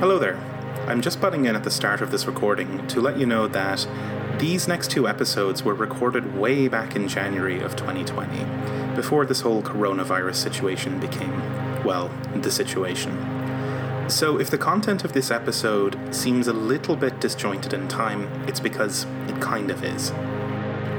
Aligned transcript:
Hello 0.00 0.16
there. 0.16 0.36
I'm 0.86 1.02
just 1.02 1.20
butting 1.20 1.46
in 1.46 1.56
at 1.56 1.64
the 1.64 1.72
start 1.72 2.02
of 2.02 2.12
this 2.12 2.24
recording 2.24 2.86
to 2.86 3.00
let 3.00 3.18
you 3.18 3.26
know 3.26 3.48
that 3.48 3.84
these 4.38 4.68
next 4.68 4.92
two 4.92 5.08
episodes 5.08 5.64
were 5.64 5.74
recorded 5.74 6.36
way 6.38 6.68
back 6.68 6.94
in 6.94 7.08
January 7.08 7.60
of 7.60 7.74
2020, 7.74 8.94
before 8.94 9.26
this 9.26 9.40
whole 9.40 9.60
coronavirus 9.60 10.36
situation 10.36 11.00
became, 11.00 11.32
well, 11.82 12.10
the 12.32 12.50
situation. 12.52 13.10
So, 14.08 14.38
if 14.38 14.50
the 14.50 14.56
content 14.56 15.04
of 15.04 15.14
this 15.14 15.32
episode 15.32 16.14
seems 16.14 16.46
a 16.46 16.52
little 16.52 16.94
bit 16.94 17.18
disjointed 17.20 17.72
in 17.72 17.88
time, 17.88 18.28
it's 18.46 18.60
because 18.60 19.04
it 19.26 19.40
kind 19.40 19.68
of 19.68 19.82
is. 19.82 20.12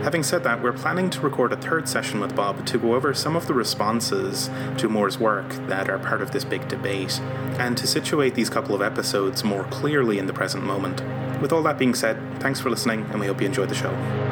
Having 0.04 0.24
said 0.24 0.44
that, 0.46 0.64
we're 0.64 0.72
planning 0.72 1.10
to 1.10 1.20
record 1.20 1.52
a 1.52 1.58
third 1.58 1.90
session 1.90 2.22
with 2.22 2.36
Bob 2.36 2.66
to 2.68 2.78
go 2.78 2.96
over 2.96 3.14
some 3.14 3.36
of 3.36 3.48
the 3.48 3.54
responses 3.54 4.50
to 4.78 4.88
Moore's 4.88 5.20
work 5.20 5.50
that 5.68 5.90
are 5.90 6.00
part 6.00 6.22
of 6.22 6.32
this 6.32 6.46
big 6.46 6.68
debate, 6.70 7.20
and 7.60 7.78
to 7.78 7.86
situate 7.86 8.34
these 8.34 8.50
couple 8.50 8.74
of 8.74 8.82
episodes 8.82 9.44
more 9.44 9.66
clearly 9.66 10.18
in 10.18 10.26
the 10.26 10.34
present 10.34 10.64
moment. 10.64 11.04
With 11.42 11.52
all 11.52 11.62
that 11.64 11.78
being 11.78 11.94
said, 11.94 12.18
thanks 12.40 12.62
for 12.62 12.70
listening, 12.70 13.06
and 13.12 13.20
we 13.20 13.28
hope 13.28 13.42
you 13.42 13.48
enjoyed 13.48 13.70
the 13.70 13.76
show. 13.76 14.29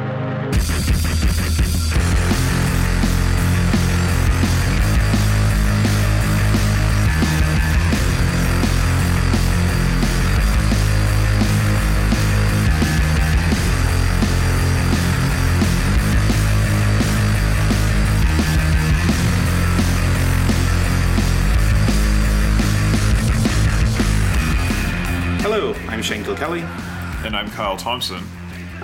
Kyle 27.58 27.76
Thompson. 27.76 28.22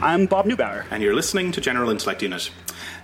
I'm 0.02 0.26
Bob 0.26 0.46
Neubauer. 0.46 0.84
and 0.90 1.00
you're 1.00 1.14
listening 1.14 1.52
to 1.52 1.60
General 1.60 1.90
Intellect 1.90 2.22
Unit. 2.22 2.50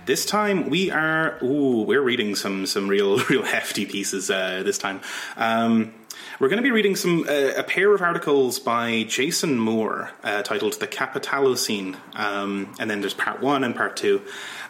This 0.05 0.25
time 0.25 0.69
we 0.69 0.91
are 0.91 1.41
ooh, 1.41 1.83
we're 1.83 2.01
reading 2.01 2.35
some 2.35 2.65
some 2.65 2.89
real 2.89 3.19
real 3.29 3.43
hefty 3.43 3.85
pieces 3.85 4.29
uh, 4.29 4.63
this 4.65 4.77
time. 4.77 4.99
Um, 5.37 5.93
we're 6.41 6.49
going 6.49 6.57
to 6.57 6.61
be 6.61 6.71
reading 6.71 6.97
some 6.97 7.21
uh, 7.21 7.53
a 7.55 7.63
pair 7.63 7.95
of 7.95 8.01
articles 8.01 8.59
by 8.59 9.03
Jason 9.03 9.57
Moore 9.57 10.11
uh, 10.25 10.41
titled 10.41 10.73
"The 10.73 10.87
Capitalocene," 10.87 11.95
um, 12.15 12.75
and 12.77 12.89
then 12.89 12.99
there's 12.99 13.13
part 13.13 13.39
one 13.39 13.63
and 13.63 13.73
part 13.73 13.95
two. 13.95 14.21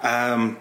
Um, 0.03 0.59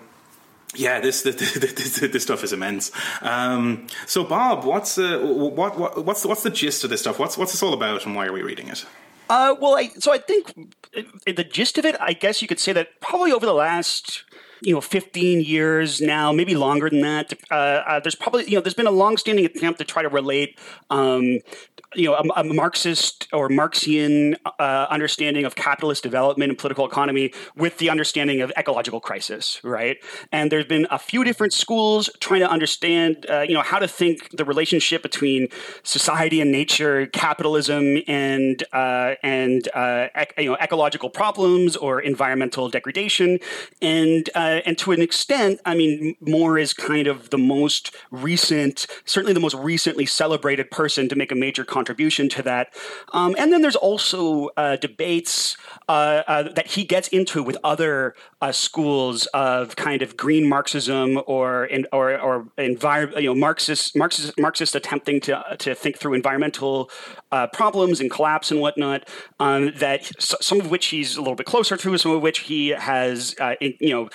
yeah, 0.74 1.00
this 1.00 1.20
this, 1.22 1.34
this 1.36 1.98
this 1.98 2.22
stuff 2.22 2.42
is 2.44 2.54
immense. 2.54 2.92
Um, 3.20 3.88
so, 4.06 4.24
Bob, 4.24 4.64
what's 4.64 4.96
uh, 4.96 5.18
what, 5.18 5.78
what 5.78 6.02
what's 6.02 6.24
what's 6.24 6.44
the 6.44 6.50
gist 6.50 6.82
of 6.82 6.88
this 6.88 7.02
stuff? 7.02 7.18
What's 7.18 7.36
what's 7.36 7.52
this 7.52 7.62
all 7.62 7.74
about, 7.74 8.06
and 8.06 8.16
why 8.16 8.24
are 8.24 8.32
we 8.32 8.40
reading 8.40 8.68
it? 8.68 8.86
Uh, 9.30 9.54
well, 9.60 9.76
I, 9.76 9.90
so 10.00 10.12
I 10.12 10.18
think 10.18 10.52
uh, 10.96 11.02
the 11.24 11.44
gist 11.44 11.78
of 11.78 11.84
it, 11.84 11.94
I 12.00 12.12
guess 12.12 12.42
you 12.42 12.48
could 12.48 12.58
say 12.58 12.72
that 12.72 13.00
probably 13.00 13.30
over 13.30 13.46
the 13.46 13.54
last 13.54 14.24
you 14.62 14.74
know 14.74 14.80
15 14.80 15.40
years 15.40 16.02
now 16.02 16.32
maybe 16.32 16.54
longer 16.54 16.90
than 16.90 17.00
that 17.00 17.32
uh, 17.50 17.54
uh, 17.54 18.00
there's 18.00 18.14
probably 18.14 18.44
you 18.44 18.56
know 18.56 18.60
there's 18.60 18.74
been 18.74 18.86
a 18.86 18.90
long-standing 18.90 19.46
attempt 19.46 19.78
to 19.78 19.86
try 19.86 20.02
to 20.02 20.08
relate 20.10 20.58
um, 20.90 21.38
you 21.94 22.04
know 22.04 22.14
a, 22.14 22.40
a 22.40 22.44
marxist 22.44 23.28
or 23.32 23.48
marxian 23.48 24.36
uh, 24.58 24.86
understanding 24.90 25.44
of 25.44 25.54
capitalist 25.54 26.02
development 26.02 26.50
and 26.50 26.58
political 26.58 26.86
economy 26.86 27.32
with 27.56 27.78
the 27.78 27.90
understanding 27.90 28.40
of 28.40 28.52
ecological 28.56 29.00
crisis 29.00 29.60
right? 29.62 29.98
And 30.32 30.50
there's 30.50 30.66
been 30.66 30.86
a 30.90 30.98
few 30.98 31.24
different 31.24 31.52
schools 31.52 32.10
trying 32.20 32.40
to 32.40 32.50
understand 32.50 33.26
uh, 33.28 33.40
you 33.40 33.54
know 33.54 33.62
how 33.62 33.78
to 33.78 33.88
think 33.88 34.36
the 34.36 34.44
relationship 34.44 35.02
between 35.02 35.48
society 35.82 36.40
and 36.40 36.50
nature 36.50 37.06
capitalism 37.06 38.02
and 38.06 38.62
uh, 38.72 39.14
and 39.22 39.68
uh, 39.74 40.08
ec- 40.14 40.34
you 40.38 40.50
know 40.50 40.56
ecological 40.60 41.10
problems 41.10 41.76
or 41.76 42.00
environmental 42.00 42.68
degradation. 42.68 43.38
And 43.80 44.28
uh, 44.34 44.60
and 44.66 44.76
to 44.78 44.92
an 44.92 45.00
extent, 45.00 45.60
I 45.64 45.74
mean, 45.74 46.16
Moore 46.20 46.58
is 46.58 46.72
kind 46.72 47.06
of 47.06 47.30
the 47.30 47.38
most 47.38 47.94
recent, 48.10 48.86
certainly 49.04 49.32
the 49.32 49.40
most 49.40 49.56
recently 49.56 50.06
celebrated 50.06 50.70
person 50.70 51.08
to 51.08 51.16
make 51.16 51.32
a 51.32 51.34
major 51.34 51.64
contribution 51.80 52.28
to 52.36 52.42
that. 52.42 52.64
Um, 53.12 53.34
and 53.38 53.52
then 53.52 53.62
there's 53.62 53.80
also 53.90 54.50
uh, 54.56 54.76
debates 54.76 55.56
uh, 55.88 56.22
uh, 56.32 56.42
that 56.56 56.66
he 56.74 56.84
gets 56.84 57.08
into 57.08 57.42
with 57.42 57.56
other 57.64 58.14
uh, 58.40 58.52
schools 58.52 59.26
of 59.48 59.76
kind 59.76 60.02
of 60.02 60.16
green 60.16 60.48
Marxism 60.48 61.20
or 61.26 61.64
in, 61.64 61.86
or 61.92 62.06
or 62.20 62.34
envir- 62.58 63.14
you 63.22 63.28
know 63.30 63.34
Marxist 63.34 63.96
Marxist 63.96 64.38
Marxist 64.38 64.74
attempting 64.74 65.20
to 65.26 65.32
to 65.58 65.74
think 65.74 65.98
through 65.98 66.14
environmental 66.14 66.90
problems 67.52 68.00
and 68.00 68.10
collapse 68.10 68.50
and 68.50 68.60
whatnot. 68.60 69.08
Um, 69.38 69.72
that 69.84 70.00
some 70.18 70.60
of 70.60 70.70
which 70.70 70.86
he's 70.86 71.16
a 71.16 71.20
little 71.24 71.40
bit 71.42 71.46
closer 71.46 71.76
to, 71.76 71.98
some 71.98 72.12
of 72.12 72.22
which 72.22 72.40
he 72.40 72.68
has 72.68 73.34
in, 73.60 73.74
you 73.80 73.94
know 73.94 74.08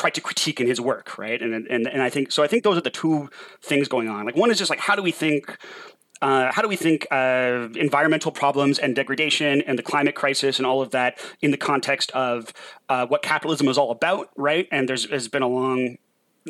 tried 0.00 0.14
to 0.14 0.20
critique 0.20 0.60
in 0.60 0.66
his 0.66 0.80
work, 0.80 1.18
right? 1.18 1.40
And 1.42 1.52
and 1.54 1.86
and 1.86 2.02
I 2.02 2.10
think 2.10 2.32
so. 2.32 2.42
I 2.42 2.48
think 2.50 2.64
those 2.64 2.78
are 2.78 2.86
the 2.90 2.96
two 3.02 3.28
things 3.70 3.86
going 3.88 4.08
on. 4.08 4.24
Like 4.24 4.36
one 4.36 4.50
is 4.50 4.58
just 4.58 4.70
like 4.70 4.80
how 4.88 4.96
do 4.96 5.02
we 5.02 5.12
think. 5.12 5.58
Uh, 6.22 6.52
how 6.52 6.60
do 6.60 6.68
we 6.68 6.76
think 6.76 7.06
uh, 7.10 7.68
environmental 7.76 8.30
problems 8.30 8.78
and 8.78 8.94
degradation 8.94 9.62
and 9.62 9.78
the 9.78 9.82
climate 9.82 10.14
crisis 10.14 10.58
and 10.58 10.66
all 10.66 10.82
of 10.82 10.90
that 10.90 11.18
in 11.40 11.50
the 11.50 11.56
context 11.56 12.10
of 12.12 12.52
uh, 12.88 13.06
what 13.06 13.22
capitalism 13.22 13.68
is 13.68 13.78
all 13.78 13.90
about, 13.90 14.28
right? 14.36 14.68
And 14.70 14.88
there's 14.88 15.10
has 15.10 15.28
been 15.28 15.42
a 15.42 15.48
long 15.48 15.96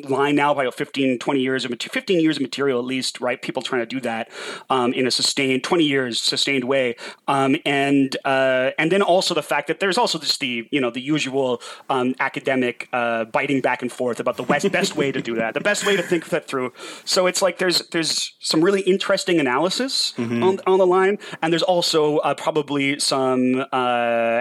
line 0.09 0.37
now 0.37 0.55
by 0.55 0.63
about 0.63 0.75
15 0.75 1.19
20 1.19 1.41
years 1.41 1.65
of 1.65 1.73
15 1.81 2.21
years 2.21 2.37
of 2.37 2.43
material 2.43 2.79
at 2.79 2.85
least 2.85 3.21
right 3.21 3.43
people 3.43 3.61
trying 3.63 3.83
to 3.83 3.87
do 3.87 4.01
that 4.01 4.29
um, 4.71 4.93
in 4.93 5.07
a 5.07 5.11
sustained 5.11 5.65
20 5.65 5.85
years 5.85 6.21
sustained 6.21 6.65
way 6.65 6.95
um, 7.29 7.57
and 7.67 8.17
uh, 8.25 8.71
and 8.79 8.93
then 8.93 9.03
also 9.03 9.35
the 9.35 9.43
fact 9.43 9.67
that 9.67 9.81
there's 9.81 9.99
also 9.99 10.19
just 10.19 10.39
the 10.41 10.67
you 10.71 10.81
know 10.81 10.91
the 10.91 11.01
usual 11.01 11.61
um, 11.89 12.15
academic 12.21 12.89
uh, 12.93 13.25
biting 13.25 13.61
back 13.61 13.83
and 13.83 13.91
forth 13.91 14.21
about 14.21 14.37
the 14.37 14.43
best, 14.45 14.71
best 14.71 14.97
way 14.97 15.11
to 15.11 15.21
do 15.21 15.35
that 15.35 15.55
the 15.55 15.61
best 15.61 15.85
way 15.87 15.97
to 15.97 16.03
think 16.03 16.29
that 16.29 16.47
through 16.47 16.73
so 17.05 17.27
it's 17.27 17.43
like 17.43 17.59
there's 17.59 17.87
there's 17.89 18.35
some 18.39 18.63
really 18.63 18.83
interesting 18.83 19.41
analysis 19.41 20.15
Mm-hmm. 20.17 20.43
on, 20.43 20.61
on 20.67 20.79
the 20.79 20.87
line 20.87 21.19
and 21.43 21.53
there's 21.53 21.63
also 21.63 22.19
uh, 22.19 22.35
probably 22.35 22.99
some 23.01 23.65
uh, 23.73 23.75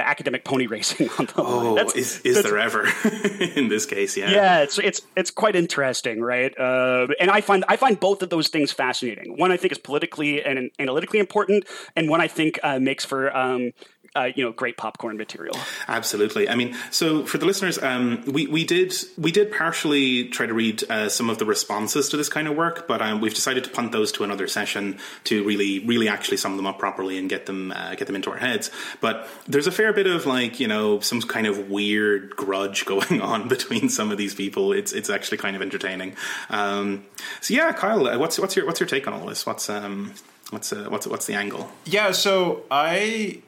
academic 0.03 0.43
pony 0.45 0.67
racing 0.67 1.09
on 1.19 1.25
the 1.33 1.41
line 1.41 1.65
Oh, 1.65 1.75
That's- 1.75 1.95
is 1.95 2.19
is 2.21 2.43
there 2.43 2.57
ever 2.57 2.87
in 3.55 3.69
this 3.69 3.85
case? 3.85 4.15
Yeah. 4.17 4.29
yeah, 4.31 4.59
it's 4.61 4.77
it's 4.79 5.01
it's 5.15 5.31
quite 5.39 5.55
interesting, 5.55 6.19
right? 6.19 6.53
Uh, 6.59 7.07
and 7.17 7.31
I 7.31 7.39
find 7.39 7.63
I 7.69 7.77
find 7.77 7.97
both 7.97 8.21
of 8.21 8.29
those 8.29 8.49
things 8.49 8.73
fascinating. 8.73 9.37
One 9.37 9.53
I 9.53 9.57
think 9.57 9.71
is 9.71 9.77
politically 9.77 10.43
and 10.43 10.69
analytically 10.77 11.19
important, 11.19 11.63
and 11.95 12.09
one 12.09 12.19
I 12.19 12.27
think 12.27 12.59
uh, 12.61 12.77
makes 12.77 13.05
for 13.05 13.35
um, 13.35 13.71
uh, 14.19 14.31
you 14.35 14.43
know 14.43 14.51
great 14.51 14.77
popcorn 14.77 15.17
material. 15.17 15.57
Absolutely. 15.87 16.49
I 16.49 16.55
mean, 16.55 16.75
so 16.91 17.25
for 17.25 17.37
the 17.37 17.45
listeners, 17.45 17.81
um, 17.81 18.23
we 18.25 18.47
we 18.47 18.65
did 18.65 18.93
we 19.17 19.31
did 19.31 19.51
partially 19.51 20.27
try 20.29 20.45
to 20.45 20.53
read 20.53 20.83
uh, 20.89 21.09
some 21.09 21.29
of 21.29 21.37
the 21.37 21.45
responses 21.45 22.09
to 22.09 22.17
this 22.17 22.29
kind 22.29 22.47
of 22.47 22.55
work, 22.55 22.87
but 22.87 23.01
um, 23.01 23.21
we've 23.21 23.33
decided 23.33 23.63
to 23.63 23.69
punt 23.69 23.91
those 23.91 24.11
to 24.13 24.23
another 24.23 24.47
session 24.47 24.99
to 25.25 25.43
really 25.45 25.79
really 25.85 26.09
actually 26.09 26.37
sum 26.37 26.57
them 26.57 26.67
up 26.67 26.79
properly 26.79 27.17
and 27.17 27.29
get 27.29 27.45
them 27.45 27.71
uh, 27.71 27.95
get 27.95 28.07
them 28.07 28.15
into 28.15 28.29
our 28.31 28.37
heads. 28.37 28.69
But 28.99 29.27
there's 29.47 29.67
a 29.67 29.71
fair 29.71 29.93
bit 29.93 30.07
of 30.07 30.25
like 30.25 30.59
you 30.59 30.67
know 30.67 30.99
some 30.99 31.21
kind 31.21 31.47
of 31.47 31.69
weird 31.69 32.35
grudge 32.35 32.85
going 32.93 33.21
on 33.21 33.47
between 33.47 33.89
some 33.89 34.11
of 34.11 34.17
these 34.17 34.35
people. 34.35 34.73
It's 34.73 34.91
it's 34.91 35.09
actually 35.09 35.37
kind 35.37 35.55
of 35.55 35.61
entertaining. 35.61 36.15
Um, 36.49 37.05
so 37.41 37.53
yeah, 37.53 37.71
Kyle, 37.71 38.05
uh, 38.07 38.17
what's 38.17 38.37
what's 38.37 38.55
your 38.55 38.65
what's 38.65 38.79
your 38.79 38.87
take 38.87 39.07
on 39.07 39.13
all 39.13 39.25
this? 39.25 39.45
What's 39.45 39.69
um 39.69 40.13
what's 40.49 40.73
uh, 40.73 40.87
what's 40.89 41.07
what's 41.07 41.25
the 41.25 41.35
angle? 41.35 41.69
Yeah, 41.85 42.11
so 42.11 42.63
I 42.69 43.41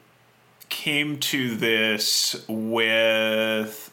came 0.72 1.18
to 1.18 1.54
this 1.54 2.44
with 2.48 3.92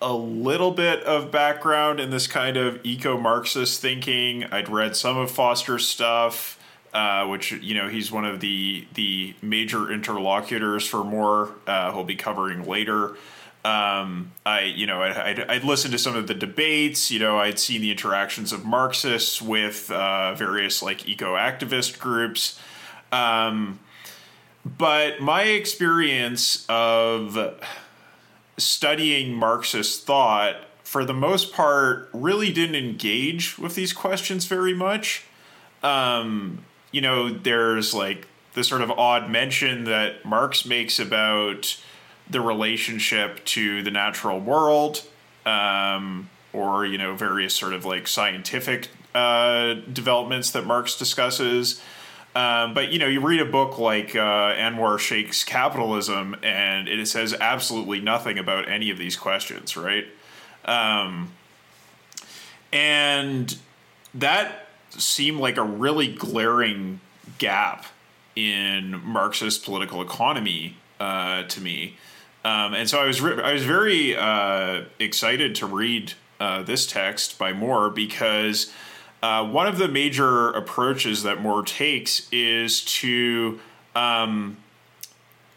a 0.00 0.14
little 0.14 0.70
bit 0.70 1.02
of 1.02 1.32
background 1.32 1.98
in 1.98 2.10
this 2.10 2.28
kind 2.28 2.56
of 2.56 2.78
eco 2.84 3.18
Marxist 3.18 3.82
thinking. 3.82 4.44
I'd 4.44 4.68
read 4.68 4.96
some 4.96 5.18
of 5.18 5.30
Foster's 5.30 5.86
stuff. 5.86 6.58
Uh, 6.92 7.26
which 7.26 7.50
you 7.50 7.74
know 7.74 7.88
he's 7.88 8.12
one 8.12 8.24
of 8.24 8.38
the 8.38 8.86
the 8.94 9.34
major 9.42 9.90
interlocutors 9.90 10.86
for 10.86 11.02
Moore. 11.02 11.50
Uh, 11.66 11.90
he'll 11.90 12.04
be 12.04 12.14
covering 12.14 12.64
later. 12.68 13.16
Um, 13.64 14.30
I 14.46 14.60
you 14.60 14.86
know 14.86 15.02
I'd, 15.02 15.40
I'd 15.40 15.64
listened 15.64 15.90
to 15.90 15.98
some 15.98 16.14
of 16.14 16.28
the 16.28 16.34
debates. 16.34 17.10
You 17.10 17.18
know 17.18 17.36
I'd 17.36 17.58
seen 17.58 17.80
the 17.80 17.90
interactions 17.90 18.52
of 18.52 18.64
Marxists 18.64 19.42
with 19.42 19.90
uh, 19.90 20.34
various 20.34 20.84
like 20.84 21.08
eco 21.08 21.34
activist 21.34 21.98
groups. 21.98 22.60
Um, 23.10 23.80
but 24.64 25.20
my 25.20 25.42
experience 25.42 26.64
of 26.68 27.60
studying 28.56 29.34
Marxist 29.34 30.06
thought, 30.06 30.56
for 30.82 31.04
the 31.04 31.14
most 31.14 31.52
part, 31.52 32.08
really 32.12 32.52
didn't 32.52 32.76
engage 32.76 33.58
with 33.58 33.74
these 33.74 33.92
questions 33.92 34.46
very 34.46 34.74
much. 34.74 35.24
Um, 35.82 36.64
you 36.92 37.00
know, 37.00 37.28
there's 37.30 37.92
like 37.92 38.26
the 38.54 38.64
sort 38.64 38.80
of 38.80 38.90
odd 38.90 39.28
mention 39.28 39.84
that 39.84 40.24
Marx 40.24 40.64
makes 40.64 40.98
about 40.98 41.78
the 42.30 42.40
relationship 42.40 43.44
to 43.44 43.82
the 43.82 43.90
natural 43.90 44.40
world, 44.40 45.02
um, 45.44 46.30
or 46.52 46.86
you 46.86 46.96
know, 46.96 47.14
various 47.14 47.54
sort 47.54 47.74
of 47.74 47.84
like 47.84 48.06
scientific 48.06 48.88
uh, 49.14 49.74
developments 49.92 50.50
that 50.52 50.64
Marx 50.64 50.96
discusses. 50.96 51.82
Um, 52.34 52.74
but 52.74 52.90
you 52.90 52.98
know, 52.98 53.06
you 53.06 53.20
read 53.20 53.40
a 53.40 53.44
book 53.44 53.78
like 53.78 54.16
uh, 54.16 54.54
Anwar 54.54 54.98
Shaikh's 54.98 55.44
Capitalism, 55.44 56.34
and 56.42 56.88
it 56.88 57.06
says 57.06 57.34
absolutely 57.34 58.00
nothing 58.00 58.38
about 58.38 58.68
any 58.68 58.90
of 58.90 58.98
these 58.98 59.16
questions, 59.16 59.76
right? 59.76 60.06
Um, 60.64 61.30
and 62.72 63.56
that 64.14 64.68
seemed 64.90 65.38
like 65.38 65.56
a 65.56 65.62
really 65.62 66.08
glaring 66.08 67.00
gap 67.38 67.86
in 68.34 69.00
Marxist 69.04 69.64
political 69.64 70.02
economy 70.02 70.76
uh, 70.98 71.44
to 71.44 71.60
me. 71.60 71.96
Um, 72.44 72.74
and 72.74 72.90
so 72.90 73.00
I 73.00 73.06
was 73.06 73.20
re- 73.20 73.42
I 73.42 73.52
was 73.52 73.64
very 73.64 74.16
uh, 74.16 74.82
excited 74.98 75.54
to 75.56 75.66
read 75.66 76.12
uh, 76.40 76.62
this 76.62 76.86
text 76.86 77.38
by 77.38 77.52
Moore 77.52 77.90
because 77.90 78.72
uh, 79.24 79.42
one 79.42 79.66
of 79.66 79.78
the 79.78 79.88
major 79.88 80.50
approaches 80.50 81.22
that 81.22 81.40
Moore 81.40 81.62
takes 81.62 82.28
is 82.30 82.84
to 82.84 83.58
um, 83.96 84.58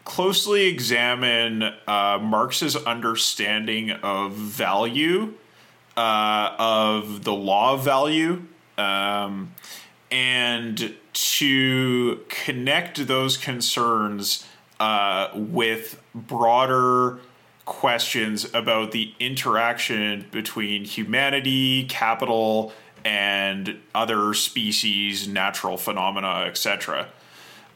closely 0.04 0.68
examine 0.68 1.62
uh, 1.86 2.18
Marx's 2.18 2.76
understanding 2.76 3.90
of 3.90 4.32
value, 4.32 5.34
uh, 5.98 6.54
of 6.58 7.24
the 7.24 7.34
law 7.34 7.74
of 7.74 7.84
value, 7.84 8.42
um, 8.78 9.54
and 10.10 10.94
to 11.12 12.24
connect 12.30 13.06
those 13.06 13.36
concerns 13.36 14.46
uh, 14.80 15.28
with 15.34 16.02
broader 16.14 17.18
questions 17.66 18.46
about 18.54 18.92
the 18.92 19.12
interaction 19.20 20.24
between 20.30 20.86
humanity, 20.86 21.84
capital, 21.84 22.72
and 23.04 23.80
other 23.94 24.34
species, 24.34 25.28
natural 25.28 25.76
phenomena, 25.76 26.44
etc. 26.46 27.08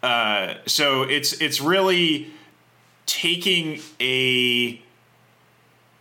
Uh, 0.03 0.55
so 0.67 1.03
it's 1.03 1.33
it's 1.35 1.61
really 1.61 2.33
taking 3.07 3.81
a 4.01 4.81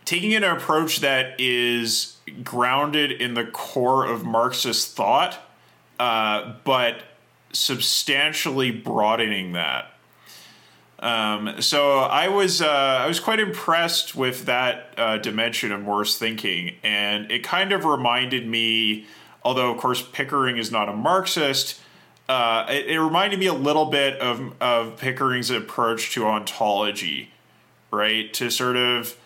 taking 0.04 0.34
an 0.34 0.44
approach 0.44 1.00
that 1.00 1.38
is 1.40 2.16
grounded 2.42 3.12
in 3.12 3.34
the 3.34 3.44
core 3.44 4.06
of 4.06 4.24
Marxist 4.24 4.96
thought, 4.96 5.38
uh, 5.98 6.54
but 6.64 7.02
substantially 7.52 8.70
broadening 8.70 9.52
that. 9.52 9.91
Um, 11.02 11.60
so 11.60 11.98
I 11.98 12.28
was 12.28 12.62
uh, 12.62 12.68
I 12.68 13.08
was 13.08 13.18
quite 13.18 13.40
impressed 13.40 14.14
with 14.14 14.46
that 14.46 14.94
uh, 14.96 15.18
dimension 15.18 15.72
of 15.72 15.82
Moore's 15.82 16.16
thinking, 16.16 16.76
and 16.84 17.28
it 17.30 17.42
kind 17.42 17.72
of 17.72 17.84
reminded 17.84 18.46
me, 18.46 19.06
although 19.44 19.72
of 19.72 19.78
course 19.78 20.00
Pickering 20.00 20.58
is 20.58 20.70
not 20.70 20.88
a 20.88 20.92
Marxist, 20.92 21.80
uh, 22.28 22.66
it, 22.68 22.86
it, 22.86 23.00
reminded 23.00 23.40
me 23.40 23.46
a 23.46 23.52
little 23.52 23.86
bit 23.86 24.16
of 24.20 24.54
of 24.60 24.96
Pickering's 24.96 25.50
approach 25.50 26.12
to 26.14 26.24
ontology, 26.24 27.32
right? 27.90 28.32
To 28.34 28.48
sort 28.48 28.76
of 28.76 29.18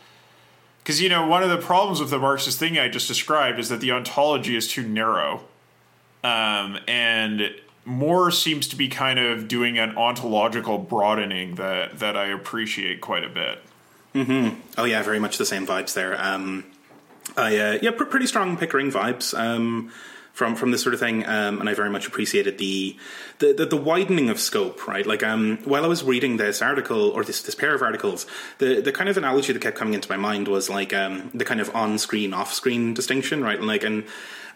because 0.78 1.02
you 1.02 1.10
know 1.10 1.26
one 1.26 1.42
of 1.42 1.50
the 1.50 1.58
problems 1.58 2.00
with 2.00 2.08
the 2.08 2.18
Marxist 2.18 2.58
thing 2.58 2.78
I 2.78 2.88
just 2.88 3.06
described 3.06 3.58
is 3.58 3.68
that 3.68 3.82
the 3.82 3.92
ontology 3.92 4.56
is 4.56 4.66
too 4.66 4.88
narrow, 4.88 5.42
um, 6.24 6.78
and 6.88 7.50
Moore 7.86 8.32
seems 8.32 8.66
to 8.68 8.76
be 8.76 8.88
kind 8.88 9.18
of 9.18 9.46
doing 9.46 9.78
an 9.78 9.96
ontological 9.96 10.76
broadening 10.76 11.54
that 11.54 12.00
that 12.00 12.16
I 12.16 12.26
appreciate 12.26 13.00
quite 13.00 13.24
a 13.24 13.28
bit. 13.28 13.62
Mm-hmm. 14.14 14.60
Oh 14.76 14.84
yeah, 14.84 15.02
very 15.02 15.20
much 15.20 15.38
the 15.38 15.46
same 15.46 15.66
vibes 15.66 15.94
there. 15.94 16.20
Um, 16.20 16.64
I 17.36 17.56
uh, 17.56 17.78
yeah, 17.80 17.92
pr- 17.92 18.04
pretty 18.04 18.26
strong 18.26 18.56
Pickering 18.56 18.90
vibes. 18.90 19.38
Um, 19.38 19.92
from 20.36 20.54
from 20.54 20.70
this 20.70 20.82
sort 20.82 20.92
of 20.92 21.00
thing, 21.00 21.24
um, 21.26 21.60
and 21.60 21.68
I 21.68 21.72
very 21.72 21.88
much 21.88 22.06
appreciated 22.06 22.58
the, 22.58 22.94
the 23.38 23.54
the, 23.54 23.64
the 23.64 23.76
widening 23.76 24.28
of 24.28 24.38
scope. 24.38 24.86
Right, 24.86 25.06
like 25.06 25.22
um, 25.22 25.58
while 25.64 25.82
I 25.82 25.86
was 25.86 26.04
reading 26.04 26.36
this 26.36 26.60
article 26.60 27.08
or 27.08 27.24
this 27.24 27.40
this 27.40 27.54
pair 27.54 27.74
of 27.74 27.80
articles, 27.80 28.26
the 28.58 28.82
the 28.82 28.92
kind 28.92 29.08
of 29.08 29.16
analogy 29.16 29.54
that 29.54 29.62
kept 29.62 29.78
coming 29.78 29.94
into 29.94 30.10
my 30.10 30.18
mind 30.18 30.46
was 30.48 30.68
like 30.68 30.92
um, 30.92 31.30
the 31.32 31.44
kind 31.46 31.58
of 31.58 31.74
on 31.74 31.96
screen 31.96 32.34
off 32.34 32.52
screen 32.52 32.92
distinction, 32.92 33.42
right? 33.42 33.56
And 33.58 33.66
like 33.66 33.82
and 33.82 34.04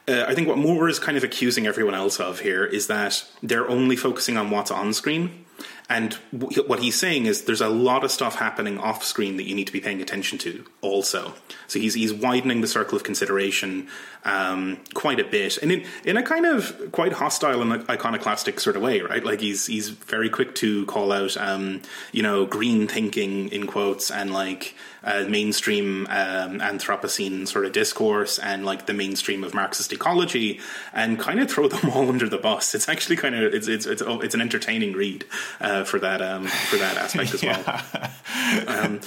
uh, 0.08 0.24
I 0.26 0.34
think 0.34 0.48
what 0.48 0.58
Moore 0.58 0.88
is 0.88 0.98
kind 0.98 1.16
of 1.16 1.24
accusing 1.24 1.66
everyone 1.66 1.94
else 1.94 2.20
of 2.20 2.40
here 2.40 2.64
is 2.64 2.86
that 2.86 3.24
they're 3.42 3.68
only 3.68 3.96
focusing 3.96 4.36
on 4.36 4.50
what's 4.50 4.70
on 4.70 4.92
screen. 4.92 5.44
And 5.90 6.16
w- 6.32 6.62
what 6.68 6.78
he's 6.78 6.96
saying 6.98 7.26
is 7.26 7.44
there's 7.44 7.60
a 7.60 7.68
lot 7.68 8.04
of 8.04 8.12
stuff 8.12 8.36
happening 8.36 8.78
off 8.78 9.02
screen 9.02 9.36
that 9.38 9.42
you 9.42 9.56
need 9.56 9.66
to 9.66 9.72
be 9.72 9.80
paying 9.80 10.00
attention 10.00 10.38
to 10.38 10.64
also. 10.82 11.34
So 11.66 11.80
he's, 11.80 11.94
he's 11.94 12.14
widening 12.14 12.60
the 12.60 12.68
circle 12.68 12.94
of 12.94 13.02
consideration 13.02 13.88
um, 14.24 14.78
quite 14.94 15.18
a 15.18 15.24
bit, 15.24 15.58
and 15.58 15.72
in, 15.72 15.84
in 16.04 16.16
a 16.16 16.22
kind 16.22 16.46
of 16.46 16.92
quite 16.92 17.14
hostile 17.14 17.60
and 17.60 17.88
iconoclastic 17.90 18.60
sort 18.60 18.76
of 18.76 18.82
way, 18.82 19.00
right? 19.00 19.24
Like 19.24 19.40
he's 19.40 19.66
he's 19.66 19.88
very 19.88 20.28
quick 20.28 20.54
to 20.56 20.86
call 20.86 21.10
out, 21.10 21.36
um, 21.36 21.82
you 22.12 22.22
know, 22.22 22.46
green 22.46 22.86
thinking 22.86 23.48
in 23.48 23.66
quotes 23.66 24.10
and 24.10 24.32
like 24.32 24.74
uh, 25.04 25.24
mainstream 25.28 26.06
um, 26.08 26.60
Anthropocene 26.60 27.46
sort 27.46 27.64
of 27.66 27.72
discourse 27.72 28.38
and 28.38 28.64
like 28.64 28.86
the 28.86 28.94
mainstream 28.94 29.44
of 29.44 29.54
Marxist 29.54 29.92
ecology, 29.92 30.60
and 30.92 31.18
kind 31.18 31.40
of 31.40 31.50
throw 31.50 31.68
them 31.68 31.90
all 31.94 32.08
under 32.08 32.28
the 32.28 32.38
bus. 32.38 32.74
It's 32.74 32.88
actually 32.88 33.16
kind 33.16 33.34
of 33.34 33.54
it's 33.54 33.68
it's 33.68 33.86
it's, 33.86 34.02
it's 34.06 34.34
an 34.34 34.40
entertaining 34.40 34.92
read 34.92 35.24
uh, 35.60 35.84
for 35.84 35.98
that 36.00 36.22
um, 36.22 36.46
for 36.46 36.76
that 36.76 36.96
aspect 36.96 37.34
as 37.34 37.42
well. 38.66 38.82
Um, 38.82 39.00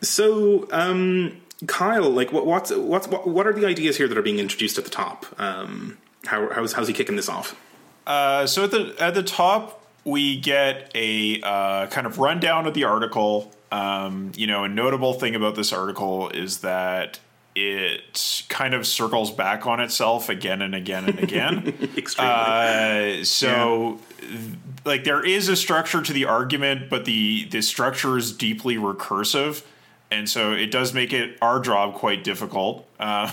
so 0.00 0.68
um, 0.70 1.40
Kyle, 1.66 2.10
like 2.10 2.32
what 2.32 2.46
what's 2.46 2.70
what's 2.70 3.08
what, 3.08 3.26
what 3.26 3.46
are 3.46 3.52
the 3.52 3.66
ideas 3.66 3.96
here 3.96 4.08
that 4.08 4.18
are 4.18 4.22
being 4.22 4.38
introduced 4.38 4.78
at 4.78 4.84
the 4.84 4.90
top? 4.90 5.26
Um, 5.38 5.98
how 6.26 6.50
how's 6.52 6.72
how's 6.72 6.88
he 6.88 6.94
kicking 6.94 7.16
this 7.16 7.28
off? 7.28 7.58
Uh, 8.06 8.46
so 8.46 8.64
at 8.64 8.70
the 8.70 8.94
at 8.98 9.14
the 9.14 9.22
top 9.22 9.80
we 10.04 10.38
get 10.38 10.90
a 10.94 11.40
uh, 11.42 11.86
kind 11.86 12.06
of 12.06 12.18
rundown 12.18 12.66
of 12.66 12.74
the 12.74 12.84
article. 12.84 13.52
Um, 13.74 14.32
you 14.36 14.46
know, 14.46 14.64
a 14.64 14.68
notable 14.68 15.14
thing 15.14 15.34
about 15.34 15.54
this 15.54 15.72
article 15.72 16.28
is 16.30 16.58
that 16.58 17.18
it 17.54 18.44
kind 18.48 18.74
of 18.74 18.86
circles 18.86 19.30
back 19.30 19.66
on 19.66 19.80
itself 19.80 20.28
again 20.28 20.60
and 20.62 20.74
again 20.74 21.08
and 21.08 21.18
again. 21.18 21.68
Extremely. 21.96 22.32
Uh, 22.32 23.24
so, 23.24 24.00
yeah. 24.20 24.38
like, 24.84 25.04
there 25.04 25.24
is 25.24 25.48
a 25.48 25.56
structure 25.56 26.02
to 26.02 26.12
the 26.12 26.24
argument, 26.24 26.90
but 26.90 27.04
the 27.04 27.46
the 27.50 27.62
structure 27.62 28.16
is 28.16 28.32
deeply 28.32 28.76
recursive 28.76 29.62
and 30.10 30.28
so 30.28 30.52
it 30.52 30.70
does 30.70 30.94
make 30.94 31.12
it 31.12 31.36
our 31.42 31.60
job 31.60 31.94
quite 31.94 32.24
difficult. 32.24 32.86
Uh, 33.00 33.30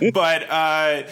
but 0.12 0.50
uh, 0.50 1.02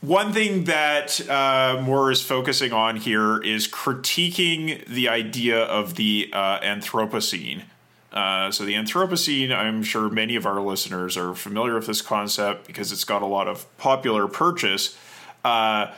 one 0.00 0.32
thing 0.32 0.64
that 0.64 1.28
uh, 1.28 1.80
Moore 1.82 2.10
is 2.10 2.22
focusing 2.22 2.72
on 2.72 2.96
here 2.96 3.42
is 3.42 3.68
critiquing 3.68 4.84
the 4.86 5.08
idea 5.08 5.62
of 5.62 5.96
the 5.96 6.30
uh, 6.32 6.60
Anthropocene. 6.60 7.62
Uh, 8.12 8.50
so 8.50 8.64
the 8.64 8.74
Anthropocene, 8.74 9.56
I'm 9.56 9.82
sure 9.82 10.08
many 10.10 10.36
of 10.36 10.44
our 10.44 10.60
listeners 10.60 11.16
are 11.16 11.34
familiar 11.34 11.74
with 11.74 11.86
this 11.86 12.02
concept 12.02 12.66
because 12.66 12.92
it's 12.92 13.04
got 13.04 13.22
a 13.22 13.26
lot 13.26 13.48
of 13.48 13.66
popular 13.78 14.28
purchase. 14.28 14.96
Uh, 15.44 15.92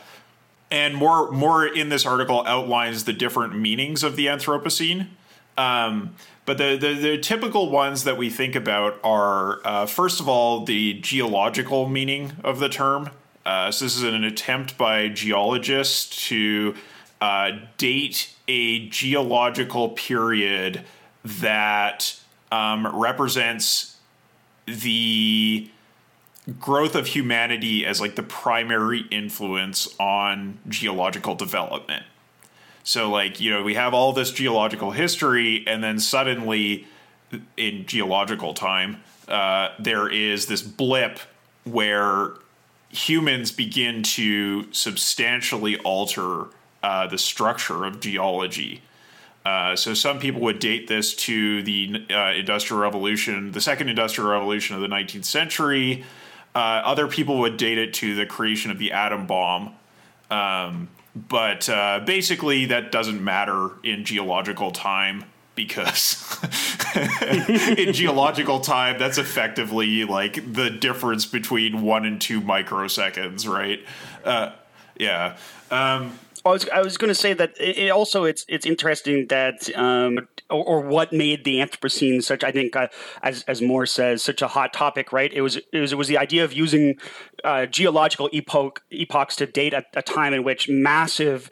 and 0.70 0.94
Moore, 0.94 1.30
Moore 1.32 1.66
in 1.66 1.88
this 1.88 2.06
article 2.06 2.44
outlines 2.46 3.04
the 3.04 3.12
different 3.12 3.58
meanings 3.58 4.02
of 4.02 4.16
the 4.16 4.26
Anthropocene. 4.26 5.08
Um, 5.56 6.14
but 6.46 6.58
the, 6.58 6.76
the, 6.76 6.94
the, 6.94 7.18
typical 7.18 7.70
ones 7.70 8.04
that 8.04 8.16
we 8.16 8.28
think 8.28 8.54
about 8.54 8.98
are, 9.04 9.60
uh, 9.64 9.86
first 9.86 10.20
of 10.20 10.28
all, 10.28 10.64
the 10.64 10.94
geological 10.94 11.88
meaning 11.88 12.32
of 12.42 12.58
the 12.58 12.68
term. 12.68 13.10
Uh, 13.46 13.70
so 13.70 13.84
this 13.84 13.96
is 13.96 14.02
an 14.02 14.24
attempt 14.24 14.76
by 14.76 15.08
geologists 15.08 16.28
to 16.28 16.74
uh, 17.20 17.52
date 17.78 18.34
a 18.48 18.88
geological 18.88 19.90
period 19.90 20.84
that 21.24 22.20
um, 22.52 22.86
represents 22.94 23.96
the 24.66 25.68
growth 26.60 26.94
of 26.94 27.08
humanity 27.08 27.86
as 27.86 28.00
like 28.00 28.16
the 28.16 28.22
primary 28.22 29.06
influence 29.10 29.94
on 29.98 30.58
geological 30.68 31.34
development. 31.34 32.04
So, 32.82 33.10
like, 33.10 33.40
you 33.40 33.50
know, 33.50 33.62
we 33.62 33.74
have 33.74 33.94
all 33.94 34.12
this 34.12 34.30
geological 34.30 34.90
history, 34.90 35.64
and 35.66 35.82
then 35.82 35.98
suddenly, 35.98 36.86
in 37.56 37.86
geological 37.86 38.52
time, 38.52 39.02
uh, 39.26 39.70
there 39.78 40.06
is 40.06 40.46
this 40.46 40.60
blip 40.60 41.18
where 41.64 42.32
humans 42.90 43.50
begin 43.50 44.02
to 44.02 44.70
substantially 44.70 45.78
alter 45.78 46.44
uh, 46.82 47.06
the 47.06 47.16
structure 47.16 47.86
of 47.86 48.00
geology. 48.00 48.82
Uh, 49.44 49.76
so 49.76 49.92
some 49.92 50.18
people 50.18 50.40
would 50.40 50.58
date 50.58 50.88
this 50.88 51.14
to 51.14 51.62
the 51.62 52.06
uh, 52.10 52.32
industrial 52.32 52.80
revolution, 52.80 53.52
the 53.52 53.60
second 53.60 53.88
industrial 53.88 54.30
revolution 54.30 54.74
of 54.74 54.80
the 54.80 54.88
19th 54.88 55.26
century. 55.26 56.04
Uh, 56.54 56.80
other 56.84 57.06
people 57.08 57.40
would 57.40 57.56
date 57.56 57.76
it 57.76 57.92
to 57.92 58.14
the 58.14 58.24
creation 58.24 58.70
of 58.70 58.78
the 58.78 58.92
atom 58.92 59.26
bomb. 59.26 59.74
Um, 60.30 60.88
but 61.14 61.68
uh, 61.68 62.00
basically, 62.00 62.66
that 62.66 62.90
doesn't 62.90 63.22
matter 63.22 63.70
in 63.82 64.04
geological 64.04 64.70
time 64.70 65.24
because 65.54 66.38
in 67.76 67.92
geological 67.92 68.60
time, 68.60 68.98
that's 68.98 69.18
effectively 69.18 70.04
like 70.04 70.52
the 70.52 70.70
difference 70.70 71.26
between 71.26 71.82
one 71.82 72.04
and 72.04 72.20
two 72.20 72.40
microseconds, 72.40 73.48
right? 73.48 73.84
Uh, 74.24 74.52
yeah. 74.98 75.36
Um, 75.70 76.18
I 76.46 76.50
was 76.50 76.68
I 76.68 76.82
was 76.82 76.98
going 76.98 77.08
to 77.08 77.14
say 77.14 77.32
that 77.32 77.54
it, 77.58 77.90
also 77.90 78.24
it's 78.24 78.44
it's 78.48 78.66
interesting 78.66 79.26
that 79.28 79.74
um, 79.76 80.28
or, 80.50 80.64
or, 80.64 80.80
what 80.80 81.12
made 81.12 81.44
the 81.44 81.56
Anthropocene 81.56 82.22
such 82.22 82.44
I 82.44 82.52
think 82.52 82.76
uh, 82.76 82.88
as 83.22 83.44
as 83.44 83.62
Moore 83.62 83.86
says 83.86 84.22
such 84.22 84.42
a 84.42 84.48
hot 84.48 84.72
topic 84.74 85.12
right? 85.12 85.32
It 85.32 85.40
was 85.40 85.56
it 85.56 85.80
was 85.80 85.92
it 85.92 85.96
was 85.96 86.08
the 86.08 86.18
idea 86.18 86.44
of 86.44 86.52
using 86.52 86.96
uh, 87.44 87.64
geological 87.66 88.28
epoch 88.32 88.82
epochs 88.90 89.36
to 89.36 89.46
date 89.46 89.72
a, 89.72 89.84
a 89.94 90.02
time 90.02 90.34
in 90.34 90.44
which 90.44 90.68
massive 90.68 91.50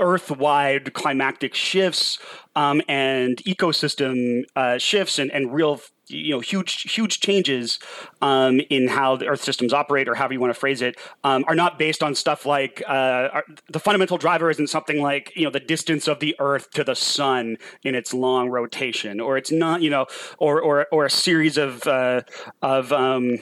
Earth-wide 0.00 0.94
climactic 0.94 1.54
shifts 1.54 2.18
um, 2.56 2.80
and 2.88 3.36
ecosystem 3.44 4.44
uh, 4.56 4.78
shifts 4.78 5.18
and, 5.18 5.30
and 5.30 5.52
real 5.52 5.78
you 6.10 6.34
know 6.34 6.40
huge 6.40 6.82
huge 6.92 7.20
changes 7.20 7.78
um, 8.20 8.60
in 8.70 8.88
how 8.88 9.16
the 9.16 9.26
Earth 9.26 9.42
systems 9.42 9.72
operate, 9.72 10.08
or 10.08 10.14
however 10.14 10.34
you 10.34 10.40
want 10.40 10.52
to 10.52 10.58
phrase 10.58 10.82
it, 10.82 10.96
um, 11.24 11.44
are 11.48 11.54
not 11.54 11.78
based 11.78 12.02
on 12.02 12.14
stuff 12.14 12.46
like 12.46 12.82
uh, 12.88 13.28
are, 13.32 13.44
the 13.68 13.80
fundamental 13.80 14.18
driver 14.18 14.50
isn't 14.50 14.68
something 14.68 15.00
like 15.00 15.32
you 15.36 15.44
know 15.44 15.50
the 15.50 15.60
distance 15.60 16.08
of 16.08 16.20
the 16.20 16.34
Earth 16.38 16.70
to 16.72 16.84
the 16.84 16.94
Sun 16.94 17.56
in 17.82 17.94
its 17.94 18.12
long 18.12 18.48
rotation, 18.48 19.20
or 19.20 19.36
it's 19.36 19.50
not 19.50 19.82
you 19.82 19.90
know, 19.90 20.06
or 20.38 20.60
or 20.60 20.86
or 20.92 21.04
a 21.04 21.10
series 21.10 21.56
of 21.56 21.86
uh, 21.86 22.22
of 22.62 22.92
um, 22.92 23.38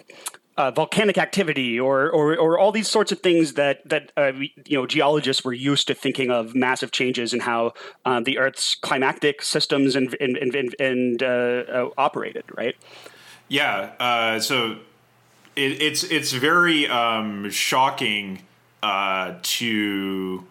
uh, 0.59 0.73
volcanic 0.73 1.17
activity 1.17 1.79
or, 1.79 2.11
or, 2.11 2.37
or 2.37 2.59
all 2.59 2.73
these 2.73 2.89
sorts 2.89 3.13
of 3.13 3.21
things 3.21 3.55
that 3.55 3.89
that 3.89 4.11
uh, 4.17 4.33
you 4.67 4.77
know 4.77 4.87
geologists 4.87 5.45
were 5.45 5.53
used 5.53 5.87
to 5.87 5.95
thinking 5.95 6.31
of 6.31 6.55
massive 6.55 6.91
changes 6.91 7.33
in 7.33 7.39
how 7.39 7.73
um, 8.05 8.25
the 8.25 8.39
Earth's 8.39 8.75
climatic 8.75 9.41
systems 9.41 9.95
and 9.95 10.15
and 10.21 10.37
and, 10.37 10.75
and 10.81 11.23
uh, 11.23 11.27
uh 11.27 11.89
operated, 11.97 12.45
right? 12.57 12.77
Yeah. 13.47 13.93
Uh, 14.01 14.41
so 14.41 14.79
it, 15.55 15.81
it's 15.81 16.03
it's 16.03 16.33
very 16.33 16.89
um, 16.89 17.49
shocking 17.51 18.43
uh, 18.83 19.37
to 19.43 20.45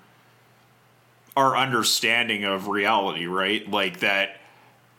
our 1.35 1.57
understanding 1.57 2.45
of 2.45 2.69
reality, 2.69 3.25
right? 3.25 3.69
Like 3.69 3.99
that, 3.99 4.37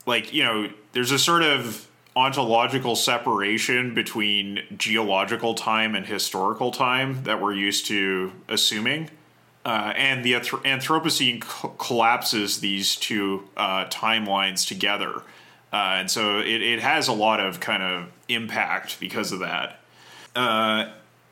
like 0.05 0.31
you 0.33 0.43
know, 0.43 0.69
there's 0.91 1.11
a 1.11 1.19
sort 1.19 1.41
of 1.41 1.88
ontological 2.19 2.97
separation 2.97 3.93
between 3.93 4.61
geological 4.77 5.53
time 5.53 5.95
and 5.95 6.05
historical 6.05 6.69
time 6.69 7.23
that 7.23 7.41
we're 7.41 7.53
used 7.53 7.85
to 7.85 8.33
assuming. 8.49 9.09
Uh, 9.65 9.93
and 9.95 10.25
the 10.25 10.33
Anthropocene 10.33 11.41
co- 11.41 11.69
collapses 11.69 12.59
these 12.59 12.97
two 12.97 13.47
uh, 13.55 13.85
timelines 13.85 14.67
together. 14.67 15.21
Uh, 15.71 15.99
and 15.99 16.11
so 16.11 16.39
it, 16.39 16.61
it 16.61 16.81
has 16.81 17.07
a 17.07 17.13
lot 17.13 17.39
of 17.39 17.61
kind 17.61 17.83
of 17.83 18.07
impact 18.27 18.99
because 18.99 19.31
of 19.31 19.39
that. 19.39 19.79
Uh, 20.35 20.89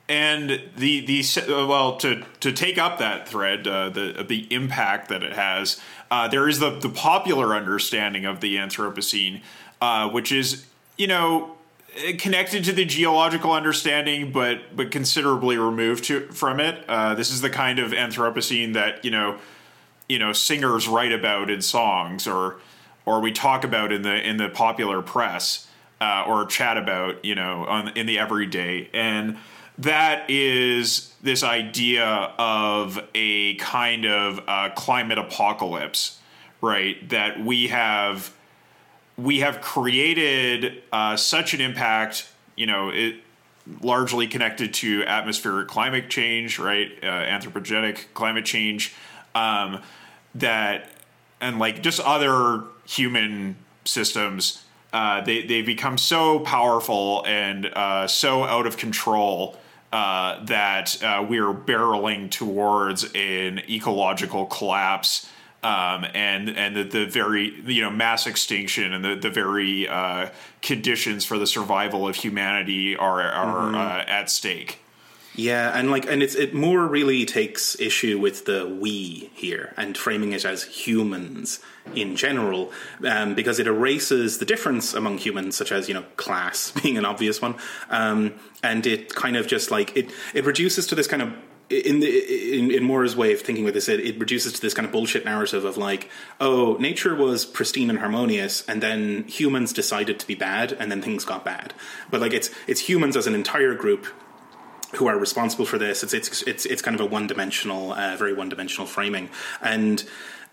and 0.07 0.61
the 0.77 1.05
the 1.05 1.23
well 1.67 1.97
to 1.97 2.23
to 2.39 2.53
take 2.53 2.77
up 2.77 2.97
that 2.99 3.27
thread 3.27 3.67
uh, 3.67 3.89
the 3.89 4.25
the 4.25 4.47
impact 4.53 5.09
that 5.09 5.21
it 5.21 5.33
has 5.33 5.81
uh, 6.09 6.29
there 6.29 6.47
is 6.47 6.59
the 6.59 6.69
the 6.79 6.87
popular 6.87 7.53
understanding 7.53 8.23
of 8.25 8.39
the 8.39 8.55
Anthropocene 8.55 9.41
which 10.13 10.31
is 10.31 10.65
you 10.97 11.07
know 11.07 11.57
connected 12.17 12.63
to 12.65 12.71
the 12.71 12.85
geological 12.85 13.51
understanding, 13.51 14.31
but 14.31 14.75
but 14.75 14.91
considerably 14.91 15.57
removed 15.57 16.05
to, 16.05 16.27
from 16.31 16.59
it. 16.59 16.83
Uh, 16.87 17.15
this 17.15 17.31
is 17.31 17.41
the 17.41 17.49
kind 17.49 17.79
of 17.79 17.91
Anthropocene 17.91 18.73
that 18.73 19.03
you 19.03 19.11
know 19.11 19.37
you 20.07 20.19
know 20.19 20.33
singers 20.33 20.87
write 20.87 21.11
about 21.11 21.49
in 21.49 21.61
songs, 21.61 22.27
or 22.27 22.59
or 23.05 23.19
we 23.19 23.31
talk 23.31 23.63
about 23.63 23.91
in 23.91 24.01
the 24.01 24.27
in 24.27 24.37
the 24.37 24.49
popular 24.49 25.01
press, 25.01 25.67
uh, 26.01 26.25
or 26.27 26.45
chat 26.45 26.77
about 26.77 27.23
you 27.23 27.35
know 27.35 27.65
on 27.65 27.89
in 27.89 28.05
the 28.05 28.19
everyday 28.19 28.89
and. 28.93 29.37
That 29.79 30.27
is 30.27 31.13
this 31.21 31.43
idea 31.43 32.03
of 32.03 32.99
a 33.13 33.53
kind 33.57 34.07
of 34.07 34.41
uh, 34.47 34.71
climate 34.75 35.19
apocalypse, 35.19 36.19
right? 36.61 37.07
That 37.09 37.39
we 37.45 37.67
have 37.67 38.33
we 39.17 39.39
have 39.39 39.61
created 39.61 40.83
uh, 40.91 41.17
such 41.17 41.53
an 41.53 41.61
impact, 41.61 42.29
you 42.55 42.67
know, 42.67 42.89
it 42.89 43.15
largely 43.81 44.27
connected 44.27 44.73
to 44.75 45.03
atmospheric 45.05 45.67
climate 45.67 46.09
change, 46.09 46.59
right? 46.59 46.91
Uh, 47.01 47.05
anthropogenic 47.05 48.05
climate 48.13 48.45
change, 48.45 48.93
um, 49.35 49.81
that, 50.35 50.89
and 51.41 51.59
like 51.59 51.81
just 51.81 51.99
other 51.99 52.63
human 52.85 53.55
systems, 53.85 54.63
uh, 54.93 55.21
they, 55.21 55.45
they 55.45 55.61
become 55.61 55.97
so 55.97 56.39
powerful 56.39 57.25
and 57.27 57.65
uh, 57.65 58.07
so 58.07 58.43
out 58.43 58.65
of 58.65 58.77
control 58.77 59.57
uh, 59.91 60.43
that 60.45 61.01
uh, 61.03 61.25
we're 61.27 61.53
barreling 61.53 62.29
towards 62.29 63.03
an 63.15 63.59
ecological 63.69 64.45
collapse 64.45 65.29
um, 65.63 66.05
and 66.13 66.49
and 66.49 66.75
the, 66.75 66.83
the, 66.83 67.05
very 67.05 67.53
you 67.65 67.81
know 67.81 67.89
mass 67.89 68.27
extinction 68.27 68.93
and 68.93 69.03
the 69.03 69.15
the 69.15 69.29
very 69.29 69.87
uh, 69.87 70.29
conditions 70.61 71.25
for 71.25 71.37
the 71.37 71.47
survival 71.47 72.07
of 72.07 72.15
humanity 72.15 72.95
are 72.95 73.21
are 73.21 73.65
mm-hmm. 73.67 73.75
uh, 73.75 74.03
at 74.07 74.29
stake. 74.29 74.79
Yeah, 75.37 75.71
and 75.77 75.91
like, 75.91 76.07
and 76.07 76.23
it's 76.23 76.33
it 76.33 76.55
Moore 76.55 76.87
really 76.87 77.23
takes 77.23 77.79
issue 77.79 78.19
with 78.19 78.45
the 78.45 78.67
we 78.67 79.29
here 79.35 79.71
and 79.77 79.95
framing 79.95 80.31
it 80.31 80.43
as 80.43 80.63
humans 80.63 81.59
in 81.93 82.15
general, 82.15 82.71
um, 83.07 83.35
because 83.35 83.59
it 83.59 83.67
erases 83.67 84.39
the 84.39 84.45
difference 84.45 84.95
among 84.95 85.19
humans, 85.19 85.55
such 85.55 85.71
as 85.71 85.87
you 85.87 85.93
know 85.93 86.05
class 86.15 86.71
being 86.81 86.97
an 86.97 87.05
obvious 87.05 87.39
one, 87.39 87.53
um, 87.91 88.33
and 88.63 88.87
it 88.87 89.13
kind 89.13 89.37
of 89.37 89.45
just 89.45 89.69
like 89.69 89.95
it 89.95 90.11
it 90.33 90.43
reduces 90.43 90.87
to 90.87 90.95
this 90.95 91.05
kind 91.05 91.21
of 91.21 91.33
in 91.69 91.99
the 91.99 92.57
in, 92.57 92.71
in 92.71 92.83
Moore's 92.83 93.15
way 93.15 93.33
of 93.33 93.41
thinking 93.41 93.65
with 93.65 93.73
this, 93.73 93.89
it, 93.89 93.99
it, 93.99 94.19
reduces 94.19 94.53
to 94.53 94.61
this 94.61 94.73
kind 94.73 94.85
of 94.85 94.91
bullshit 94.91 95.25
narrative 95.25 95.65
of 95.65 95.77
like, 95.77 96.09
oh, 96.39 96.77
nature 96.79 97.15
was 97.15 97.45
pristine 97.45 97.89
and 97.89 97.99
harmonious, 97.99 98.67
and 98.67 98.81
then 98.81 99.25
humans 99.25 99.73
decided 99.73 100.19
to 100.19 100.27
be 100.27 100.35
bad, 100.35 100.71
and 100.71 100.91
then 100.91 101.01
things 101.01 101.25
got 101.25 101.43
bad. 101.43 101.73
But 102.09 102.21
like, 102.21 102.33
it's 102.33 102.49
it's 102.67 102.81
humans 102.81 103.17
as 103.17 103.27
an 103.27 103.35
entire 103.35 103.75
group 103.75 104.07
who 104.95 105.07
are 105.07 105.17
responsible 105.17 105.65
for 105.65 105.77
this. 105.77 106.03
It's 106.03 106.13
it's 106.13 106.41
it's 106.43 106.65
it's 106.65 106.81
kind 106.81 106.95
of 106.95 107.01
a 107.01 107.05
one 107.05 107.27
dimensional, 107.27 107.91
uh, 107.91 108.15
very 108.15 108.33
one 108.33 108.49
dimensional 108.49 108.87
framing, 108.87 109.29
and. 109.61 110.03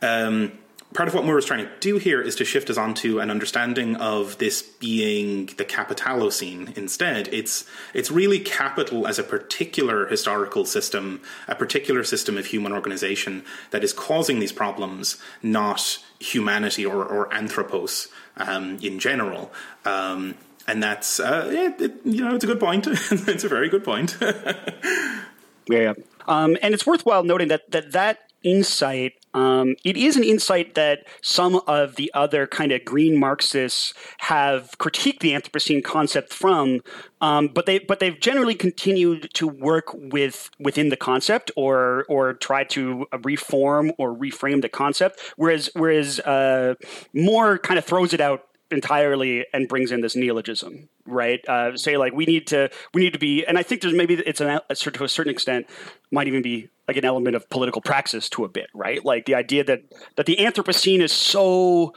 Um, 0.03 0.59
part 0.95 1.09
of 1.09 1.15
what 1.15 1.25
Moore 1.25 1.39
is 1.39 1.45
trying 1.45 1.65
to 1.67 1.71
do 1.81 1.99
here 1.99 2.23
is 2.23 2.37
to 2.37 2.45
shift 2.45 2.71
us 2.71 2.79
onto 2.79 3.19
an 3.19 3.31
understanding 3.31 3.97
of 3.97 4.39
this 4.39 4.63
being 4.63 5.47
the 5.59 5.65
capitalocene 5.65 6.77
instead. 6.79 7.29
It's 7.33 7.67
it's 7.93 8.11
really 8.11 8.39
capital 8.39 9.07
as 9.07 9.19
a 9.19 9.25
particular 9.25 10.07
historical 10.07 10.65
system, 10.65 11.21
a 11.49 11.55
particular 11.55 12.05
system 12.05 12.39
of 12.39 12.47
human 12.47 12.73
organization 12.73 13.45
that 13.73 13.85
is 13.85 13.93
causing 13.93 14.39
these 14.39 14.53
problems, 14.53 15.19
not 15.43 15.99
humanity 16.21 16.87
or, 16.87 17.05
or 17.05 17.33
anthropos 17.35 18.09
um, 18.37 18.79
in 18.81 18.99
general. 18.99 19.53
Um, 19.85 20.37
and 20.67 20.83
that's 20.83 21.21
uh, 21.21 21.49
it, 21.51 21.81
it, 21.81 21.93
you 22.05 22.25
know 22.25 22.35
it's 22.35 22.45
a 22.45 22.47
good 22.47 22.61
point. 22.61 22.87
it's 22.89 23.45
a 23.45 23.49
very 23.49 23.69
good 23.69 23.85
point. 23.85 24.17
yeah, 25.69 25.93
um, 26.27 26.57
and 26.63 26.73
it's 26.73 26.87
worthwhile 26.87 27.25
noting 27.25 27.49
that 27.49 27.71
that 27.73 27.93
that 27.93 28.24
insight 28.45 29.15
um, 29.35 29.75
it 29.83 29.97
is 29.97 30.17
an 30.17 30.23
insight 30.23 30.77
that 30.77 31.01
some 31.21 31.61
of 31.67 31.97
the 31.97 32.11
other 32.15 32.47
kind 32.47 32.71
of 32.71 32.85
green 32.85 33.19
Marxists 33.19 33.93
have 34.19 34.79
critiqued 34.79 35.19
the 35.19 35.33
Anthropocene 35.33 35.83
concept 35.83 36.33
from, 36.33 36.81
um, 37.21 37.49
but 37.49 37.67
they 37.67 37.81
but 37.81 37.99
they've 37.99 38.19
generally 38.19 38.55
continued 38.55 39.29
to 39.35 39.49
work 39.49 39.87
with 39.93 40.51
within 40.61 40.89
the 40.89 40.97
concept 40.97 41.51
or 41.57 42.07
or 42.09 42.35
try 42.35 42.63
to 42.65 43.07
reform 43.25 43.91
or 43.99 44.17
reframe 44.17 44.63
the 44.63 44.69
concept. 44.69 45.21
Whereas 45.37 45.69
whereas 45.75 46.21
uh, 46.21 46.75
Moore 47.13 47.59
kind 47.59 47.79
of 47.79 47.85
throws 47.85 48.15
it 48.15 48.21
out 48.21 48.47
entirely 48.75 49.47
and 49.53 49.69
brings 49.69 49.91
in 49.93 50.01
this 50.01 50.15
neologism, 50.17 50.89
right? 51.07 51.47
Uh, 51.49 51.77
say 51.77 51.97
like 51.97 52.13
we 52.13 52.27
need 52.27 52.47
to 52.49 52.71
we 52.93 53.03
need 53.03 53.13
to 53.13 53.19
be, 53.19 53.45
and 53.47 53.57
I 53.57 53.63
think 53.63 53.83
there's 53.83 53.95
maybe 53.95 54.15
it's 54.15 54.41
an 54.41 54.61
to 54.69 55.05
a 55.05 55.09
certain 55.09 55.31
extent 55.31 55.67
might 56.11 56.29
even 56.29 56.43
be 56.43 56.69
like 56.87 56.97
an 56.97 57.05
element 57.05 57.37
of 57.37 57.49
political 57.49 57.81
praxis 57.81 58.29
to 58.31 58.45
a 58.45 58.49
bit, 58.49 58.69
right? 58.75 59.05
Like 59.05 59.27
the 59.27 59.35
idea 59.35 59.65
that 59.65 59.83
that 60.17 60.27
the 60.27 60.37
Anthropocene 60.37 61.01
is 61.01 61.13
so 61.13 61.95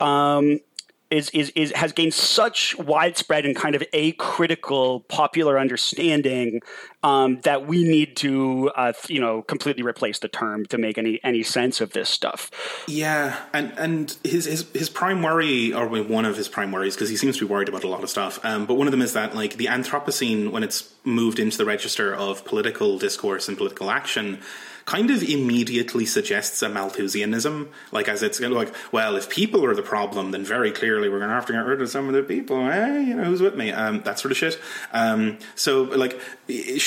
um, 0.00 0.60
is, 1.10 1.30
is, 1.30 1.50
is 1.54 1.72
has 1.72 1.92
gained 1.92 2.14
such 2.14 2.76
widespread 2.76 3.46
and 3.46 3.54
kind 3.54 3.74
of 3.74 3.84
a 3.92 4.12
critical 4.12 5.00
popular 5.00 5.58
understanding 5.58 6.60
um, 7.04 7.38
that 7.42 7.66
we 7.66 7.84
need 7.84 8.16
to 8.16 8.72
uh, 8.74 8.94
you 9.08 9.20
know 9.20 9.42
completely 9.42 9.84
replace 9.84 10.18
the 10.18 10.28
term 10.28 10.64
to 10.66 10.78
make 10.78 10.98
any 10.98 11.20
any 11.22 11.42
sense 11.42 11.80
of 11.80 11.92
this 11.92 12.08
stuff. 12.08 12.50
Yeah, 12.88 13.38
and 13.52 13.72
and 13.76 14.16
his 14.24 14.46
his, 14.46 14.68
his 14.72 14.90
prime 14.90 15.22
worry, 15.22 15.72
or 15.72 15.86
one 15.86 16.24
of 16.24 16.36
his 16.36 16.48
prime 16.48 16.72
worries, 16.72 16.96
because 16.96 17.10
he 17.10 17.16
seems 17.16 17.38
to 17.38 17.46
be 17.46 17.52
worried 17.52 17.68
about 17.68 17.84
a 17.84 17.88
lot 17.88 18.02
of 18.02 18.10
stuff. 18.10 18.42
Um, 18.44 18.66
but 18.66 18.74
one 18.74 18.88
of 18.88 18.90
them 18.90 19.02
is 19.02 19.12
that 19.12 19.36
like 19.36 19.58
the 19.58 19.66
Anthropocene, 19.66 20.50
when 20.50 20.64
it's 20.64 20.92
moved 21.04 21.38
into 21.38 21.58
the 21.58 21.66
register 21.66 22.14
of 22.14 22.44
political 22.46 22.98
discourse 22.98 23.48
and 23.48 23.56
political 23.56 23.90
action 23.90 24.40
kind 24.84 25.10
of 25.10 25.22
immediately 25.22 26.04
suggests 26.04 26.62
a 26.62 26.68
Malthusianism, 26.68 27.68
like 27.90 28.08
as 28.08 28.22
it's 28.22 28.40
like, 28.40 28.74
well, 28.92 29.16
if 29.16 29.30
people 29.30 29.64
are 29.64 29.74
the 29.74 29.82
problem, 29.82 30.30
then 30.30 30.44
very 30.44 30.70
clearly 30.70 31.08
we're 31.08 31.18
going 31.18 31.30
to 31.30 31.34
have 31.34 31.46
to 31.46 31.52
get 31.52 31.64
rid 31.64 31.80
of 31.80 31.88
some 31.88 32.08
of 32.08 32.14
the 32.14 32.22
people. 32.22 32.58
Eh? 32.68 33.00
You 33.00 33.14
know, 33.14 33.24
who's 33.24 33.40
with 33.40 33.56
me? 33.56 33.72
Um, 33.72 34.02
that 34.02 34.18
sort 34.18 34.32
of 34.32 34.36
shit. 34.36 34.60
Um, 34.92 35.38
so, 35.54 35.84
like, 35.84 36.20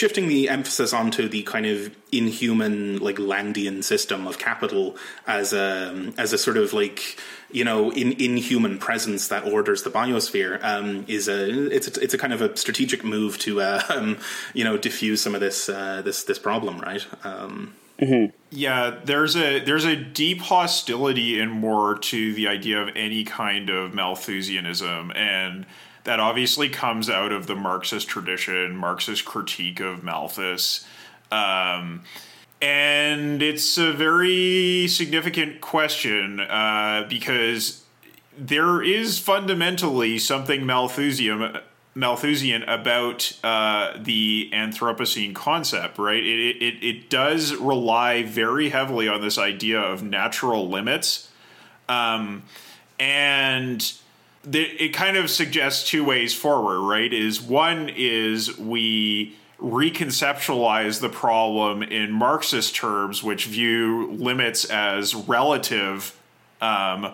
shifting 0.07 0.29
the 0.29 0.47
emphasis 0.47 0.93
onto 0.93 1.27
the 1.27 1.43
kind 1.43 1.65
of 1.65 1.93
inhuman, 2.13 2.97
like 2.99 3.17
Landian 3.17 3.83
system 3.83 4.25
of 4.25 4.39
capital 4.39 4.95
as 5.27 5.51
a 5.51 6.13
as 6.17 6.31
a 6.31 6.37
sort 6.37 6.55
of 6.55 6.71
like 6.71 7.19
you 7.51 7.65
know 7.65 7.91
in 7.91 8.13
inhuman 8.13 8.77
presence 8.77 9.27
that 9.27 9.43
orders 9.43 9.83
the 9.83 9.89
biosphere 9.89 10.63
um, 10.63 11.03
is 11.09 11.27
a 11.27 11.67
it's 11.75 11.89
a, 11.89 12.01
it's 12.01 12.13
a 12.13 12.17
kind 12.17 12.31
of 12.31 12.41
a 12.41 12.55
strategic 12.55 13.03
move 13.03 13.37
to 13.39 13.59
uh, 13.59 13.81
um, 13.89 14.17
you 14.53 14.63
know 14.63 14.77
diffuse 14.77 15.21
some 15.21 15.35
of 15.35 15.41
this 15.41 15.67
uh, 15.67 16.01
this 16.03 16.23
this 16.23 16.39
problem, 16.39 16.79
right? 16.79 17.05
Um, 17.25 17.73
Mm-hmm. 17.99 18.35
Yeah, 18.51 18.99
there's 19.03 19.35
a 19.35 19.59
there's 19.59 19.83
a 19.83 19.95
deep 19.95 20.39
hostility 20.41 21.39
and 21.39 21.63
war 21.63 21.97
to 21.97 22.33
the 22.35 22.47
idea 22.47 22.79
of 22.79 22.89
any 22.95 23.23
kind 23.23 23.71
of 23.71 23.91
Malthusianism, 23.91 25.11
and 25.15 25.65
that 26.07 26.21
obviously 26.21 26.69
comes 26.69 27.09
out 27.09 27.33
of 27.33 27.47
the 27.47 27.55
Marxist 27.55 28.07
tradition, 28.07 28.77
Marxist 28.77 29.25
critique 29.25 29.81
of 29.81 30.05
Malthus. 30.05 30.87
Um, 31.31 32.03
and 32.61 33.43
it's 33.43 33.77
a 33.77 33.91
very 33.91 34.87
significant 34.87 35.59
question 35.59 36.39
uh, 36.39 37.05
because 37.09 37.83
there 38.37 38.81
is 38.81 39.19
fundamentally 39.19 40.17
something 40.17 40.65
Malthusian 40.65 41.59
Malthusian 41.93 42.63
about 42.63 43.37
uh, 43.43 43.97
the 43.99 44.49
Anthropocene 44.53 45.35
concept, 45.35 45.97
right? 45.97 46.23
It, 46.23 46.55
it, 46.61 46.83
it 46.85 47.09
does 47.09 47.53
rely 47.55 48.23
very 48.23 48.69
heavily 48.69 49.09
on 49.09 49.19
this 49.19 49.37
idea 49.37 49.81
of 49.81 50.03
natural 50.03 50.69
limits. 50.69 51.29
Um, 51.89 52.43
and 52.97 53.93
it 54.51 54.93
kind 54.93 55.17
of 55.17 55.29
suggests 55.29 55.87
two 55.89 56.03
ways 56.03 56.33
forward, 56.33 56.81
right? 56.81 57.11
Is 57.11 57.41
one 57.41 57.89
is 57.95 58.57
we 58.57 59.35
reconceptualize 59.59 61.01
the 61.01 61.09
problem 61.09 61.81
in 61.83 62.11
Marxist 62.11 62.75
terms, 62.75 63.23
which 63.23 63.45
view 63.45 64.11
limits 64.11 64.65
as 64.65 65.15
relative, 65.15 66.17
um, 66.61 67.13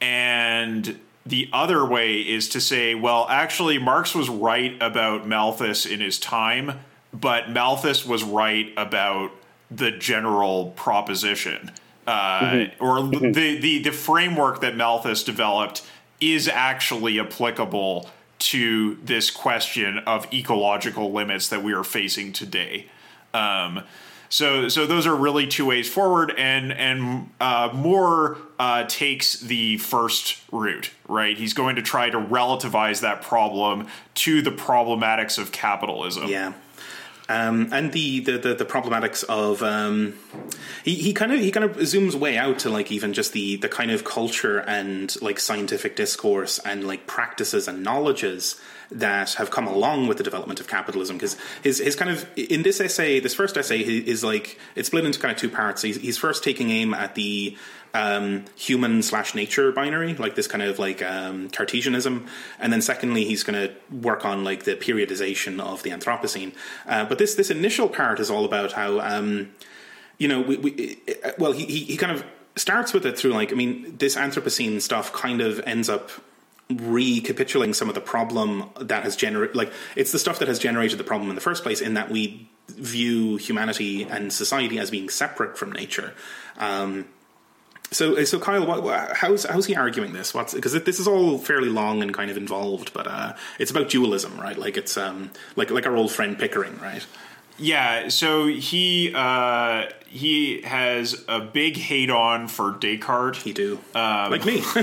and 0.00 0.98
the 1.24 1.48
other 1.52 1.84
way 1.84 2.16
is 2.16 2.48
to 2.50 2.60
say, 2.60 2.94
well, 2.94 3.26
actually, 3.28 3.78
Marx 3.78 4.14
was 4.14 4.28
right 4.28 4.76
about 4.80 5.26
Malthus 5.26 5.86
in 5.86 6.00
his 6.00 6.18
time, 6.18 6.80
but 7.12 7.50
Malthus 7.50 8.04
was 8.04 8.24
right 8.24 8.72
about 8.76 9.30
the 9.70 9.92
general 9.92 10.72
proposition. 10.76 11.70
Uh, 12.06 12.40
mm-hmm. 12.40 12.84
Or 12.84 12.98
mm-hmm. 12.98 13.32
the, 13.32 13.58
the, 13.58 13.82
the 13.82 13.92
framework 13.92 14.60
that 14.62 14.76
Malthus 14.76 15.22
developed 15.22 15.82
is 16.22 16.48
actually 16.48 17.18
applicable 17.18 18.08
to 18.38 18.96
this 19.04 19.30
question 19.30 19.98
of 19.98 20.32
ecological 20.32 21.12
limits 21.12 21.48
that 21.48 21.62
we 21.62 21.72
are 21.72 21.84
facing 21.84 22.32
today. 22.32 22.86
Um, 23.34 23.82
so 24.28 24.68
so 24.68 24.86
those 24.86 25.06
are 25.06 25.14
really 25.14 25.46
two 25.46 25.66
ways 25.66 25.92
forward, 25.92 26.32
and 26.38 26.72
and 26.72 27.30
uh, 27.38 27.68
Moore 27.74 28.38
uh, 28.58 28.84
takes 28.84 29.38
the 29.40 29.76
first 29.76 30.40
route. 30.50 30.90
Right, 31.06 31.36
he's 31.36 31.52
going 31.52 31.76
to 31.76 31.82
try 31.82 32.08
to 32.08 32.18
relativize 32.18 33.02
that 33.02 33.20
problem 33.20 33.88
to 34.14 34.40
the 34.40 34.50
problematics 34.50 35.38
of 35.38 35.52
capitalism. 35.52 36.28
Yeah. 36.28 36.54
Um, 37.28 37.68
and 37.72 37.92
the, 37.92 38.20
the, 38.20 38.38
the, 38.38 38.54
the, 38.54 38.64
problematics 38.64 39.22
of 39.24 39.62
um, 39.62 40.18
he, 40.84 40.94
he 40.96 41.12
kind 41.12 41.32
of 41.32 41.38
he 41.38 41.52
kind 41.52 41.64
of 41.64 41.76
zooms 41.76 42.14
way 42.14 42.36
out 42.36 42.58
to 42.60 42.70
like 42.70 42.90
even 42.90 43.12
just 43.12 43.32
the 43.32 43.56
the 43.56 43.68
kind 43.68 43.92
of 43.92 44.02
culture 44.02 44.58
and 44.58 45.14
like 45.22 45.38
scientific 45.38 45.94
discourse 45.94 46.58
and 46.58 46.84
like 46.84 47.06
practices 47.06 47.68
and 47.68 47.84
knowledges 47.84 48.60
that 48.90 49.34
have 49.34 49.50
come 49.50 49.66
along 49.66 50.08
with 50.08 50.18
the 50.18 50.24
development 50.24 50.60
of 50.60 50.66
capitalism. 50.66 51.16
Because 51.16 51.36
his 51.62 51.78
his 51.78 51.96
kind 51.96 52.10
of 52.10 52.26
in 52.36 52.62
this 52.62 52.80
essay, 52.80 53.20
this 53.20 53.34
first 53.34 53.56
essay 53.56 53.80
is 53.80 54.24
like 54.24 54.58
it's 54.74 54.88
split 54.88 55.04
into 55.04 55.20
kind 55.20 55.32
of 55.32 55.38
two 55.38 55.48
parts. 55.48 55.82
He's, 55.82 55.96
he's 55.96 56.18
first 56.18 56.42
taking 56.42 56.70
aim 56.70 56.92
at 56.92 57.14
the 57.14 57.56
um, 57.94 58.44
human 58.56 59.02
slash 59.02 59.34
nature 59.34 59.70
binary, 59.72 60.14
like 60.14 60.34
this 60.34 60.46
kind 60.46 60.62
of 60.62 60.78
like 60.78 61.02
um, 61.02 61.50
Cartesianism, 61.50 62.26
and 62.58 62.72
then 62.72 62.80
secondly, 62.80 63.24
he's 63.24 63.42
going 63.42 63.68
to 63.68 63.74
work 63.94 64.24
on 64.24 64.44
like 64.44 64.64
the 64.64 64.74
periodization 64.74 65.60
of 65.60 65.82
the 65.82 65.90
Anthropocene. 65.90 66.54
Uh, 66.86 67.04
but 67.04 67.18
this 67.18 67.34
this 67.34 67.50
initial 67.50 67.88
part 67.88 68.18
is 68.20 68.30
all 68.30 68.44
about 68.44 68.72
how 68.72 69.00
um, 69.00 69.50
you 70.18 70.28
know 70.28 70.40
we, 70.40 70.56
we 70.56 70.96
well 71.38 71.52
he, 71.52 71.66
he 71.66 71.84
he 71.84 71.96
kind 71.96 72.12
of 72.12 72.24
starts 72.56 72.92
with 72.92 73.04
it 73.06 73.18
through 73.18 73.32
like 73.32 73.52
I 73.52 73.56
mean 73.56 73.96
this 73.98 74.16
Anthropocene 74.16 74.80
stuff 74.80 75.12
kind 75.12 75.40
of 75.40 75.60
ends 75.66 75.88
up 75.88 76.10
recapitulating 76.70 77.74
some 77.74 77.88
of 77.88 77.94
the 77.94 78.00
problem 78.00 78.70
that 78.80 79.02
has 79.02 79.16
generated 79.16 79.54
like 79.54 79.70
it's 79.96 80.12
the 80.12 80.18
stuff 80.18 80.38
that 80.38 80.48
has 80.48 80.58
generated 80.58 80.98
the 80.98 81.04
problem 81.04 81.28
in 81.28 81.34
the 81.34 81.40
first 81.40 81.62
place 81.62 81.82
in 81.82 81.94
that 81.94 82.10
we 82.10 82.48
view 82.68 83.36
humanity 83.36 84.04
and 84.04 84.32
society 84.32 84.78
as 84.78 84.90
being 84.90 85.10
separate 85.10 85.58
from 85.58 85.70
nature 85.72 86.14
um, 86.58 87.04
so, 87.92 88.24
so 88.24 88.38
Kyle, 88.38 88.66
what, 88.66 89.16
how's 89.16 89.44
how's 89.44 89.66
he 89.66 89.76
arguing 89.76 90.12
this? 90.12 90.34
What's 90.34 90.54
because 90.54 90.72
this 90.72 90.98
is 90.98 91.06
all 91.06 91.38
fairly 91.38 91.68
long 91.68 92.02
and 92.02 92.12
kind 92.12 92.30
of 92.30 92.36
involved, 92.36 92.92
but 92.92 93.06
uh, 93.06 93.34
it's 93.58 93.70
about 93.70 93.88
dualism, 93.88 94.38
right? 94.40 94.58
Like 94.58 94.76
it's 94.76 94.96
um, 94.96 95.30
like 95.56 95.70
like 95.70 95.86
our 95.86 95.96
old 95.96 96.10
friend 96.10 96.38
Pickering, 96.38 96.78
right? 96.80 97.06
Yeah, 97.58 98.08
so 98.08 98.46
he 98.46 99.12
uh, 99.14 99.84
he 100.06 100.62
has 100.62 101.24
a 101.28 101.40
big 101.40 101.76
hate 101.76 102.10
on 102.10 102.48
for 102.48 102.72
Descartes. 102.72 103.42
He 103.42 103.52
do 103.52 103.78
um, 103.94 104.30
like 104.30 104.44
me. 104.44 104.62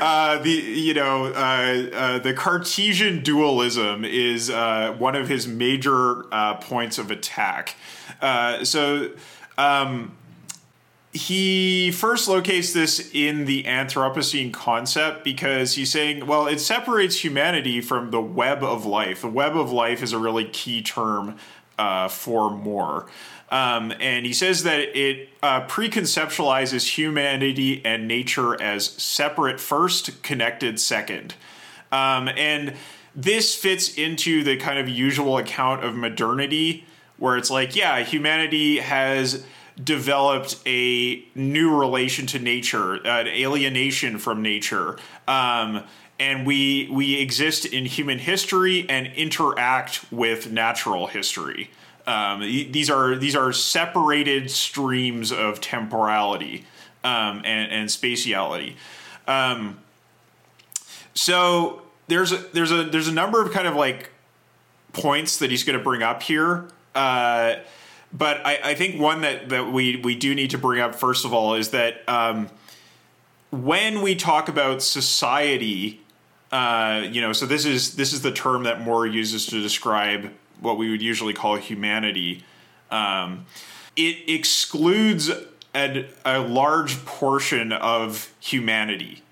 uh, 0.00 0.38
the 0.38 0.50
you 0.50 0.94
know 0.94 1.26
uh, 1.26 1.90
uh, 1.92 2.18
the 2.20 2.32
Cartesian 2.32 3.22
dualism 3.22 4.04
is 4.04 4.50
uh, 4.50 4.94
one 4.98 5.14
of 5.14 5.28
his 5.28 5.46
major 5.46 6.24
uh, 6.32 6.54
points 6.54 6.98
of 6.98 7.10
attack. 7.10 7.76
Uh, 8.20 8.64
so. 8.64 9.10
Um, 9.58 10.16
he 11.12 11.90
first 11.90 12.28
locates 12.28 12.72
this 12.72 13.10
in 13.12 13.44
the 13.44 13.64
Anthropocene 13.64 14.52
concept 14.52 15.24
because 15.24 15.74
he's 15.74 15.90
saying, 15.90 16.26
well, 16.26 16.46
it 16.46 16.60
separates 16.60 17.24
humanity 17.24 17.80
from 17.80 18.10
the 18.10 18.20
web 18.20 18.62
of 18.62 18.86
life. 18.86 19.22
The 19.22 19.28
web 19.28 19.56
of 19.56 19.72
life 19.72 20.02
is 20.02 20.12
a 20.12 20.18
really 20.18 20.44
key 20.44 20.82
term 20.82 21.36
uh, 21.78 22.08
for 22.08 22.50
Moore. 22.50 23.06
Um, 23.50 23.92
and 23.98 24.26
he 24.26 24.34
says 24.34 24.62
that 24.64 24.80
it 24.96 25.30
uh, 25.42 25.66
preconceptualizes 25.66 26.98
humanity 26.98 27.84
and 27.84 28.06
nature 28.06 28.60
as 28.60 28.86
separate 28.86 29.58
first, 29.58 30.22
connected 30.22 30.78
second. 30.78 31.34
Um, 31.90 32.28
and 32.28 32.74
this 33.14 33.54
fits 33.54 33.94
into 33.94 34.44
the 34.44 34.58
kind 34.58 34.78
of 34.78 34.88
usual 34.88 35.38
account 35.38 35.82
of 35.82 35.94
modernity, 35.94 36.84
where 37.18 37.36
it's 37.36 37.50
like, 37.50 37.76
yeah, 37.76 38.02
humanity 38.04 38.78
has 38.78 39.44
developed 39.82 40.56
a 40.66 41.24
new 41.34 41.76
relation 41.76 42.26
to 42.26 42.38
nature, 42.38 42.94
an 42.94 43.28
alienation 43.28 44.18
from 44.18 44.42
nature. 44.42 44.96
Um, 45.26 45.84
and 46.20 46.46
we 46.46 46.88
we 46.90 47.20
exist 47.20 47.64
in 47.64 47.84
human 47.84 48.18
history 48.18 48.88
and 48.88 49.06
interact 49.14 50.04
with 50.10 50.50
natural 50.50 51.06
history. 51.06 51.70
Um, 52.06 52.40
these 52.40 52.90
are 52.90 53.16
these 53.16 53.36
are 53.36 53.52
separated 53.52 54.50
streams 54.50 55.30
of 55.30 55.60
temporality 55.60 56.64
um, 57.04 57.42
and, 57.44 57.70
and 57.70 57.88
spatiality. 57.88 58.74
Um, 59.26 59.78
so 61.14 61.82
there's 62.08 62.32
a, 62.32 62.38
there's 62.52 62.72
a 62.72 62.84
there's 62.84 63.08
a 63.08 63.12
number 63.12 63.40
of 63.42 63.52
kind 63.52 63.68
of 63.68 63.76
like 63.76 64.10
points 64.92 65.38
that 65.38 65.50
he's 65.50 65.62
going 65.64 65.78
to 65.78 65.84
bring 65.84 66.02
up 66.02 66.22
here. 66.22 66.68
Uh, 66.98 67.60
but 68.12 68.44
I, 68.44 68.58
I, 68.64 68.74
think 68.74 69.00
one 69.00 69.20
that, 69.20 69.50
that 69.50 69.70
we, 69.70 69.96
we 69.96 70.16
do 70.16 70.34
need 70.34 70.50
to 70.50 70.58
bring 70.58 70.80
up, 70.80 70.96
first 70.96 71.24
of 71.24 71.32
all, 71.32 71.54
is 71.54 71.70
that 71.70 72.02
um, 72.08 72.48
when 73.50 74.02
we 74.02 74.16
talk 74.16 74.48
about 74.48 74.82
society, 74.82 76.00
uh, 76.50 77.04
you 77.08 77.20
know, 77.20 77.32
so 77.32 77.46
this 77.46 77.64
is 77.64 77.94
this 77.94 78.12
is 78.12 78.22
the 78.22 78.32
term 78.32 78.64
that 78.64 78.80
Moore 78.80 79.06
uses 79.06 79.46
to 79.46 79.62
describe 79.62 80.32
what 80.60 80.76
we 80.76 80.90
would 80.90 81.00
usually 81.00 81.34
call 81.34 81.54
humanity. 81.54 82.42
Um, 82.90 83.46
it 83.94 84.28
excludes 84.28 85.30
a, 85.74 86.06
a 86.24 86.40
large 86.40 87.04
portion 87.04 87.70
of 87.70 88.32
humanity, 88.40 89.22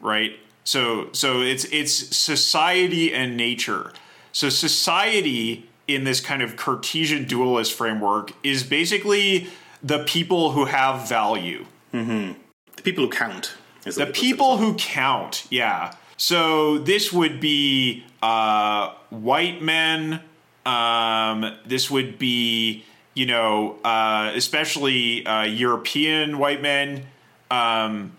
right? 0.00 0.36
So 0.64 1.10
so 1.12 1.42
it's 1.42 1.64
it's 1.66 1.92
society 1.92 3.14
and 3.14 3.36
nature. 3.36 3.92
So 4.32 4.48
society 4.48 5.68
in 5.86 6.04
this 6.04 6.20
kind 6.20 6.42
of 6.42 6.56
Cartesian 6.56 7.24
dualist 7.24 7.72
framework 7.72 8.32
is 8.42 8.62
basically 8.62 9.48
the 9.82 10.04
people 10.04 10.52
who 10.52 10.64
have 10.64 11.08
value. 11.08 11.66
Mm-hmm. 11.92 12.32
The 12.76 12.82
people 12.82 13.04
who 13.04 13.10
count. 13.10 13.54
The 13.84 14.06
people 14.06 14.56
who 14.56 14.74
count, 14.74 15.46
yeah. 15.50 15.94
So 16.16 16.78
this 16.78 17.12
would 17.12 17.38
be 17.38 18.04
uh, 18.22 18.94
white 19.10 19.60
men. 19.60 20.20
Um, 20.64 21.54
this 21.66 21.90
would 21.90 22.18
be, 22.18 22.84
you 23.12 23.26
know, 23.26 23.76
uh, 23.84 24.32
especially 24.34 25.26
uh, 25.26 25.42
European 25.42 26.38
white 26.38 26.62
men. 26.62 27.06
Um, 27.50 28.16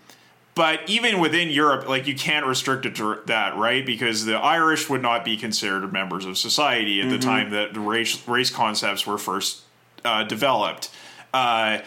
but 0.56 0.80
even 0.88 1.20
within 1.20 1.50
Europe, 1.50 1.86
like 1.86 2.06
you 2.06 2.14
can't 2.16 2.46
restrict 2.46 2.86
it 2.86 2.96
to 2.96 3.20
that, 3.26 3.56
right? 3.56 3.84
Because 3.84 4.24
the 4.24 4.36
Irish 4.36 4.88
would 4.88 5.02
not 5.02 5.22
be 5.22 5.36
considered 5.36 5.92
members 5.92 6.24
of 6.24 6.38
society 6.38 6.98
at 6.98 7.06
mm-hmm. 7.06 7.12
the 7.12 7.18
time 7.18 7.50
that 7.50 7.74
the 7.74 7.80
race 7.80 8.26
race 8.26 8.50
concepts 8.50 9.06
were 9.06 9.18
first 9.18 9.60
uh, 10.04 10.24
developed. 10.24 10.90
Uh, 11.32 11.80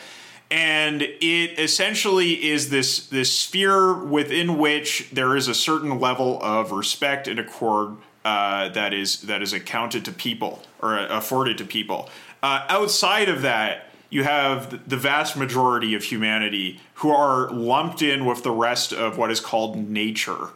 and 0.51 1.01
it 1.01 1.59
essentially 1.59 2.47
is 2.47 2.69
this 2.69 3.07
this 3.07 3.35
sphere 3.35 3.93
within 3.93 4.59
which 4.59 5.09
there 5.11 5.35
is 5.35 5.47
a 5.47 5.55
certain 5.55 5.99
level 5.99 6.39
of 6.43 6.71
respect 6.71 7.27
and 7.27 7.39
accord 7.39 7.97
uh, 8.23 8.69
that 8.69 8.93
is 8.93 9.23
that 9.23 9.41
is 9.41 9.51
accounted 9.51 10.05
to 10.05 10.11
people 10.11 10.61
or 10.79 10.95
afforded 10.97 11.57
to 11.57 11.65
people. 11.65 12.07
Uh, 12.43 12.65
outside 12.69 13.29
of 13.29 13.41
that, 13.41 13.88
you 14.09 14.23
have 14.23 14.89
the 14.89 14.97
vast 14.97 15.37
majority 15.37 15.93
of 15.93 16.03
humanity 16.03 16.79
who 16.95 17.11
are 17.11 17.49
lumped 17.51 18.01
in 18.01 18.25
with 18.25 18.43
the 18.43 18.51
rest 18.51 18.91
of 18.91 19.17
what 19.17 19.31
is 19.31 19.39
called 19.39 19.77
nature. 19.77 20.49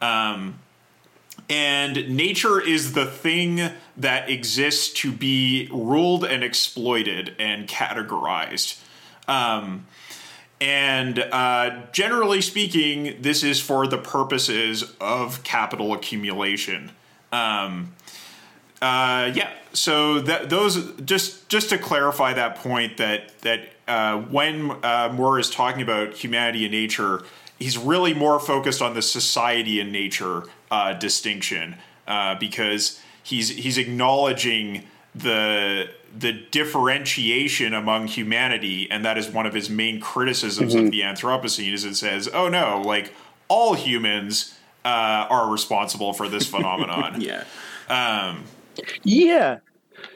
Um, 0.00 0.58
and 1.48 2.16
nature 2.16 2.60
is 2.60 2.92
the 2.92 3.06
thing 3.06 3.70
that 3.96 4.28
exists 4.28 4.92
to 5.00 5.12
be 5.12 5.68
ruled 5.72 6.24
and 6.24 6.44
exploited 6.44 7.34
and 7.38 7.68
categorized. 7.68 8.80
Um, 9.26 9.86
and 10.60 11.18
uh, 11.18 11.86
generally 11.92 12.42
speaking, 12.42 13.16
this 13.20 13.42
is 13.42 13.60
for 13.60 13.86
the 13.86 13.98
purposes 13.98 14.94
of 15.00 15.42
capital 15.42 15.92
accumulation. 15.92 16.90
Um, 17.32 17.94
uh, 18.82 19.30
yeah. 19.34 19.50
So 19.72 20.20
that 20.20 20.50
those 20.50 20.94
just 21.02 21.48
just 21.48 21.70
to 21.70 21.78
clarify 21.78 22.32
that 22.32 22.56
point 22.56 22.96
that 22.96 23.38
that 23.40 23.68
uh, 23.86 24.18
when 24.18 24.72
uh, 24.82 25.12
Moore 25.12 25.38
is 25.38 25.50
talking 25.50 25.82
about 25.82 26.14
humanity 26.14 26.64
and 26.64 26.72
nature, 26.72 27.22
he's 27.58 27.76
really 27.76 28.14
more 28.14 28.40
focused 28.40 28.80
on 28.82 28.94
the 28.94 29.02
society 29.02 29.80
and 29.80 29.92
nature 29.92 30.44
uh, 30.70 30.94
distinction 30.94 31.76
uh, 32.08 32.34
because 32.36 33.00
he's 33.22 33.50
he's 33.50 33.78
acknowledging 33.78 34.84
the 35.14 35.90
the 36.16 36.32
differentiation 36.32 37.74
among 37.74 38.08
humanity, 38.08 38.90
and 38.90 39.04
that 39.04 39.18
is 39.18 39.28
one 39.28 39.46
of 39.46 39.54
his 39.54 39.70
main 39.70 40.00
criticisms 40.00 40.74
mm-hmm. 40.74 40.86
of 40.86 40.90
the 40.90 41.02
Anthropocene. 41.02 41.72
Is 41.72 41.84
it 41.84 41.94
says, 41.96 42.28
"Oh 42.32 42.48
no, 42.48 42.82
like 42.84 43.12
all 43.48 43.74
humans 43.74 44.58
uh, 44.84 45.26
are 45.28 45.50
responsible 45.50 46.12
for 46.12 46.28
this 46.28 46.48
phenomenon." 46.48 47.20
yeah. 47.20 47.44
Um, 47.88 48.44
yeah. 49.02 49.58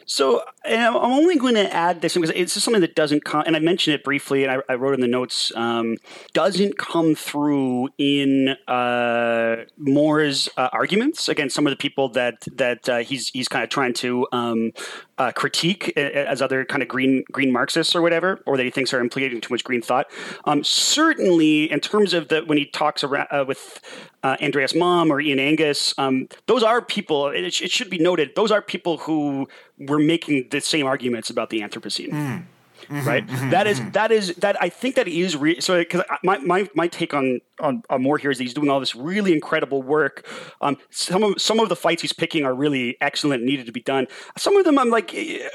So 0.06 0.42
I'm 0.64 0.96
only 0.96 1.36
going 1.36 1.54
to 1.54 1.72
add 1.72 2.00
this 2.00 2.14
because 2.14 2.30
it's 2.30 2.54
just 2.54 2.64
something 2.64 2.80
that 2.80 2.94
doesn't 2.94 3.24
come, 3.24 3.42
and 3.46 3.56
I 3.56 3.58
mentioned 3.58 3.94
it 3.94 4.04
briefly, 4.04 4.44
and 4.44 4.52
I, 4.52 4.72
I 4.72 4.74
wrote 4.76 4.94
in 4.94 5.00
the 5.00 5.08
notes, 5.08 5.52
um, 5.56 5.96
doesn't 6.32 6.78
come 6.78 7.14
through 7.14 7.88
in 7.98 8.50
uh, 8.68 9.56
Moore's 9.78 10.48
uh, 10.56 10.68
arguments 10.72 11.28
against 11.28 11.54
some 11.54 11.66
of 11.66 11.70
the 11.70 11.76
people 11.76 12.08
that 12.10 12.46
that 12.56 12.88
uh, 12.88 12.98
he's 12.98 13.28
he's 13.28 13.48
kind 13.48 13.64
of 13.64 13.70
trying 13.70 13.94
to 13.94 14.26
um, 14.32 14.72
uh, 15.18 15.32
critique 15.32 15.96
as 15.96 16.42
other 16.42 16.64
kind 16.64 16.82
of 16.82 16.88
green 16.88 17.24
green 17.30 17.52
Marxists 17.52 17.94
or 17.94 18.02
whatever, 18.02 18.40
or 18.46 18.56
that 18.56 18.64
he 18.64 18.70
thinks 18.70 18.92
are 18.92 19.00
implicating 19.00 19.40
too 19.40 19.52
much 19.52 19.64
green 19.64 19.82
thought. 19.82 20.10
Um, 20.44 20.64
certainly, 20.64 21.70
in 21.70 21.80
terms 21.80 22.14
of 22.14 22.28
the 22.28 22.42
when 22.42 22.58
he 22.58 22.66
talks 22.66 23.04
around, 23.04 23.28
uh, 23.30 23.44
with 23.46 23.80
uh, 24.22 24.36
Andreas 24.42 24.72
Malm 24.72 25.10
or 25.10 25.20
Ian 25.20 25.38
Angus, 25.38 25.94
um, 25.98 26.28
those 26.46 26.62
are 26.62 26.82
people. 26.82 27.28
It, 27.28 27.44
it, 27.44 27.70
should 27.70 27.90
be 27.90 27.98
noted; 27.98 28.34
those 28.34 28.50
are 28.50 28.60
people 28.60 28.98
who 28.98 29.48
were 29.78 29.98
making 29.98 30.48
the 30.50 30.60
same 30.60 30.86
arguments 30.86 31.30
about 31.30 31.50
the 31.50 31.60
Anthropocene. 31.60 32.10
Mm. 32.10 32.44
Mm-hmm, 32.88 33.08
right? 33.08 33.26
Mm-hmm, 33.26 33.50
that 33.50 33.66
is, 33.66 33.80
mm-hmm. 33.80 33.90
that 33.90 34.12
is 34.12 34.34
that 34.36 34.60
I 34.62 34.68
think 34.68 34.96
that 34.96 35.08
is 35.08 35.36
re- 35.36 35.60
so 35.60 35.78
because 35.78 36.02
my, 36.22 36.38
my 36.38 36.68
my 36.74 36.88
take 36.88 37.14
on, 37.14 37.40
on 37.60 37.82
on 37.90 38.02
Moore 38.02 38.18
here 38.18 38.30
is 38.30 38.38
he's 38.38 38.54
doing 38.54 38.68
all 38.68 38.80
this 38.80 38.94
really 38.94 39.32
incredible 39.32 39.82
work. 39.82 40.26
Um, 40.60 40.76
some 40.90 41.22
of 41.22 41.40
some 41.40 41.60
of 41.60 41.68
the 41.68 41.76
fights 41.76 42.02
he's 42.02 42.12
picking 42.12 42.44
are 42.44 42.54
really 42.54 42.96
excellent, 43.00 43.42
needed 43.42 43.66
to 43.66 43.72
be 43.72 43.80
done. 43.80 44.06
Some 44.36 44.56
of 44.56 44.64
them 44.64 44.78
I'm 44.78 44.90
like, 44.90 45.14
eh, 45.14 45.48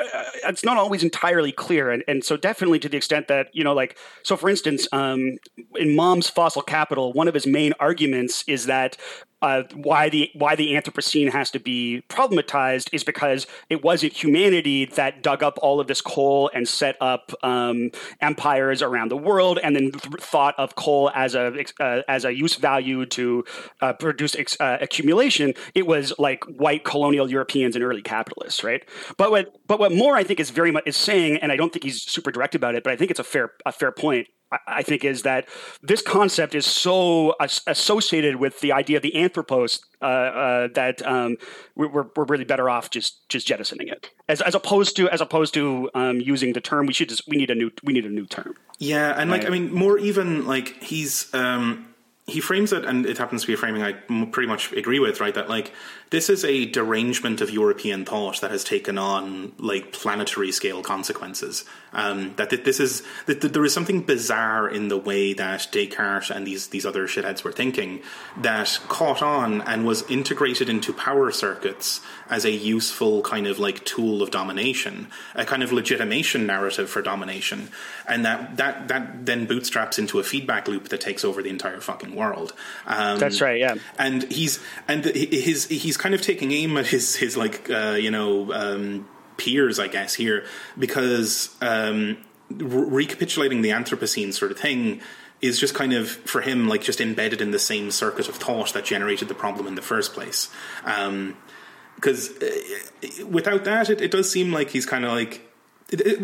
it's 0.45 0.63
not 0.63 0.77
always 0.77 1.03
entirely 1.03 1.51
clear, 1.51 1.89
and 1.89 2.03
and 2.07 2.23
so 2.23 2.37
definitely 2.37 2.79
to 2.79 2.89
the 2.89 2.97
extent 2.97 3.27
that 3.27 3.47
you 3.53 3.63
know, 3.63 3.73
like 3.73 3.97
so 4.23 4.35
for 4.35 4.49
instance, 4.49 4.87
um, 4.91 5.37
in 5.75 5.95
Malm's 5.95 6.29
Fossil 6.29 6.61
Capital, 6.61 7.13
one 7.13 7.27
of 7.27 7.33
his 7.33 7.47
main 7.47 7.73
arguments 7.79 8.43
is 8.47 8.65
that 8.65 8.97
uh, 9.41 9.63
why 9.73 10.09
the 10.09 10.29
why 10.33 10.55
the 10.55 10.73
Anthropocene 10.73 11.31
has 11.31 11.49
to 11.51 11.59
be 11.59 12.03
problematized 12.09 12.89
is 12.91 13.03
because 13.03 13.47
it 13.69 13.83
wasn't 13.83 14.11
humanity 14.11 14.85
that 14.85 15.23
dug 15.23 15.43
up 15.43 15.57
all 15.61 15.79
of 15.79 15.87
this 15.87 16.01
coal 16.01 16.51
and 16.53 16.67
set 16.67 16.97
up 16.99 17.31
um, 17.41 17.91
empires 18.19 18.81
around 18.81 19.09
the 19.09 19.17
world, 19.17 19.59
and 19.61 19.75
then 19.75 19.91
th- 19.91 20.21
thought 20.21 20.55
of 20.57 20.75
coal 20.75 21.09
as 21.15 21.35
a 21.35 21.53
uh, 21.89 22.01
as 22.07 22.25
a 22.25 22.33
use 22.33 22.55
value 22.55 23.05
to 23.05 23.43
uh, 23.81 23.93
produce 23.93 24.35
ex- 24.35 24.59
uh, 24.59 24.77
accumulation. 24.81 25.53
It 25.75 25.87
was 25.87 26.13
like 26.19 26.43
white 26.45 26.83
colonial 26.83 27.29
Europeans 27.29 27.75
and 27.75 27.83
early 27.83 28.01
capitalists, 28.01 28.63
right? 28.63 28.83
But 29.17 29.31
what 29.31 29.55
but 29.67 29.79
what 29.79 29.91
Moore 29.91 30.15
I 30.15 30.23
think 30.23 30.39
is 30.39 30.49
very 30.49 30.71
much 30.71 30.83
is 30.85 30.97
saying, 30.97 31.37
and 31.37 31.51
I 31.51 31.55
don't 31.55 31.71
think 31.71 31.83
he's 31.83 32.01
super 32.01 32.31
direct 32.31 32.55
about 32.55 32.75
it, 32.75 32.83
but 32.83 32.93
I 32.93 32.95
think 32.95 33.11
it's 33.11 33.19
a 33.19 33.23
fair 33.23 33.51
a 33.65 33.71
fair 33.71 33.91
point 33.91 34.27
I 34.67 34.81
think 34.81 35.05
is 35.05 35.21
that 35.23 35.47
this 35.81 36.01
concept 36.01 36.55
is 36.55 36.65
so 36.65 37.35
associated 37.67 38.37
with 38.37 38.61
the 38.61 38.71
idea 38.71 38.97
of 38.97 39.03
the 39.03 39.15
anthropos 39.15 39.79
uh, 40.01 40.05
uh, 40.05 40.67
that 40.73 41.05
um, 41.05 41.37
we're, 41.75 42.05
we're 42.15 42.25
really 42.25 42.45
better 42.45 42.69
off 42.69 42.89
just 42.89 43.29
just 43.29 43.45
jettisoning 43.45 43.89
it 43.89 44.09
as, 44.27 44.41
as 44.41 44.55
opposed 44.55 44.95
to 44.95 45.09
as 45.09 45.21
opposed 45.21 45.53
to 45.53 45.89
um, 45.93 46.19
using 46.19 46.53
the 46.53 46.61
term 46.61 46.87
we 46.87 46.93
should 46.93 47.09
just 47.09 47.27
we 47.27 47.37
need 47.37 47.51
a 47.51 47.55
new 47.55 47.69
we 47.83 47.93
need 47.93 48.05
a 48.05 48.09
new 48.09 48.25
term 48.25 48.55
yeah 48.79 49.13
and 49.17 49.29
right? 49.29 49.41
like 49.41 49.47
I 49.47 49.51
mean 49.51 49.71
Moore 49.73 49.99
even 49.99 50.47
like 50.47 50.81
he's 50.81 51.31
um, 51.33 51.93
he 52.25 52.41
frames 52.41 52.73
it 52.73 52.85
and 52.85 53.05
it 53.05 53.17
happens 53.17 53.41
to 53.41 53.47
be 53.47 53.53
a 53.53 53.57
framing 53.57 53.83
I 53.83 53.93
pretty 53.93 54.47
much 54.47 54.71
agree 54.73 54.99
with 54.99 55.19
right 55.19 55.33
that 55.35 55.49
like 55.49 55.73
this 56.09 56.29
is 56.29 56.43
a 56.43 56.65
derangement 56.65 57.39
of 57.41 57.51
European 57.51 58.03
thought 58.03 58.41
that 58.41 58.51
has 58.51 58.63
taken 58.63 58.97
on 58.97 59.51
like 59.59 59.91
planetary 59.91 60.51
scale 60.51 60.81
consequences. 60.81 61.65
Um, 61.93 62.33
that 62.35 62.49
this 62.49 62.79
is 62.79 63.03
that 63.25 63.41
there 63.41 63.65
is 63.65 63.73
something 63.73 64.01
bizarre 64.01 64.69
in 64.69 64.89
the 64.89 64.97
way 64.97 65.33
that 65.33 65.67
Descartes 65.71 66.29
and 66.29 66.45
these 66.45 66.67
these 66.67 66.85
other 66.85 67.07
shitheads 67.07 67.43
were 67.43 67.51
thinking 67.51 68.01
that 68.37 68.79
caught 68.87 69.21
on 69.21 69.61
and 69.61 69.85
was 69.85 70.03
integrated 70.09 70.69
into 70.69 70.93
power 70.93 71.31
circuits 71.31 72.01
as 72.29 72.45
a 72.45 72.51
useful 72.51 73.21
kind 73.23 73.47
of 73.47 73.57
like 73.57 73.83
tool 73.85 74.21
of 74.21 74.29
domination, 74.29 75.07
a 75.35 75.45
kind 75.45 75.63
of 75.63 75.71
legitimation 75.71 76.45
narrative 76.45 76.89
for 76.89 77.01
domination, 77.01 77.69
and 78.07 78.23
that 78.25 78.57
that 78.57 78.87
that 78.87 79.25
then 79.25 79.45
bootstraps 79.45 79.97
into 79.97 80.19
a 80.19 80.23
feedback 80.23 80.67
loop 80.67 80.89
that 80.89 81.01
takes 81.01 81.25
over 81.25 81.41
the 81.41 81.49
entire 81.49 81.81
fucking 81.81 82.15
world. 82.15 82.53
Um, 82.85 83.19
That's 83.19 83.41
right. 83.41 83.59
Yeah, 83.59 83.75
and 83.97 84.23
he's 84.31 84.59
and 84.87 85.05
his 85.05 85.67
he's 85.67 85.97
kind 85.99 86.15
of 86.15 86.21
taking 86.21 86.51
aim 86.51 86.77
at 86.77 86.87
his 86.87 87.15
his 87.15 87.37
like 87.37 87.69
uh, 87.69 87.97
you 87.99 88.09
know 88.09 88.51
um, 88.53 89.07
peers, 89.37 89.77
I 89.77 89.87
guess 89.87 90.15
here 90.15 90.45
because 90.77 91.55
um, 91.61 92.17
re- 92.49 93.05
recapitulating 93.05 93.61
the 93.61 93.69
Anthropocene 93.69 94.33
sort 94.33 94.51
of 94.51 94.57
thing 94.57 95.01
is 95.41 95.59
just 95.59 95.75
kind 95.75 95.93
of 95.93 96.09
for 96.09 96.41
him 96.41 96.67
like 96.67 96.81
just 96.81 96.99
embedded 96.99 97.41
in 97.41 97.51
the 97.51 97.59
same 97.59 97.91
circuit 97.91 98.27
of 98.27 98.35
thought 98.35 98.73
that 98.73 98.83
generated 98.83 99.27
the 99.27 99.35
problem 99.35 99.67
in 99.67 99.75
the 99.75 99.81
first 99.81 100.13
place. 100.13 100.49
Because 100.83 102.29
um, 102.29 102.37
uh, 102.41 103.25
without 103.27 103.63
that, 103.65 103.89
it, 103.89 104.01
it 104.01 104.11
does 104.11 104.29
seem 104.29 104.51
like 104.51 104.71
he's 104.71 104.85
kind 104.85 105.05
of 105.05 105.11
like 105.11 105.45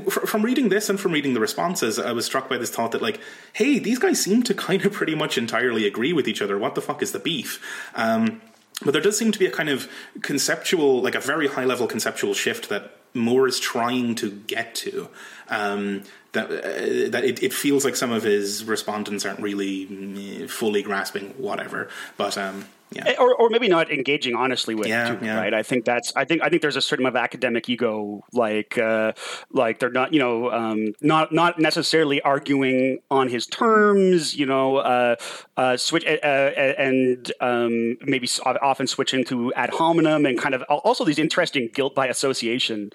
from 0.08 0.44
reading 0.44 0.70
this 0.70 0.90
and 0.90 1.00
from 1.00 1.12
reading 1.12 1.34
the 1.34 1.40
responses, 1.40 1.98
I 1.98 2.12
was 2.12 2.26
struck 2.26 2.48
by 2.48 2.58
this 2.60 2.70
thought 2.70 2.92
that, 2.92 3.02
like, 3.02 3.20
hey, 3.54 3.80
these 3.80 3.98
guys 3.98 4.22
seem 4.22 4.44
to 4.44 4.54
kind 4.54 4.86
of 4.86 4.94
pretty 4.94 5.16
much 5.16 5.40
entirely 5.40 5.88
agree 5.88 6.14
with 6.14 6.28
each 6.28 6.42
other. 6.42 6.60
What 6.60 6.76
the 6.76 6.82
fuck 6.82 7.02
is 7.02 7.14
the 7.14 7.20
beef? 7.20 7.60
Um, 7.96 8.42
but 8.84 8.92
there 8.92 9.02
does 9.02 9.18
seem 9.18 9.32
to 9.32 9.40
be 9.40 9.46
a 9.46 9.52
kind 9.52 9.70
of 9.70 9.90
conceptual, 10.22 11.02
like 11.02 11.16
a 11.16 11.20
very 11.20 11.48
high 11.48 11.66
level 11.66 11.88
conceptual 11.88 12.34
shift 12.34 12.70
that 12.70 12.98
Moore 13.14 13.48
is 13.48 13.60
trying 13.60 14.16
to 14.16 14.32
get 14.32 14.76
to. 14.76 15.10
Um, 15.50 16.04
that 16.34 16.52
uh, 16.52 17.10
that 17.12 17.24
it, 17.24 17.42
it, 17.42 17.54
feels 17.54 17.86
like 17.86 17.96
some 17.96 18.12
of 18.12 18.24
his 18.24 18.66
respondents 18.66 19.26
aren't 19.26 19.40
really 19.40 19.88
mm, 19.88 20.50
fully 20.50 20.84
grasping 20.84 21.30
whatever. 21.38 21.88
But 22.18 22.38
um, 22.38 22.66
yeah. 22.96 23.10
Eh, 23.10 23.16
or, 23.20 23.36
or 23.36 23.50
maybe 23.50 23.68
not 23.68 23.92
engaging 23.92 24.36
honestly 24.36 24.74
with 24.74 24.88
yeah, 24.88 25.16
too, 25.16 25.26
yeah. 25.26 25.36
right 25.38 25.54
i 25.54 25.62
think 25.62 25.84
that's 25.86 26.16
i 26.16 26.24
think 26.24 26.42
i 26.42 26.50
think 26.50 26.62
there's 26.62 26.78
a 26.78 26.82
certain 26.82 27.04
amount 27.04 27.18
of 27.18 27.22
academic 27.22 27.70
ego 27.70 28.24
like 28.34 28.78
uh, 28.78 29.12
like 29.52 29.80
they're 29.80 29.90
not 29.90 30.14
you 30.14 30.20
know 30.20 30.52
um, 30.52 30.94
not 31.02 31.34
not 31.34 31.60
necessarily 31.60 32.22
arguing 32.22 33.00
on 33.12 33.28
his 33.28 33.46
terms 33.46 34.36
you 34.36 34.46
know 34.46 34.78
uh, 34.78 35.16
uh, 35.58 35.76
switch 35.76 36.06
uh, 36.06 36.18
uh, 36.24 36.74
and 36.78 37.32
um, 37.42 37.98
maybe 38.02 38.28
often 38.62 38.88
switch 38.88 39.14
into 39.14 39.54
ad 39.54 39.70
hominem 39.72 40.26
and 40.26 40.40
kind 40.40 40.56
of 40.56 40.62
also 40.64 41.04
these 41.04 41.20
interesting 41.20 41.70
guilt 41.74 41.94
by 41.96 42.08
association 42.08 42.90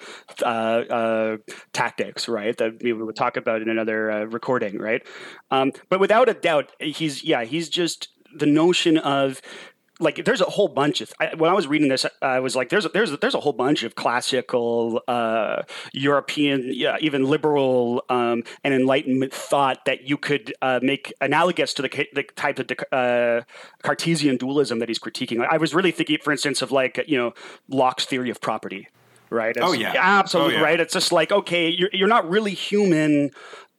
uh, 0.44 1.36
tactics 1.72 2.28
right 2.28 2.56
that 2.56 2.82
we 2.82 2.92
would 2.92 3.16
talk 3.16 3.36
about 3.36 3.60
in 3.60 3.68
another 3.68 4.26
recording 4.28 4.78
right 4.78 5.06
um, 5.50 5.72
but 5.88 6.00
without 6.00 6.28
a 6.28 6.34
doubt 6.34 6.72
he's 6.80 7.22
yeah 7.22 7.44
he's 7.44 7.68
just 7.68 8.08
the 8.34 8.46
notion 8.46 8.98
of 8.98 9.40
like 10.00 10.24
there's 10.24 10.40
a 10.40 10.46
whole 10.46 10.68
bunch 10.68 11.00
of 11.00 11.12
I, 11.20 11.34
when 11.34 11.50
I 11.50 11.54
was 11.54 11.66
reading 11.66 11.88
this, 11.88 12.06
I 12.22 12.40
was 12.40 12.56
like, 12.56 12.70
there's 12.70 12.86
a, 12.86 12.88
there's 12.88 13.12
a, 13.12 13.16
there's 13.16 13.34
a 13.34 13.40
whole 13.40 13.52
bunch 13.52 13.82
of 13.82 13.94
classical 13.94 15.02
uh, 15.06 15.62
European, 15.92 16.70
yeah, 16.72 16.96
even 17.00 17.24
liberal 17.24 18.04
um, 18.08 18.42
and 18.64 18.74
Enlightenment 18.74 19.32
thought 19.32 19.84
that 19.84 20.08
you 20.08 20.16
could 20.16 20.54
uh, 20.62 20.80
make 20.82 21.12
analogous 21.20 21.74
to 21.74 21.82
the, 21.82 22.06
the 22.14 22.22
type 22.34 22.58
of 22.58 22.70
uh, 22.92 23.42
Cartesian 23.82 24.36
dualism 24.36 24.78
that 24.78 24.88
he's 24.88 24.98
critiquing. 24.98 25.46
I 25.48 25.58
was 25.58 25.74
really 25.74 25.92
thinking, 25.92 26.18
for 26.22 26.32
instance, 26.32 26.62
of 26.62 26.72
like 26.72 27.04
you 27.06 27.18
know 27.18 27.34
Locke's 27.68 28.06
theory 28.06 28.30
of 28.30 28.40
property 28.40 28.88
right? 29.30 29.56
It's, 29.56 29.64
oh 29.64 29.72
yeah, 29.72 29.94
absolutely 29.96 30.56
oh, 30.56 30.58
yeah. 30.58 30.64
right. 30.64 30.80
It's 30.80 30.92
just 30.92 31.12
like 31.12 31.32
okay, 31.32 31.68
you're 31.68 31.90
you're 31.92 32.08
not 32.08 32.28
really 32.28 32.52
human 32.52 33.30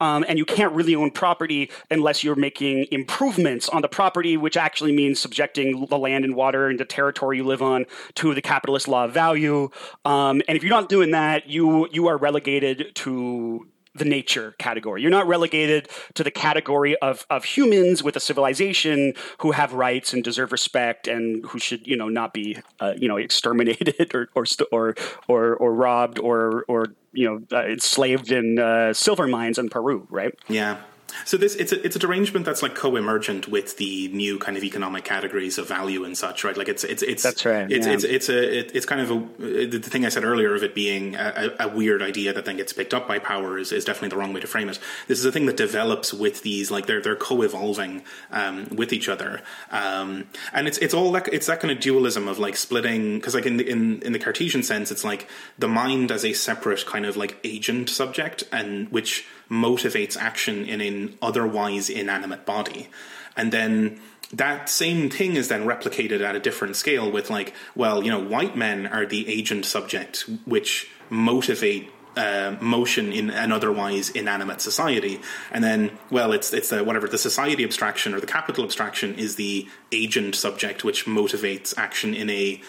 um, 0.01 0.25
and 0.27 0.37
you 0.37 0.45
can't 0.45 0.73
really 0.73 0.95
own 0.95 1.11
property 1.11 1.69
unless 1.89 2.23
you're 2.23 2.35
making 2.35 2.87
improvements 2.91 3.69
on 3.69 3.81
the 3.81 3.87
property, 3.87 4.35
which 4.35 4.57
actually 4.57 4.91
means 4.91 5.19
subjecting 5.19 5.85
the 5.85 5.97
land 5.97 6.25
and 6.25 6.35
water 6.35 6.67
and 6.67 6.79
the 6.79 6.85
territory 6.85 7.37
you 7.37 7.45
live 7.45 7.61
on 7.61 7.85
to 8.15 8.33
the 8.33 8.41
capitalist 8.41 8.87
law 8.87 9.05
of 9.05 9.13
value. 9.13 9.69
Um, 10.03 10.41
and 10.47 10.57
if 10.57 10.63
you're 10.63 10.71
not 10.71 10.89
doing 10.89 11.11
that, 11.11 11.47
you 11.47 11.87
you 11.91 12.07
are 12.07 12.17
relegated 12.17 12.95
to 12.95 13.67
the 13.93 14.05
nature 14.05 14.55
category. 14.57 15.01
You're 15.01 15.11
not 15.11 15.27
relegated 15.27 15.89
to 16.13 16.23
the 16.23 16.31
category 16.31 16.95
of, 16.97 17.25
of 17.29 17.43
humans 17.43 18.03
with 18.03 18.15
a 18.15 18.19
civilization 18.19 19.13
who 19.39 19.51
have 19.51 19.73
rights 19.73 20.13
and 20.13 20.23
deserve 20.23 20.51
respect 20.51 21.07
and 21.07 21.45
who 21.45 21.59
should, 21.59 21.85
you 21.85 21.97
know, 21.97 22.07
not 22.07 22.33
be, 22.33 22.57
uh, 22.79 22.93
you 22.97 23.07
know, 23.07 23.17
exterminated 23.17 24.11
or 24.15 24.29
or 24.35 24.45
or 24.71 24.95
or, 25.27 25.55
or 25.55 25.73
robbed 25.73 26.19
or 26.19 26.63
or 26.67 26.95
you 27.13 27.25
know 27.25 27.57
uh, 27.57 27.65
enslaved 27.65 28.31
in 28.31 28.59
uh, 28.59 28.93
silver 28.93 29.27
mines 29.27 29.57
in 29.57 29.69
Peru, 29.69 30.07
right? 30.09 30.33
Yeah. 30.47 30.77
So 31.25 31.37
this 31.37 31.55
it's 31.55 31.71
a 31.71 31.85
it's 31.85 31.95
a 31.95 31.99
derangement 31.99 32.45
that's 32.45 32.61
like 32.61 32.75
co-emergent 32.75 33.47
with 33.47 33.77
the 33.77 34.09
new 34.09 34.37
kind 34.39 34.57
of 34.57 34.63
economic 34.63 35.03
categories 35.03 35.57
of 35.57 35.67
value 35.67 36.03
and 36.03 36.17
such, 36.17 36.43
right? 36.43 36.55
Like 36.55 36.69
it's 36.69 36.83
it's 36.83 37.03
it's 37.03 37.23
that's 37.23 37.45
right. 37.45 37.71
It's 37.71 37.87
yeah. 37.87 37.93
it's, 37.93 38.03
it's 38.03 38.29
a 38.29 38.59
it, 38.59 38.71
it's 38.75 38.85
kind 38.85 39.01
of 39.01 39.11
a 39.11 39.65
the 39.67 39.79
thing 39.79 40.05
I 40.05 40.09
said 40.09 40.23
earlier 40.23 40.55
of 40.55 40.63
it 40.63 40.75
being 40.75 41.15
a, 41.15 41.55
a, 41.59 41.67
weird 41.67 42.01
idea 42.01 42.33
that 42.33 42.45
then 42.45 42.57
gets 42.57 42.73
picked 42.73 42.93
up 42.93 43.07
by 43.07 43.19
power 43.19 43.57
is, 43.57 43.71
is 43.71 43.85
definitely 43.85 44.09
the 44.09 44.17
wrong 44.17 44.33
way 44.33 44.41
to 44.41 44.47
frame 44.47 44.69
it. 44.69 44.79
This 45.07 45.19
is 45.19 45.25
a 45.25 45.31
thing 45.31 45.45
that 45.45 45.57
develops 45.57 46.13
with 46.13 46.43
these 46.43 46.69
like 46.69 46.85
they're 46.85 47.01
they're 47.01 47.15
co-evolving 47.15 48.03
um, 48.31 48.67
with 48.75 48.93
each 48.93 49.09
other, 49.09 49.41
um, 49.71 50.27
and 50.53 50.67
it's 50.67 50.77
it's 50.79 50.93
all 50.93 51.11
that 51.13 51.27
it's 51.33 51.47
that 51.47 51.59
kind 51.59 51.71
of 51.71 51.79
dualism 51.79 52.27
of 52.27 52.39
like 52.39 52.55
splitting 52.55 53.17
because 53.17 53.35
like 53.35 53.45
in 53.45 53.57
the, 53.57 53.67
in 53.67 54.01
in 54.01 54.11
the 54.11 54.19
Cartesian 54.19 54.63
sense, 54.63 54.91
it's 54.91 55.03
like 55.03 55.27
the 55.57 55.67
mind 55.67 56.11
as 56.11 56.25
a 56.25 56.33
separate 56.33 56.85
kind 56.85 57.05
of 57.05 57.17
like 57.17 57.37
agent 57.43 57.89
subject 57.89 58.43
and 58.51 58.89
which 58.91 59.25
motivates 59.51 60.15
action 60.17 60.65
in 60.65 60.79
an 60.81 61.17
otherwise 61.21 61.89
inanimate 61.89 62.45
body. 62.45 62.87
And 63.35 63.51
then 63.51 63.99
that 64.33 64.69
same 64.69 65.09
thing 65.09 65.35
is 65.35 65.49
then 65.49 65.65
replicated 65.65 66.21
at 66.21 66.35
a 66.35 66.39
different 66.39 66.77
scale 66.77 67.11
with 67.11 67.29
like, 67.29 67.53
well, 67.75 68.01
you 68.01 68.09
know, 68.09 68.23
white 68.23 68.55
men 68.55 68.87
are 68.87 69.05
the 69.05 69.27
agent 69.27 69.65
subject 69.65 70.29
which 70.45 70.89
motivate 71.09 71.91
uh, 72.15 72.55
motion 72.59 73.11
in 73.11 73.29
an 73.29 73.51
otherwise 73.51 74.09
inanimate 74.09 74.59
society, 74.59 75.21
and 75.49 75.63
then 75.63 75.97
well, 76.09 76.33
it's 76.33 76.51
it's 76.51 76.69
the 76.69 76.83
whatever 76.83 77.07
the 77.07 77.17
society 77.17 77.63
abstraction 77.63 78.13
or 78.13 78.19
the 78.19 78.27
capital 78.27 78.65
abstraction 78.65 79.15
is 79.15 79.35
the 79.35 79.65
agent 79.93 80.35
subject 80.35 80.83
which 80.83 81.05
motivates 81.05 81.73
action 81.77 82.13
in 82.13 82.29
a 82.29 82.61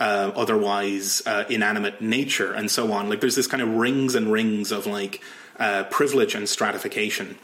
uh, 0.00 0.32
otherwise 0.36 1.22
uh, 1.24 1.44
inanimate 1.48 2.02
nature, 2.02 2.52
and 2.52 2.70
so 2.70 2.92
on. 2.92 3.08
Like 3.08 3.20
there's 3.20 3.36
this 3.36 3.46
kind 3.46 3.62
of 3.62 3.70
rings 3.70 4.14
and 4.14 4.30
rings 4.30 4.70
of 4.70 4.86
like 4.86 5.22
uh, 5.60 5.84
privilege 5.84 6.34
and 6.34 6.48
stratification. 6.48 7.38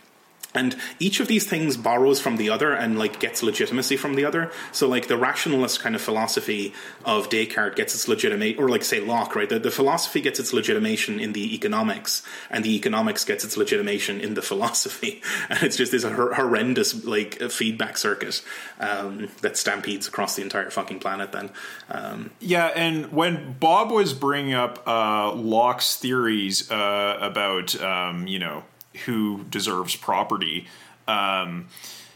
And 0.55 0.77
each 0.99 1.21
of 1.21 1.29
these 1.29 1.47
things 1.47 1.77
borrows 1.77 2.21
from 2.21 2.37
the 2.37 2.51
other 2.51 2.73
and 2.73 2.99
like 2.99 3.21
gets 3.21 3.43
legitimacy 3.43 3.97
from 3.97 4.15
the 4.15 4.25
other. 4.25 4.51
So 4.73 4.89
like 4.89 5.09
the 5.09 5.17
rationalist 5.17 5.81
kind 5.81 5.95
of 5.95 6.01
philosophy 6.01 6.73
of 7.05 7.29
Descartes 7.29 7.77
gets 7.77 7.95
its 7.95 8.09
legitimate, 8.09 8.59
or 8.59 8.69
like 8.69 8.83
say 8.85 9.01
Locke, 9.01 9.37
right? 9.37 9.49
The, 9.49 9.59
the 9.59 9.71
philosophy 9.71 10.21
gets 10.21 10.41
its 10.41 10.53
legitimation 10.53 11.21
in 11.21 11.33
the 11.33 11.55
economics, 11.55 12.23
and 12.51 12.65
the 12.65 12.75
economics 12.75 13.25
gets 13.25 13.45
its 13.45 13.57
legitimation 13.57 14.21
in 14.21 14.35
the 14.35 14.43
philosophy. 14.43 15.23
And 15.49 15.63
it's 15.63 15.77
just 15.77 15.93
this 15.93 16.03
hor- 16.03 16.35
horrendous 16.35 17.05
like 17.05 17.41
feedback 17.51 17.97
circuit 17.97 18.43
um, 18.81 19.29
that 19.43 19.57
stampedes 19.57 20.09
across 20.09 20.35
the 20.35 20.43
entire 20.43 20.71
fucking 20.71 20.99
planet. 20.99 21.33
Then, 21.33 21.51
um, 21.89 22.31
yeah. 22.41 22.67
And 22.75 23.13
when 23.13 23.57
Bob 23.61 23.91
was 23.91 24.13
bringing 24.13 24.55
up 24.55 24.83
uh, 24.87 25.33
Locke's 25.35 25.97
theories 25.97 26.71
uh, 26.71 27.19
about 27.21 27.81
um, 27.81 28.27
you 28.27 28.39
know 28.39 28.65
who 29.05 29.45
deserves 29.51 29.97
property. 29.97 30.67
Um, 31.09 31.69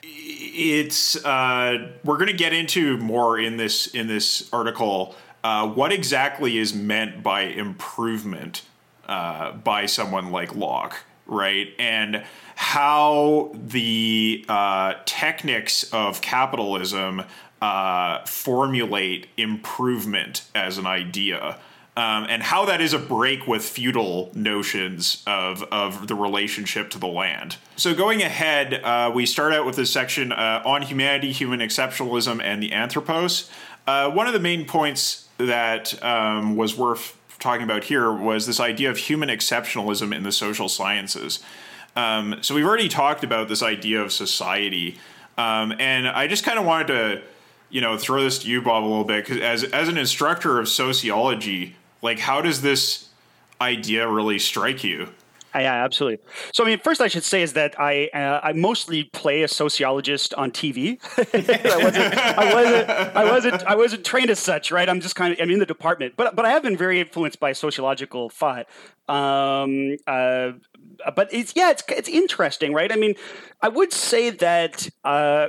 it's 0.02 1.22
uh, 1.24 1.92
we're 2.04 2.16
going 2.16 2.28
to 2.28 2.32
get 2.32 2.52
into 2.52 2.96
more 2.98 3.38
in 3.38 3.56
this 3.56 3.86
in 3.88 4.06
this 4.06 4.48
article. 4.52 5.14
Uh, 5.42 5.68
what 5.68 5.92
exactly 5.92 6.58
is 6.58 6.74
meant 6.74 7.22
by 7.22 7.42
improvement 7.42 8.62
uh, 9.06 9.52
by 9.52 9.86
someone 9.86 10.30
like 10.30 10.54
Locke, 10.54 11.04
right? 11.26 11.68
And 11.78 12.24
how 12.54 13.50
the 13.54 14.44
uh, 14.48 14.94
techniques 15.04 15.84
of 15.92 16.20
capitalism 16.20 17.22
uh, 17.62 18.24
formulate 18.24 19.26
improvement 19.36 20.44
as 20.54 20.78
an 20.78 20.86
idea 20.86 21.58
um, 21.96 22.26
and 22.28 22.42
how 22.42 22.64
that 22.66 22.80
is 22.80 22.92
a 22.92 22.98
break 22.98 23.46
with 23.46 23.64
feudal 23.64 24.30
notions 24.34 25.22
of, 25.26 25.62
of 25.64 26.06
the 26.06 26.14
relationship 26.14 26.90
to 26.90 26.98
the 26.98 27.08
land. 27.08 27.56
So, 27.76 27.94
going 27.94 28.22
ahead, 28.22 28.74
uh, 28.74 29.10
we 29.12 29.26
start 29.26 29.52
out 29.52 29.66
with 29.66 29.76
this 29.76 29.92
section 29.92 30.30
uh, 30.30 30.62
on 30.64 30.82
humanity, 30.82 31.32
human 31.32 31.60
exceptionalism, 31.60 32.40
and 32.42 32.62
the 32.62 32.72
anthropos. 32.72 33.50
Uh, 33.86 34.10
one 34.10 34.28
of 34.28 34.32
the 34.32 34.40
main 34.40 34.66
points 34.66 35.28
that 35.38 36.00
um, 36.02 36.56
was 36.56 36.76
worth 36.76 37.18
talking 37.40 37.64
about 37.64 37.84
here 37.84 38.12
was 38.12 38.46
this 38.46 38.60
idea 38.60 38.90
of 38.90 38.96
human 38.96 39.28
exceptionalism 39.28 40.14
in 40.14 40.22
the 40.22 40.32
social 40.32 40.68
sciences. 40.68 41.40
Um, 41.96 42.36
so, 42.40 42.54
we've 42.54 42.66
already 42.66 42.88
talked 42.88 43.24
about 43.24 43.48
this 43.48 43.64
idea 43.64 44.00
of 44.00 44.12
society, 44.12 44.96
um, 45.36 45.74
and 45.80 46.06
I 46.06 46.28
just 46.28 46.44
kind 46.44 46.58
of 46.58 46.64
wanted 46.64 46.86
to 46.86 47.22
you 47.68 47.80
know 47.80 47.96
throw 47.96 48.22
this 48.22 48.38
to 48.40 48.48
you 48.48 48.62
bob 48.62 48.84
a 48.84 48.86
little 48.86 49.04
bit 49.04 49.24
because 49.24 49.42
as, 49.42 49.64
as 49.72 49.88
an 49.88 49.98
instructor 49.98 50.58
of 50.58 50.68
sociology 50.68 51.76
like, 52.02 52.18
how 52.18 52.40
does 52.40 52.62
this 52.62 53.08
idea 53.60 54.08
really 54.08 54.38
strike 54.38 54.82
you? 54.84 55.08
Yeah, 55.54 55.84
absolutely. 55.84 56.24
So, 56.52 56.64
I 56.64 56.68
mean, 56.68 56.78
first 56.78 57.00
I 57.00 57.08
should 57.08 57.24
say 57.24 57.42
is 57.42 57.54
that 57.54 57.78
I 57.80 58.08
uh, 58.14 58.40
I 58.42 58.52
mostly 58.52 59.04
play 59.04 59.42
a 59.42 59.48
sociologist 59.48 60.32
on 60.34 60.52
TV. 60.52 60.98
I, 61.18 61.82
wasn't, 61.82 62.14
I 62.14 62.54
wasn't 62.54 62.90
I 62.90 63.24
wasn't 63.24 63.62
I 63.64 63.74
wasn't 63.74 64.04
trained 64.04 64.30
as 64.30 64.38
such, 64.38 64.70
right? 64.70 64.88
I'm 64.88 65.00
just 65.00 65.16
kind 65.16 65.32
of 65.32 65.40
I'm 65.40 65.50
in 65.50 65.58
the 65.58 65.66
department, 65.66 66.14
but 66.16 66.36
but 66.36 66.44
I 66.44 66.50
have 66.50 66.62
been 66.62 66.76
very 66.76 67.00
influenced 67.00 67.40
by 67.40 67.52
sociological 67.52 68.30
thought. 68.30 68.66
Um, 69.08 69.96
uh, 70.06 70.52
but 71.16 71.32
it's 71.32 71.52
yeah, 71.56 71.70
it's 71.70 71.82
it's 71.88 72.08
interesting, 72.08 72.72
right? 72.72 72.92
I 72.92 72.96
mean, 72.96 73.14
I 73.60 73.68
would 73.68 73.92
say 73.92 74.30
that. 74.30 74.88
Uh, 75.04 75.48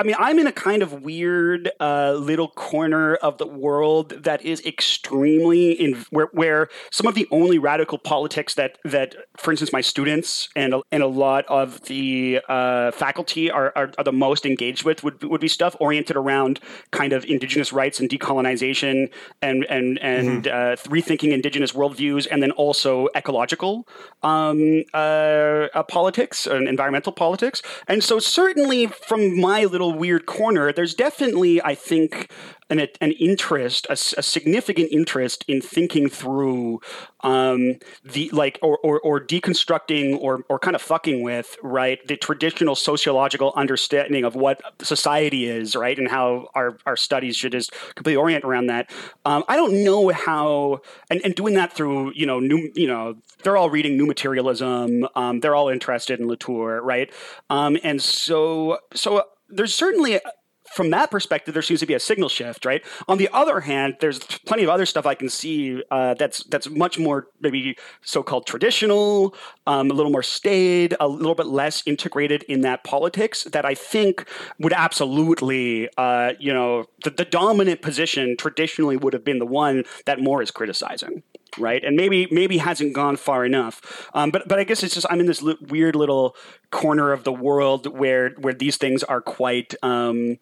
I 0.00 0.02
mean, 0.02 0.16
I'm 0.18 0.38
in 0.38 0.46
a 0.46 0.52
kind 0.52 0.82
of 0.82 1.02
weird 1.02 1.70
uh, 1.78 2.14
little 2.14 2.48
corner 2.48 3.16
of 3.16 3.36
the 3.36 3.46
world 3.46 4.24
that 4.24 4.42
is 4.42 4.64
extremely 4.64 5.72
in 5.72 6.06
where, 6.08 6.30
where 6.32 6.70
some 6.90 7.06
of 7.06 7.14
the 7.14 7.28
only 7.30 7.58
radical 7.58 7.98
politics 7.98 8.54
that 8.54 8.78
that, 8.84 9.14
for 9.36 9.50
instance, 9.50 9.74
my 9.74 9.82
students 9.82 10.48
and 10.56 10.72
a, 10.72 10.80
and 10.90 11.02
a 11.02 11.06
lot 11.06 11.44
of 11.48 11.82
the 11.82 12.40
uh, 12.48 12.92
faculty 12.92 13.50
are, 13.50 13.74
are, 13.76 13.92
are, 13.98 14.04
the 14.04 14.10
most 14.10 14.46
engaged 14.46 14.84
with 14.84 15.04
would 15.04 15.22
would 15.22 15.42
be 15.42 15.48
stuff 15.48 15.76
oriented 15.80 16.16
around 16.16 16.60
kind 16.92 17.12
of 17.12 17.26
indigenous 17.26 17.70
rights 17.70 18.00
and 18.00 18.08
decolonization 18.08 19.12
and 19.42 19.66
and 19.68 19.98
and 19.98 20.44
mm-hmm. 20.44 20.90
uh, 20.90 20.90
rethinking 20.90 21.30
indigenous 21.30 21.72
worldviews, 21.72 22.26
and 22.30 22.42
then 22.42 22.52
also 22.52 23.08
ecological 23.14 23.86
um, 24.22 24.82
uh, 24.94 25.68
uh, 25.74 25.82
politics 25.82 26.46
and 26.46 26.66
environmental 26.66 27.12
politics. 27.12 27.60
And 27.86 28.02
so, 28.02 28.18
certainly, 28.18 28.86
from 28.86 29.38
my 29.38 29.66
little 29.66 29.89
weird 29.90 30.26
corner, 30.26 30.72
there's 30.72 30.94
definitely, 30.94 31.62
I 31.62 31.74
think, 31.74 32.30
an, 32.70 32.86
an 33.00 33.12
interest, 33.12 33.86
a, 33.88 33.94
a 33.94 34.22
significant 34.22 34.92
interest 34.92 35.44
in 35.48 35.60
thinking 35.60 36.08
through 36.08 36.80
um, 37.22 37.78
the 38.04 38.30
like, 38.32 38.58
or, 38.62 38.78
or, 38.84 39.00
or 39.00 39.20
deconstructing 39.20 40.16
or, 40.20 40.44
or 40.48 40.58
kind 40.58 40.76
of 40.76 40.80
fucking 40.80 41.22
with, 41.22 41.56
right, 41.62 41.98
the 42.06 42.16
traditional 42.16 42.76
sociological 42.76 43.52
understanding 43.56 44.24
of 44.24 44.36
what 44.36 44.60
society 44.80 45.46
is, 45.46 45.74
right, 45.74 45.98
and 45.98 46.08
how 46.08 46.48
our, 46.54 46.78
our 46.86 46.96
studies 46.96 47.36
should 47.36 47.52
just 47.52 47.72
completely 47.96 48.16
orient 48.16 48.44
around 48.44 48.68
that. 48.68 48.88
Um, 49.24 49.42
I 49.48 49.56
don't 49.56 49.82
know 49.84 50.10
how, 50.10 50.82
and, 51.10 51.20
and 51.24 51.34
doing 51.34 51.54
that 51.54 51.72
through, 51.72 52.12
you 52.14 52.24
know, 52.24 52.38
new, 52.38 52.70
you 52.74 52.86
know, 52.86 53.16
they're 53.42 53.56
all 53.56 53.70
reading 53.70 53.96
new 53.96 54.06
materialism. 54.06 55.08
Um, 55.16 55.40
they're 55.40 55.56
all 55.56 55.68
interested 55.68 56.20
in 56.20 56.28
Latour, 56.28 56.80
right? 56.82 57.12
Um, 57.48 57.76
and 57.82 58.00
so, 58.00 58.78
so 58.94 59.24
there's 59.50 59.74
certainly 59.74 60.20
from 60.70 60.90
that 60.90 61.10
perspective, 61.10 61.52
there 61.52 61.62
seems 61.62 61.80
to 61.80 61.86
be 61.86 61.94
a 61.94 62.00
signal 62.00 62.28
shift, 62.28 62.64
right? 62.64 62.84
On 63.08 63.18
the 63.18 63.28
other 63.32 63.60
hand, 63.60 63.96
there's 64.00 64.20
plenty 64.20 64.62
of 64.62 64.68
other 64.68 64.86
stuff 64.86 65.04
I 65.04 65.14
can 65.14 65.28
see 65.28 65.82
uh, 65.90 66.14
that's 66.14 66.44
that's 66.44 66.70
much 66.70 66.98
more 66.98 67.26
maybe 67.40 67.76
so-called 68.02 68.46
traditional, 68.46 69.34
um, 69.66 69.90
a 69.90 69.94
little 69.94 70.12
more 70.12 70.22
staid, 70.22 70.94
a 71.00 71.08
little 71.08 71.34
bit 71.34 71.46
less 71.46 71.82
integrated 71.86 72.44
in 72.44 72.60
that 72.60 72.84
politics 72.84 73.44
that 73.44 73.64
I 73.64 73.74
think 73.74 74.28
would 74.60 74.72
absolutely, 74.72 75.88
uh, 75.96 76.34
you 76.38 76.52
know, 76.52 76.84
the, 77.02 77.10
the 77.10 77.24
dominant 77.24 77.82
position 77.82 78.36
traditionally 78.36 78.96
would 78.96 79.12
have 79.12 79.24
been 79.24 79.40
the 79.40 79.46
one 79.46 79.84
that 80.06 80.20
Moore 80.20 80.40
is 80.40 80.52
criticizing 80.52 81.24
right? 81.58 81.82
And 81.84 81.96
maybe 81.96 82.28
maybe 82.30 82.58
hasn't 82.58 82.92
gone 82.92 83.16
far 83.16 83.44
enough. 83.44 84.08
Um, 84.14 84.30
but 84.30 84.48
but 84.48 84.58
I 84.58 84.64
guess 84.64 84.82
it's 84.82 84.94
just 84.94 85.06
I'm 85.10 85.20
in 85.20 85.26
this 85.26 85.42
li- 85.42 85.58
weird 85.60 85.96
little 85.96 86.36
corner 86.70 87.12
of 87.12 87.24
the 87.24 87.32
world 87.32 87.86
where 87.86 88.30
where 88.30 88.54
these 88.54 88.76
things 88.76 89.02
are 89.02 89.20
quite. 89.20 89.74
Um, 89.82 90.38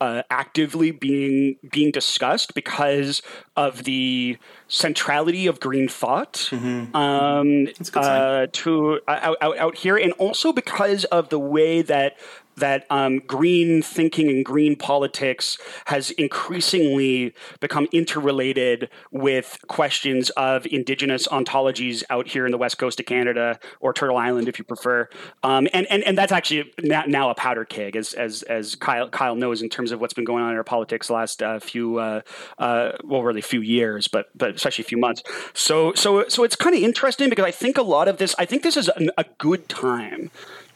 uh, 0.00 0.22
actively 0.30 0.90
being 0.90 1.56
being 1.70 1.90
discussed 1.90 2.54
because 2.54 3.20
of 3.54 3.84
the 3.84 4.38
centrality 4.66 5.46
of 5.46 5.60
green 5.60 5.88
thought 5.88 6.48
mm-hmm. 6.50 6.94
um, 6.96 7.68
uh, 7.94 8.46
to 8.50 9.00
uh, 9.06 9.34
out, 9.42 9.58
out 9.58 9.76
here, 9.76 9.98
and 9.98 10.12
also 10.14 10.52
because 10.52 11.04
of 11.06 11.28
the 11.28 11.38
way 11.38 11.82
that 11.82 12.16
that 12.60 12.86
um, 12.90 13.18
green 13.18 13.82
thinking 13.82 14.28
and 14.28 14.44
green 14.44 14.76
politics 14.76 15.58
has 15.86 16.10
increasingly 16.12 17.34
become 17.60 17.88
interrelated 17.92 18.88
with 19.10 19.58
questions 19.68 20.30
of 20.30 20.66
indigenous 20.66 21.26
ontologies 21.28 22.02
out 22.10 22.28
here 22.28 22.46
in 22.46 22.52
the 22.52 22.58
west 22.58 22.78
coast 22.78 23.00
of 23.00 23.06
Canada 23.06 23.58
or 23.80 23.92
Turtle 23.92 24.16
Island, 24.16 24.48
if 24.48 24.58
you 24.58 24.64
prefer. 24.64 25.08
Um, 25.42 25.68
and, 25.72 25.86
and 25.90 26.02
and 26.04 26.16
that's 26.16 26.32
actually 26.32 26.72
now 26.82 27.30
a 27.30 27.34
powder 27.34 27.64
keg, 27.64 27.96
as 27.96 28.12
as 28.14 28.42
as 28.44 28.74
Kyle 28.74 29.08
Kyle 29.08 29.34
knows 29.34 29.62
in 29.62 29.68
terms 29.68 29.92
of 29.92 30.00
what's 30.00 30.14
been 30.14 30.24
going 30.24 30.42
on 30.44 30.52
in 30.52 30.56
our 30.56 30.64
politics 30.64 31.08
the 31.08 31.14
last 31.14 31.42
uh, 31.42 31.58
few 31.58 31.98
uh, 31.98 32.20
uh, 32.58 32.92
well, 33.04 33.22
really 33.22 33.40
few 33.40 33.60
years, 33.60 34.08
but 34.08 34.28
but 34.36 34.54
especially 34.54 34.82
a 34.82 34.88
few 34.88 34.98
months. 34.98 35.22
So 35.54 35.92
so 35.94 36.28
so 36.28 36.44
it's 36.44 36.56
kind 36.56 36.76
of 36.76 36.82
interesting 36.82 37.28
because 37.30 37.44
I 37.44 37.50
think 37.50 37.78
a 37.78 37.82
lot 37.82 38.08
of 38.08 38.18
this, 38.18 38.34
I 38.38 38.44
think 38.44 38.62
this 38.62 38.76
is 38.76 38.88
an, 38.88 39.10
a 39.18 39.24
good 39.38 39.68
time 39.68 40.30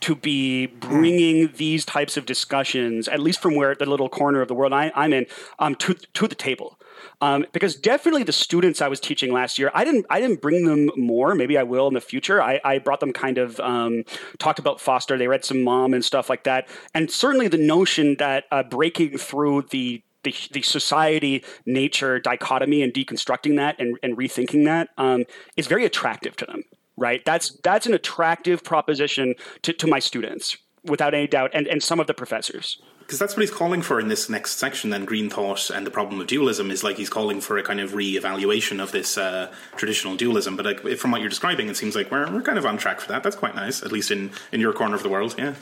to 0.05 0.15
be 0.15 0.67
bringing 0.67 1.51
these 1.57 1.87
types 1.87 2.19
of 2.19 2.27
discussions, 2.27 3.09
at 3.09 3.21
least 3.21 3.41
from 3.41 3.55
where 3.55 3.75
the 3.75 3.87
little 3.87 4.11
corner 4.11 4.43
of 4.43 4.49
the 4.49 4.55
world 4.55 4.75
I, 4.75 4.93
am 4.95 5.15
in, 5.15 5.25
um, 5.59 5.75
to 5.77 5.95
to 5.95 6.29
the 6.29 6.35
table. 6.35 6.79
Um, 7.23 7.47
because 7.53 7.75
definitely 7.75 8.23
the 8.23 8.33
students 8.33 8.83
I 8.83 8.89
was 8.89 9.01
teaching 9.01 9.33
last 9.33 9.59
year, 9.59 9.71
I 9.73 9.83
didn't 9.83 10.05
I 10.11 10.21
didn't 10.21 10.43
bring 10.43 10.67
them 10.67 10.91
Moore. 10.95 11.35
Maybe 11.35 11.57
I 11.57 11.63
will 11.63 11.89
in 11.89 11.95
the 11.95 12.03
future. 12.03 12.43
I, 12.43 12.61
I 12.63 12.81
brought 12.81 13.01
them 13.01 13.15
kind 13.15 13.39
of 13.39 13.59
um, 13.61 14.05
talked 14.39 14.59
about 14.59 14.79
Foster. 14.79 15.17
They 15.17 15.27
read 15.27 15.43
some 15.43 15.59
Malm 15.59 15.95
and 15.95 16.05
stuff 16.05 16.29
like 16.29 16.45
that, 16.45 16.69
and 16.93 17.11
certainly 17.11 17.49
the 17.49 17.57
notion 17.57 18.17
that 18.19 18.45
uh, 18.51 18.63
breaking 18.63 19.17
through 19.17 19.63
the 19.71 20.03
the, 20.23 20.35
the 20.53 20.61
society 20.61 21.43
nature 21.65 22.19
dichotomy 22.19 22.83
and 22.83 22.93
deconstructing 22.93 23.57
that 23.57 23.79
and, 23.79 23.99
and 24.03 24.19
rethinking 24.19 24.67
that 24.67 24.91
um, 24.99 25.25
is 25.57 25.67
very 25.67 25.87
attractive 25.87 26.37
to 26.37 26.45
them 26.45 26.63
right? 26.97 27.25
That's 27.25 27.59
that's 27.63 27.87
an 27.87 27.95
attractive 27.95 28.63
proposition 28.65 29.35
to, 29.63 29.73
to 29.73 29.87
my 29.87 29.99
students, 29.99 30.57
without 30.85 31.15
any 31.15 31.27
doubt, 31.27 31.51
and, 31.55 31.67
and 31.67 31.83
some 31.83 32.01
of 32.01 32.07
the 32.07 32.15
professors. 32.15 32.81
Because 33.01 33.19
that's 33.19 33.37
what 33.37 33.43
he's 33.43 33.51
calling 33.51 33.83
for 33.83 34.01
in 34.01 34.09
this 34.09 34.31
next 34.31 34.57
section. 34.57 34.89
Then 34.89 35.05
green 35.05 35.29
thought 35.29 35.69
and 35.69 35.87
the 35.87 35.91
problem 35.91 36.21
of 36.21 36.27
dualism 36.27 36.71
is 36.71 36.83
like 36.83 36.97
he's 36.97 37.11
calling 37.11 37.39
for 37.39 37.59
a 37.59 37.63
kind 37.63 37.79
of 37.79 37.95
re-evaluation 37.95 38.81
of 38.81 38.93
this 38.93 39.19
uh, 39.19 39.53
traditional 39.77 40.17
dualism. 40.17 40.57
But 40.57 40.65
like, 40.65 40.97
from 40.97 41.11
what 41.11 41.21
you're 41.21 41.29
describing, 41.29 41.69
it 41.69 41.77
seems 41.77 41.95
like 41.95 42.11
we're 42.11 42.31
we're 42.33 42.41
kind 42.41 42.57
of 42.57 42.65
on 42.65 42.79
track 42.79 43.01
for 43.01 43.09
that. 43.13 43.23
That's 43.23 43.37
quite 43.37 43.55
nice, 43.55 43.83
at 43.83 43.93
least 43.93 44.11
in 44.11 44.31
in 44.53 44.61
your 44.61 44.73
corner 44.73 44.95
of 44.95 45.03
the 45.03 45.11
world. 45.11 45.35
Yeah. 45.37 45.55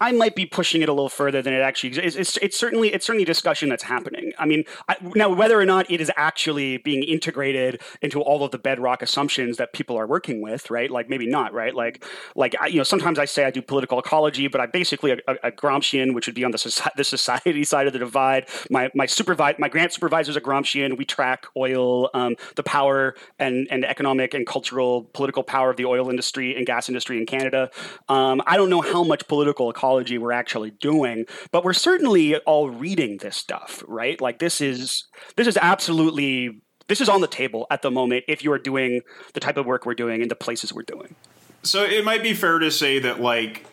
I 0.00 0.12
might 0.12 0.34
be 0.34 0.46
pushing 0.46 0.80
it 0.80 0.88
a 0.88 0.92
little 0.92 1.10
further 1.10 1.42
than 1.42 1.52
it 1.52 1.60
actually 1.60 1.90
is. 1.90 2.16
It's, 2.16 2.36
it's, 2.38 2.56
certainly 2.56 2.92
it's 2.92 3.04
certainly 3.04 3.24
a 3.24 3.26
discussion 3.26 3.68
that's 3.68 3.82
happening. 3.82 4.32
I 4.38 4.46
mean, 4.46 4.64
I, 4.88 4.96
now 5.14 5.28
whether 5.28 5.60
or 5.60 5.66
not 5.66 5.90
it 5.90 6.00
is 6.00 6.10
actually 6.16 6.78
being 6.78 7.02
integrated 7.02 7.82
into 8.00 8.20
all 8.20 8.42
of 8.42 8.50
the 8.50 8.58
bedrock 8.58 9.02
assumptions 9.02 9.58
that 9.58 9.72
people 9.72 9.96
are 9.98 10.06
working 10.06 10.40
with, 10.40 10.70
right? 10.70 10.90
Like 10.90 11.08
maybe 11.10 11.26
not, 11.26 11.52
right? 11.52 11.74
Like 11.74 12.04
like 12.34 12.54
you 12.68 12.78
know, 12.78 12.82
sometimes 12.82 13.18
I 13.18 13.26
say 13.26 13.44
I 13.44 13.50
do 13.50 13.60
political 13.60 13.98
ecology, 13.98 14.48
but 14.48 14.60
I'm 14.60 14.70
basically 14.70 15.12
a, 15.12 15.18
a, 15.28 15.36
a 15.44 15.52
Gramscian, 15.52 16.14
which 16.14 16.26
would 16.26 16.34
be 16.34 16.44
on 16.44 16.50
the 16.50 16.90
the 16.96 17.04
society 17.04 17.64
side 17.72 17.86
of 17.86 17.92
the 17.92 17.98
divide. 17.98 18.48
My 18.70 18.90
my 18.94 19.06
supervise 19.06 19.56
my 19.58 19.68
grant 19.68 19.92
supervisor 19.92 20.30
is 20.30 20.36
a 20.36 20.40
Gramscian. 20.40 20.96
We 20.96 21.04
track 21.04 21.46
oil, 21.56 22.08
um, 22.14 22.36
the 22.56 22.62
power 22.62 23.14
and 23.38 23.68
and 23.70 23.84
economic 23.84 24.32
and 24.32 24.46
cultural 24.46 25.04
political 25.12 25.42
power 25.42 25.70
of 25.70 25.76
the 25.76 25.84
oil 25.84 26.08
industry 26.08 26.56
and 26.56 26.64
gas 26.64 26.88
industry 26.88 27.18
in 27.18 27.26
Canada. 27.26 27.70
Um, 28.08 28.40
I 28.46 28.56
don't 28.56 28.70
know 28.70 28.80
how 28.80 29.04
much 29.04 29.28
political 29.28 29.68
ecology 29.70 29.89
we're 29.94 30.32
actually 30.32 30.70
doing, 30.70 31.26
but 31.50 31.64
we're 31.64 31.72
certainly 31.72 32.36
all 32.38 32.70
reading 32.70 33.18
this 33.18 33.36
stuff, 33.36 33.82
right? 33.86 34.20
Like 34.20 34.38
this 34.38 34.60
is 34.60 35.06
this 35.36 35.46
is 35.46 35.56
absolutely 35.60 36.62
this 36.88 37.00
is 37.00 37.08
on 37.08 37.20
the 37.20 37.28
table 37.28 37.66
at 37.70 37.82
the 37.82 37.90
moment 37.90 38.24
if 38.26 38.42
you 38.42 38.52
are 38.52 38.58
doing 38.58 39.02
the 39.34 39.40
type 39.40 39.56
of 39.56 39.66
work 39.66 39.86
we're 39.86 39.94
doing 39.94 40.22
in 40.22 40.28
the 40.28 40.34
places 40.34 40.72
we're 40.72 40.82
doing. 40.82 41.14
So 41.62 41.84
it 41.84 42.04
might 42.04 42.22
be 42.22 42.34
fair 42.34 42.58
to 42.58 42.70
say 42.70 42.98
that 43.00 43.20
like 43.20 43.66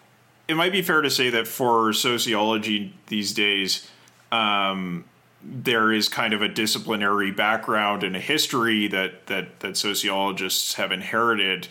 it 0.47 0.56
might 0.56 0.71
be 0.71 0.82
fair 0.82 1.01
to 1.01 1.10
say 1.10 1.30
that 1.32 1.47
for 1.47 1.93
sociology 1.93 2.93
these 3.08 3.34
days 3.34 3.89
um, 4.32 5.06
there 5.43 5.91
is 5.91 6.10
kind 6.10 6.34
of 6.34 6.41
a 6.41 6.47
disciplinary 6.47 7.32
background 7.32 8.03
and 8.03 8.15
a 8.15 8.19
history 8.19 8.88
that 8.88 9.27
that 9.27 9.60
that 9.62 9.77
sociologists 9.77 10.75
have 10.75 10.91
inherited 10.91 11.67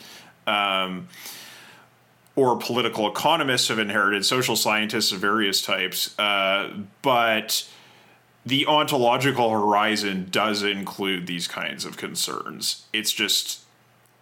um, 0.46 1.08
or 2.36 2.56
political 2.58 3.08
economists 3.08 3.68
have 3.68 3.78
inherited, 3.78 4.24
social 4.24 4.56
scientists 4.56 5.10
of 5.10 5.18
various 5.18 5.62
types. 5.62 6.16
Uh, 6.18 6.84
but 7.00 7.66
the 8.44 8.66
ontological 8.66 9.50
horizon 9.50 10.28
does 10.30 10.62
include 10.62 11.26
these 11.26 11.48
kinds 11.48 11.84
of 11.84 11.96
concerns. 11.96 12.86
It's 12.92 13.10
just 13.10 13.64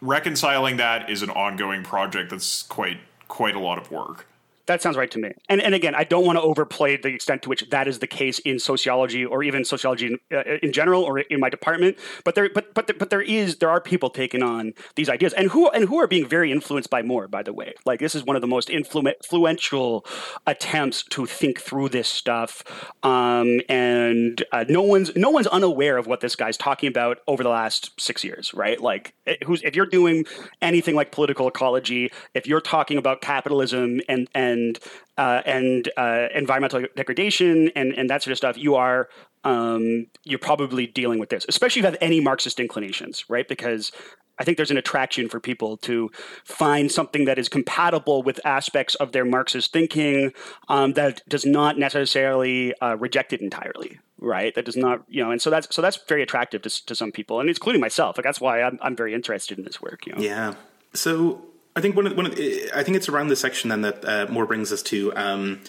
reconciling 0.00 0.77
that 0.77 1.11
is 1.11 1.22
an 1.22 1.31
ongoing 1.31 1.83
project 1.83 2.31
that's 2.31 2.62
quite 2.62 2.98
quite 3.27 3.57
a 3.57 3.59
lot 3.61 3.79
of 3.79 3.90
work. 3.90 4.27
That 4.66 4.81
sounds 4.81 4.96
right 4.96 5.11
to 5.11 5.18
me. 5.18 5.33
And 5.48 5.61
and 5.61 5.74
again, 5.74 5.94
I 5.94 6.05
don't 6.05 6.24
want 6.24 6.37
to 6.37 6.42
overplay 6.42 6.96
the 6.96 7.09
extent 7.09 7.42
to 7.42 7.48
which 7.48 7.68
that 7.70 7.87
is 7.87 7.98
the 7.98 8.07
case 8.07 8.38
in 8.40 8.59
sociology 8.59 9.24
or 9.24 9.42
even 9.42 9.64
sociology 9.64 10.07
in, 10.07 10.18
uh, 10.37 10.42
in 10.62 10.72
general 10.72 11.03
or 11.03 11.18
in 11.18 11.38
my 11.38 11.50
department. 11.50 11.98
But 12.24 12.35
there, 12.35 12.48
but 12.48 12.72
but 12.72 12.98
but 12.98 13.11
there 13.11 13.20
is 13.20 13.57
there 13.57 13.68
are 13.68 13.81
people 13.81 14.09
taking 14.09 14.42
on 14.42 14.72
these 14.94 15.11
ideas 15.11 15.35
and 15.35 15.50
who 15.50 15.68
and 15.68 15.88
who 15.88 15.98
are 15.98 16.07
being 16.07 16.27
very 16.27 16.50
influenced 16.50 16.88
by 16.88 17.03
Moore. 17.03 17.29
By 17.29 17.42
the 17.42 17.53
way, 17.53 17.74
like 17.85 18.00
this 18.00 18.14
is 18.14 18.24
one 18.24 18.37
of 18.37 18.42
the 18.42 18.48
most 18.48 18.68
influ- 18.68 19.12
influential 19.22 20.07
attempts 20.46 21.03
to 21.11 21.27
think 21.27 21.61
through 21.61 21.90
this 21.90 22.09
stuff. 22.09 22.64
Um, 23.03 23.61
and 23.68 24.42
uh, 24.50 24.64
no 24.68 24.81
one's 24.81 25.14
no 25.14 25.29
one's 25.29 25.46
unaware 25.48 25.98
of 25.98 26.07
what 26.07 26.20
this 26.20 26.37
guy's 26.37 26.57
talking 26.57 26.88
about 26.88 27.18
over 27.27 27.42
the 27.42 27.50
last 27.50 28.00
six 28.00 28.24
years, 28.24 28.55
right? 28.55 28.81
Like, 28.81 29.12
eh, 29.27 29.37
who's 29.44 29.62
if 29.62 29.77
you're 29.77 29.85
doing 29.85 30.24
anything 30.62 30.94
like 30.94 31.12
political 31.12 31.48
ecology, 31.48 32.11
if 32.33 32.46
you're 32.46 32.62
talking 32.62 32.96
about 32.96 33.20
capitalism 33.20 34.00
and 34.09 34.29
and 34.35 34.54
and 34.55 34.79
uh, 35.19 35.43
and 35.45 35.90
uh, 35.97 36.29
environmental 36.35 36.85
degradation 36.97 37.71
and 37.77 37.93
and 37.93 38.09
that 38.09 38.23
sort 38.23 38.33
of 38.33 38.38
stuff, 38.38 38.57
you 38.57 38.75
are 38.75 39.09
um, 39.45 40.07
you're 40.25 40.38
probably 40.38 40.87
dealing 40.87 41.19
with 41.19 41.29
this, 41.29 41.45
especially 41.49 41.81
if 41.81 41.85
you 41.85 41.90
have 41.90 41.99
any 42.01 42.21
Marxist 42.21 42.59
inclinations, 42.59 43.25
right? 43.29 43.47
Because 43.47 43.93
I 44.38 44.45
think 44.45 44.57
there's 44.57 44.71
an 44.71 44.77
attraction 44.77 45.29
for 45.29 45.38
people 45.38 45.77
to 45.79 46.11
find 46.45 46.90
something 46.90 47.25
that 47.27 47.38
is 47.38 47.49
compatible 47.49 48.23
with 48.23 48.40
aspects 48.45 48.95
of 48.97 49.12
their 49.12 49.25
Marxist 49.25 49.73
thinking 49.73 50.33
um, 50.69 50.95
that 50.95 51.23
does 51.29 51.47
not 51.47 51.79
necessarily 51.79 52.75
uh, 52.81 52.97
reject 52.97 53.33
it 53.33 53.40
entirely, 53.40 54.01
right? 54.19 54.55
That 54.55 54.64
does 54.64 54.77
not, 54.77 55.05
you 55.09 55.23
know, 55.23 55.31
and 55.31 55.40
so 55.40 55.51
that's 55.51 55.73
so 55.75 55.83
that's 55.83 55.99
very 56.09 56.23
attractive 56.23 56.62
to, 56.62 56.87
to 56.87 56.95
some 56.95 57.12
people, 57.12 57.38
and 57.40 57.49
including 57.49 57.81
myself. 57.81 58.17
Like 58.17 58.25
that's 58.25 58.40
why 58.40 58.62
I'm 58.62 58.79
I'm 58.83 58.97
very 58.97 59.14
interested 59.14 59.59
in 59.59 59.64
this 59.64 59.81
work. 59.81 60.07
You 60.07 60.14
know? 60.14 60.23
Yeah. 60.23 60.55
So 60.95 61.43
I 61.77 61.81
think 61.81 61.97
one 61.97 62.07
of, 62.07 62.17
one 62.17 62.27
of, 62.27 62.33
I 62.33 62.83
think 62.83 62.97
it's 62.97 63.09
around 63.09 63.29
this 63.29 63.41
section 63.41 63.71
then 63.71 63.81
that 63.83 64.05
uh, 64.05 64.27
Moore 64.31 64.47
brings 64.47 64.71
us 64.71 64.83
to 64.85 65.13
um, 65.17 65.61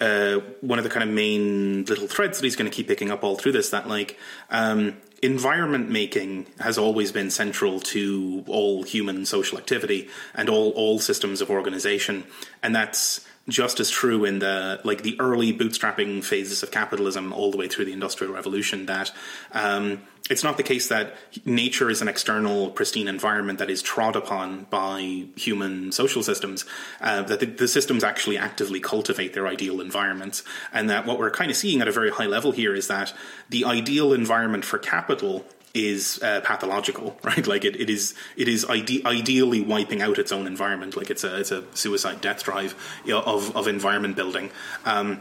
uh, 0.00 0.36
one 0.62 0.78
of 0.78 0.84
the 0.84 0.90
kind 0.90 1.02
of 1.02 1.14
main 1.14 1.84
little 1.84 2.06
threads 2.06 2.38
that 2.38 2.44
he's 2.44 2.56
going 2.56 2.70
to 2.70 2.74
keep 2.74 2.88
picking 2.88 3.10
up 3.10 3.22
all 3.22 3.36
through 3.36 3.52
this. 3.52 3.70
That 3.70 3.86
like 3.86 4.18
um, 4.48 4.96
environment 5.22 5.90
making 5.90 6.46
has 6.60 6.78
always 6.78 7.12
been 7.12 7.30
central 7.30 7.80
to 7.80 8.42
all 8.46 8.84
human 8.84 9.26
social 9.26 9.58
activity 9.58 10.08
and 10.34 10.48
all 10.48 10.70
all 10.70 10.98
systems 10.98 11.42
of 11.42 11.50
organization, 11.50 12.24
and 12.62 12.74
that's 12.74 13.26
just 13.50 13.80
as 13.80 13.90
true 13.90 14.24
in 14.24 14.38
the 14.38 14.80
like 14.84 15.02
the 15.02 15.18
early 15.20 15.52
bootstrapping 15.52 16.22
phases 16.22 16.62
of 16.62 16.70
capitalism 16.70 17.32
all 17.32 17.50
the 17.50 17.58
way 17.58 17.68
through 17.68 17.84
the 17.84 17.92
industrial 17.92 18.32
revolution 18.32 18.86
that 18.86 19.12
um, 19.52 20.00
it's 20.30 20.44
not 20.44 20.56
the 20.56 20.62
case 20.62 20.88
that 20.88 21.16
nature 21.44 21.90
is 21.90 22.00
an 22.00 22.08
external 22.08 22.70
pristine 22.70 23.08
environment 23.08 23.58
that 23.58 23.68
is 23.68 23.82
trod 23.82 24.14
upon 24.14 24.64
by 24.70 25.24
human 25.36 25.90
social 25.90 26.22
systems 26.22 26.64
uh, 27.00 27.22
that 27.22 27.40
the, 27.40 27.46
the, 27.46 27.68
systems 27.68 28.04
actually 28.04 28.38
actively 28.38 28.78
cultivate 28.78 29.32
their 29.34 29.48
ideal 29.48 29.80
environments 29.80 30.44
and 30.72 30.88
that 30.88 31.04
what 31.04 31.18
we're 31.18 31.30
kind 31.30 31.50
of 31.50 31.56
seeing 31.56 31.80
at 31.80 31.88
a 31.88 31.92
very 31.92 32.10
high 32.10 32.26
level 32.26 32.52
here 32.52 32.74
is 32.74 32.86
that 32.86 33.12
the 33.48 33.64
ideal 33.64 34.12
environment 34.12 34.64
for 34.64 34.78
capital 34.78 35.44
is 35.74 36.20
uh, 36.22 36.40
pathological, 36.42 37.18
right? 37.24 37.46
Like 37.46 37.64
it, 37.64 37.80
it 37.80 37.90
is 37.90 38.14
it 38.36 38.48
is 38.48 38.64
ide- 38.64 39.06
ideally 39.06 39.60
wiping 39.60 40.02
out 40.02 40.18
its 40.18 40.32
own 40.32 40.46
environment. 40.46 40.96
Like 40.96 41.10
it's 41.10 41.24
a 41.24 41.40
it's 41.40 41.50
a 41.50 41.64
suicide 41.74 42.20
death 42.20 42.44
drive 42.44 42.74
of 43.10 43.56
of 43.56 43.68
environment 43.68 44.16
building. 44.16 44.50
Um, 44.84 45.20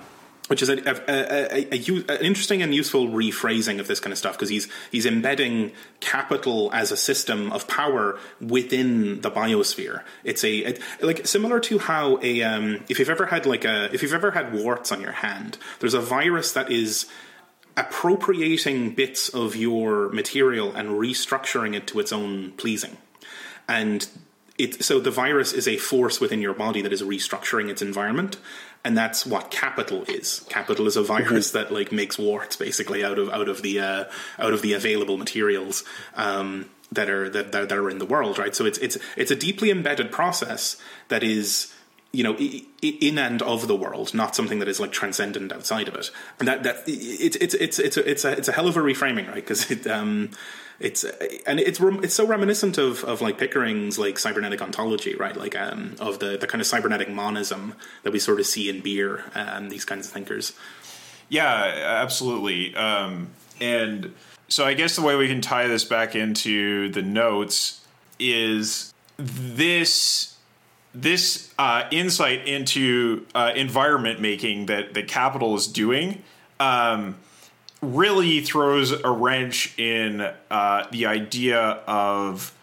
which 0.50 0.64
is 0.64 0.70
a, 0.70 0.78
a, 0.89 1.70
a, 1.72 2.16
an 2.18 2.26
interesting 2.26 2.64
and 2.64 2.74
useful 2.74 3.08
rephrasing 3.08 3.80
of 3.80 3.88
this 3.88 4.00
kind 4.00 4.12
of 4.12 4.18
stuff 4.18 4.34
because 4.34 4.50
he's 4.50 4.68
he's 4.91 5.06
embedding 5.06 5.72
capital 6.00 6.72
as 6.74 6.91
a 6.91 6.97
system 6.97 7.52
of 7.52 7.68
power 7.68 8.18
within 8.41 9.22
the 9.22 9.30
biosphere. 9.30 10.02
It's 10.24 10.43
a 10.43 10.58
it, 10.58 10.82
like 11.02 11.28
similar 11.28 11.60
to 11.62 11.78
how 11.78 12.20
a 12.24 12.41
um, 12.41 12.84
if 12.89 12.97
you've 12.97 13.12
ever 13.12 13.28
had 13.28 13.45
like 13.45 13.64
a 13.64 13.93
if 13.93 14.02
you've 14.02 14.14
ever 14.14 14.32
had 14.32 14.52
warts 14.52 14.91
on 14.91 15.02
your 15.02 15.12
hand, 15.12 15.60
there's 15.82 15.93
a 15.93 16.02
virus 16.02 16.52
that 16.54 16.72
is 16.72 17.06
appropriating 17.80 18.93
bits 18.93 19.30
of 19.30 19.55
your 19.55 20.09
material 20.09 20.75
and 20.75 20.89
restructuring 20.89 21.75
it 21.75 21.88
to 21.88 21.99
its 21.99 22.11
own 22.11 22.51
pleasing, 22.51 22.97
and 23.67 24.07
it, 24.57 24.84
so 24.84 24.99
the 24.99 25.11
virus 25.11 25.53
is 25.53 25.67
a 25.67 25.77
force 25.77 26.19
within 26.19 26.41
your 26.41 26.53
body 26.53 26.82
that 26.82 26.91
is 26.91 27.01
restructuring 27.01 27.69
its 27.69 27.82
environment 27.82 28.38
and 28.84 28.97
that's 28.97 29.25
what 29.25 29.51
capital 29.51 30.03
is. 30.03 30.45
Capital 30.49 30.88
is 30.88 30.95
a 30.95 31.03
virus 31.03 31.49
mm-hmm. 31.49 31.57
that 31.57 31.71
like 31.71 31.91
makes 31.91 32.17
warts 32.17 32.55
basically 32.55 33.03
out 33.03 33.19
of 33.19 33.30
out 33.30 33.49
of 33.49 33.61
the 33.61 33.80
uh, 33.80 34.05
out 34.38 34.53
of 34.53 34.61
the 34.61 34.73
available 34.73 35.17
materials 35.17 35.84
um, 36.15 36.69
that 36.91 37.09
are 37.09 37.30
that, 37.30 37.51
that 37.51 37.71
are 37.71 37.89
in 37.89 37.99
the 37.99 38.05
world, 38.05 38.39
right? 38.39 38.55
So 38.55 38.65
it's 38.65 38.77
it's 38.80 38.97
it's 39.17 39.32
a 39.32 39.36
deeply 39.36 39.69
embedded 39.69 40.11
process 40.11 40.77
that 41.09 41.23
is 41.23 41.73
you 42.12 42.24
know 42.24 42.36
in 42.36 43.18
and 43.18 43.41
of 43.41 43.68
the 43.68 43.76
world, 43.76 44.14
not 44.14 44.36
something 44.36 44.60
that 44.60 44.68
is 44.68 44.80
like 44.80 44.91
transcendent 44.91 45.51
outside 45.51 45.88
of 45.88 45.95
it. 45.95 46.12
And 46.39 46.47
that 46.47 46.64
that 46.64 46.84
it's 46.88 47.36
it's 47.38 47.53
it's 47.53 47.80
it's 47.80 47.97
a, 47.97 48.10
it's 48.10 48.26
a, 48.26 48.32
it's 48.32 48.47
a 48.47 48.51
hell 48.51 48.68
of 48.68 48.78
a 48.78 48.82
reframing, 48.82 49.28
right? 49.28 49.36
Because 49.36 49.70
it 49.70 49.86
um 49.88 50.32
it's 50.80 51.03
and 51.45 51.60
it's 51.60 51.80
it's 51.80 52.16
so 52.16 52.26
reminiscent 52.26 52.78
of 52.78 53.03
of 53.03 53.22
like 53.22 53.38
Pickering's 53.38 53.99
like 53.99 54.18
cybernetic 54.18 54.62
ontology, 54.62 55.16
right? 55.16 55.36
Like 55.36 55.55
um 55.55 55.95
of 55.99 56.20
the 56.20 56.38
the 56.38 56.47
kind 56.47 56.62
of 56.62 56.68
cybernetic 56.68 57.10
monism 57.10 57.76
that 58.03 58.12
we 58.12 58.20
sort 58.20 58.39
of 58.39 58.45
see 58.45 58.70
in 58.70 58.82
Beer 58.82 59.26
and 59.36 59.70
these 59.70 59.86
kinds 59.86 60.07
of 60.07 60.14
thinkers. 60.14 60.53
Yeah, 61.30 61.99
absolutely. 62.01 62.76
Um, 62.76 63.30
and 63.62 64.16
so 64.47 64.66
I 64.66 64.74
guess 64.74 64.95
the 64.95 65.03
way 65.03 65.16
we 65.16 65.28
can 65.28 65.41
tie 65.41 65.68
this 65.68 65.86
back 65.86 66.16
into 66.16 66.89
the 66.89 67.03
notes 67.03 67.86
is 68.18 68.93
this 69.18 70.36
this 70.93 71.53
uh, 71.57 71.83
insight 71.91 72.47
into 72.47 73.25
uh, 73.35 73.51
environment 73.55 74.19
making 74.19 74.67
that 74.67 74.93
that 74.93 75.07
capital 75.07 75.55
is 75.55 75.67
doing. 75.67 76.23
Um, 76.59 77.15
really 77.81 78.41
throws 78.41 78.91
a 78.91 79.09
wrench 79.09 79.77
in 79.79 80.21
uh, 80.51 80.87
the 80.91 81.05
idea 81.05 81.59
of 81.87 82.53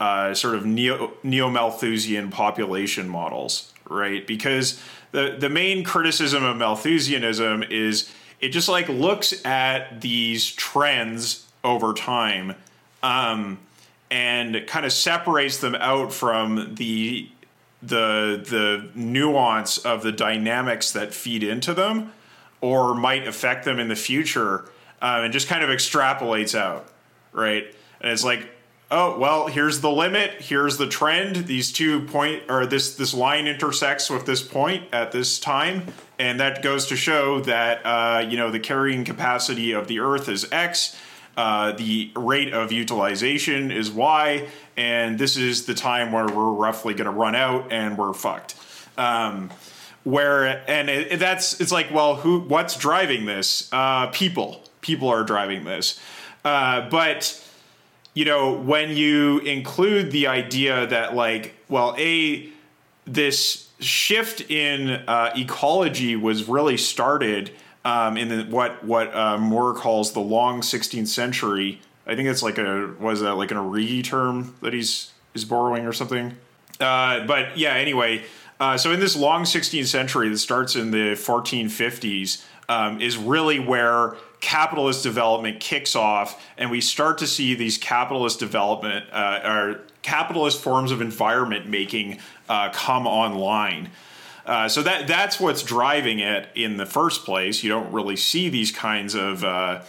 uh, 0.00 0.34
sort 0.34 0.54
of 0.54 0.64
neo 0.66 1.12
neo 1.22 1.50
Malthusian 1.50 2.30
population 2.30 3.08
models, 3.08 3.72
right? 3.88 4.26
Because 4.26 4.82
the 5.12 5.36
the 5.38 5.48
main 5.48 5.84
criticism 5.84 6.42
of 6.44 6.56
Malthusianism 6.56 7.62
is 7.70 8.10
it 8.40 8.48
just 8.48 8.68
like 8.68 8.88
looks 8.88 9.44
at 9.44 10.00
these 10.00 10.50
trends 10.50 11.46
over 11.62 11.92
time 11.92 12.56
um, 13.02 13.58
and 14.10 14.66
kind 14.66 14.84
of 14.84 14.92
separates 14.92 15.58
them 15.58 15.76
out 15.76 16.12
from 16.12 16.74
the 16.74 17.28
the 17.82 18.40
the 18.48 18.88
nuance 18.94 19.78
of 19.78 20.02
the 20.02 20.12
dynamics 20.12 20.92
that 20.92 21.12
feed 21.12 21.42
into 21.42 21.74
them 21.74 22.12
or 22.60 22.94
might 22.94 23.26
affect 23.26 23.64
them 23.64 23.78
in 23.78 23.88
the 23.88 23.96
future, 23.96 24.64
um, 25.02 25.24
and 25.24 25.32
just 25.32 25.48
kind 25.48 25.64
of 25.64 25.70
extrapolates 25.70 26.56
out, 26.56 26.86
right? 27.32 27.64
And 28.00 28.12
it's 28.12 28.24
like, 28.24 28.48
oh 28.90 29.18
well, 29.18 29.48
here's 29.48 29.80
the 29.80 29.90
limit, 29.90 30.30
here's 30.40 30.78
the 30.78 30.86
trend. 30.86 31.46
These 31.46 31.72
two 31.72 32.02
point 32.02 32.44
or 32.48 32.64
this 32.66 32.94
this 32.94 33.12
line 33.12 33.46
intersects 33.46 34.08
with 34.08 34.26
this 34.26 34.42
point 34.42 34.84
at 34.92 35.10
this 35.10 35.40
time, 35.40 35.86
and 36.18 36.38
that 36.38 36.62
goes 36.62 36.86
to 36.86 36.96
show 36.96 37.40
that 37.40 37.84
uh, 37.84 38.24
you 38.28 38.36
know 38.36 38.50
the 38.50 38.60
carrying 38.60 39.04
capacity 39.04 39.72
of 39.72 39.88
the 39.88 39.98
Earth 39.98 40.28
is 40.28 40.50
X. 40.52 40.96
Uh, 41.34 41.72
the 41.72 42.12
rate 42.14 42.52
of 42.52 42.70
utilization 42.70 43.70
is 43.70 43.90
Y, 43.90 44.46
and 44.76 45.18
this 45.18 45.36
is 45.36 45.66
the 45.66 45.74
time 45.74 46.12
where 46.12 46.26
we're 46.26 46.52
roughly 46.52 46.94
going 46.94 47.06
to 47.06 47.16
run 47.16 47.34
out 47.34 47.72
and 47.72 47.98
we're 47.98 48.12
fucked. 48.12 48.56
Um, 48.96 49.50
where 50.04 50.68
and 50.68 50.90
it, 50.90 51.18
that's 51.20 51.60
it's 51.60 51.70
like 51.70 51.92
well 51.92 52.16
who 52.16 52.40
what's 52.40 52.76
driving 52.76 53.24
this 53.24 53.68
uh, 53.72 54.08
people 54.08 54.62
people 54.80 55.08
are 55.08 55.22
driving 55.22 55.64
this 55.64 56.00
uh, 56.44 56.88
but 56.90 57.40
you 58.12 58.24
know 58.24 58.52
when 58.52 58.90
you 58.90 59.38
include 59.40 60.10
the 60.10 60.26
idea 60.26 60.86
that 60.88 61.14
like 61.14 61.54
well 61.68 61.94
a 61.98 62.48
this 63.06 63.70
shift 63.78 64.40
in 64.50 64.90
uh, 64.90 65.32
ecology 65.36 66.16
was 66.16 66.48
really 66.48 66.76
started 66.76 67.52
um, 67.84 68.16
in 68.16 68.28
the, 68.28 68.44
what 68.44 68.84
what 68.84 69.14
uh, 69.14 69.38
Moore 69.38 69.74
calls 69.74 70.12
the 70.12 70.20
long 70.20 70.60
16th 70.60 71.08
century. 71.08 71.80
I 72.06 72.16
think 72.16 72.28
it's 72.28 72.42
like 72.42 72.58
a 72.58 72.94
was 72.98 73.20
that 73.20 73.34
like 73.34 73.50
an 73.50 73.56
Arrighi 73.56 74.04
term 74.04 74.54
that 74.62 74.72
he's 74.72 75.12
is 75.34 75.44
borrowing 75.44 75.86
or 75.86 75.92
something. 75.92 76.36
Uh, 76.80 77.24
but 77.26 77.56
yeah, 77.56 77.74
anyway, 77.74 78.24
uh, 78.58 78.76
so 78.76 78.92
in 78.92 79.00
this 79.00 79.16
long 79.16 79.44
16th 79.44 79.86
century 79.86 80.28
that 80.28 80.38
starts 80.38 80.76
in 80.76 80.90
the 80.90 81.12
1450s 81.14 82.44
um, 82.68 83.00
is 83.00 83.16
really 83.16 83.58
where 83.58 84.16
capitalist 84.40 85.02
development 85.02 85.60
kicks 85.60 85.94
off, 85.94 86.44
and 86.58 86.70
we 86.70 86.80
start 86.80 87.18
to 87.18 87.26
see 87.26 87.54
these 87.54 87.78
capitalist 87.78 88.38
development 88.38 89.06
uh, 89.12 89.40
or 89.44 89.80
capitalist 90.02 90.60
forms 90.60 90.90
of 90.90 91.00
environment 91.00 91.66
making 91.68 92.18
uh, 92.48 92.70
come 92.70 93.06
online. 93.06 93.90
Uh, 94.44 94.68
so 94.68 94.82
that 94.82 95.06
that's 95.06 95.38
what's 95.38 95.62
driving 95.62 96.18
it 96.18 96.48
in 96.54 96.76
the 96.76 96.86
first 96.86 97.24
place. 97.24 97.62
You 97.62 97.70
don't 97.70 97.92
really 97.92 98.16
see 98.16 98.48
these 98.48 98.72
kinds 98.72 99.14
of 99.14 99.44
uh, 99.44 99.82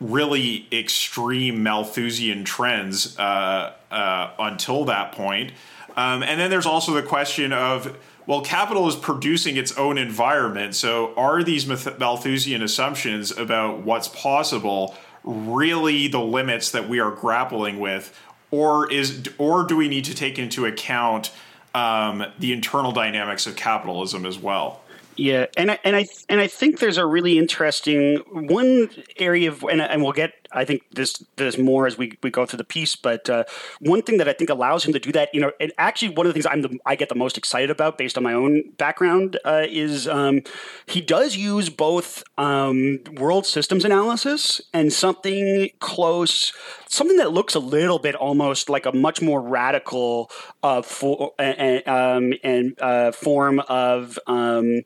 really 0.00 0.66
extreme 0.72 1.62
Malthusian 1.62 2.44
trends 2.44 3.18
uh, 3.18 3.74
uh, 3.90 4.30
until 4.38 4.84
that 4.86 5.12
point. 5.12 5.52
Um, 5.96 6.22
and 6.22 6.40
then 6.40 6.50
there's 6.50 6.66
also 6.66 6.94
the 6.94 7.02
question 7.02 7.52
of 7.52 7.96
well, 8.26 8.42
capital 8.42 8.86
is 8.86 8.94
producing 8.94 9.56
its 9.56 9.76
own 9.76 9.98
environment. 9.98 10.76
So, 10.76 11.12
are 11.16 11.42
these 11.42 11.66
Malthusian 11.66 12.62
assumptions 12.62 13.32
about 13.36 13.80
what's 13.80 14.08
possible 14.08 14.94
really 15.24 16.06
the 16.06 16.20
limits 16.20 16.70
that 16.70 16.88
we 16.88 17.00
are 17.00 17.10
grappling 17.10 17.80
with, 17.80 18.16
or 18.50 18.90
is 18.92 19.28
or 19.38 19.64
do 19.64 19.76
we 19.76 19.88
need 19.88 20.04
to 20.04 20.14
take 20.14 20.38
into 20.38 20.64
account 20.64 21.32
um, 21.74 22.24
the 22.38 22.52
internal 22.52 22.92
dynamics 22.92 23.46
of 23.46 23.56
capitalism 23.56 24.24
as 24.24 24.38
well? 24.38 24.82
Yeah, 25.20 25.48
and 25.54 25.70
I, 25.72 25.78
and 25.84 25.94
I 25.94 26.06
and 26.30 26.40
I 26.40 26.46
think 26.46 26.78
there's 26.78 26.96
a 26.96 27.04
really 27.04 27.38
interesting 27.38 28.22
one 28.30 28.88
area 29.18 29.50
of 29.50 29.62
and, 29.64 29.82
and 29.82 30.02
we'll 30.02 30.14
get 30.14 30.39
I 30.52 30.64
think 30.64 30.82
this 30.92 31.22
there's 31.36 31.58
more 31.58 31.86
as 31.86 31.96
we, 31.96 32.18
we 32.22 32.30
go 32.30 32.46
through 32.46 32.58
the 32.58 32.64
piece, 32.64 32.96
but 32.96 33.28
uh, 33.30 33.44
one 33.80 34.02
thing 34.02 34.18
that 34.18 34.28
I 34.28 34.32
think 34.32 34.50
allows 34.50 34.84
him 34.84 34.92
to 34.92 34.98
do 34.98 35.12
that, 35.12 35.28
you 35.32 35.40
know, 35.40 35.52
and 35.60 35.72
actually 35.78 36.14
one 36.14 36.26
of 36.26 36.30
the 36.30 36.32
things 36.34 36.46
I'm 36.46 36.62
the, 36.62 36.78
I 36.84 36.96
get 36.96 37.08
the 37.08 37.14
most 37.14 37.38
excited 37.38 37.70
about 37.70 37.98
based 37.98 38.16
on 38.16 38.24
my 38.24 38.32
own 38.32 38.70
background 38.76 39.38
uh, 39.44 39.66
is 39.68 40.08
um, 40.08 40.42
he 40.86 41.00
does 41.00 41.36
use 41.36 41.68
both 41.68 42.22
um, 42.38 42.98
world 43.16 43.46
systems 43.46 43.84
analysis 43.84 44.60
and 44.72 44.92
something 44.92 45.70
close, 45.78 46.52
something 46.88 47.16
that 47.18 47.32
looks 47.32 47.54
a 47.54 47.60
little 47.60 47.98
bit 47.98 48.14
almost 48.14 48.68
like 48.68 48.86
a 48.86 48.92
much 48.92 49.22
more 49.22 49.40
radical 49.40 50.30
uh, 50.62 50.82
for, 50.82 51.32
um, 51.38 52.32
and 52.42 52.80
uh, 52.80 53.12
form 53.12 53.60
of 53.60 54.18
um, 54.26 54.82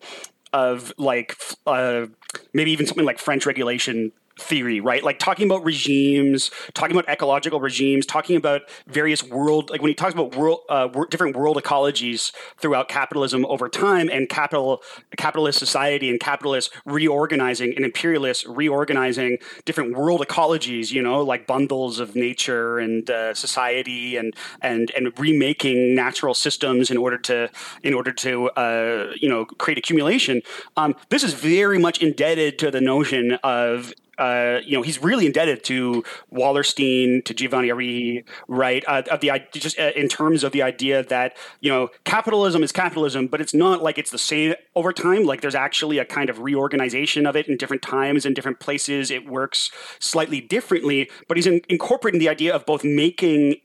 of 0.53 0.93
like 0.99 1.37
uh, 1.67 2.07
maybe 2.53 2.71
even 2.71 2.87
something 2.87 3.05
like 3.05 3.19
French 3.19 3.45
regulation 3.45 4.13
theory, 4.39 4.81
right? 4.81 5.03
Like 5.03 5.19
talking 5.19 5.47
about 5.47 5.65
regimes, 5.65 6.51
talking 6.75 6.97
about 6.97 7.09
ecological 7.09 7.61
regimes, 7.61 8.07
talking 8.07 8.37
about 8.37 8.63
various 8.87 9.23
world, 9.23 9.71
like 9.71 9.81
when 9.81 9.91
he 9.91 9.95
talks 9.95 10.13
about 10.13 10.37
world, 10.37 10.61
uh, 10.69 10.89
different 11.11 11.37
world 11.37 11.57
ecologies 11.57 12.33
throughout 12.59 12.89
capitalism 12.89 13.47
over 13.47 13.69
time, 13.69 14.09
and 14.11 14.29
capital, 14.29 14.83
capitalist 15.17 15.59
society, 15.59 16.11
and 16.11 16.19
capitalists 16.19 16.75
reorganizing, 16.85 17.75
and 17.77 17.85
imperialists 17.85 18.45
reorganizing 18.47 19.39
different 19.65 19.97
world 19.97 20.21
ecologies, 20.21 20.91
you 20.91 21.03
know, 21.03 21.23
like 21.23 21.47
bundles 21.47 22.01
of 22.01 22.17
nature 22.17 22.79
and 22.79 23.11
uh, 23.11 23.35
society, 23.35 24.17
and 24.17 24.35
and 24.63 24.91
and 24.97 25.17
remaking 25.19 25.95
natural 25.95 26.35
systems 26.35 26.91
in 26.91 26.97
order 26.97 27.19
to 27.19 27.49
in 27.83 27.95
order 27.95 28.13
to 28.13 28.49
uh, 28.51 29.13
you 29.21 29.29
know 29.29 29.45
create 29.45 29.79
accumulation. 29.79 30.43
Um, 30.77 30.97
this 31.11 31.23
is 31.23 31.35
very 31.35 31.79
much 31.79 32.03
indebted 32.03 32.59
to 32.59 32.71
the 32.71 32.81
notion 32.81 33.39
of 33.45 33.93
uh, 34.19 34.61
you 34.65 34.77
know, 34.77 34.83
he's 34.83 35.03
really 35.03 35.27
indebted 35.27 35.65
to 35.65 36.05
Wallerstein, 36.33 37.25
to 37.25 37.35
Giovanni 37.35 37.69
Arrighi, 37.69 38.25
right? 38.49 38.85
Uh, 38.87 39.03
of 39.11 39.21
the 39.21 39.33
just 39.53 39.79
uh, 39.79 39.93
in 39.97 40.09
terms 40.09 40.45
of 40.45 40.53
the 40.53 40.63
idea 40.63 41.03
that 41.05 41.37
you 41.61 41.71
know, 41.71 41.89
capitalism 42.05 42.63
is 42.63 42.73
capitalism, 42.73 43.27
but 43.27 43.41
it's 43.41 43.55
not 43.55 43.83
like 43.83 43.99
it's 43.99 44.11
the 44.11 44.19
same 44.19 44.55
over 44.75 44.93
time. 44.93 45.25
Like 45.25 45.41
there's 45.41 45.55
actually 45.55 45.99
a 45.99 46.05
kind 46.05 46.31
of 46.31 46.41
reorganization 46.41 47.27
of 47.27 47.37
it 47.37 47.49
in 47.49 47.57
different 47.57 47.83
times 47.83 48.25
and 48.27 48.35
different 48.35 48.61
places. 48.61 49.11
It 49.11 49.27
works 49.27 49.71
slightly 49.99 50.41
differently, 50.41 51.11
but 51.29 51.37
he's 51.37 51.47
in, 51.47 51.61
incorporating 51.69 52.21
the 52.21 52.29
idea 52.29 52.55
of 52.55 52.67
both 52.67 52.85
making 52.85 53.57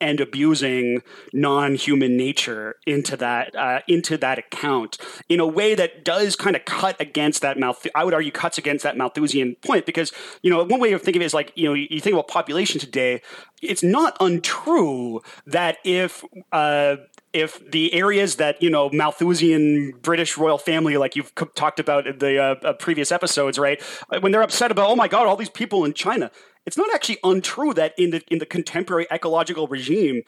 and 0.00 0.20
abusing 0.20 1.02
non-human 1.32 2.16
nature 2.16 2.76
into 2.86 3.16
that 3.16 3.54
uh, 3.56 3.80
into 3.88 4.16
that 4.16 4.38
account 4.38 4.98
in 5.28 5.40
a 5.40 5.46
way 5.46 5.74
that 5.74 6.04
does 6.04 6.36
kind 6.36 6.56
of 6.56 6.64
cut 6.64 7.00
against 7.00 7.42
that 7.42 7.56
I 7.94 8.04
would 8.04 8.14
argue 8.14 8.30
cuts 8.30 8.58
against 8.58 8.82
that 8.84 8.96
Malthusian 8.96 9.56
point 9.64 9.86
because 9.86 10.12
you 10.42 10.50
know 10.50 10.64
one 10.64 10.80
way 10.80 10.92
of 10.92 11.02
thinking 11.02 11.20
of 11.20 11.24
it 11.24 11.26
is 11.26 11.34
like 11.34 11.52
you 11.54 11.64
know 11.64 11.74
you 11.74 12.00
think 12.00 12.14
about 12.14 12.28
population 12.28 12.80
today 12.80 13.22
it's 13.62 13.82
not 13.82 14.16
untrue 14.20 15.22
that 15.46 15.78
if 15.84 16.24
uh, 16.52 16.96
if 17.32 17.70
the 17.70 17.92
areas 17.92 18.36
that 18.36 18.62
you 18.62 18.70
know 18.70 18.90
Malthusian 18.90 19.92
British 20.02 20.36
royal 20.36 20.58
family, 20.58 20.96
like 20.96 21.16
you've 21.16 21.34
talked 21.54 21.80
about 21.80 22.06
in 22.06 22.18
the 22.18 22.38
uh, 22.38 22.54
uh, 22.62 22.72
previous 22.74 23.12
episodes, 23.12 23.58
right? 23.58 23.80
When 24.20 24.32
they're 24.32 24.42
upset 24.42 24.70
about, 24.70 24.88
oh 24.88 24.96
my 24.96 25.08
god, 25.08 25.26
all 25.26 25.36
these 25.36 25.50
people 25.50 25.84
in 25.84 25.92
China, 25.92 26.30
it's 26.66 26.76
not 26.76 26.92
actually 26.94 27.18
untrue 27.22 27.72
that 27.74 27.94
in 27.96 28.10
the 28.10 28.22
in 28.28 28.38
the 28.38 28.46
contemporary 28.46 29.06
ecological 29.10 29.68
regime, 29.68 30.22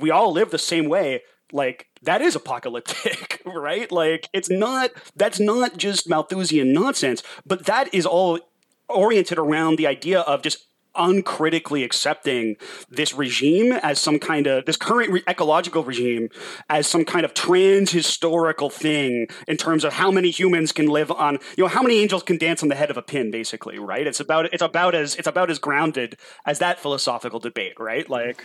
we 0.00 0.10
all 0.10 0.32
live 0.32 0.50
the 0.50 0.58
same 0.58 0.88
way. 0.88 1.22
Like 1.52 1.88
that 2.02 2.22
is 2.22 2.34
apocalyptic, 2.34 3.42
right? 3.46 3.92
Like 3.92 4.28
it's 4.32 4.50
not 4.50 4.90
that's 5.14 5.38
not 5.38 5.76
just 5.76 6.08
Malthusian 6.08 6.72
nonsense, 6.72 7.22
but 7.46 7.66
that 7.66 7.92
is 7.94 8.06
all 8.06 8.40
oriented 8.88 9.38
around 9.38 9.76
the 9.76 9.86
idea 9.86 10.20
of 10.20 10.42
just 10.42 10.66
uncritically 10.94 11.84
accepting 11.84 12.56
this 12.90 13.14
regime 13.14 13.72
as 13.72 14.00
some 14.00 14.18
kind 14.18 14.46
of 14.46 14.64
this 14.66 14.76
current 14.76 15.10
re- 15.10 15.22
ecological 15.28 15.82
regime 15.82 16.28
as 16.68 16.86
some 16.86 17.04
kind 17.04 17.24
of 17.24 17.34
trans 17.34 17.90
historical 17.90 18.68
thing 18.68 19.26
in 19.48 19.56
terms 19.56 19.84
of 19.84 19.92
how 19.92 20.10
many 20.10 20.30
humans 20.30 20.72
can 20.72 20.86
live 20.86 21.10
on 21.10 21.38
you 21.56 21.64
know 21.64 21.68
how 21.68 21.82
many 21.82 22.00
angels 22.00 22.22
can 22.22 22.36
dance 22.36 22.62
on 22.62 22.68
the 22.68 22.74
head 22.74 22.90
of 22.90 22.96
a 22.96 23.02
pin 23.02 23.30
basically 23.30 23.78
right 23.78 24.06
it's 24.06 24.20
about 24.20 24.46
it's 24.52 24.62
about 24.62 24.94
as 24.94 25.14
it's 25.16 25.28
about 25.28 25.50
as 25.50 25.58
grounded 25.58 26.16
as 26.44 26.58
that 26.58 26.78
philosophical 26.78 27.38
debate 27.38 27.74
right 27.78 28.10
like 28.10 28.44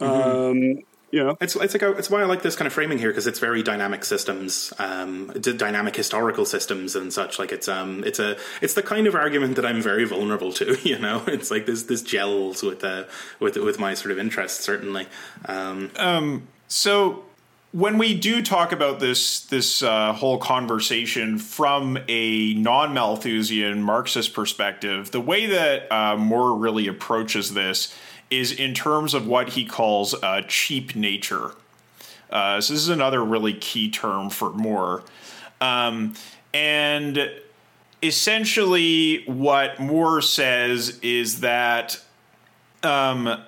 mm-hmm. 0.00 0.04
um 0.04 0.78
you 1.10 1.24
know 1.24 1.36
it's 1.40 1.56
it's 1.56 1.74
like 1.74 1.82
a, 1.82 1.92
it's 1.92 2.10
why 2.10 2.20
I 2.20 2.24
like 2.24 2.42
this 2.42 2.56
kind 2.56 2.66
of 2.66 2.72
framing 2.72 2.98
here 2.98 3.10
because 3.10 3.26
it's 3.26 3.38
very 3.38 3.62
dynamic 3.62 4.04
systems, 4.04 4.72
um, 4.78 5.28
dynamic 5.40 5.96
historical 5.96 6.44
systems 6.44 6.94
and 6.94 7.12
such. 7.12 7.38
Like 7.38 7.52
it's 7.52 7.68
um 7.68 8.04
it's 8.04 8.18
a 8.18 8.36
it's 8.60 8.74
the 8.74 8.82
kind 8.82 9.06
of 9.06 9.14
argument 9.14 9.56
that 9.56 9.66
I'm 9.66 9.80
very 9.80 10.04
vulnerable 10.04 10.52
to. 10.54 10.76
You 10.88 10.98
know, 10.98 11.22
it's 11.26 11.50
like 11.50 11.66
this 11.66 11.82
this 11.82 12.02
gels 12.02 12.62
with 12.62 12.82
uh 12.82 13.04
with 13.40 13.56
with 13.56 13.78
my 13.78 13.94
sort 13.94 14.12
of 14.12 14.18
interests 14.18 14.64
certainly. 14.64 15.06
Um, 15.44 15.90
um 15.96 16.48
so 16.66 17.24
when 17.72 17.98
we 17.98 18.18
do 18.18 18.42
talk 18.42 18.72
about 18.72 18.98
this 18.98 19.40
this 19.40 19.82
uh, 19.82 20.12
whole 20.12 20.38
conversation 20.38 21.38
from 21.38 21.98
a 22.08 22.54
non 22.54 22.94
Malthusian 22.94 23.82
Marxist 23.82 24.32
perspective, 24.32 25.10
the 25.10 25.20
way 25.20 25.46
that 25.46 25.90
uh, 25.92 26.16
Moore 26.16 26.56
really 26.56 26.88
approaches 26.88 27.52
this 27.52 27.94
is 28.30 28.52
in 28.52 28.74
terms 28.74 29.14
of 29.14 29.26
what 29.26 29.50
he 29.50 29.64
calls 29.64 30.14
uh, 30.14 30.42
cheap 30.46 30.94
nature. 30.94 31.52
Uh, 32.30 32.60
so 32.60 32.72
this 32.74 32.82
is 32.82 32.88
another 32.88 33.24
really 33.24 33.54
key 33.54 33.90
term 33.90 34.28
for 34.28 34.50
Moore. 34.50 35.02
Um, 35.60 36.14
and 36.52 37.30
essentially, 38.02 39.24
what 39.26 39.80
Moore 39.80 40.20
says 40.20 40.98
is 41.00 41.40
that 41.40 42.00
um, 42.82 43.42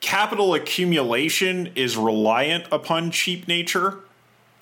capital 0.00 0.54
accumulation 0.54 1.70
is 1.74 1.96
reliant 1.96 2.64
upon 2.72 3.10
cheap 3.10 3.46
nature. 3.46 4.00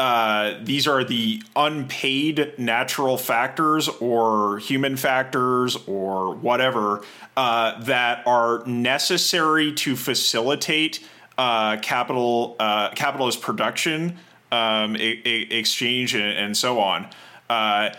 Uh, 0.01 0.59
these 0.63 0.89
are 0.89 1.05
the 1.05 1.43
unpaid 1.55 2.55
natural 2.57 3.19
factors 3.19 3.87
or 3.87 4.59
human 4.59 4.97
factors 4.97 5.77
or 5.87 6.35
whatever 6.37 7.05
uh, 7.37 7.79
that 7.83 8.27
are 8.27 8.65
necessary 8.65 9.75
to 9.75 9.95
facilitate 9.95 11.07
uh, 11.37 11.77
capital 11.83 12.57
uh, 12.59 12.89
capitalist 12.95 13.43
production, 13.43 14.17
um, 14.51 14.97
exchange, 14.97 16.15
and, 16.15 16.25
and, 16.25 16.57
so 16.57 16.81
on. 16.81 17.07
Uh, 17.51 17.91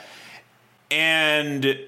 and 0.89 1.81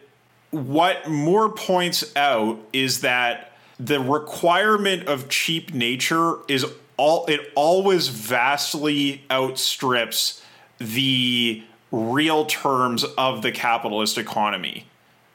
what 0.51 1.09
Moore 1.09 1.49
points 1.49 2.15
out 2.15 2.59
is 2.71 3.01
that 3.01 3.53
the 3.79 3.99
requirement 3.99 5.07
of 5.07 5.27
cheap 5.27 5.73
nature 5.73 6.35
is 6.47 6.67
all 6.97 7.25
it 7.27 7.51
always 7.55 8.07
vastly 8.07 9.23
outstrips 9.31 10.41
the 10.77 11.63
real 11.91 12.45
terms 12.45 13.03
of 13.17 13.41
the 13.41 13.51
capitalist 13.51 14.17
economy, 14.17 14.85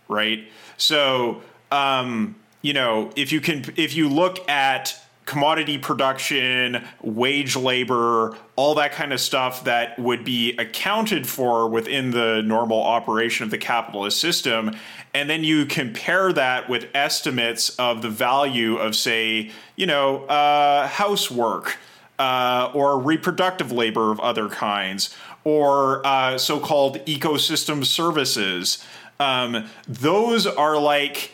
right? 0.09 0.47
So, 0.77 1.43
um, 1.71 2.37
you 2.63 2.73
know, 2.73 3.11
if 3.17 3.33
you 3.33 3.41
can, 3.41 3.65
if 3.77 3.95
you 3.95 4.09
look 4.09 4.49
at 4.49 5.01
commodity 5.29 5.77
production, 5.77 6.83
wage 7.03 7.55
labor, 7.55 8.35
all 8.57 8.75
that 8.75 8.93
kind 8.93 9.13
of 9.13 9.21
stuff 9.21 9.65
that 9.65 9.99
would 9.99 10.25
be 10.25 10.57
accounted 10.57 11.29
for 11.29 11.69
within 11.69 12.13
the 12.13 12.41
normal 12.41 12.83
operation 12.83 13.45
of 13.45 13.51
the 13.51 13.59
capitalist 13.59 14.19
system. 14.19 14.75
And 15.13 15.29
then 15.29 15.45
you 15.45 15.67
compare 15.67 16.33
that 16.33 16.71
with 16.71 16.87
estimates 16.95 17.69
of 17.79 18.01
the 18.01 18.09
value 18.09 18.79
of, 18.79 18.97
say, 18.97 19.51
you 19.77 19.85
know, 19.85 20.25
uh, 20.25 20.87
housework 20.87 21.77
uh, 22.19 22.73
or 22.73 22.99
reproductive 22.99 23.71
labor 23.71 24.11
of 24.11 24.19
other 24.21 24.49
kinds 24.49 25.15
or 25.45 26.01
uh, 26.07 26.39
so 26.39 26.59
called 26.59 27.05
ecosystem 27.05 27.85
services. 27.85 28.83
Um, 29.21 29.69
those 29.87 30.47
are 30.47 30.79
like 30.79 31.33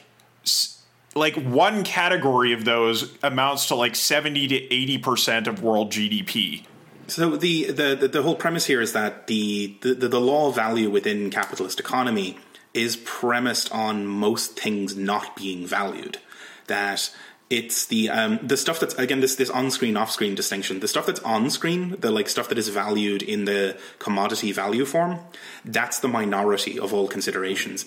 like 1.14 1.36
one 1.36 1.84
category 1.84 2.52
of 2.52 2.64
those 2.64 3.16
amounts 3.22 3.66
to 3.68 3.74
like 3.74 3.94
70 3.94 4.48
to 4.48 4.60
80% 5.00 5.46
of 5.46 5.62
world 5.62 5.90
GDP. 5.90 6.64
So 7.06 7.36
the, 7.36 7.70
the, 7.70 8.08
the 8.08 8.22
whole 8.22 8.36
premise 8.36 8.66
here 8.66 8.80
is 8.80 8.92
that 8.94 9.26
the, 9.26 9.76
the, 9.82 9.94
the 9.94 10.20
law 10.20 10.48
of 10.48 10.54
value 10.54 10.90
within 10.90 11.30
capitalist 11.30 11.78
economy 11.78 12.38
is 12.72 12.96
premised 12.96 13.70
on 13.72 14.06
most 14.06 14.58
things 14.58 14.96
not 14.96 15.36
being 15.36 15.66
valued. 15.66 16.18
That 16.66 17.14
it's 17.50 17.86
the 17.86 18.08
um, 18.08 18.40
the 18.42 18.56
stuff 18.56 18.80
that's 18.80 18.94
again 18.94 19.20
this 19.20 19.36
this 19.36 19.50
on 19.50 19.70
screen 19.70 19.96
off 19.96 20.10
screen 20.10 20.34
distinction. 20.34 20.80
The 20.80 20.88
stuff 20.88 21.06
that's 21.06 21.20
on 21.20 21.50
screen, 21.50 21.96
the 22.00 22.10
like 22.10 22.28
stuff 22.28 22.48
that 22.48 22.58
is 22.58 22.68
valued 22.68 23.22
in 23.22 23.44
the 23.44 23.78
commodity 23.98 24.50
value 24.50 24.84
form, 24.84 25.20
that's 25.64 26.00
the 26.00 26.08
minority 26.08 26.78
of 26.78 26.92
all 26.92 27.06
considerations 27.06 27.84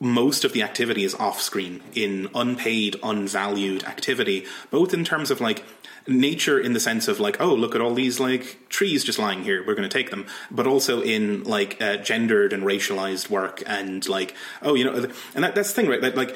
most 0.00 0.44
of 0.44 0.52
the 0.52 0.62
activity 0.62 1.04
is 1.04 1.14
off 1.14 1.40
screen 1.40 1.82
in 1.94 2.28
unpaid, 2.34 2.96
unvalued 3.02 3.84
activity, 3.84 4.46
both 4.70 4.94
in 4.94 5.04
terms 5.04 5.30
of 5.30 5.40
like 5.40 5.64
nature 6.06 6.58
in 6.58 6.72
the 6.72 6.80
sense 6.80 7.08
of 7.08 7.20
like, 7.20 7.40
oh, 7.40 7.54
look 7.54 7.74
at 7.74 7.80
all 7.80 7.94
these 7.94 8.18
like 8.18 8.68
trees 8.68 9.04
just 9.04 9.18
lying 9.18 9.44
here, 9.44 9.64
we're 9.66 9.74
going 9.74 9.88
to 9.88 9.92
take 9.92 10.10
them, 10.10 10.26
but 10.50 10.66
also 10.66 11.02
in 11.02 11.44
like 11.44 11.80
uh, 11.82 11.96
gendered 11.96 12.52
and 12.52 12.62
racialized 12.62 13.28
work 13.28 13.62
and 13.66 14.08
like, 14.08 14.34
oh, 14.62 14.74
you 14.74 14.84
know, 14.84 14.94
and 15.34 15.44
that, 15.44 15.54
that's 15.54 15.68
the 15.68 15.74
thing, 15.74 15.88
right? 15.88 16.00
That 16.00 16.16
like 16.16 16.34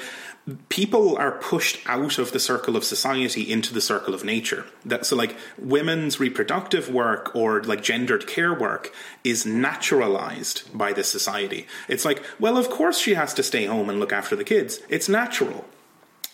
people 0.67 1.17
are 1.17 1.31
pushed 1.31 1.79
out 1.87 2.17
of 2.17 2.31
the 2.33 2.39
circle 2.39 2.75
of 2.75 2.83
society 2.83 3.49
into 3.49 3.73
the 3.73 3.79
circle 3.79 4.13
of 4.13 4.25
nature. 4.25 4.65
That 4.83 5.05
so 5.05 5.15
like 5.15 5.37
women's 5.57 6.19
reproductive 6.19 6.89
work 6.89 7.33
or 7.35 7.63
like 7.63 7.81
gendered 7.81 8.27
care 8.27 8.53
work 8.53 8.93
is 9.23 9.45
naturalized 9.45 10.77
by 10.77 10.91
this 10.91 11.09
society. 11.09 11.65
It's 11.87 12.03
like, 12.03 12.23
well, 12.39 12.57
of 12.57 12.69
course 12.69 12.97
she 12.97 13.13
has 13.13 13.33
to 13.35 13.43
stay 13.43 13.65
home 13.65 13.89
and 13.89 13.99
look 13.99 14.11
after 14.11 14.35
the 14.35 14.43
kids. 14.43 14.79
It's 14.89 15.07
natural. 15.07 15.65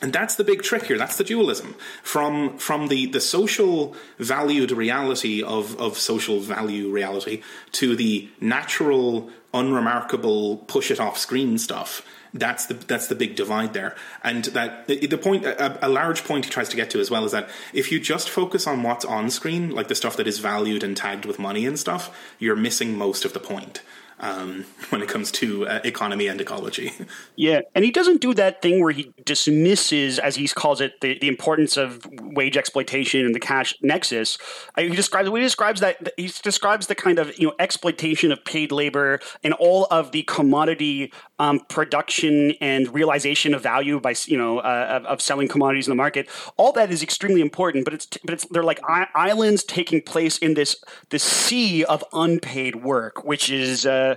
And 0.02 0.14
that's 0.14 0.36
the 0.36 0.46
big 0.46 0.64
trick 0.64 0.84
here. 0.84 0.98
That's 0.98 1.18
the 1.18 1.26
dualism 1.26 1.76
from 2.02 2.58
from 2.58 2.88
the, 2.88 3.06
the 3.08 3.20
social 3.20 3.96
valued 4.18 4.72
reality 4.72 5.44
of, 5.44 5.80
of 5.80 6.00
social 6.00 6.40
value 6.40 6.90
reality 6.90 7.44
to 7.74 7.96
the 7.96 8.30
natural, 8.40 9.30
unremarkable, 9.54 10.58
push 10.68 10.90
it 10.90 11.02
off 11.02 11.18
screen 11.18 11.58
stuff 11.58 12.02
that's 12.34 12.66
the 12.68 12.74
that's 12.76 13.08
the 13.08 13.16
big 13.16 13.36
divide 13.36 13.74
there, 13.74 13.96
and 14.24 14.46
that 14.46 14.88
the 14.88 15.18
point 15.18 15.46
a, 15.46 15.86
a, 15.86 15.90
large 15.90 16.24
point 16.24 16.46
he 16.46 16.52
tries 16.52 16.70
to 16.70 16.76
get 16.76 16.90
to 16.92 17.00
as 17.00 17.10
well 17.10 17.26
is 17.26 17.32
that 17.32 17.50
if 17.74 17.92
you 17.92 18.00
just 18.00 18.30
focus 18.30 18.68
on 18.68 18.84
what's 18.84 19.06
on 19.06 19.30
screen, 19.30 19.72
like 19.72 19.88
the 19.88 19.96
stuff 19.96 20.16
that 20.18 20.28
is 20.28 20.40
valued 20.40 20.84
and 20.84 20.96
tagged 20.96 21.26
with 21.26 21.40
money 21.40 21.66
and 21.66 21.80
stuff, 21.80 22.16
you're 22.38 22.56
missing 22.56 22.98
most 22.98 23.26
of 23.26 23.34
the 23.34 23.40
point 23.40 23.82
um, 24.20 24.66
when 24.90 25.02
it 25.02 25.10
comes 25.10 25.32
to 25.32 25.68
uh, 25.68 25.80
economy 25.84 26.28
and 26.28 26.40
ecology. 26.40 26.92
Yeah, 27.36 27.62
and 27.74 27.86
he 27.86 27.92
doesn't 27.92 28.20
do 28.20 28.34
that 28.34 28.62
thing 28.62 28.84
where 28.84 28.92
he 28.92 29.14
dismisses, 29.24 30.20
as 30.20 30.36
he 30.36 30.46
calls 30.50 30.82
it, 30.82 31.00
the, 31.00 31.18
the 31.20 31.30
importance 31.30 31.78
of 31.78 32.06
wage 32.22 32.58
exploitation 32.58 33.26
and 33.26 33.34
the 33.34 33.40
cash 33.40 33.74
nexus. 33.82 34.38
He 34.78 34.90
describes 34.90 35.30
he 35.30 35.40
describes 35.40 35.80
that 35.80 36.10
he 36.18 36.30
describes 36.44 36.88
the 36.88 36.96
kind 36.96 37.18
of 37.18 37.38
you 37.40 37.48
know 37.48 37.54
exploitation 37.58 38.34
of 38.34 38.44
paid 38.44 38.74
labor 38.74 39.22
and 39.42 39.54
all 39.54 39.88
of 39.90 40.12
the 40.12 40.24
commodity 40.24 41.14
um, 41.40 41.62
production 41.70 42.52
and 42.60 42.94
realization 42.94 43.54
of 43.54 43.64
value 43.64 44.02
by 44.02 44.14
you 44.26 44.38
know 44.38 44.60
uh, 44.60 44.88
of, 45.00 45.06
of, 45.06 45.22
selling 45.22 45.48
commodities 45.48 45.88
in 45.88 45.92
the 45.92 45.96
market. 45.96 46.28
All 46.58 46.74
that 46.74 46.92
is 46.92 47.02
extremely 47.02 47.42
important, 47.42 47.86
but 47.86 47.94
it's 47.94 48.08
but 48.26 48.34
it's 48.34 48.46
they're 48.48 48.64
like 48.64 48.82
islands 49.16 49.64
taking 49.64 50.02
place 50.02 50.38
in 50.40 50.56
this 50.56 50.84
this 51.10 51.24
sea 51.24 51.86
of 51.86 52.04
unpaid 52.12 52.84
work, 52.84 53.24
which 53.24 53.50
is. 53.50 53.86
Uh, 53.86 54.09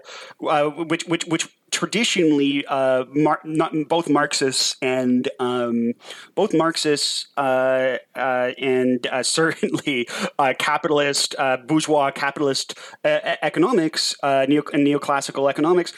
uh, 0.47 0.71
which 0.71 1.05
which 1.07 1.25
which 1.27 1.49
traditionally 1.83 2.65
uh, 2.67 3.05
Mar- 3.13 3.41
not, 3.43 3.75
both 3.89 4.09
Marxists 4.09 4.77
and 4.81 5.29
um, 5.41 5.95
both 6.37 6.55
Marxists 6.55 7.27
uh, 7.37 7.97
uh, 8.15 8.53
and 8.57 9.05
uh, 9.09 9.23
certainly 9.41 10.07
uh, 10.39 10.55
capitalist 10.61 11.35
bourgeois 11.67 12.13
capitalist 12.13 12.79
economics 13.05 14.15
neo- 14.23 14.63
neoclassical 14.63 15.51
economics 15.51 15.93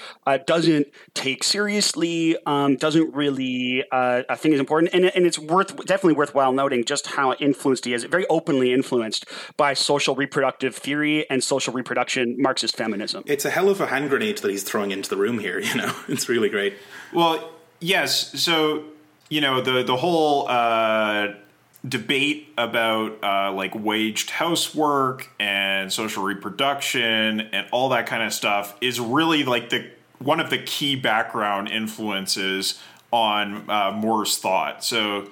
doesn't 0.47 0.87
take 1.13 1.45
seriously, 1.45 2.35
um, 2.47 2.77
doesn't 2.77 3.15
really 3.15 3.85
I 3.93 4.37
think 4.37 4.55
is 4.55 4.61
important, 4.61 4.95
and, 4.95 5.05
and 5.15 5.27
it's 5.27 5.39
worth 5.39 5.77
definitely 5.85 6.15
worthwhile 6.15 6.53
noting 6.53 6.85
just 6.85 7.09
how 7.09 7.35
influenced 7.35 7.85
he 7.85 7.93
is. 7.93 8.05
Very 8.05 8.27
openly 8.29 8.73
influenced 8.73 9.27
by 9.59 9.75
social 9.75 10.15
reproductive 10.15 10.75
theory 10.75 11.29
and 11.29 11.45
social 11.45 11.75
reproduction 11.75 12.37
Marxist 12.39 12.75
feminism. 12.75 13.23
It's 13.27 13.45
a 13.45 13.51
hell 13.51 13.69
of 13.69 13.83
a 13.83 13.87
hand 13.89 14.09
grenade 14.09 14.39
that 14.39 14.51
he's 14.51 14.63
throwing 14.63 14.91
into 14.91 15.11
the 15.11 15.19
room 15.19 15.41
here. 15.41 15.61
You 15.81 15.83
know, 15.83 15.95
it's 16.09 16.29
really 16.29 16.49
great. 16.49 16.75
Well, 17.13 17.51
yes. 17.81 18.41
So 18.41 18.85
you 19.29 19.41
know 19.41 19.61
the 19.61 19.83
the 19.83 19.97
whole 19.97 20.47
uh, 20.49 21.35
debate 21.87 22.49
about 22.57 23.23
uh, 23.23 23.53
like 23.53 23.75
waged 23.75 24.31
housework 24.31 25.29
and 25.39 25.93
social 25.93 26.23
reproduction 26.23 27.41
and 27.41 27.67
all 27.73 27.91
that 27.91 28.07
kind 28.07 28.23
of 28.23 28.33
stuff 28.33 28.77
is 28.81 29.01
really 29.01 29.45
like 29.45 29.71
the 29.71 29.91
one 30.19 30.41
of 30.41 30.51
the 30.51 30.59
key 30.59 30.97
background 30.97 31.69
influences 31.69 32.81
on 33.13 33.69
uh, 33.69 33.93
Moore's 33.93 34.39
thought. 34.39 34.85
So 34.85 35.29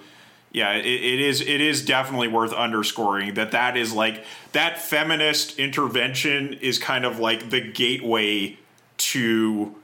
yeah, 0.52 0.74
it, 0.74 0.84
it 0.84 1.20
is 1.20 1.40
it 1.40 1.60
is 1.60 1.84
definitely 1.84 2.28
worth 2.28 2.52
underscoring 2.52 3.34
that 3.34 3.52
that 3.52 3.76
is 3.76 3.92
like 3.92 4.24
that 4.52 4.80
feminist 4.80 5.58
intervention 5.58 6.54
is 6.54 6.78
kind 6.78 7.04
of 7.04 7.18
like 7.18 7.50
the 7.50 7.60
gateway 7.60 8.58
to 8.98 9.74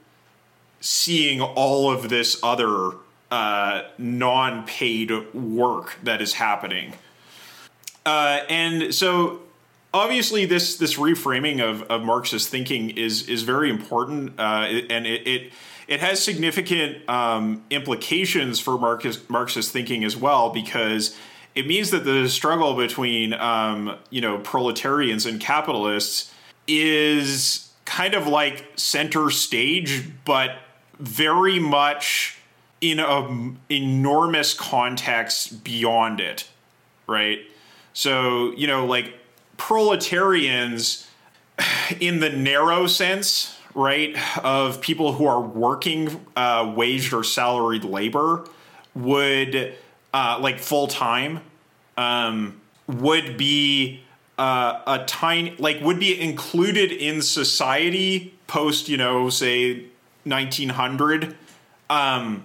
seeing 0.81 1.41
all 1.41 1.91
of 1.91 2.09
this 2.09 2.39
other 2.43 2.93
uh, 3.31 3.83
non-paid 3.99 5.35
work 5.35 5.99
that 6.03 6.23
is 6.23 6.35
happening. 6.35 6.95
Uh, 8.07 8.41
and 8.49 8.95
so 8.95 9.41
obviously 9.93 10.45
this 10.47 10.77
this 10.77 10.95
reframing 10.95 11.61
of, 11.61 11.83
of 11.85 12.03
Marxist 12.03 12.49
thinking 12.49 12.91
is 12.91 13.29
is 13.29 13.43
very 13.43 13.71
important, 13.71 14.39
uh, 14.39 14.67
and 14.91 15.07
it, 15.07 15.27
it 15.27 15.53
it 15.89 16.01
has 16.01 16.23
significant 16.23 17.09
um, 17.09 17.65
implications 17.71 18.61
for 18.61 18.79
Marxist, 18.79 19.29
Marxist 19.31 19.73
thinking 19.73 20.05
as 20.05 20.17
well 20.17 20.51
because 20.51 21.17
it 21.55 21.67
means 21.67 21.91
that 21.91 22.05
the 22.05 22.29
struggle 22.29 22.75
between 22.75 23.35
um, 23.35 23.97
you 24.11 24.21
know 24.21 24.39
proletarians 24.39 25.27
and 25.27 25.41
capitalists 25.41 26.33
is 26.67 27.71
kind 27.85 28.15
of 28.15 28.27
like 28.27 28.67
center 28.77 29.31
stage, 29.31 30.11
but 30.25 30.57
very 30.99 31.59
much 31.59 32.39
in 32.81 33.01
a 33.01 33.53
enormous 33.71 34.55
context 34.55 35.65
beyond 35.65 36.21
it, 36.21 36.49
right? 37.07 37.41
So 37.93 38.53
you 38.53 38.67
know, 38.67 38.87
like 38.87 39.15
proletarians 39.57 41.07
in 42.01 42.21
the 42.21 42.31
narrow 42.31 42.87
sense 42.87 43.59
right, 43.79 44.17
of 44.43 44.81
people 44.81 45.13
who 45.13 45.27
are 45.27 45.41
working 45.41 46.27
uh, 46.37 46.73
waged 46.77 47.13
or 47.13 47.23
salaried 47.23 47.85
labor 47.85 48.45
would, 48.95 49.75
uh, 50.13 50.39
like 50.41 50.59
full 50.59 50.89
time, 50.89 51.41
um, 51.97 52.61
would 52.89 53.37
be 53.37 54.03
uh, 54.39 54.81
a 54.87 55.05
tiny, 55.05 55.55
like, 55.59 55.81
would 55.81 56.01
be 56.01 56.21
included 56.21 56.91
in 56.91 57.23
society 57.23 58.35
post, 58.47 58.89
you 58.89 58.97
know, 58.97 59.31
say 59.31 59.85
1900. 60.29 61.37
Um, 61.91 62.45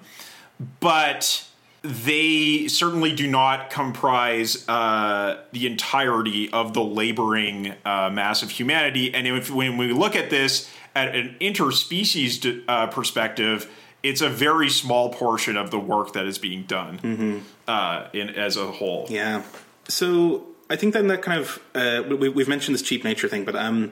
but 0.80 1.48
they 1.82 2.68
certainly 2.70 3.14
do 3.14 3.28
not 3.28 3.70
comprise 3.70 4.68
uh, 4.70 5.44
the 5.52 5.68
entirety 5.68 6.50
of 6.52 6.74
the 6.74 6.84
laboring 6.84 7.74
uh, 7.84 8.10
mass 8.10 8.42
of 8.42 8.52
humanity. 8.52 9.14
And 9.14 9.28
if, 9.28 9.52
when 9.52 9.78
we 9.78 9.92
look 9.92 10.16
at 10.16 10.30
this 10.30 10.72
at 10.96 11.14
an 11.14 11.36
interspecies 11.42 12.64
uh, 12.68 12.88
perspective, 12.88 13.70
it's 14.02 14.22
a 14.22 14.30
very 14.30 14.70
small 14.70 15.10
portion 15.14 15.58
of 15.58 15.72
the 15.72 15.80
work 15.80 16.14
that 16.14 16.26
is 16.26 16.38
being 16.38 16.64
done 16.64 17.00
mm-hmm. 17.00 17.40
uh, 17.68 18.08
in 18.14 18.30
as 18.30 18.56
a 18.56 18.72
whole. 18.72 19.08
Yeah. 19.10 19.44
So 19.90 20.48
I 20.70 20.78
think 20.78 20.94
then 20.94 21.08
that 21.08 21.22
kind 21.22 21.42
of 21.42 21.62
uh, 21.76 22.04
we, 22.16 22.28
have 22.42 22.48
mentioned 22.48 22.76
this 22.76 22.82
cheap 22.82 23.04
nature 23.04 23.28
thing, 23.28 23.44
but 23.44 23.56
um, 23.56 23.92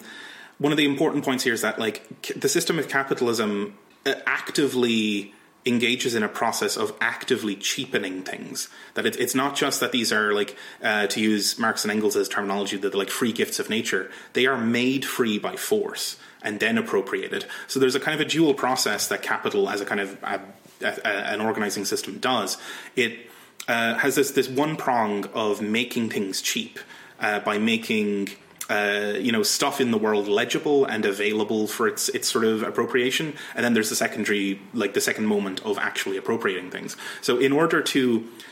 one 0.62 0.72
of 0.72 0.78
the 0.78 0.86
important 0.86 1.26
points 1.26 1.44
here 1.44 1.54
is 1.54 1.62
that 1.62 1.80
like 1.80 2.08
the 2.40 2.48
system 2.48 2.78
of 2.78 2.88
capitalism 2.88 3.76
uh, 4.06 4.14
actively 4.28 5.34
engages 5.66 6.14
in 6.14 6.22
a 6.22 6.28
process 6.28 6.78
of 6.78 6.94
actively 7.02 7.56
cheapening 7.56 8.22
things. 8.22 8.70
That 8.94 9.08
it, 9.08 9.20
it's 9.20 9.34
not 9.34 9.56
just 9.56 9.80
that 9.80 9.92
these 9.92 10.14
are 10.14 10.34
like, 10.34 10.56
uh, 10.84 11.08
to 11.08 11.20
use 11.20 11.58
Marx 11.58 11.84
and 11.84 11.92
Engels' 11.92 12.30
terminology, 12.30 12.78
that 12.78 12.92
they're 12.92 13.00
like 13.00 13.10
free 13.10 13.32
gifts 13.32 13.60
of 13.60 13.70
nature. 13.72 14.12
They 14.34 14.46
are 14.46 14.58
made 14.58 15.04
free 15.04 15.40
by 15.40 15.56
force 15.56 16.18
and 16.44 16.60
then 16.60 16.78
appropriated. 16.78 17.46
So 17.68 17.80
there's 17.80 17.96
a 17.96 18.00
kind 18.00 18.20
of 18.20 18.26
a 18.26 18.30
dual 18.30 18.54
process 18.54 19.08
that 19.08 19.24
capital, 19.24 19.68
as 19.68 19.82
a 19.82 19.86
kind 19.86 20.00
of 20.00 20.18
a, 20.24 20.42
a, 20.82 21.10
an 21.10 21.42
organizing 21.42 21.86
system, 21.86 22.20
does. 22.20 22.60
It 22.96 23.32
uh, 23.68 23.96
has 23.96 24.14
this 24.14 24.32
this 24.32 24.48
one 24.48 24.76
prong 24.76 25.26
of 25.34 25.60
making 25.60 26.12
things 26.12 26.40
cheap 26.40 26.78
uh, 27.20 27.40
by 27.40 27.58
making. 27.58 28.30
Uh, 28.72 29.18
you 29.28 29.32
know 29.36 29.44
stuff 29.44 29.82
in 29.82 29.90
the 29.92 29.98
world 29.98 30.26
legible 30.28 30.80
and 30.86 31.04
available 31.06 31.68
for 31.68 31.86
its 31.92 32.04
its 32.18 32.28
sort 32.34 32.46
of 32.46 32.64
appropriation, 32.64 33.28
and 33.56 33.62
then 33.64 33.74
there's 33.76 33.90
the 33.90 34.00
secondary, 34.06 34.62
like 34.74 34.94
the 34.94 35.02
second 35.10 35.26
moment 35.26 35.58
of 35.70 35.78
actually 35.90 36.18
appropriating 36.18 36.72
things. 36.72 36.96
So 37.22 37.38
in 37.38 37.52
order 37.52 37.82
to 37.94 38.02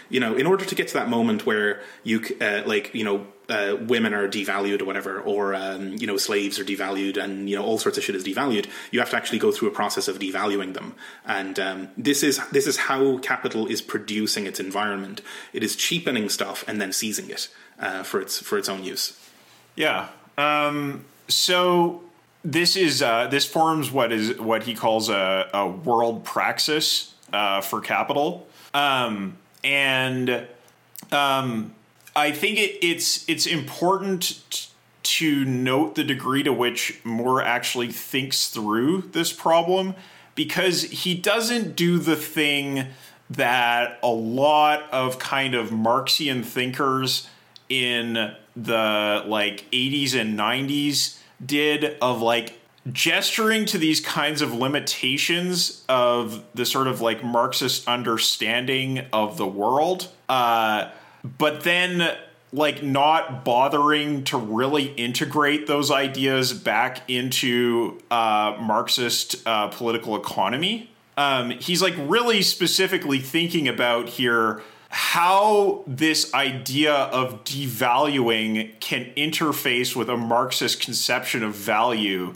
you 0.10 0.20
know, 0.20 0.36
in 0.36 0.46
order 0.46 0.66
to 0.66 0.76
get 0.76 0.88
to 0.90 0.94
that 0.96 1.10
moment 1.10 1.46
where 1.46 1.82
you, 2.04 2.24
uh, 2.42 2.64
like, 2.66 2.94
you 2.94 3.04
know, 3.04 3.28
uh, 3.48 3.78
women 3.88 4.14
are 4.14 4.28
devalued 4.28 4.82
or 4.82 4.86
whatever, 4.86 5.20
or 5.22 5.56
um, 5.56 5.94
you 5.94 6.06
know, 6.06 6.18
slaves 6.18 6.60
are 6.60 6.64
devalued, 6.64 7.18
and 7.18 7.50
you 7.50 7.56
know, 7.56 7.64
all 7.64 7.80
sorts 7.80 7.98
of 7.98 8.04
shit 8.04 8.16
is 8.16 8.24
devalued. 8.24 8.68
You 8.92 9.00
have 9.00 9.10
to 9.12 9.18
actually 9.18 9.40
go 9.40 9.52
through 9.52 9.70
a 9.70 9.72
process 9.72 10.08
of 10.08 10.20
devaluing 10.20 10.74
them, 10.74 10.96
and 11.26 11.60
um, 11.60 11.90
this 11.98 12.22
is 12.22 12.40
this 12.50 12.68
is 12.68 12.78
how 12.78 13.18
capital 13.20 13.66
is 13.66 13.82
producing 13.82 14.46
its 14.46 14.60
environment. 14.60 15.22
It 15.52 15.64
is 15.64 15.76
cheapening 15.76 16.30
stuff 16.30 16.64
and 16.68 16.80
then 16.80 16.94
seizing 16.94 17.30
it 17.30 17.50
uh, 17.80 18.04
for 18.04 18.22
its 18.22 18.40
for 18.40 18.60
its 18.60 18.70
own 18.70 18.84
use. 18.84 19.19
Yeah. 19.80 20.10
Um, 20.38 21.06
so 21.30 22.04
this 22.44 22.76
is 22.76 23.02
uh, 23.02 23.28
this 23.28 23.46
forms 23.46 23.92
what 23.92 24.12
is 24.12 24.38
what 24.38 24.64
he 24.64 24.76
calls 24.76 25.08
a, 25.08 25.50
a 25.54 25.68
world 25.70 26.26
praxis 26.26 27.14
uh, 27.32 27.62
for 27.62 27.80
capital. 27.80 28.46
Um, 28.74 29.38
and 29.64 30.46
um, 31.14 31.74
I 32.14 32.32
think 32.34 32.60
it, 32.60 32.78
it's 32.86 33.28
it's 33.30 33.46
important 33.46 34.68
to 35.02 35.46
note 35.46 35.96
the 35.96 36.04
degree 36.04 36.44
to 36.44 36.52
which 36.52 37.00
Moore 37.06 37.42
actually 37.42 37.90
thinks 37.90 38.50
through 38.50 39.04
this 39.14 39.32
problem 39.32 39.96
because 40.36 40.84
he 40.84 41.16
doesn't 41.16 41.78
do 41.78 42.00
the 42.00 42.18
thing 42.18 42.88
that 43.30 43.98
a 44.04 44.10
lot 44.10 44.92
of 44.92 45.20
kind 45.20 45.56
of 45.56 45.72
Marxian 45.72 46.44
thinkers 46.44 47.30
in 47.70 48.36
the 48.64 49.24
like 49.28 49.70
80s 49.72 50.20
and 50.20 50.38
90s 50.38 51.18
did 51.44 51.98
of 52.02 52.22
like 52.22 52.60
gesturing 52.92 53.66
to 53.66 53.78
these 53.78 54.02
kinds 54.02 54.42
of 54.42 54.54
limitations 54.54 55.84
of 55.90 56.44
the 56.54 56.66
sort 56.66 56.88
of 56.88 57.02
like 57.02 57.24
Marxist 57.24 57.88
understanding 57.88 59.06
of 59.14 59.38
the 59.38 59.48
world, 59.48 60.10
uh, 60.28 60.90
but 61.38 61.62
then 61.62 62.16
like 62.52 62.82
not 62.82 63.46
bothering 63.46 64.24
to 64.24 64.38
really 64.38 64.86
integrate 64.86 65.68
those 65.68 65.92
ideas 65.92 66.52
back 66.52 67.08
into 67.10 68.02
uh, 68.10 68.58
Marxist 68.60 69.36
uh, 69.46 69.68
political 69.68 70.16
economy. 70.16 70.90
Um, 71.16 71.52
he's 71.52 71.82
like 71.82 71.96
really 71.98 72.42
specifically 72.42 73.20
thinking 73.20 73.68
about 73.68 74.10
here 74.10 74.62
how 74.90 75.84
this 75.86 76.34
idea 76.34 76.94
of 76.94 77.44
devaluing 77.44 78.78
can 78.80 79.06
interface 79.16 79.96
with 79.96 80.10
a 80.10 80.18
Marxist 80.18 80.82
conception 80.82 81.44
of 81.44 81.54
value 81.56 82.34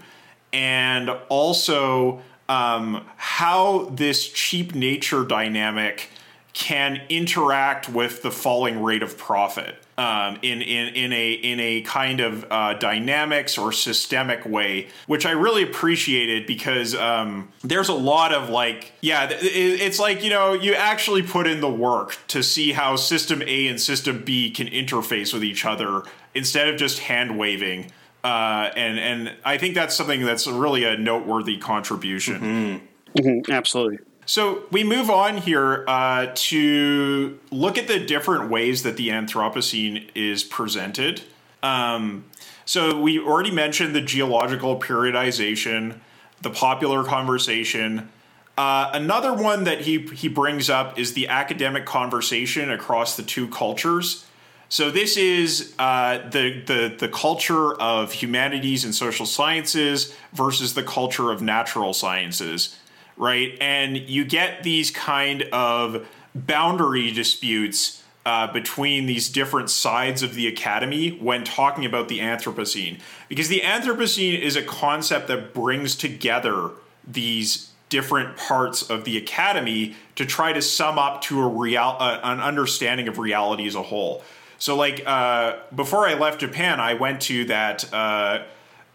and 0.51 1.10
also 1.30 2.22
um, 2.47 3.06
how 3.18 3.89
this 3.91 4.30
cheap 4.30 4.76
nature 4.76 5.24
dynamic 5.26 6.10
can 6.54 7.01
interact 7.10 7.89
with 7.89 8.22
the 8.22 8.30
falling 8.30 8.84
rate 8.84 9.01
of 9.01 9.18
profit 9.18 9.82
um, 9.98 10.39
in, 10.41 10.62
in, 10.62 10.96
in 10.96 11.14
a 11.14 11.32
in 11.34 11.60
a 11.60 11.82
kind 11.82 12.20
of 12.20 12.46
uh, 12.50 12.74
dynamics 12.74 13.58
or 13.58 13.72
systemic 13.72 14.46
way, 14.46 14.88
which 15.08 15.26
I 15.26 15.32
really 15.32 15.64
appreciated 15.64 16.48
because 16.48 16.96
um, 16.96 17.50
there's 17.64 17.89
a 17.89 17.94
lot 17.94 18.34
of 18.34 18.50
like, 18.50 18.91
yeah, 19.02 19.28
it's 19.32 20.00
like 20.00 20.24
you 20.24 20.30
know 20.30 20.54
you 20.54 20.74
actually 20.74 21.22
put 21.22 21.48
in 21.48 21.62
the 21.62 21.70
work 21.70 22.18
to 22.30 22.41
see 22.41 22.72
how 22.72 22.96
system 22.96 23.41
A 23.44 23.68
and 23.68 23.80
system 23.80 24.24
B 24.24 24.50
can 24.50 24.68
interface 24.68 25.34
with 25.34 25.44
each 25.44 25.66
other 25.66 26.04
instead 26.34 26.68
of 26.68 26.78
just 26.78 27.00
hand 27.00 27.38
waving. 27.38 27.91
Uh, 28.24 28.72
and 28.76 28.98
and 29.00 29.36
I 29.46 29.58
think 29.58 29.76
that's 29.76 29.96
something 29.96 30.24
that's 30.24 30.48
really 30.48 30.86
a 30.86 30.98
noteworthy 30.98 31.58
contribution. 31.58 32.41
Mm-hmm. 32.41 32.86
Mm-hmm, 33.20 33.52
absolutely. 33.52 34.00
So 34.26 34.63
we 34.71 34.84
move 34.84 35.09
on 35.09 35.38
here 35.38 35.84
uh, 35.88 36.28
to 36.34 37.39
look 37.51 37.78
at 37.78 37.88
the 37.88 37.99
different 37.99 38.49
ways 38.49 38.84
that 38.84 38.97
the 38.97 39.09
Anthropocene 39.09 40.09
is 40.15 40.43
presented. 40.43 41.24
Um, 41.61 42.26
so 42.65 42.99
we 42.99 43.19
already 43.19 43.51
mentioned 43.51 43.93
the 43.93 44.01
geological 44.01 44.80
periodization, 44.80 45.99
the 46.41 46.49
popular 46.49 47.03
conversation. 47.03 48.09
Uh, 48.57 48.91
another 48.93 49.34
one 49.34 49.63
that 49.63 49.82
he 49.82 49.99
he 49.99 50.28
brings 50.28 50.69
up 50.69 50.97
is 50.97 51.13
the 51.13 51.28
academic 51.28 51.86
conversation 51.86 52.69
across 52.71 53.17
the 53.17 53.24
two 53.24 53.47
cultures. 53.47 54.26
So 54.69 54.89
this 54.89 55.17
is 55.17 55.74
uh, 55.78 56.30
the 56.30 56.61
the 56.65 56.95
the 56.97 57.07
culture 57.07 57.74
of 57.74 58.13
humanities 58.13 58.86
and 58.86 58.93
social 58.93 59.26
sciences 59.26 60.15
versus 60.34 60.74
the 60.74 60.84
culture 60.84 61.32
of 61.32 61.41
natural 61.41 61.93
sciences, 61.93 62.78
right? 63.18 63.57
And 63.61 63.97
you 63.97 64.26
get 64.26 64.64
these 64.64 64.91
kind 64.91 65.43
of 65.51 66.07
boundary 66.34 67.11
disputes 67.11 68.03
uh, 68.26 68.51
between 68.51 69.05
these 69.05 69.30
different 69.30 69.70
sides 69.70 70.24
of 70.24 70.34
the 70.34 70.47
academy 70.47 71.09
when 71.09 71.43
talking 71.43 71.86
about 71.86 72.07
the 72.07 72.20
Anthropocene, 72.20 72.99
because 73.28 73.49
the 73.49 73.61
Anthropocene 73.61 74.39
is 74.39 74.55
a 74.55 74.64
concept 74.64 75.28
that 75.28 75.53
brings 75.53 75.95
together 75.95 76.72
these 77.05 77.70
different 77.89 78.38
parts 78.38 78.82
of 78.89 79.03
the 79.03 79.18
academy 79.18 79.95
to 80.16 80.26
try 80.26 80.53
to 80.53 80.61
sum 80.61 80.97
up 80.97 81.22
to 81.22 81.41
a 81.41 81.47
real 81.47 81.97
uh, 81.99 82.20
an 82.24 82.39
understanding 82.39 83.07
of 83.07 83.20
reality 83.20 83.68
as 83.68 83.76
a 83.76 83.84
whole. 83.84 84.24
So, 84.57 84.78
like 84.78 85.03
uh, 85.05 85.57
before 85.76 86.07
I 86.07 86.14
left 86.14 86.39
Japan, 86.39 86.80
I 86.80 86.93
went 86.93 87.22
to 87.24 87.45
that 87.45 87.84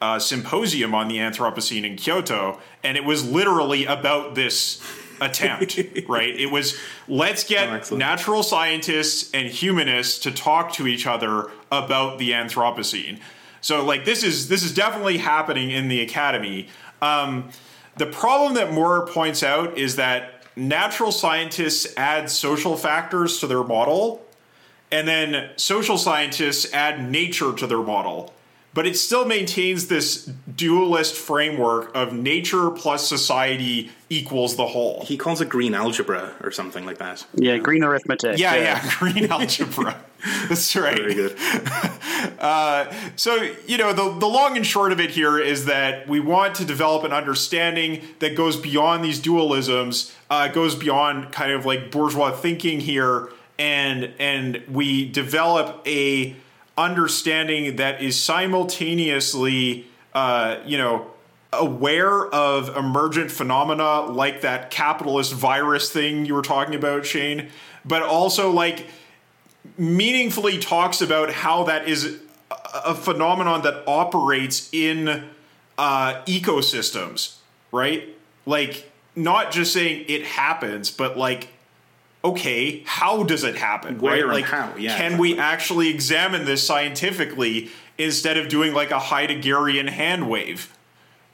uh, 0.00 0.18
symposium 0.18 0.94
on 0.94 1.08
the 1.08 1.16
Anthropocene 1.16 1.84
in 1.84 1.96
Kyoto, 1.96 2.60
and 2.82 2.96
it 2.96 3.04
was 3.04 3.28
literally 3.28 3.84
about 3.84 4.34
this 4.34 4.82
attempt. 5.20 5.78
right? 6.08 6.34
It 6.34 6.50
was 6.50 6.76
let's 7.08 7.44
get 7.44 7.92
oh, 7.92 7.96
natural 7.96 8.42
scientists 8.42 9.30
and 9.32 9.48
humanists 9.48 10.18
to 10.20 10.30
talk 10.30 10.72
to 10.74 10.86
each 10.86 11.06
other 11.06 11.50
about 11.70 12.18
the 12.18 12.30
Anthropocene. 12.30 13.20
So, 13.60 13.84
like 13.84 14.04
this 14.04 14.22
is 14.22 14.48
this 14.48 14.62
is 14.62 14.72
definitely 14.72 15.18
happening 15.18 15.70
in 15.70 15.88
the 15.88 16.00
academy. 16.00 16.68
Um, 17.02 17.50
the 17.96 18.06
problem 18.06 18.54
that 18.54 18.72
Moore 18.72 19.06
points 19.06 19.42
out 19.42 19.76
is 19.76 19.96
that 19.96 20.44
natural 20.54 21.12
scientists 21.12 21.92
add 21.96 22.30
social 22.30 22.76
factors 22.76 23.40
to 23.40 23.46
their 23.46 23.64
model 23.64 24.24
and 24.90 25.06
then 25.06 25.50
social 25.56 25.98
scientists 25.98 26.72
add 26.72 27.10
nature 27.10 27.52
to 27.52 27.66
their 27.66 27.82
model. 27.82 28.32
But 28.74 28.86
it 28.86 28.96
still 28.96 29.24
maintains 29.24 29.88
this 29.88 30.24
dualist 30.54 31.14
framework 31.14 31.90
of 31.94 32.12
nature 32.12 32.70
plus 32.70 33.08
society 33.08 33.90
equals 34.10 34.56
the 34.56 34.66
whole. 34.66 35.04
He 35.04 35.16
calls 35.16 35.40
it 35.40 35.48
green 35.48 35.74
algebra 35.74 36.34
or 36.42 36.50
something 36.50 36.84
like 36.86 36.98
that. 36.98 37.26
Yeah, 37.34 37.56
green 37.58 37.82
arithmetic. 37.82 38.38
Yeah, 38.38 38.54
yeah, 38.54 38.62
yeah 38.62 38.92
green 38.98 39.30
algebra. 39.32 40.00
That's 40.48 40.76
right. 40.76 40.96
Very 40.96 41.14
good. 41.14 41.36
Uh, 42.40 42.92
so, 43.16 43.48
you 43.66 43.76
know, 43.78 43.92
the, 43.92 44.16
the 44.18 44.26
long 44.26 44.56
and 44.56 44.66
short 44.66 44.92
of 44.92 45.00
it 45.00 45.10
here 45.10 45.38
is 45.38 45.66
that 45.66 46.08
we 46.08 46.20
want 46.20 46.54
to 46.54 46.64
develop 46.64 47.04
an 47.04 47.12
understanding 47.12 48.00
that 48.18 48.36
goes 48.36 48.56
beyond 48.56 49.04
these 49.04 49.20
dualisms, 49.20 50.12
uh, 50.30 50.46
goes 50.48 50.74
beyond 50.74 51.32
kind 51.32 51.52
of 51.52 51.64
like 51.64 51.90
bourgeois 51.90 52.30
thinking 52.30 52.80
here 52.80 53.28
and 53.58 54.12
and 54.18 54.62
we 54.70 55.08
develop 55.08 55.82
a 55.86 56.34
understanding 56.78 57.76
that 57.76 58.00
is 58.00 58.18
simultaneously 58.18 59.86
uh, 60.14 60.56
you 60.64 60.78
know 60.78 61.10
aware 61.52 62.26
of 62.26 62.74
emergent 62.76 63.30
phenomena 63.30 64.02
like 64.02 64.42
that 64.42 64.70
capitalist 64.70 65.32
virus 65.32 65.90
thing 65.90 66.26
you 66.26 66.34
were 66.34 66.42
talking 66.42 66.74
about 66.74 67.06
shane 67.06 67.48
but 67.86 68.02
also 68.02 68.50
like 68.50 68.86
meaningfully 69.78 70.58
talks 70.58 71.00
about 71.00 71.30
how 71.32 71.64
that 71.64 71.88
is 71.88 72.20
a 72.84 72.94
phenomenon 72.94 73.62
that 73.62 73.82
operates 73.86 74.68
in 74.72 75.24
uh, 75.78 76.22
ecosystems 76.26 77.38
right? 77.72 78.16
Like 78.46 78.90
not 79.14 79.50
just 79.50 79.72
saying 79.72 80.04
it 80.08 80.24
happens 80.24 80.90
but 80.90 81.16
like 81.16 81.48
okay, 82.30 82.82
how 82.86 83.22
does 83.22 83.44
it 83.44 83.56
happen? 83.56 83.98
Where 83.98 84.26
right? 84.26 84.34
Like, 84.34 84.44
how? 84.46 84.74
Yeah. 84.76 84.96
Can 84.96 85.18
we 85.18 85.38
actually 85.38 85.88
examine 85.88 86.44
this 86.44 86.66
scientifically 86.66 87.70
instead 87.96 88.36
of 88.36 88.48
doing 88.48 88.74
like 88.74 88.90
a 88.90 88.98
Heideggerian 88.98 89.88
hand 89.88 90.28
wave, 90.28 90.72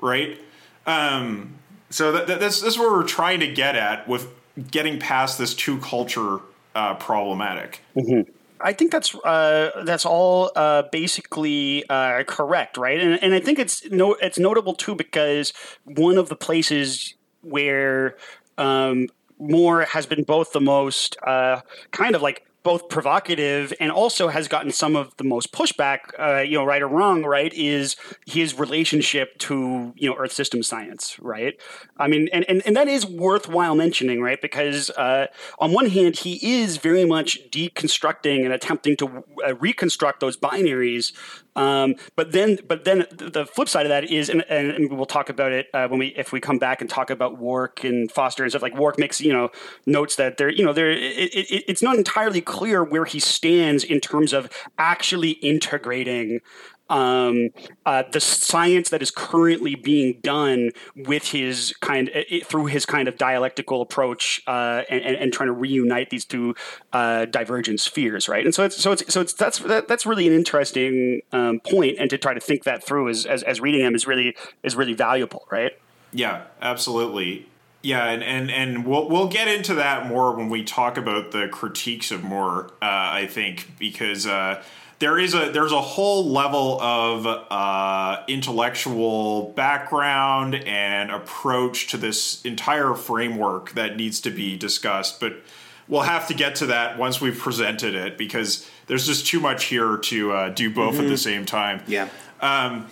right? 0.00 0.40
Um, 0.86 1.54
so 1.90 2.12
that, 2.12 2.26
that, 2.26 2.40
that's 2.40 2.60
that's 2.60 2.78
what 2.78 2.90
we're 2.90 3.04
trying 3.04 3.40
to 3.40 3.52
get 3.52 3.76
at 3.76 4.08
with 4.08 4.28
getting 4.70 4.98
past 4.98 5.38
this 5.38 5.54
two 5.54 5.78
culture 5.78 6.40
uh, 6.74 6.94
problematic. 6.94 7.80
Mm-hmm. 7.96 8.30
I 8.60 8.72
think 8.72 8.92
that's 8.92 9.14
uh, 9.14 9.82
that's 9.84 10.06
all 10.06 10.50
uh, 10.56 10.84
basically 10.90 11.84
uh, 11.88 12.24
correct, 12.24 12.76
right? 12.76 13.00
And, 13.00 13.22
and 13.22 13.34
I 13.34 13.40
think 13.40 13.58
it's 13.58 13.88
no 13.90 14.14
it's 14.14 14.38
notable 14.38 14.74
too 14.74 14.94
because 14.94 15.52
one 15.84 16.18
of 16.18 16.28
the 16.28 16.36
places 16.36 17.14
where 17.42 18.16
um, 18.56 19.08
Moore 19.50 19.82
has 19.82 20.06
been 20.06 20.24
both 20.24 20.52
the 20.52 20.60
most 20.60 21.16
uh, 21.26 21.60
kind 21.90 22.14
of 22.14 22.22
like 22.22 22.46
both 22.64 22.88
provocative 22.88 23.74
and 23.78 23.92
also 23.92 24.28
has 24.28 24.48
gotten 24.48 24.72
some 24.72 24.96
of 24.96 25.14
the 25.18 25.24
most 25.24 25.52
pushback, 25.52 25.98
uh, 26.18 26.40
you 26.40 26.56
know, 26.56 26.64
right 26.64 26.80
or 26.80 26.88
wrong, 26.88 27.22
right, 27.22 27.52
is 27.52 27.94
his 28.26 28.58
relationship 28.58 29.38
to, 29.38 29.92
you 29.96 30.08
know, 30.08 30.16
Earth 30.16 30.32
system 30.32 30.62
science, 30.62 31.16
right? 31.20 31.60
I 31.98 32.08
mean, 32.08 32.28
and, 32.32 32.42
and, 32.48 32.62
and 32.64 32.74
that 32.74 32.88
is 32.88 33.04
worthwhile 33.04 33.74
mentioning, 33.74 34.22
right? 34.22 34.40
Because 34.40 34.88
uh, 34.90 35.26
on 35.58 35.72
one 35.72 35.90
hand, 35.90 36.16
he 36.16 36.60
is 36.62 36.78
very 36.78 37.04
much 37.04 37.38
deconstructing 37.50 38.44
and 38.44 38.52
attempting 38.52 38.96
to 38.96 39.24
uh, 39.46 39.54
reconstruct 39.56 40.20
those 40.20 40.38
binaries 40.38 41.12
um, 41.56 41.94
but 42.16 42.32
then, 42.32 42.58
but 42.66 42.84
then 42.84 43.06
the 43.10 43.46
flip 43.46 43.68
side 43.68 43.86
of 43.86 43.90
that 43.90 44.10
is, 44.10 44.28
and, 44.28 44.42
and 44.48 44.90
we'll 44.90 45.06
talk 45.06 45.28
about 45.28 45.52
it 45.52 45.68
uh, 45.72 45.86
when 45.88 46.00
we 46.00 46.08
if 46.08 46.32
we 46.32 46.40
come 46.40 46.58
back 46.58 46.80
and 46.80 46.90
talk 46.90 47.10
about 47.10 47.38
Wark 47.38 47.84
and 47.84 48.10
Foster 48.10 48.42
and 48.42 48.50
stuff. 48.50 48.62
Like 48.62 48.76
Wark 48.76 48.98
makes 48.98 49.20
you 49.20 49.32
know 49.32 49.50
notes 49.86 50.16
that 50.16 50.36
there, 50.36 50.50
you 50.50 50.64
know, 50.64 50.72
there 50.72 50.90
it, 50.90 50.98
it, 51.00 51.64
it's 51.68 51.82
not 51.82 51.96
entirely 51.96 52.40
clear 52.40 52.82
where 52.82 53.04
he 53.04 53.20
stands 53.20 53.84
in 53.84 54.00
terms 54.00 54.32
of 54.32 54.50
actually 54.78 55.32
integrating 55.32 56.40
um, 56.90 57.48
uh, 57.86 58.02
the 58.12 58.20
science 58.20 58.90
that 58.90 59.00
is 59.00 59.10
currently 59.10 59.74
being 59.74 60.18
done 60.22 60.70
with 60.94 61.28
his 61.28 61.74
kind 61.80 62.10
it, 62.12 62.46
through 62.46 62.66
his 62.66 62.84
kind 62.84 63.08
of 63.08 63.16
dialectical 63.16 63.80
approach 63.80 64.42
uh, 64.46 64.82
and, 64.90 65.16
and, 65.16 65.32
trying 65.32 65.46
to 65.46 65.54
reunite 65.54 66.10
these 66.10 66.26
two 66.26 66.54
uh, 66.92 67.24
divergent 67.24 67.80
spheres, 67.80 68.28
right? 68.28 68.44
And 68.44 68.54
so 68.54 68.64
it's 68.64 68.76
so 68.76 68.92
it's 68.92 69.12
so 69.12 69.22
it's 69.22 69.32
that's 69.32 69.58
that, 69.60 69.88
that's 69.88 70.04
really 70.04 70.26
an 70.26 70.34
interesting 70.34 71.22
um, 71.32 71.60
point, 71.60 71.96
and 71.98 72.10
to 72.10 72.18
try 72.18 72.34
to 72.34 72.40
think 72.40 72.64
that 72.64 72.84
through 72.84 73.08
as, 73.08 73.24
as 73.24 73.60
reading 73.60 73.80
him 73.80 73.94
is 73.94 74.06
really 74.06 74.36
is 74.62 74.76
really 74.76 74.94
valuable, 74.94 75.46
right? 75.50 75.72
Yeah, 76.12 76.42
absolutely. 76.60 77.48
Yeah, 77.82 78.06
and, 78.06 78.22
and 78.22 78.50
and 78.50 78.86
we'll 78.86 79.08
we'll 79.08 79.28
get 79.28 79.48
into 79.48 79.74
that 79.74 80.06
more 80.06 80.34
when 80.34 80.48
we 80.48 80.64
talk 80.64 80.96
about 80.96 81.32
the 81.32 81.48
critiques 81.48 82.10
of 82.10 82.22
Moore. 82.22 82.66
Uh, 82.80 83.12
I 83.20 83.26
think 83.26 83.68
because 83.78 84.26
uh, 84.26 84.62
there 85.04 85.18
is 85.18 85.34
a 85.34 85.50
there's 85.50 85.70
a 85.70 85.82
whole 85.82 86.30
level 86.30 86.80
of 86.80 87.26
uh, 87.26 88.24
intellectual 88.26 89.52
background 89.54 90.54
and 90.54 91.10
approach 91.10 91.88
to 91.88 91.98
this 91.98 92.40
entire 92.40 92.94
framework 92.94 93.72
that 93.72 93.98
needs 93.98 94.18
to 94.22 94.30
be 94.30 94.56
discussed, 94.56 95.20
but 95.20 95.34
we'll 95.88 96.00
have 96.00 96.26
to 96.28 96.32
get 96.32 96.54
to 96.54 96.66
that 96.66 96.96
once 96.96 97.20
we've 97.20 97.38
presented 97.38 97.94
it 97.94 98.16
because 98.16 98.66
there's 98.86 99.06
just 99.06 99.26
too 99.26 99.40
much 99.40 99.66
here 99.66 99.98
to 99.98 100.32
uh, 100.32 100.48
do 100.48 100.72
both 100.72 100.94
mm-hmm. 100.94 101.02
at 101.02 101.08
the 101.08 101.14
mm-hmm. 101.14 101.16
same 101.16 101.44
time. 101.44 101.82
Yeah. 101.86 102.08
Um, 102.40 102.86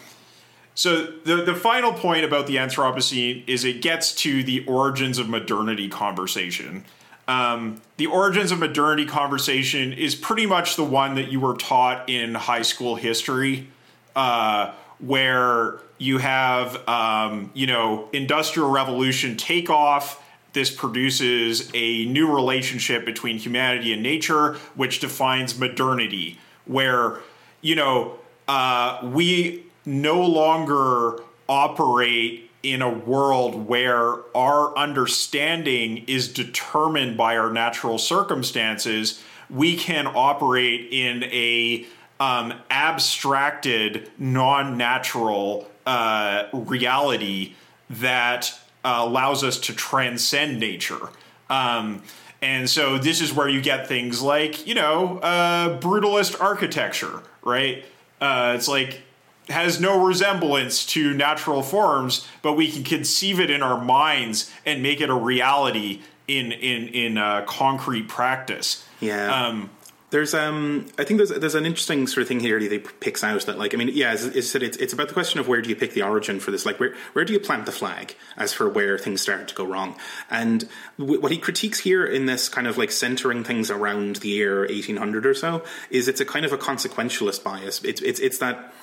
so 0.75 1.07
the 1.07 1.37
the 1.37 1.55
final 1.55 1.95
point 1.95 2.27
about 2.27 2.47
the 2.47 2.57
Anthropocene 2.57 3.49
is 3.49 3.65
it 3.65 3.81
gets 3.81 4.15
to 4.17 4.45
the 4.45 4.67
origins 4.67 5.19
of 5.19 5.31
modernity 5.31 5.89
conversation. 5.89 6.85
Um, 7.29 7.81
the 7.97 8.07
origins 8.07 8.51
of 8.51 8.59
modernity 8.59 9.07
conversation 9.07 9.93
is 9.93 10.15
pretty 10.15 10.47
much 10.47 10.77
the 10.77 10.85
one 10.85 11.15
that 11.15 11.31
you 11.31 11.41
were 11.41 11.55
taught 11.55 12.09
in 12.09 12.35
high 12.35 12.63
school 12.63 12.97
history, 12.97 13.69
uh, 14.17 14.73
where 14.99 15.81
you 15.99 16.19
have 16.19 16.87
um, 16.89 17.51
you 17.55 17.67
know 17.67 18.09
industrial 18.13 18.71
revolution 18.71 19.37
take 19.37 19.71
off. 19.71 20.21
This 20.53 20.71
produces 20.71 21.71
a 21.73 22.05
new 22.07 22.31
relationship 22.31 23.07
between 23.07 23.39
humanity 23.39 23.93
and 23.93 24.03
nature, 24.03 24.55
which 24.75 25.01
defines 25.01 25.59
modernity, 25.59 26.39
where 26.67 27.21
you 27.61 27.77
know 27.77 28.19
uh, 28.49 28.99
we 29.03 29.65
no 29.87 30.21
longer 30.27 31.21
operate 31.49 32.51
in 32.63 32.81
a 32.81 32.91
world 32.91 33.67
where 33.67 34.17
our 34.37 34.77
understanding 34.77 36.05
is 36.07 36.33
determined 36.33 37.17
by 37.17 37.37
our 37.37 37.51
natural 37.51 37.99
circumstances, 37.99 39.23
we 39.51 39.77
can 39.77 40.07
operate 40.07 40.89
in 40.93 41.25
a 41.25 41.87
um, 42.21 42.55
abstracted, 42.71 44.11
non 44.17 44.77
natural 44.77 45.69
uh, 45.87 46.45
reality 46.53 47.55
that 47.91 48.57
uh, 48.85 48.99
allows 49.01 49.43
us 49.43 49.59
to 49.59 49.75
transcend 49.75 50.61
nature. 50.61 51.09
Um, 51.51 52.03
and 52.41 52.69
so 52.69 52.99
this 52.99 53.21
is 53.21 53.33
where 53.33 53.49
you 53.49 53.61
get 53.61 53.87
things 53.87 54.23
like, 54.23 54.67
you 54.67 54.75
know, 54.75 55.19
uh, 55.19 55.81
brutalist 55.81 56.41
architecture, 56.41 57.23
right? 57.43 57.85
Uh, 58.21 58.55
it's 58.57 58.69
like 58.69 59.03
has 59.49 59.81
no 59.81 60.05
resemblance 60.05 60.87
to 60.87 61.15
natural 61.15 61.63
forms, 61.63 62.27
but 62.43 62.55
we 62.55 62.71
can 62.71 62.85
conceive 62.85 63.41
it 63.41 63.51
in 63.51 63.63
our 63.63 63.83
minds 63.83 64.51
and 64.65 64.83
make 64.83 65.01
it 65.01 65.11
a 65.11 65.15
reality 65.15 66.01
in 66.29 66.53
in 66.53 66.89
in 66.89 67.19
uh, 67.19 67.45
concrete 67.47 68.09
practice. 68.09 68.87
Yeah. 69.01 69.47
Um, 69.47 69.71
there's 70.13 70.35
um 70.35 70.87
I 70.99 71.05
think 71.05 71.17
there's 71.17 71.31
there's 71.31 71.55
an 71.55 71.65
interesting 71.65 72.07
sort 72.07 72.23
of 72.23 72.29
thing 72.29 72.39
here 72.39 72.61
that 72.61 72.71
he 72.71 72.79
picks 72.79 73.25
out 73.25 73.47
that 73.47 73.59
like 73.59 73.73
I 73.75 73.79
mean 73.79 73.89
yeah 73.89 74.11
as, 74.11 74.25
as 74.37 74.49
said 74.49 74.63
it's, 74.63 74.77
it's 74.77 74.93
about 74.93 75.09
the 75.09 75.15
question 75.15 75.41
of 75.41 75.49
where 75.49 75.63
do 75.63 75.71
you 75.71 75.75
pick 75.75 75.95
the 75.95 76.03
origin 76.03 76.39
for 76.39 76.51
this 76.51 76.67
like 76.67 76.79
where 76.79 76.95
where 77.15 77.25
do 77.25 77.33
you 77.33 77.41
plant 77.41 77.65
the 77.65 77.73
flag 77.73 78.15
as 78.37 78.53
for 78.53 78.69
where 78.69 78.99
things 78.99 79.23
start 79.23 79.49
to 79.49 79.55
go 79.55 79.65
wrong 79.65 79.97
and 80.31 80.69
w- 80.99 81.19
what 81.19 81.33
he 81.33 81.39
critiques 81.39 81.81
here 81.81 82.05
in 82.05 82.27
this 82.27 82.51
kind 82.51 82.67
of 82.67 82.77
like 82.77 82.91
centering 82.91 83.43
things 83.43 83.71
around 83.71 84.17
the 84.17 84.29
year 84.29 84.61
1800 84.61 85.25
or 85.25 85.35
so 85.35 85.65
is 85.89 86.09
it's 86.09 86.21
a 86.21 86.27
kind 86.27 86.45
of 86.45 86.53
a 86.53 86.59
consequentialist 86.59 87.43
bias 87.43 87.83
it's 87.83 88.03
it's 88.03 88.21
it's 88.21 88.37
that 88.37 88.75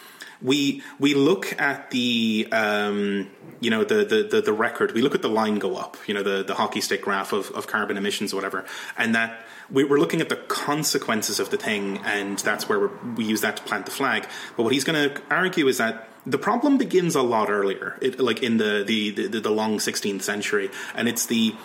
we 0.42 0.82
we 1.00 1.14
look 1.14 1.60
at 1.60 1.92
the 1.92 2.48
um, 2.52 3.30
you 3.60 3.70
know 3.70 3.84
the, 3.84 4.06
the, 4.06 4.24
the 4.24 4.42
the 4.42 4.54
record. 4.54 4.94
We 4.94 5.02
look 5.02 5.16
at 5.16 5.22
the 5.22 5.30
line 5.30 5.60
go 5.60 5.76
up. 5.76 5.98
You 6.08 6.14
know 6.14 6.24
the 6.24 6.44
the 6.44 6.56
hockey 6.56 6.82
stick 6.82 7.02
graph 7.02 7.34
of, 7.34 7.52
of 7.52 7.68
carbon 7.68 7.98
emissions 7.98 8.34
or 8.34 8.38
whatever, 8.38 8.66
and 8.98 9.14
that 9.16 9.46
we, 9.72 9.84
are 9.84 10.00
looking 10.00 10.22
at 10.22 10.30
the 10.30 10.36
consequences 10.36 11.40
of 11.40 11.50
the 11.50 11.58
thing, 11.58 12.00
and 12.06 12.40
that's 12.40 12.68
where 12.70 12.88
we 13.16 13.26
use 13.26 13.42
that 13.42 13.58
to 13.58 13.64
plant 13.64 13.86
the 13.86 13.92
flag. 13.92 14.28
But 14.56 14.64
what 14.64 14.74
he's 14.74 14.84
going 14.84 15.10
to 15.10 15.22
argue 15.30 15.68
is 15.68 15.78
that 15.78 16.10
the 16.26 16.38
problem 16.38 16.78
begins 16.78 17.16
a 17.16 17.22
lot 17.22 17.50
earlier, 17.50 17.98
it, 18.02 18.20
like 18.20 18.42
in 18.42 18.58
the 18.58 18.84
the, 18.86 19.28
the 19.28 19.40
the 19.40 19.52
long 19.52 19.78
16th 19.78 20.22
century, 20.22 20.70
and 20.96 21.08
it's 21.08 21.26
the 21.26 21.56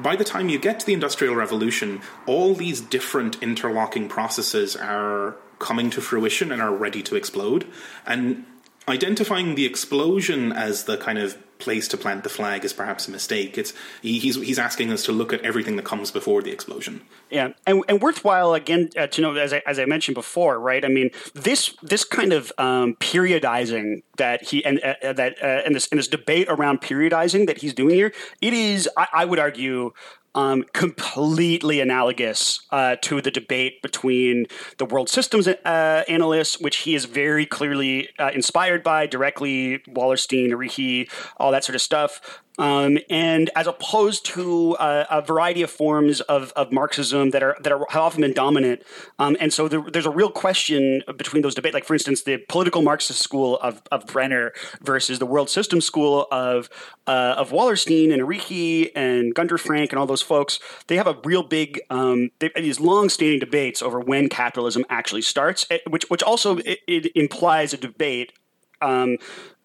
by 0.00 0.16
the 0.16 0.24
time 0.24 0.48
you 0.48 0.58
get 0.58 0.80
to 0.80 0.86
the 0.86 0.92
Industrial 0.92 1.34
Revolution, 1.34 2.00
all 2.26 2.54
these 2.54 2.80
different 2.80 3.40
interlocking 3.42 4.08
processes 4.08 4.74
are 4.74 5.36
coming 5.64 5.88
to 5.88 6.00
fruition 6.02 6.52
and 6.52 6.60
are 6.60 6.74
ready 6.74 7.02
to 7.02 7.16
explode. 7.16 7.66
And 8.04 8.44
identifying 8.86 9.54
the 9.54 9.64
explosion 9.64 10.52
as 10.52 10.84
the 10.84 10.98
kind 10.98 11.18
of 11.18 11.38
place 11.58 11.88
to 11.88 11.96
plant 11.96 12.22
the 12.22 12.28
flag 12.28 12.66
is 12.66 12.74
perhaps 12.74 13.08
a 13.08 13.10
mistake. 13.10 13.56
It's 13.56 13.72
he's 14.02 14.34
he's 14.34 14.58
asking 14.58 14.92
us 14.92 15.02
to 15.04 15.12
look 15.12 15.32
at 15.32 15.40
everything 15.40 15.76
that 15.76 15.86
comes 15.86 16.10
before 16.10 16.42
the 16.42 16.50
explosion. 16.50 17.00
Yeah, 17.30 17.54
and, 17.66 17.82
and 17.88 18.02
worthwhile 18.02 18.52
again 18.52 18.90
uh, 18.98 19.06
to 19.06 19.22
know 19.22 19.34
as 19.36 19.54
I, 19.54 19.62
as 19.64 19.78
I 19.78 19.86
mentioned 19.86 20.16
before, 20.16 20.60
right? 20.60 20.84
I 20.84 20.88
mean 20.88 21.08
this 21.32 21.74
this 21.82 22.04
kind 22.04 22.34
of 22.34 22.52
um, 22.58 22.96
periodizing 22.96 24.02
that 24.18 24.42
he 24.42 24.62
and 24.66 24.80
uh, 24.84 24.94
uh 25.02 25.12
that 25.14 25.42
uh, 25.42 25.62
and 25.64 25.74
this 25.74 25.88
and 25.90 25.98
this 25.98 26.08
debate 26.08 26.48
around 26.50 26.82
periodizing 26.82 27.46
that 27.46 27.58
he's 27.62 27.72
doing 27.72 27.94
here, 27.94 28.12
it 28.42 28.52
is 28.52 28.86
I, 28.98 29.06
I 29.20 29.24
would 29.24 29.38
argue 29.38 29.92
um, 30.34 30.64
completely 30.72 31.80
analogous 31.80 32.66
uh, 32.70 32.96
to 33.02 33.20
the 33.20 33.30
debate 33.30 33.82
between 33.82 34.46
the 34.78 34.84
world 34.84 35.08
systems 35.08 35.46
uh, 35.46 36.04
analysts, 36.08 36.60
which 36.60 36.78
he 36.78 36.94
is 36.94 37.04
very 37.04 37.46
clearly 37.46 38.08
uh, 38.18 38.30
inspired 38.34 38.82
by, 38.82 39.06
directly 39.06 39.78
Wallerstein, 39.88 40.50
Arrighi, 40.50 41.10
all 41.36 41.52
that 41.52 41.64
sort 41.64 41.76
of 41.76 41.82
stuff, 41.82 42.42
um, 42.58 42.98
and 43.10 43.50
as 43.56 43.66
opposed 43.66 44.24
to 44.26 44.76
uh, 44.76 45.06
a 45.10 45.22
variety 45.22 45.62
of 45.62 45.70
forms 45.70 46.20
of, 46.22 46.52
of 46.52 46.72
Marxism 46.72 47.30
that 47.30 47.42
are 47.42 47.56
that 47.60 47.72
are, 47.72 47.84
have 47.90 48.02
often 48.02 48.20
been 48.20 48.32
dominant. 48.32 48.82
Um, 49.18 49.36
and 49.40 49.52
so 49.52 49.66
there, 49.66 49.82
there's 49.92 50.06
a 50.06 50.10
real 50.10 50.30
question 50.30 51.02
between 51.16 51.42
those 51.42 51.54
debates. 51.54 51.74
Like 51.74 51.84
for 51.84 51.94
instance, 51.94 52.22
the 52.22 52.38
political 52.48 52.82
Marxist 52.82 53.20
school 53.20 53.58
of, 53.58 53.82
of 53.90 54.06
Brenner 54.06 54.52
versus 54.80 55.18
the 55.18 55.26
world 55.26 55.50
system 55.50 55.80
school 55.80 56.28
of 56.30 56.68
uh, 57.06 57.34
of 57.36 57.50
Wallerstein 57.50 58.12
and 58.12 58.22
Arrighi 58.22 58.90
and 58.94 59.34
Gunder 59.34 59.58
Frank 59.58 59.92
and 59.92 59.98
all 59.98 60.06
those 60.06 60.22
folks. 60.22 60.60
They 60.86 60.96
have 60.96 61.08
a 61.08 61.18
real 61.24 61.42
big 61.42 61.80
um, 61.90 62.30
they, 62.38 62.50
these 62.54 62.78
long 62.78 63.08
standing 63.08 63.40
debates 63.40 63.82
over 63.82 63.98
when 63.98 64.28
capitalism 64.28 64.84
actually 64.88 65.22
starts, 65.22 65.66
eh, 65.70 65.78
which 65.88 66.08
which 66.08 66.22
also 66.22 66.58
it, 66.58 66.78
it 66.86 67.16
implies 67.16 67.72
a 67.72 67.76
debate 67.76 68.32
um, 68.80 69.16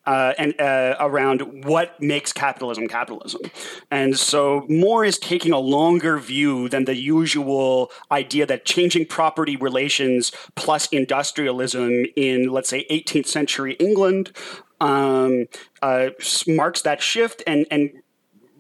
uh, 0.10 0.34
and 0.40 0.60
uh, 0.60 0.96
around 1.00 1.66
what 1.66 2.02
makes 2.02 2.34
capitalism 2.34 2.88
capitalism. 2.88 3.42
And 3.92 4.18
so 4.18 4.66
Moore 4.68 5.06
is 5.06 5.20
taking 5.20 5.54
a 5.54 5.60
longer 5.60 6.18
view 6.18 6.68
than 6.68 6.86
the 6.86 6.96
usual 6.96 7.92
idea 8.12 8.48
that 8.48 8.66
changing 8.66 9.06
property 9.06 9.56
relations 9.56 10.32
plus 10.56 10.88
industrialism 10.88 12.06
in, 12.16 12.50
let's 12.50 12.70
say, 12.70 12.88
18th 12.90 13.28
century 13.28 13.74
England 13.74 14.32
um, 14.82 15.46
uh, 15.84 16.10
marks 16.48 16.82
that 16.82 17.04
shift 17.04 17.44
and 17.46 17.68
and 17.70 17.92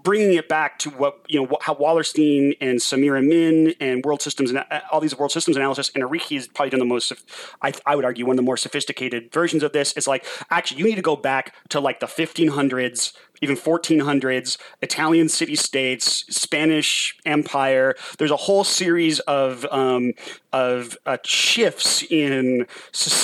bringing 0.03 0.33
it 0.33 0.47
back 0.47 0.79
to 0.79 0.89
what 0.91 1.19
you 1.27 1.41
know 1.41 1.57
how 1.61 1.73
Wallerstein 1.75 2.55
and 2.61 2.79
Samir 2.79 3.17
Amin 3.17 3.73
and 3.79 4.03
world 4.03 4.21
systems 4.21 4.49
and 4.49 4.59
uh, 4.59 4.81
all 4.91 4.99
these 4.99 5.17
world 5.17 5.31
systems 5.31 5.57
analysis 5.57 5.91
and 5.93 6.03
Arrighi 6.03 6.35
has 6.35 6.47
probably 6.47 6.69
done 6.71 6.79
the 6.79 6.85
most. 6.85 7.11
I, 7.61 7.73
I 7.85 7.95
would 7.95 8.05
argue 8.05 8.25
one 8.25 8.33
of 8.33 8.37
the 8.37 8.43
more 8.43 8.57
sophisticated 8.57 9.31
versions 9.31 9.63
of 9.63 9.73
this. 9.73 9.93
It's 9.95 10.07
like 10.07 10.25
actually 10.49 10.79
you 10.79 10.85
need 10.85 10.95
to 10.95 11.01
go 11.01 11.15
back 11.15 11.55
to 11.69 11.79
like 11.79 11.99
the 11.99 12.07
1500s 12.07 13.13
even 13.41 13.55
1400s, 13.55 14.57
Italian 14.81 15.29
city 15.29 15.55
states, 15.55 16.25
Spanish 16.29 17.15
Empire. 17.25 17.95
There's 18.17 18.31
a 18.31 18.37
whole 18.37 18.63
series 18.63 19.19
of 19.21 19.65
um, 19.71 20.13
of 20.51 20.97
uh, 21.05 21.17
shifts 21.23 22.03
in 22.09 22.65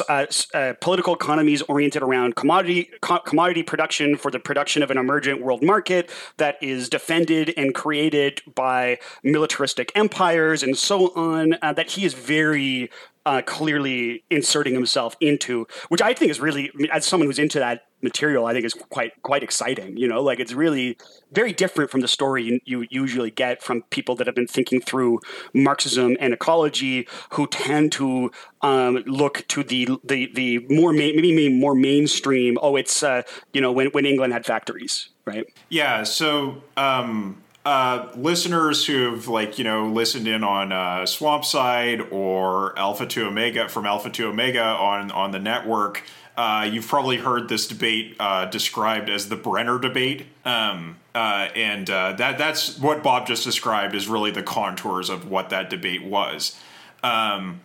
uh, 0.09 0.25
uh, 0.53 0.73
political 0.79 1.15
economies 1.15 1.61
oriented 1.63 2.03
around 2.03 2.35
commodity 2.35 2.89
co- 3.01 3.19
commodity 3.19 3.63
production 3.63 4.15
for 4.15 4.29
the 4.29 4.39
production 4.39 4.83
of 4.83 4.91
an 4.91 4.97
emergent 4.97 5.41
world 5.41 5.63
market 5.63 6.09
that 6.37 6.61
is 6.61 6.87
defended 6.89 7.53
and 7.57 7.73
created 7.73 8.41
by 8.53 8.99
militaristic 9.23 9.91
empires 9.95 10.61
and 10.61 10.77
so 10.77 11.13
on. 11.15 11.57
Uh, 11.61 11.73
that 11.73 11.91
he 11.91 12.05
is 12.05 12.13
very 12.13 12.89
uh, 13.25 13.41
clearly 13.45 14.23
inserting 14.29 14.73
himself 14.73 15.15
into, 15.19 15.67
which 15.89 16.01
I 16.01 16.13
think 16.13 16.31
is 16.31 16.39
really, 16.39 16.69
I 16.69 16.77
mean, 16.77 16.91
as 16.91 17.05
someone 17.05 17.27
who's 17.27 17.39
into 17.39 17.59
that 17.59 17.85
material, 18.01 18.45
I 18.45 18.53
think 18.53 18.65
is 18.65 18.73
quite 18.73 19.11
quite 19.23 19.41
exciting. 19.41 19.97
You 19.97 20.07
know, 20.07 20.21
like 20.21 20.39
it's 20.39 20.53
really 20.53 20.97
very 21.31 21.51
different 21.51 21.89
from 21.89 22.01
the 22.01 22.07
story 22.07 22.43
you, 22.43 22.59
you 22.65 22.85
usually 22.89 23.31
get 23.31 23.63
from 23.63 23.81
people 23.89 24.15
that 24.17 24.27
have 24.27 24.35
been 24.35 24.47
thinking 24.47 24.79
through 24.79 25.19
Marxism 25.53 26.15
and 26.19 26.33
ecology, 26.33 27.07
who 27.31 27.47
tend 27.47 27.91
to 27.93 28.31
um, 28.61 28.97
look 29.07 29.45
to 29.49 29.63
the 29.63 29.87
the 30.03 30.31
the 30.33 30.59
more 30.69 30.91
ma- 30.91 31.15
maybe 31.15 31.49
more 31.49 31.75
mainstream. 31.75 32.57
Oh, 32.61 32.75
it's 32.75 33.01
uh, 33.01 33.23
you 33.53 33.61
know 33.61 33.71
when 33.71 33.87
when 33.87 34.05
England 34.05 34.33
had 34.33 34.45
factories, 34.45 35.09
right? 35.25 35.45
Yeah. 35.69 36.03
So. 36.03 36.61
Um 36.77 37.41
uh, 37.65 38.09
listeners 38.15 38.85
who've 38.85 39.27
like 39.27 39.57
you 39.57 39.63
know 39.63 39.87
listened 39.87 40.27
in 40.27 40.43
on 40.43 40.71
uh, 40.71 41.05
Swamp 41.05 41.43
Side 41.43 42.01
or 42.11 42.77
Alpha 42.77 43.07
to 43.07 43.25
Omega 43.25 43.67
from 43.67 43.85
Alpha 43.85 44.09
to 44.11 44.27
Omega 44.27 44.63
on 44.63 45.09
on 45.11 45.31
the 45.31 45.39
network, 45.39 46.03
uh, 46.37 46.69
you've 46.71 46.87
probably 46.87 47.17
heard 47.17 47.49
this 47.49 47.67
debate 47.67 48.15
uh, 48.19 48.45
described 48.45 49.09
as 49.09 49.29
the 49.29 49.35
Brenner 49.35 49.79
debate, 49.79 50.27
um, 50.45 50.97
uh, 51.15 51.49
and 51.55 51.89
uh, 51.89 52.13
that 52.13 52.37
that's 52.37 52.77
what 52.77 53.01
Bob 53.01 53.25
just 53.25 53.43
described 53.43 53.95
is 53.95 54.07
really 54.07 54.31
the 54.31 54.43
contours 54.43 55.09
of 55.09 55.27
what 55.27 55.49
that 55.49 55.69
debate 55.71 56.03
was, 56.03 56.59
um, 57.01 57.61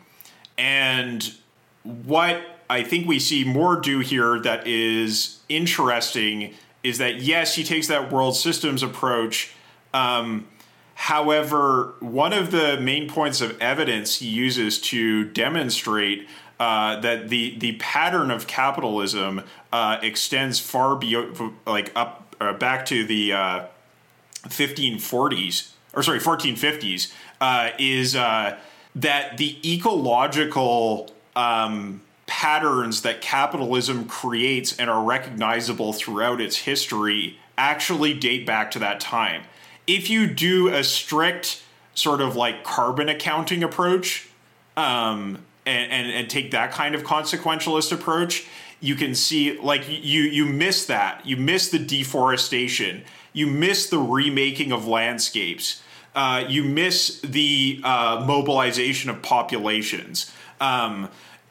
and 0.57 1.35
what 1.83 2.41
I 2.71 2.85
think 2.85 3.07
we 3.07 3.19
see 3.19 3.45
Moore 3.45 3.77
do 3.77 3.99
here 3.99 4.41
that 4.41 4.67
is 4.67 5.41
interesting 5.51 6.55
is 6.83 6.97
that 6.97 7.21
yes, 7.21 7.55
he 7.55 7.65
takes 7.65 7.89
that 7.89 8.11
world 8.11 8.35
systems 8.35 8.83
approach 8.83 9.53
um, 9.93 10.47
however, 10.95 11.95
one 12.01 12.33
of 12.33 12.51
the 12.51 12.79
main 12.81 13.09
points 13.09 13.41
of 13.41 13.61
evidence 13.61 14.17
he 14.17 14.27
uses 14.27 14.81
to 14.81 15.25
demonstrate 15.25 16.29
uh, 16.59 17.01
that 17.01 17.31
the 17.31 17.59
the 17.59 17.73
pattern 17.77 18.31
of 18.31 18.47
capitalism 18.47 19.43
uh, 19.73 19.99
extends 20.03 20.61
far 20.61 20.95
beyond, 20.95 21.55
like 21.67 21.91
up 21.97 22.37
uh, 22.41 22.53
back 22.53 22.85
to 22.87 23.05
the 23.05 23.31
1540s 24.45 25.71
uh, 25.95 25.99
or 25.99 26.03
sorry 26.03 26.19
1450s 26.19 27.13
uh, 27.41 27.71
is 27.79 28.15
uh, 28.15 28.59
that 28.95 29.39
the 29.39 29.59
ecological 29.65 31.11
um, 31.37 32.01
patterns 32.27 33.03
that 33.03 33.21
capitalism 33.21 34.07
creates 34.07 34.77
and 34.79 34.89
are 34.89 35.03
recognizable 35.03 35.93
throughout 35.93 36.41
its 36.41 36.59
history 36.59 37.39
actually 37.59 38.15
date 38.15 38.47
back 38.47 38.71
to 38.71 38.79
that 38.79 39.01
time 39.01 39.43
if 39.91 40.09
you 40.09 40.29
do 40.29 40.69
a 40.69 40.85
strict 40.85 41.63
sort 41.95 42.21
of 42.21 42.37
like 42.37 42.63
carbon 42.63 43.09
accounting 43.09 43.65
approach 43.65 44.29
um, 44.77 45.45
and, 45.67 45.91
and, 45.91 46.11
and 46.13 46.31
take 46.31 46.53
that 46.53 46.71
kind 46.71 46.95
of 46.95 47.03
consequentialist 47.03 47.91
approach, 47.91 48.47
you 48.79 48.95
can 48.95 49.17
see 49.17 49.59
like 49.59 49.89
you 49.89 50.23
you 50.23 50.47
miss 50.47 50.87
that. 50.87 51.27
You 51.27 51.37
miss 51.37 51.71
the 51.71 51.79
deforestation. 51.79 53.03
You 53.33 53.49
miss 53.49 53.91
the 53.91 53.99
remaking 53.99 54.73
of 54.73 54.87
landscapes. 54.87 55.83
Uh, 56.15 56.45
you 56.49 56.63
miss 56.63 57.21
the 57.21 57.81
uh, 57.85 58.25
mobilization 58.27 59.11
of 59.11 59.23
populations. 59.23 60.33
Um, 60.61 61.09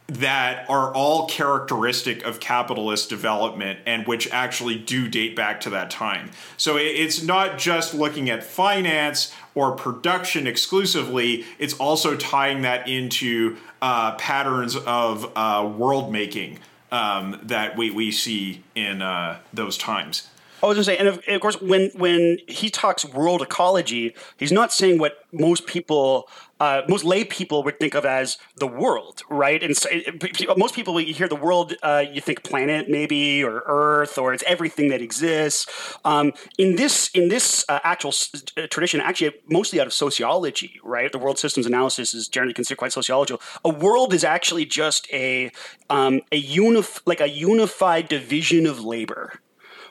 that 0.09 0.67
are 0.69 0.93
all 0.93 1.27
characteristic 1.27 2.23
of 2.25 2.39
capitalist 2.39 3.09
development 3.09 3.79
and 3.85 4.07
which 4.07 4.29
actually 4.31 4.75
do 4.75 5.07
date 5.07 5.35
back 5.35 5.61
to 5.61 5.69
that 5.69 5.91
time. 5.91 6.31
So 6.57 6.77
it's 6.77 7.21
not 7.21 7.59
just 7.59 7.93
looking 7.93 8.29
at 8.29 8.43
finance 8.43 9.33
or 9.53 9.73
production 9.73 10.47
exclusively, 10.47 11.45
it's 11.59 11.75
also 11.75 12.15
tying 12.15 12.63
that 12.63 12.87
into 12.87 13.57
uh, 13.81 14.15
patterns 14.15 14.75
of 14.75 15.31
uh, 15.35 15.71
world 15.77 16.11
making 16.11 16.59
um, 16.91 17.39
that 17.43 17.77
we, 17.77 17.91
we 17.91 18.11
see 18.11 18.63
in 18.73 19.01
uh, 19.01 19.39
those 19.53 19.77
times. 19.77 20.27
I 20.61 20.65
was 20.67 20.75
going 20.75 20.83
to 20.83 20.83
say, 20.83 20.97
and 20.97 21.07
of, 21.07 21.21
of, 21.25 21.41
course, 21.41 21.61
when 21.61 21.89
when 21.95 22.39
he 22.47 22.69
talks 22.69 23.05
world 23.05 23.41
ecology, 23.41 24.13
he's 24.37 24.51
not 24.51 24.73
saying 24.73 24.99
what 24.99 25.23
most 25.31 25.67
people, 25.67 26.27
uh, 26.59 26.81
most 26.89 27.05
lay 27.05 27.23
people 27.23 27.63
would 27.63 27.79
think 27.79 27.95
of 27.95 28.05
as 28.05 28.37
the 28.57 28.67
world, 28.67 29.21
right? 29.29 29.63
And 29.63 29.77
so, 29.77 29.87
it, 29.89 30.57
most 30.57 30.75
people, 30.75 30.93
when 30.93 31.07
you 31.07 31.13
hear 31.13 31.29
the 31.29 31.35
world, 31.35 31.75
uh, 31.81 32.03
you 32.11 32.19
think 32.19 32.43
planet 32.43 32.89
maybe, 32.89 33.41
or 33.41 33.63
Earth, 33.67 34.17
or 34.17 34.33
it's 34.33 34.43
everything 34.45 34.89
that 34.89 35.01
exists. 35.01 35.65
Um, 36.03 36.33
in 36.57 36.75
this 36.75 37.09
in 37.11 37.29
this 37.29 37.63
uh, 37.69 37.79
actual 37.85 38.09
s- 38.09 38.43
uh, 38.57 38.67
tradition, 38.67 38.99
actually, 38.99 39.35
mostly 39.47 39.79
out 39.79 39.87
of 39.87 39.93
sociology, 39.93 40.79
right? 40.83 41.09
The 41.09 41.19
world 41.19 41.39
systems 41.39 41.67
analysis 41.67 42.13
is 42.13 42.27
generally 42.27 42.53
considered 42.53 42.79
quite 42.79 42.91
sociological. 42.91 43.41
A 43.63 43.69
world 43.69 44.13
is 44.13 44.25
actually 44.25 44.65
just 44.65 45.07
a 45.13 45.51
um, 45.89 46.19
a 46.33 46.41
unif- 46.41 47.01
like 47.05 47.21
a 47.21 47.29
unified 47.29 48.09
division 48.09 48.65
of 48.65 48.83
labor 48.83 49.39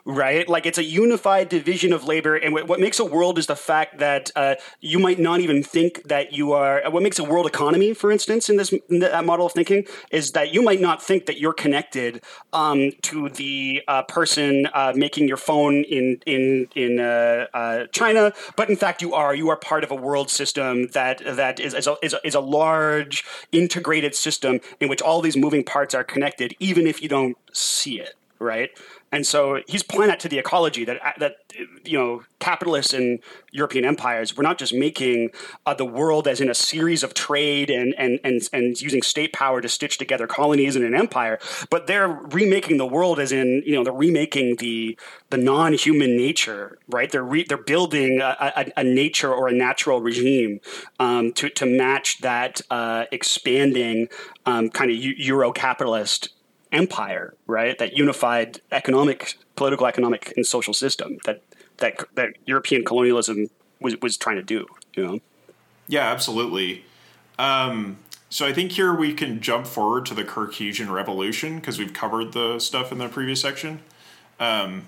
right? 0.09 0.49
Like 0.49 0.65
it's 0.65 0.79
a 0.79 0.85
unified 0.85 1.51
division 1.51 1.93
of 1.93 2.05
labor, 2.05 2.35
and 2.35 2.55
what 2.55 2.81
makes 2.81 2.99
a 2.99 3.05
world 3.05 3.39
is 3.39 3.47
the 3.47 3.55
fact 3.55 3.99
that 3.99 4.31
uh, 4.35 4.55
you 4.81 4.99
might 4.99 5.19
not 5.19 5.41
even 5.41 5.63
think 5.63 6.03
that 6.05 6.33
you 6.33 6.53
are. 6.53 6.83
What 6.91 7.03
makes 7.03 7.19
a 7.19 7.25
world 7.25 7.47
economy, 7.47 7.93
for 7.93 8.11
instance, 8.11 8.49
in 8.49 8.57
this 8.57 8.73
in 8.89 9.01
that 9.01 9.27
model 9.27 9.47
of 9.47 9.53
thinking, 9.53 9.85
is 10.11 10.33
that 10.33 10.55
you 10.55 10.63
might 10.63 10.81
not 10.81 11.03
think 11.03 11.27
that 11.27 11.39
you're 11.39 11.53
connected 11.53 12.23
um, 12.55 12.93
to 13.03 13.29
the 13.29 13.83
uh, 13.87 14.03
person 14.05 14.67
uh, 14.73 14.95
making 14.97 15.29
your 15.29 15.37
phone 15.37 15.85
in 15.85 16.19
in 16.25 16.69
in 16.75 17.01
uh, 17.01 17.47
uh, 17.53 17.87
China, 17.93 18.33
but 18.57 18.71
in 18.71 18.77
fact 18.77 19.03
you 19.03 19.13
are. 19.13 19.35
You 19.35 19.51
are 19.51 19.57
part 19.57 19.85
of 19.85 19.91
a 19.91 19.95
world 19.95 20.31
system 20.31 20.89
that 20.95 21.21
that 21.25 21.61
is 21.61 21.75
is 21.75 21.87
a, 21.87 21.97
is 22.03 22.15
a, 22.15 22.27
is 22.27 22.35
a 22.35 22.41
large 22.41 23.25
integrated 23.53 24.15
system 24.15 24.61
in 24.81 24.89
which 24.89 25.03
all 25.03 25.21
these 25.21 25.37
moving 25.37 25.65
parts 25.65 25.95
are 25.95 26.03
connected, 26.03 26.57
even 26.59 26.87
if 26.87 27.03
you 27.03 27.11
don't 27.11 27.37
see 27.53 28.01
it 28.01 28.15
right? 28.39 28.71
And 29.11 29.27
so 29.27 29.63
he's 29.67 29.83
pointing 29.83 30.11
out 30.11 30.21
to 30.21 30.29
the 30.29 30.39
ecology 30.39 30.85
that 30.85 31.01
that 31.19 31.37
you 31.85 31.99
know 31.99 32.23
capitalists 32.41 32.93
and 32.93 33.21
European 33.53 33.85
empires 33.85 34.37
were 34.37 34.43
not 34.43 34.59
just 34.59 34.75
making 34.75 35.31
uh, 35.67 35.75
the 35.75 35.85
world 35.85 36.29
as 36.29 36.41
in 36.41 36.51
a 36.51 36.55
series 36.55 37.03
of 37.03 37.15
trade 37.15 37.71
and, 37.71 37.95
and 37.97 38.21
and 38.23 38.43
and 38.53 38.81
using 38.81 39.03
state 39.03 39.33
power 39.33 39.61
to 39.61 39.69
stitch 39.69 39.99
together 39.99 40.27
colonies 40.27 40.77
and 40.77 40.85
an 40.85 40.95
empire, 40.95 41.39
but 41.71 41.87
they're 41.87 42.09
remaking 42.09 42.77
the 42.77 42.87
world 42.87 43.19
as 43.19 43.33
in 43.33 43.63
you 43.65 43.75
know 43.75 43.83
they're 43.83 43.93
remaking 43.93 44.57
the 44.57 44.99
the 45.31 45.39
non-human 45.39 46.17
nature, 46.17 46.79
right? 46.89 47.11
They're 47.11 47.25
re- 47.25 47.45
they're 47.49 47.57
building 47.57 48.21
a, 48.21 48.53
a, 48.57 48.81
a, 48.81 48.85
nature 48.85 49.33
or 49.33 49.49
a 49.49 49.53
natural 49.53 50.01
regime 50.01 50.61
um, 50.99 51.33
to 51.35 51.49
to 51.51 51.67
match 51.67 52.21
that 52.21 52.61
uh, 52.71 53.05
expanding 53.11 54.09
um, 54.47 54.69
kind 54.71 54.91
of 54.91 54.97
Euro 54.97 55.53
capitalist 55.53 56.31
empire, 56.73 57.35
right? 57.47 57.79
That 57.79 57.97
unified 57.97 58.61
economic, 58.73 59.39
political, 59.57 59.87
economic, 59.87 60.33
and 60.37 60.47
social 60.47 60.75
system 60.75 61.19
that 61.25 61.43
that 61.79 61.97
that 62.15 62.31
European 62.47 62.85
colonialism 62.85 63.49
was 63.81 63.97
was 64.01 64.17
trying 64.17 64.37
to 64.37 64.43
do. 64.43 64.67
You 64.95 65.07
know. 65.07 65.21
Yeah, 65.87 66.11
absolutely. 66.11 66.85
Um, 67.39 67.99
so 68.31 68.47
I 68.47 68.53
think 68.53 68.73
here 68.73 68.95
we 68.95 69.15
can 69.15 69.41
jump 69.41 69.67
forward 69.67 70.05
to 70.07 70.15
the 70.15 70.25
Cartesian 70.25 70.91
Revolution 70.91 71.57
because 71.57 71.79
we've 71.79 71.95
covered 71.95 72.33
the 72.33 72.59
stuff 72.59 72.93
in 72.93 72.99
the 72.99 73.09
previous 73.09 73.41
section. 73.41 73.81
Um, 74.39 74.87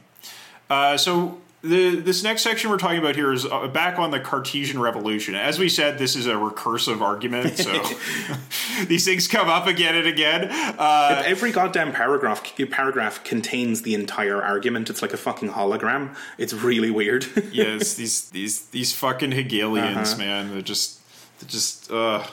uh, 0.69 0.97
so 0.97 1.41
the 1.63 1.97
this 1.97 2.23
next 2.23 2.43
section 2.43 2.71
we're 2.71 2.79
talking 2.79 2.99
about 2.99 3.17
here 3.17 3.33
is 3.33 3.45
uh, 3.45 3.69
back 3.69 3.99
on 3.99 4.11
the 4.11 4.21
Cartesian 4.21 4.81
revolution. 4.81 5.35
As 5.35 5.59
we 5.59 5.69
said, 5.69 5.99
this 5.99 6.17
is 6.17 6.27
a 6.27 6.33
recursive 6.33 7.03
argument, 7.03 7.59
so 7.59 7.71
these 8.87 9.05
things 9.05 9.29
come 9.29 9.49
up 9.49 9.67
again 9.67 9.95
and 9.95 10.07
again. 10.07 10.49
Uh, 10.51 11.23
Every 11.25 11.53
goddamn 11.53 11.93
paragraph 11.93 12.43
paragraph 12.71 13.23
contains 13.25 13.83
the 13.83 13.95
entire 13.95 14.43
argument. 14.43 14.89
It's 14.89 15.03
like 15.03 15.13
a 15.13 15.19
fucking 15.19 15.51
hologram. 15.51 16.17
It's 16.39 16.55
really 16.55 16.91
weird. 16.91 17.27
yes, 17.53 17.95
these 17.95 18.31
these 18.31 18.67
these 18.67 18.95
fucking 18.95 19.33
Hegelians, 19.33 20.13
uh-huh. 20.13 20.19
man, 20.19 20.51
they're 20.51 20.63
just 20.63 21.01
they're 21.41 21.49
just. 21.51 21.91
Uh. 21.91 22.25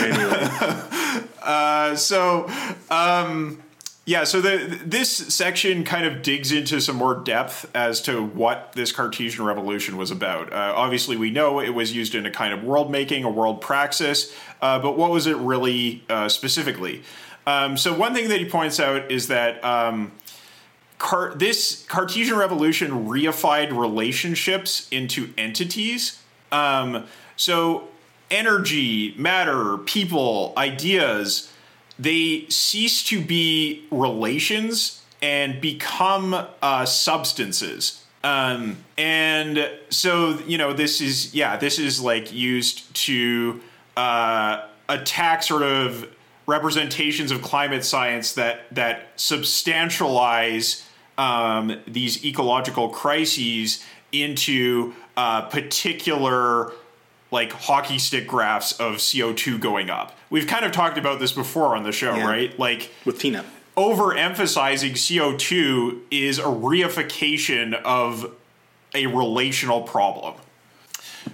anyway, 0.00 0.48
uh, 1.40 1.94
so. 1.94 2.50
Um, 2.90 3.61
yeah, 4.04 4.24
so 4.24 4.40
the, 4.40 4.80
this 4.84 5.10
section 5.10 5.84
kind 5.84 6.04
of 6.04 6.22
digs 6.22 6.50
into 6.50 6.80
some 6.80 6.96
more 6.96 7.14
depth 7.14 7.70
as 7.72 8.02
to 8.02 8.24
what 8.24 8.72
this 8.72 8.90
Cartesian 8.90 9.44
revolution 9.44 9.96
was 9.96 10.10
about. 10.10 10.52
Uh, 10.52 10.72
obviously, 10.74 11.16
we 11.16 11.30
know 11.30 11.60
it 11.60 11.70
was 11.70 11.94
used 11.94 12.16
in 12.16 12.26
a 12.26 12.30
kind 12.30 12.52
of 12.52 12.64
world 12.64 12.90
making, 12.90 13.22
a 13.22 13.30
world 13.30 13.60
praxis, 13.60 14.34
uh, 14.60 14.80
but 14.80 14.96
what 14.98 15.12
was 15.12 15.28
it 15.28 15.36
really 15.36 16.02
uh, 16.08 16.28
specifically? 16.28 17.04
Um, 17.46 17.76
so, 17.76 17.96
one 17.96 18.12
thing 18.12 18.28
that 18.30 18.40
he 18.40 18.48
points 18.48 18.80
out 18.80 19.08
is 19.10 19.28
that 19.28 19.64
um, 19.64 20.10
Car- 20.98 21.34
this 21.36 21.84
Cartesian 21.86 22.36
revolution 22.36 23.06
reified 23.06 23.76
relationships 23.76 24.88
into 24.90 25.32
entities. 25.38 26.20
Um, 26.50 27.06
so, 27.36 27.88
energy, 28.32 29.14
matter, 29.16 29.78
people, 29.78 30.54
ideas 30.56 31.51
they 31.98 32.46
cease 32.48 33.02
to 33.04 33.20
be 33.20 33.84
relations 33.90 35.02
and 35.20 35.60
become 35.60 36.46
uh, 36.62 36.84
substances. 36.84 38.04
Um, 38.24 38.78
and 38.96 39.68
so, 39.90 40.38
you 40.46 40.58
know, 40.58 40.72
this 40.72 41.00
is, 41.00 41.34
yeah, 41.34 41.56
this 41.56 41.78
is 41.78 42.00
like 42.00 42.32
used 42.32 42.94
to 43.06 43.60
uh, 43.96 44.66
attack 44.88 45.42
sort 45.42 45.62
of 45.62 46.08
representations 46.46 47.30
of 47.30 47.42
climate 47.42 47.84
science 47.84 48.34
that, 48.34 48.62
that 48.74 49.16
substantialize 49.16 50.84
um, 51.18 51.80
these 51.86 52.24
ecological 52.24 52.88
crises 52.88 53.84
into 54.12 54.94
uh, 55.16 55.42
particular 55.42 56.72
like 57.32 57.50
hockey 57.52 57.98
stick 57.98 58.28
graphs 58.28 58.72
of 58.78 58.96
CO2 58.96 59.58
going 59.58 59.90
up. 59.90 60.16
We've 60.30 60.46
kind 60.46 60.64
of 60.64 60.70
talked 60.70 60.98
about 60.98 61.18
this 61.18 61.32
before 61.32 61.74
on 61.74 61.82
the 61.82 61.92
show, 61.92 62.14
yeah. 62.14 62.28
right? 62.28 62.58
Like 62.58 62.92
with 63.04 63.18
Tina. 63.18 63.44
Overemphasizing 63.76 64.92
CO2 64.92 66.02
is 66.10 66.38
a 66.38 66.42
reification 66.42 67.74
of 67.82 68.32
a 68.94 69.06
relational 69.06 69.82
problem. 69.82 70.34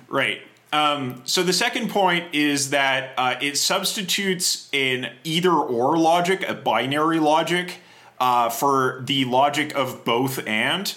Right. 0.09 0.41
Um, 0.73 1.23
so 1.25 1.43
the 1.43 1.53
second 1.53 1.91
point 1.91 2.33
is 2.35 2.71
that 2.71 3.13
uh, 3.17 3.35
it 3.41 3.57
substitutes 3.57 4.69
an 4.73 5.11
either 5.25 5.53
or 5.53 5.99
logic, 5.99 6.49
a 6.49 6.55
binary 6.55 7.19
logic, 7.19 7.79
uh, 8.21 8.51
for 8.51 9.03
the 9.05 9.25
logic 9.25 9.75
of 9.75 10.05
both 10.05 10.47
and. 10.47 10.95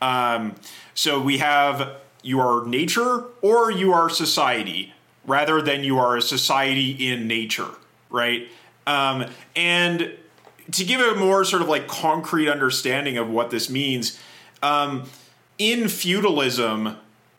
Um, 0.00 0.54
so 0.94 1.20
we 1.20 1.38
have 1.38 1.96
you 2.28 2.40
are 2.40 2.66
nature 2.66 3.24
or 3.40 3.70
you 3.70 3.90
are 3.94 4.10
society 4.10 4.92
rather 5.26 5.62
than 5.62 5.82
you 5.82 5.98
are 5.98 6.18
a 6.18 6.22
society 6.22 6.90
in 6.90 7.26
nature, 7.26 7.70
right? 8.10 8.48
Um, 8.86 9.24
and 9.56 10.12
to 10.72 10.84
give 10.84 11.00
a 11.00 11.14
more 11.14 11.44
sort 11.44 11.62
of 11.62 11.68
like 11.68 11.88
concrete 11.88 12.50
understanding 12.50 13.16
of 13.16 13.30
what 13.30 13.50
this 13.50 13.70
means, 13.70 14.18
um, 14.62 15.04
in 15.56 15.88
feudalism, 15.88 16.96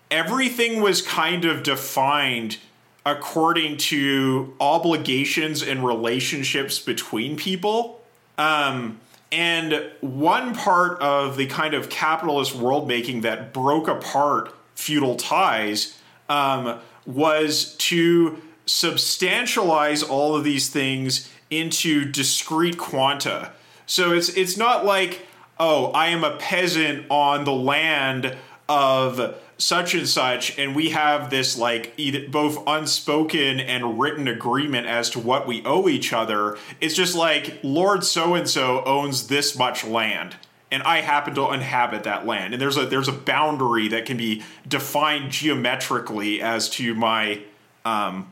everything 0.10 0.82
was 0.82 1.04
kind 1.04 1.46
of 1.46 1.62
defined 1.62 2.58
according 3.06 3.78
to 3.78 4.56
obligations 4.60 5.62
and 5.62 5.86
relationships 5.86 6.80
between 6.80 7.36
people. 7.36 8.02
Um, 8.40 9.00
and 9.32 9.92
one 10.02 10.56
part 10.56 11.00
of 11.00 11.38
the 11.38 11.46
kind 11.46 11.76
of 11.76 11.90
capitalist 11.90 12.56
world 12.56 12.88
making 12.88 13.22
that 13.22 13.54
broke 13.54 13.88
apart 13.88 14.56
feudal 14.80 15.16
ties 15.16 15.98
um, 16.30 16.80
was 17.06 17.76
to 17.76 18.42
substantialize 18.66 20.08
all 20.08 20.36
of 20.36 20.44
these 20.44 20.70
things 20.70 21.30
into 21.50 22.06
discrete 22.06 22.78
quanta. 22.78 23.52
So 23.86 24.14
it's 24.14 24.30
it's 24.30 24.58
not 24.58 24.86
like 24.86 25.26
oh 25.60 25.88
I 25.92 26.08
am 26.08 26.24
a 26.24 26.38
peasant 26.38 27.06
on 27.10 27.44
the 27.44 27.52
land 27.52 28.38
of 28.70 29.36
such 29.58 29.94
and 29.94 30.08
such 30.08 30.58
and 30.58 30.74
we 30.74 30.92
have 30.92 31.30
this 31.30 31.58
like 31.58 31.94
either 31.98 32.30
both 32.30 32.64
unspoken 32.66 33.60
and 33.60 34.00
written 34.00 34.28
agreement 34.28 34.88
as 34.88 35.10
to 35.10 35.20
what 35.20 35.46
we 35.46 35.62
owe 35.66 35.90
each 35.90 36.14
other 36.14 36.58
it's 36.80 36.96
just 36.96 37.14
like 37.14 37.60
lord 37.62 38.06
so 38.06 38.36
and 38.36 38.50
so 38.50 38.82
owns 38.86 39.28
this 39.28 39.58
much 39.58 39.84
land 39.84 40.38
and 40.72 40.84
I 40.84 41.02
happen 41.02 41.36
to 41.36 41.52
inhabit 41.52 42.04
that 42.04 42.26
land. 42.26 42.54
And 42.54 42.62
there's 42.62 42.78
a 42.78 42.86
there's 42.86 43.08
a 43.08 43.14
boundary 43.14 43.88
that 43.90 44.06
can 44.06 44.18
be 44.18 44.44
defined 44.68 45.32
geometrically 45.32 46.42
as 46.42 46.70
to 46.72 46.94
my 46.94 47.42
um, 47.86 48.32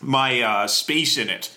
my 0.00 0.40
uh, 0.40 0.66
space 0.66 1.16
in 1.16 1.28
it. 1.28 1.56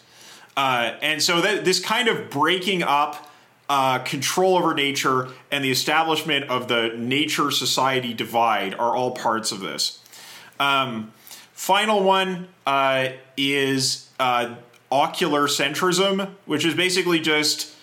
Uh, 0.55 0.95
and 1.01 1.21
so 1.21 1.41
that 1.41 1.65
this 1.65 1.79
kind 1.79 2.07
of 2.07 2.29
breaking 2.29 2.83
up 2.83 3.29
uh, 3.69 3.99
control 3.99 4.57
over 4.57 4.73
nature 4.73 5.29
and 5.49 5.63
the 5.63 5.71
establishment 5.71 6.49
of 6.49 6.67
the 6.67 6.93
nature 6.97 7.49
society 7.51 8.13
divide 8.13 8.73
are 8.73 8.95
all 8.95 9.11
parts 9.11 9.51
of 9.51 9.61
this. 9.61 9.99
Um, 10.59 11.13
final 11.53 12.03
one 12.03 12.49
uh, 12.67 13.09
is 13.37 14.09
uh, 14.19 14.55
ocular 14.91 15.47
centrism, 15.47 16.31
which 16.45 16.65
is 16.65 16.75
basically 16.75 17.21
just 17.21 17.73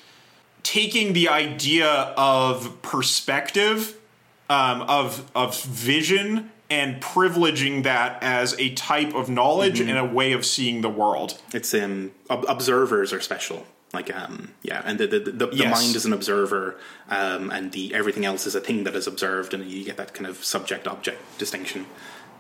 taking 0.63 1.13
the 1.13 1.29
idea 1.29 1.89
of 2.17 2.81
perspective, 2.83 3.97
um, 4.51 4.83
of 4.83 5.31
of 5.35 5.61
vision, 5.63 6.51
and 6.71 7.01
privileging 7.03 7.83
that 7.85 8.23
as 8.23 8.55
a 8.59 8.71
type 8.75 9.15
of 9.15 9.29
knowledge 9.29 9.81
mm-hmm. 9.81 9.89
and 9.91 9.99
a 9.99 10.05
way 10.05 10.33
of 10.33 10.45
seeing 10.45 10.81
the 10.81 10.89
world. 10.89 11.41
It's 11.53 11.73
um, 11.75 12.13
ob- 12.29 12.47
observers 12.49 13.13
are 13.13 13.21
special. 13.21 13.67
Like 13.93 14.15
um, 14.15 14.53
yeah, 14.63 14.83
and 14.85 14.99
the 14.99 15.07
the, 15.07 15.19
the, 15.19 15.47
the 15.47 15.57
yes. 15.57 15.83
mind 15.83 15.97
is 15.97 16.05
an 16.05 16.13
observer, 16.13 16.77
um, 17.09 17.51
and 17.51 17.73
the 17.73 17.95
everything 17.95 18.27
else 18.27 18.47
is 18.47 18.55
a 18.55 18.61
thing 18.61 18.85
that 18.85 18.95
is 18.95 19.07
observed, 19.07 19.55
and 19.55 19.65
you 19.65 19.83
get 19.85 19.97
that 19.97 20.13
kind 20.13 20.27
of 20.27 20.45
subject 20.45 20.87
object 20.87 21.19
distinction. 21.39 21.87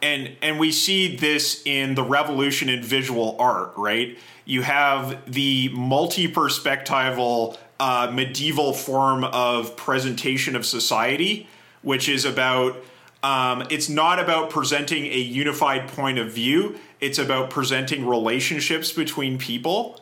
And 0.02 0.36
and 0.42 0.58
we 0.58 0.70
see 0.70 1.16
this 1.16 1.62
in 1.64 1.94
the 1.94 2.02
revolution 2.02 2.68
in 2.68 2.82
visual 2.82 3.34
art, 3.38 3.72
right? 3.76 4.18
You 4.44 4.62
have 4.62 5.32
the 5.32 5.70
multi-perspectival 5.70 7.56
uh, 7.80 8.10
medieval 8.12 8.72
form 8.72 9.24
of 9.24 9.76
presentation 9.76 10.56
of 10.56 10.66
society, 10.66 11.48
which 11.82 12.08
is 12.08 12.24
about 12.24 12.76
um, 13.22 13.66
it's 13.68 13.88
not 13.88 14.20
about 14.20 14.50
presenting 14.50 15.06
a 15.06 15.18
unified 15.18 15.88
point 15.88 16.18
of 16.18 16.32
view. 16.32 16.78
It's 17.00 17.18
about 17.18 17.50
presenting 17.50 18.06
relationships 18.06 18.92
between 18.92 19.38
people. 19.38 20.00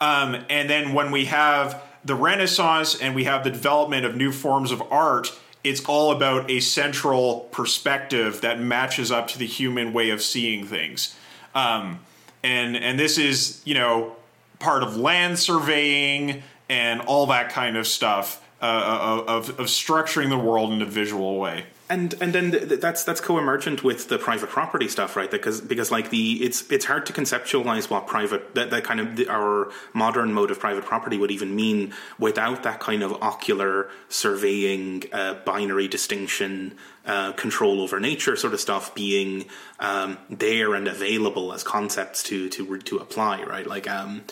Um, 0.00 0.44
and 0.48 0.68
then 0.68 0.94
when 0.94 1.10
we 1.10 1.26
have 1.26 1.82
the 2.04 2.14
Renaissance 2.14 2.98
and 2.98 3.14
we 3.14 3.24
have 3.24 3.44
the 3.44 3.50
development 3.50 4.06
of 4.06 4.16
new 4.16 4.32
forms 4.32 4.70
of 4.70 4.82
art, 4.90 5.32
it's 5.62 5.84
all 5.84 6.12
about 6.12 6.50
a 6.50 6.60
central 6.60 7.40
perspective 7.50 8.40
that 8.42 8.60
matches 8.60 9.10
up 9.10 9.28
to 9.28 9.38
the 9.38 9.46
human 9.46 9.92
way 9.92 10.10
of 10.10 10.22
seeing 10.22 10.66
things. 10.66 11.16
Um, 11.54 12.00
and 12.42 12.76
and 12.76 12.98
this 12.98 13.16
is 13.16 13.62
you 13.64 13.74
know 13.74 14.14
part 14.58 14.82
of 14.82 14.96
land 14.96 15.38
surveying 15.38 16.42
and 16.68 17.00
all 17.02 17.26
that 17.26 17.50
kind 17.50 17.76
of 17.76 17.86
stuff 17.86 18.44
uh, 18.64 19.24
of, 19.26 19.50
of 19.60 19.66
structuring 19.66 20.30
the 20.30 20.38
world 20.38 20.72
in 20.72 20.80
a 20.80 20.86
visual 20.86 21.38
way. 21.38 21.66
And 21.86 22.14
and 22.18 22.32
then 22.32 22.50
th- 22.50 22.80
that's 22.80 23.04
that's 23.04 23.20
co-emergent 23.20 23.84
with 23.84 24.08
the 24.08 24.16
private 24.16 24.48
property 24.48 24.88
stuff 24.88 25.16
right? 25.16 25.30
Because 25.30 25.60
because 25.60 25.90
like 25.90 26.08
the 26.08 26.42
it's 26.42 26.70
it's 26.72 26.86
hard 26.86 27.04
to 27.06 27.12
conceptualize 27.12 27.90
what 27.90 28.06
private 28.06 28.54
that, 28.54 28.70
that 28.70 28.84
kind 28.84 29.00
of 29.00 29.16
the, 29.16 29.28
our 29.28 29.70
modern 29.92 30.32
mode 30.32 30.50
of 30.50 30.58
private 30.58 30.86
property 30.86 31.18
would 31.18 31.30
even 31.30 31.54
mean 31.54 31.92
without 32.18 32.62
that 32.62 32.80
kind 32.80 33.02
of 33.02 33.12
ocular 33.22 33.90
surveying 34.08 35.04
uh, 35.12 35.34
binary 35.44 35.86
distinction 35.86 36.74
uh, 37.04 37.32
control 37.32 37.82
over 37.82 38.00
nature 38.00 38.34
sort 38.34 38.54
of 38.54 38.60
stuff 38.60 38.94
being 38.94 39.44
um, 39.78 40.16
there 40.30 40.74
and 40.74 40.88
available 40.88 41.52
as 41.52 41.62
concepts 41.62 42.22
to 42.22 42.48
to 42.48 42.78
to 42.78 42.96
apply 42.96 43.42
right? 43.42 43.66
Like 43.66 43.90
um, 43.90 44.22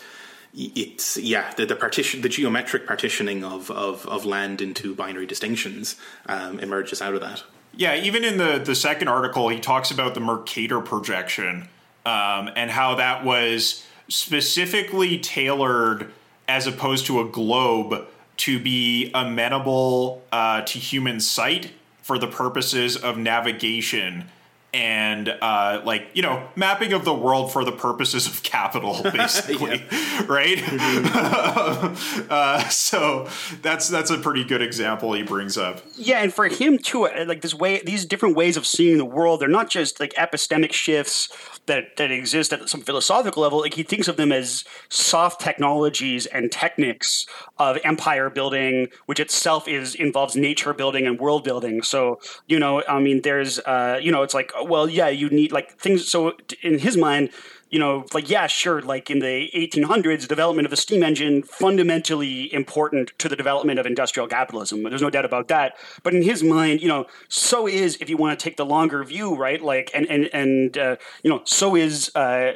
it's 0.55 1.17
yeah 1.17 1.53
the, 1.55 1.65
the 1.65 1.75
partition 1.75 2.21
the 2.21 2.29
geometric 2.29 2.85
partitioning 2.85 3.43
of, 3.43 3.71
of, 3.71 4.05
of 4.07 4.25
land 4.25 4.61
into 4.61 4.93
binary 4.93 5.25
distinctions 5.25 5.95
um, 6.27 6.59
emerges 6.59 7.01
out 7.01 7.13
of 7.13 7.21
that. 7.21 7.43
Yeah 7.75 7.95
even 7.95 8.23
in 8.23 8.37
the 8.37 8.61
the 8.63 8.75
second 8.75 9.07
article 9.07 9.49
he 9.49 9.59
talks 9.59 9.89
about 9.91 10.13
the 10.13 10.19
mercator 10.19 10.79
projection 10.79 11.67
um, 12.05 12.49
and 12.55 12.69
how 12.69 12.95
that 12.95 13.23
was 13.25 13.85
specifically 14.07 15.17
tailored 15.17 16.11
as 16.47 16.67
opposed 16.67 17.05
to 17.07 17.19
a 17.19 17.25
globe 17.25 18.07
to 18.35 18.59
be 18.59 19.09
amenable 19.13 20.23
uh, 20.31 20.61
to 20.61 20.79
human 20.79 21.19
sight 21.19 21.71
for 22.01 22.17
the 22.17 22.27
purposes 22.27 22.97
of 22.97 23.17
navigation 23.17 24.29
and 24.73 25.29
uh, 25.29 25.81
like 25.85 26.07
you 26.13 26.21
know 26.21 26.47
mapping 26.55 26.93
of 26.93 27.05
the 27.05 27.13
world 27.13 27.51
for 27.51 27.63
the 27.63 27.71
purposes 27.71 28.27
of 28.27 28.41
capital 28.43 29.01
basically 29.13 29.85
right? 30.27 30.57
Mm-hmm. 30.57 32.27
uh, 32.29 32.67
so 32.69 33.29
that's 33.61 33.87
that's 33.87 34.09
a 34.09 34.17
pretty 34.17 34.43
good 34.43 34.61
example 34.61 35.13
he 35.13 35.23
brings 35.23 35.57
up. 35.57 35.81
Yeah 35.95 36.21
and 36.23 36.33
for 36.33 36.47
him 36.47 36.77
too 36.77 37.07
like 37.25 37.41
this 37.41 37.53
way 37.53 37.81
these 37.85 38.05
different 38.05 38.35
ways 38.35 38.57
of 38.57 38.65
seeing 38.65 38.97
the 38.97 39.05
world 39.05 39.39
they're 39.41 39.47
not 39.47 39.69
just 39.69 39.99
like 39.99 40.13
epistemic 40.13 40.73
shifts 40.73 41.29
that 41.67 41.97
that 41.97 42.11
exist 42.11 42.51
at 42.51 42.67
some 42.69 42.81
philosophical 42.81 43.43
level 43.43 43.59
like 43.59 43.75
he 43.75 43.83
thinks 43.83 44.07
of 44.07 44.17
them 44.17 44.31
as 44.31 44.63
soft 44.89 45.39
technologies 45.39 46.25
and 46.25 46.51
techniques 46.51 47.25
of 47.59 47.77
empire 47.83 48.29
building 48.29 48.87
which 49.05 49.19
itself 49.19 49.67
is 49.67 49.93
involves 49.95 50.35
nature 50.35 50.73
building 50.73 51.05
and 51.05 51.19
world 51.19 51.43
building 51.43 51.81
so 51.83 52.19
you 52.47 52.57
know 52.57 52.83
i 52.87 52.99
mean 52.99 53.21
there's 53.21 53.59
uh, 53.59 53.99
you 54.01 54.11
know 54.11 54.23
it's 54.23 54.33
like 54.33 54.51
well, 54.65 54.89
yeah, 54.89 55.09
you 55.09 55.29
need 55.29 55.51
like 55.51 55.77
things. 55.77 56.09
So 56.09 56.33
in 56.61 56.79
his 56.79 56.97
mind, 56.97 57.29
you 57.73 57.79
know, 57.79 58.05
like 58.13 58.29
yeah, 58.29 58.45
sure, 58.45 58.83
like 58.83 59.09
in 59.09 59.17
the 59.17 59.49
1800s, 59.55 60.27
development 60.27 60.67
of 60.67 60.69
the 60.69 60.77
steam 60.77 61.01
engine 61.01 61.41
fundamentally 61.41 62.53
important 62.53 63.11
to 63.17 63.27
the 63.27 63.35
development 63.35 63.79
of 63.79 63.87
industrial 63.87 64.27
capitalism. 64.27 64.83
There's 64.83 65.01
no 65.01 65.09
doubt 65.09 65.25
about 65.25 65.47
that. 65.47 65.73
But 66.03 66.13
in 66.13 66.21
his 66.21 66.43
mind, 66.43 66.83
you 66.83 66.87
know, 66.87 67.07
so 67.29 67.65
is 67.65 67.97
if 67.99 68.11
you 68.11 68.15
want 68.15 68.39
to 68.39 68.43
take 68.43 68.57
the 68.57 68.65
longer 68.65 69.03
view, 69.03 69.35
right? 69.35 69.59
Like 69.59 69.89
and 69.95 70.05
and 70.05 70.29
and 70.33 70.77
uh, 70.77 70.97
you 71.23 71.31
know, 71.31 71.41
so 71.45 71.75
is 71.75 72.15
uh, 72.15 72.51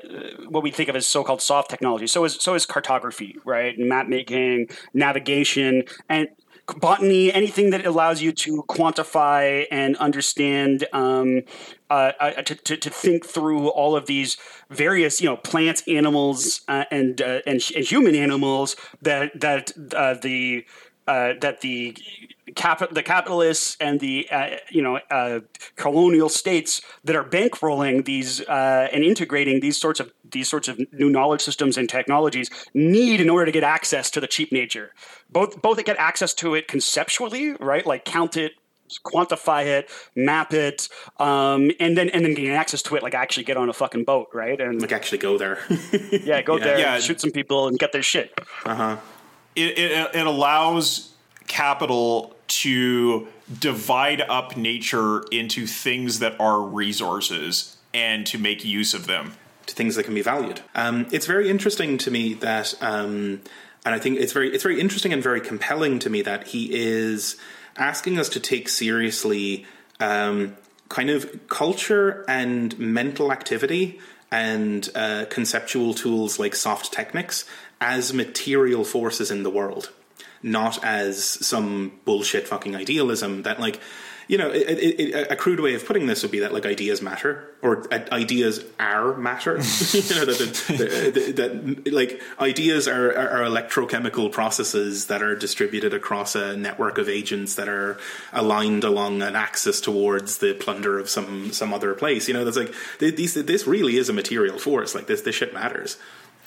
what 0.49 0.61
we 0.61 0.69
think 0.69 0.87
of 0.87 0.95
as 0.95 1.07
so-called 1.07 1.41
soft 1.41 1.71
technology. 1.71 2.05
So 2.05 2.23
is 2.23 2.35
so 2.35 2.53
is 2.53 2.67
cartography, 2.67 3.37
right? 3.43 3.73
Map 3.79 4.07
making, 4.07 4.67
navigation, 4.93 5.85
and 6.07 6.27
botany, 6.75 7.31
anything 7.33 7.69
that 7.69 7.85
allows 7.85 8.21
you 8.21 8.31
to 8.31 8.63
quantify 8.63 9.65
and 9.71 9.95
understand, 9.97 10.85
um, 10.93 11.43
uh, 11.89 12.11
uh, 12.19 12.41
to, 12.41 12.55
to, 12.55 12.77
to, 12.77 12.89
think 12.89 13.25
through 13.25 13.69
all 13.69 13.95
of 13.95 14.05
these 14.05 14.37
various, 14.69 15.21
you 15.21 15.29
know, 15.29 15.37
plants, 15.37 15.83
animals, 15.87 16.61
uh, 16.67 16.83
and, 16.91 17.21
uh, 17.21 17.39
and, 17.45 17.61
and 17.75 17.85
human 17.85 18.15
animals 18.15 18.75
that 19.01 19.39
that 19.39 19.71
uh, 19.95 20.15
the 20.15 20.65
uh, 21.07 21.33
that 21.39 21.61
the 21.61 21.95
cap- 22.57 22.93
the 22.93 23.03
capitalists 23.03 23.77
and 23.79 24.01
the 24.01 24.27
uh, 24.29 24.57
you 24.69 24.81
know 24.81 24.99
uh, 25.09 25.39
colonial 25.77 26.27
states 26.27 26.81
that 27.05 27.15
are 27.15 27.23
bankrolling 27.23 28.03
these 28.03 28.41
uh, 28.41 28.89
and 28.91 29.03
integrating 29.03 29.61
these 29.61 29.79
sorts 29.79 30.01
of 30.01 30.11
these 30.29 30.49
sorts 30.49 30.67
of 30.67 30.79
new 30.91 31.09
knowledge 31.09 31.41
systems 31.41 31.77
and 31.77 31.87
technologies 31.87 32.49
need 32.73 33.21
in 33.21 33.29
order 33.29 33.45
to 33.45 33.51
get 33.51 33.63
access 33.63 34.09
to 34.11 34.19
the 34.19 34.27
cheap 34.27 34.51
nature. 34.51 34.91
Both 35.29 35.61
both 35.61 35.81
get 35.85 35.95
access 35.97 36.33
to 36.35 36.55
it 36.55 36.67
conceptually, 36.67 37.53
right? 37.53 37.85
Like 37.85 38.03
count 38.03 38.35
it, 38.35 38.53
quantify 39.05 39.65
it, 39.65 39.89
map 40.15 40.53
it, 40.53 40.89
um, 41.19 41.71
and 41.79 41.97
then 41.97 42.09
and 42.09 42.25
then 42.25 42.33
gain 42.33 42.51
access 42.51 42.81
to 42.83 42.95
it. 42.95 43.03
Like 43.03 43.13
actually 43.13 43.43
get 43.43 43.55
on 43.55 43.69
a 43.69 43.73
fucking 43.73 44.03
boat, 44.03 44.29
right? 44.33 44.59
And 44.59 44.81
like 44.81 44.91
actually 44.91 45.19
go 45.19 45.37
there. 45.37 45.59
yeah, 46.11 46.41
go 46.41 46.57
yeah. 46.57 46.63
there, 46.63 46.79
yeah. 46.79 46.99
shoot 46.99 47.21
some 47.21 47.31
people, 47.31 47.67
and 47.67 47.77
get 47.79 47.91
their 47.91 48.03
shit. 48.03 48.33
Uh 48.65 48.75
huh. 48.75 48.97
It, 49.55 49.77
it, 49.79 50.15
it 50.15 50.27
allows 50.27 51.13
capital 51.47 52.36
to 52.47 53.27
divide 53.59 54.21
up 54.21 54.57
nature 54.57 55.23
into 55.31 55.67
things 55.67 56.19
that 56.19 56.39
are 56.39 56.61
resources 56.61 57.77
and 57.93 58.25
to 58.27 58.37
make 58.37 58.63
use 58.63 58.93
of 58.93 59.07
them. 59.07 59.33
To 59.67 59.75
things 59.75 59.95
that 59.95 60.03
can 60.03 60.13
be 60.13 60.21
valued. 60.21 60.61
Um, 60.75 61.07
it's 61.11 61.25
very 61.25 61.49
interesting 61.49 61.97
to 61.99 62.11
me 62.11 62.35
that, 62.35 62.73
um, 62.81 63.41
and 63.85 63.95
I 63.95 63.99
think 63.99 64.19
it's 64.19 64.31
very 64.31 64.53
it's 64.53 64.63
very 64.63 64.79
interesting 64.79 65.11
and 65.11 65.21
very 65.21 65.41
compelling 65.41 65.99
to 65.99 66.09
me 66.09 66.21
that 66.21 66.47
he 66.47 66.73
is 66.73 67.35
asking 67.75 68.17
us 68.17 68.29
to 68.29 68.39
take 68.39 68.69
seriously 68.69 69.65
um, 69.99 70.55
kind 70.89 71.09
of 71.09 71.47
culture 71.47 72.23
and 72.27 72.77
mental 72.79 73.31
activity 73.31 73.99
and 74.31 74.89
uh, 74.95 75.25
conceptual 75.29 75.93
tools 75.93 76.39
like 76.39 76.55
soft 76.55 76.91
techniques 76.93 77.45
as 77.79 78.13
material 78.13 78.83
forces 78.83 79.31
in 79.31 79.43
the 79.43 79.49
world 79.49 79.91
not 80.47 80.83
as 80.83 81.23
some 81.23 81.91
bullshit 82.05 82.47
fucking 82.47 82.75
idealism 82.75 83.43
that 83.43 83.59
like 83.59 83.79
you 84.27 84.37
know, 84.37 84.49
it, 84.49 84.77
it, 84.77 84.99
it, 84.99 85.31
a 85.31 85.35
crude 85.37 85.61
way 85.61 85.73
of 85.73 85.85
putting 85.85 86.05
this 86.05 86.21
would 86.21 86.31
be 86.31 86.39
that 86.39 86.53
like 86.53 86.65
ideas 86.65 87.01
matter 87.01 87.49
or 87.61 87.85
uh, 87.93 87.99
ideas 88.11 88.63
are 88.77 89.15
matter. 89.15 89.51
you 89.53 90.15
know 90.15 90.25
that, 90.25 91.33
that, 91.37 91.93
like 91.93 92.21
ideas 92.39 92.89
are, 92.89 93.09
are, 93.11 93.29
are, 93.29 93.49
electrochemical 93.49 94.29
processes 94.29 95.07
that 95.07 95.23
are 95.23 95.33
distributed 95.35 95.93
across 95.93 96.35
a 96.35 96.57
network 96.57 96.97
of 96.97 97.07
agents 97.07 97.55
that 97.55 97.69
are 97.69 97.97
aligned 98.33 98.83
along 98.83 99.21
an 99.21 99.35
axis 99.35 99.79
towards 99.79 100.39
the 100.39 100.53
plunder 100.53 100.99
of 100.99 101.09
some 101.09 101.53
some 101.53 101.73
other 101.73 101.93
place. 101.93 102.27
You 102.27 102.33
know, 102.33 102.43
that's 102.43 102.57
like 102.57 102.73
these. 102.99 103.33
This 103.33 103.65
really 103.65 103.95
is 103.95 104.09
a 104.09 104.13
material 104.13 104.59
force. 104.59 104.93
Like 104.93 105.07
this, 105.07 105.21
this 105.21 105.35
shit 105.35 105.53
matters. 105.53 105.97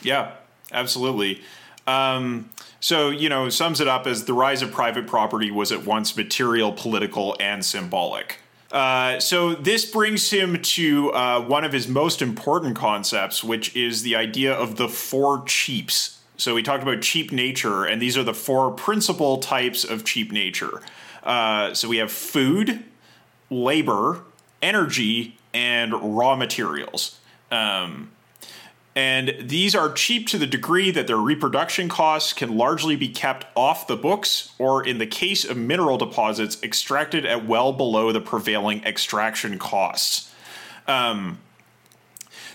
Yeah, 0.02 0.32
absolutely. 0.70 1.40
Um, 1.86 2.50
so, 2.80 3.10
you 3.10 3.28
know, 3.28 3.48
sums 3.50 3.80
it 3.80 3.88
up 3.88 4.06
as 4.06 4.24
the 4.24 4.32
rise 4.32 4.62
of 4.62 4.72
private 4.72 5.06
property 5.06 5.50
was 5.50 5.70
at 5.70 5.84
once 5.84 6.16
material, 6.16 6.72
political, 6.72 7.36
and 7.38 7.64
symbolic. 7.64 8.38
Uh, 8.72 9.18
so 9.18 9.54
this 9.54 9.84
brings 9.84 10.30
him 10.30 10.60
to 10.62 11.12
uh, 11.12 11.40
one 11.40 11.64
of 11.64 11.72
his 11.72 11.88
most 11.88 12.22
important 12.22 12.76
concepts, 12.76 13.44
which 13.44 13.74
is 13.76 14.02
the 14.02 14.16
idea 14.16 14.52
of 14.52 14.76
the 14.76 14.88
four 14.88 15.42
cheaps. 15.44 16.20
So 16.36 16.54
we 16.54 16.62
talked 16.62 16.82
about 16.82 17.02
cheap 17.02 17.32
nature, 17.32 17.84
and 17.84 18.00
these 18.00 18.16
are 18.16 18.22
the 18.22 18.32
four 18.32 18.70
principal 18.70 19.38
types 19.38 19.84
of 19.84 20.04
cheap 20.04 20.32
nature. 20.32 20.80
Uh, 21.22 21.74
so 21.74 21.88
we 21.88 21.98
have 21.98 22.10
food, 22.10 22.82
labor, 23.50 24.22
energy, 24.62 25.36
and 25.52 26.16
raw 26.16 26.36
materials. 26.36 27.18
Um, 27.50 28.10
and 28.96 29.36
these 29.40 29.74
are 29.74 29.92
cheap 29.92 30.26
to 30.28 30.38
the 30.38 30.46
degree 30.46 30.90
that 30.90 31.06
their 31.06 31.16
reproduction 31.16 31.88
costs 31.88 32.32
can 32.32 32.56
largely 32.56 32.96
be 32.96 33.08
kept 33.08 33.46
off 33.54 33.86
the 33.86 33.96
books, 33.96 34.52
or 34.58 34.84
in 34.84 34.98
the 34.98 35.06
case 35.06 35.44
of 35.44 35.56
mineral 35.56 35.96
deposits, 35.96 36.60
extracted 36.62 37.24
at 37.24 37.46
well 37.46 37.72
below 37.72 38.10
the 38.10 38.20
prevailing 38.20 38.82
extraction 38.84 39.58
costs. 39.58 40.32
Um, 40.88 41.38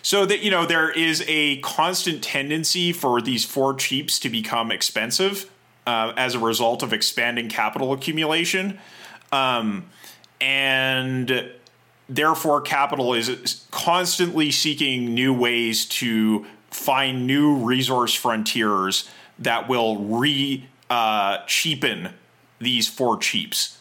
so 0.02 0.26
that 0.26 0.41
you 0.41 0.52
know 0.52 0.66
there 0.66 0.91
is 0.91 1.24
a 1.28 1.57
constant 1.62 2.22
tendency 2.22 2.91
for 2.91 3.22
these 3.22 3.45
four 3.45 3.74
cheaps 3.74 4.20
to 4.20 4.30
become 4.30 4.72
expensive 4.72 5.49
uh, 5.88 6.12
as 6.18 6.36
a 6.36 6.40
result 6.40 6.84
of 6.84 6.91
expanding 6.91 7.48
capital 7.48 7.94
accumulation, 7.94 8.78
um, 9.32 9.86
and 10.41 11.49
therefore 12.07 12.61
capital 12.61 13.14
is 13.14 13.65
constantly 13.72 14.52
seeking 14.52 15.14
new 15.14 15.34
ways 15.34 15.86
to 15.86 16.45
find 16.69 17.26
new 17.26 17.56
resource 17.56 18.14
frontiers 18.14 19.10
that 19.40 19.68
will 19.68 19.98
re 19.98 20.68
uh, 20.90 21.40
cheapen 21.48 22.10
these 22.60 22.88
four 22.88 23.18
cheaps. 23.18 23.80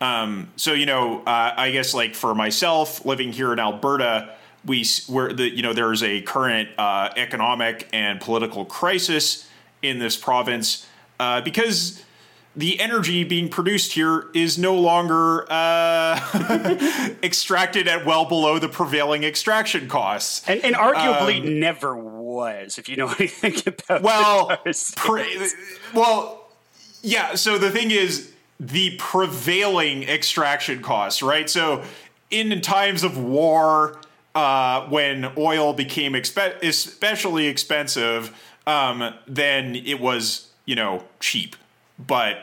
Um, 0.00 0.50
so 0.56 0.72
you 0.72 0.86
know, 0.86 1.20
uh, 1.20 1.54
I 1.56 1.70
guess 1.70 1.94
like 1.94 2.14
for 2.14 2.34
myself 2.34 3.04
living 3.04 3.32
here 3.32 3.52
in 3.52 3.58
Alberta, 3.58 4.34
we 4.64 4.84
where 5.06 5.32
the 5.32 5.48
you 5.48 5.62
know 5.62 5.72
there's 5.72 6.02
a 6.02 6.22
current 6.22 6.68
uh, 6.78 7.10
economic 7.16 7.88
and 7.92 8.20
political 8.20 8.64
crisis 8.64 9.48
in 9.82 9.98
this 9.98 10.16
province 10.16 10.86
uh, 11.18 11.40
because 11.40 12.02
the 12.56 12.80
energy 12.80 13.22
being 13.22 13.48
produced 13.48 13.92
here 13.92 14.26
is 14.34 14.58
no 14.58 14.74
longer 14.74 15.46
uh, 15.50 16.18
extracted 17.22 17.86
at 17.86 18.04
well 18.04 18.24
below 18.24 18.58
the 18.58 18.68
prevailing 18.68 19.22
extraction 19.22 19.88
costs, 19.88 20.48
and, 20.48 20.64
and 20.64 20.74
arguably 20.74 21.40
um, 21.40 21.60
never 21.60 21.96
was. 21.96 22.76
If 22.76 22.88
you 22.88 22.96
know 22.96 23.08
anything 23.18 23.54
about 23.66 24.02
well, 24.02 24.58
pre- 24.96 25.50
well, 25.94 26.50
yeah. 27.02 27.36
So 27.36 27.56
the 27.56 27.70
thing 27.70 27.92
is, 27.92 28.32
the 28.58 28.96
prevailing 28.98 30.02
extraction 30.02 30.82
costs, 30.82 31.22
right? 31.22 31.48
So 31.48 31.84
in 32.30 32.60
times 32.60 33.04
of 33.04 33.16
war, 33.16 34.00
uh, 34.34 34.88
when 34.88 35.32
oil 35.38 35.72
became 35.72 36.14
expe- 36.14 36.60
especially 36.64 37.46
expensive, 37.46 38.36
um, 38.66 39.14
then 39.28 39.76
it 39.76 40.00
was 40.00 40.50
you 40.64 40.74
know 40.74 41.04
cheap 41.20 41.54
but 42.06 42.38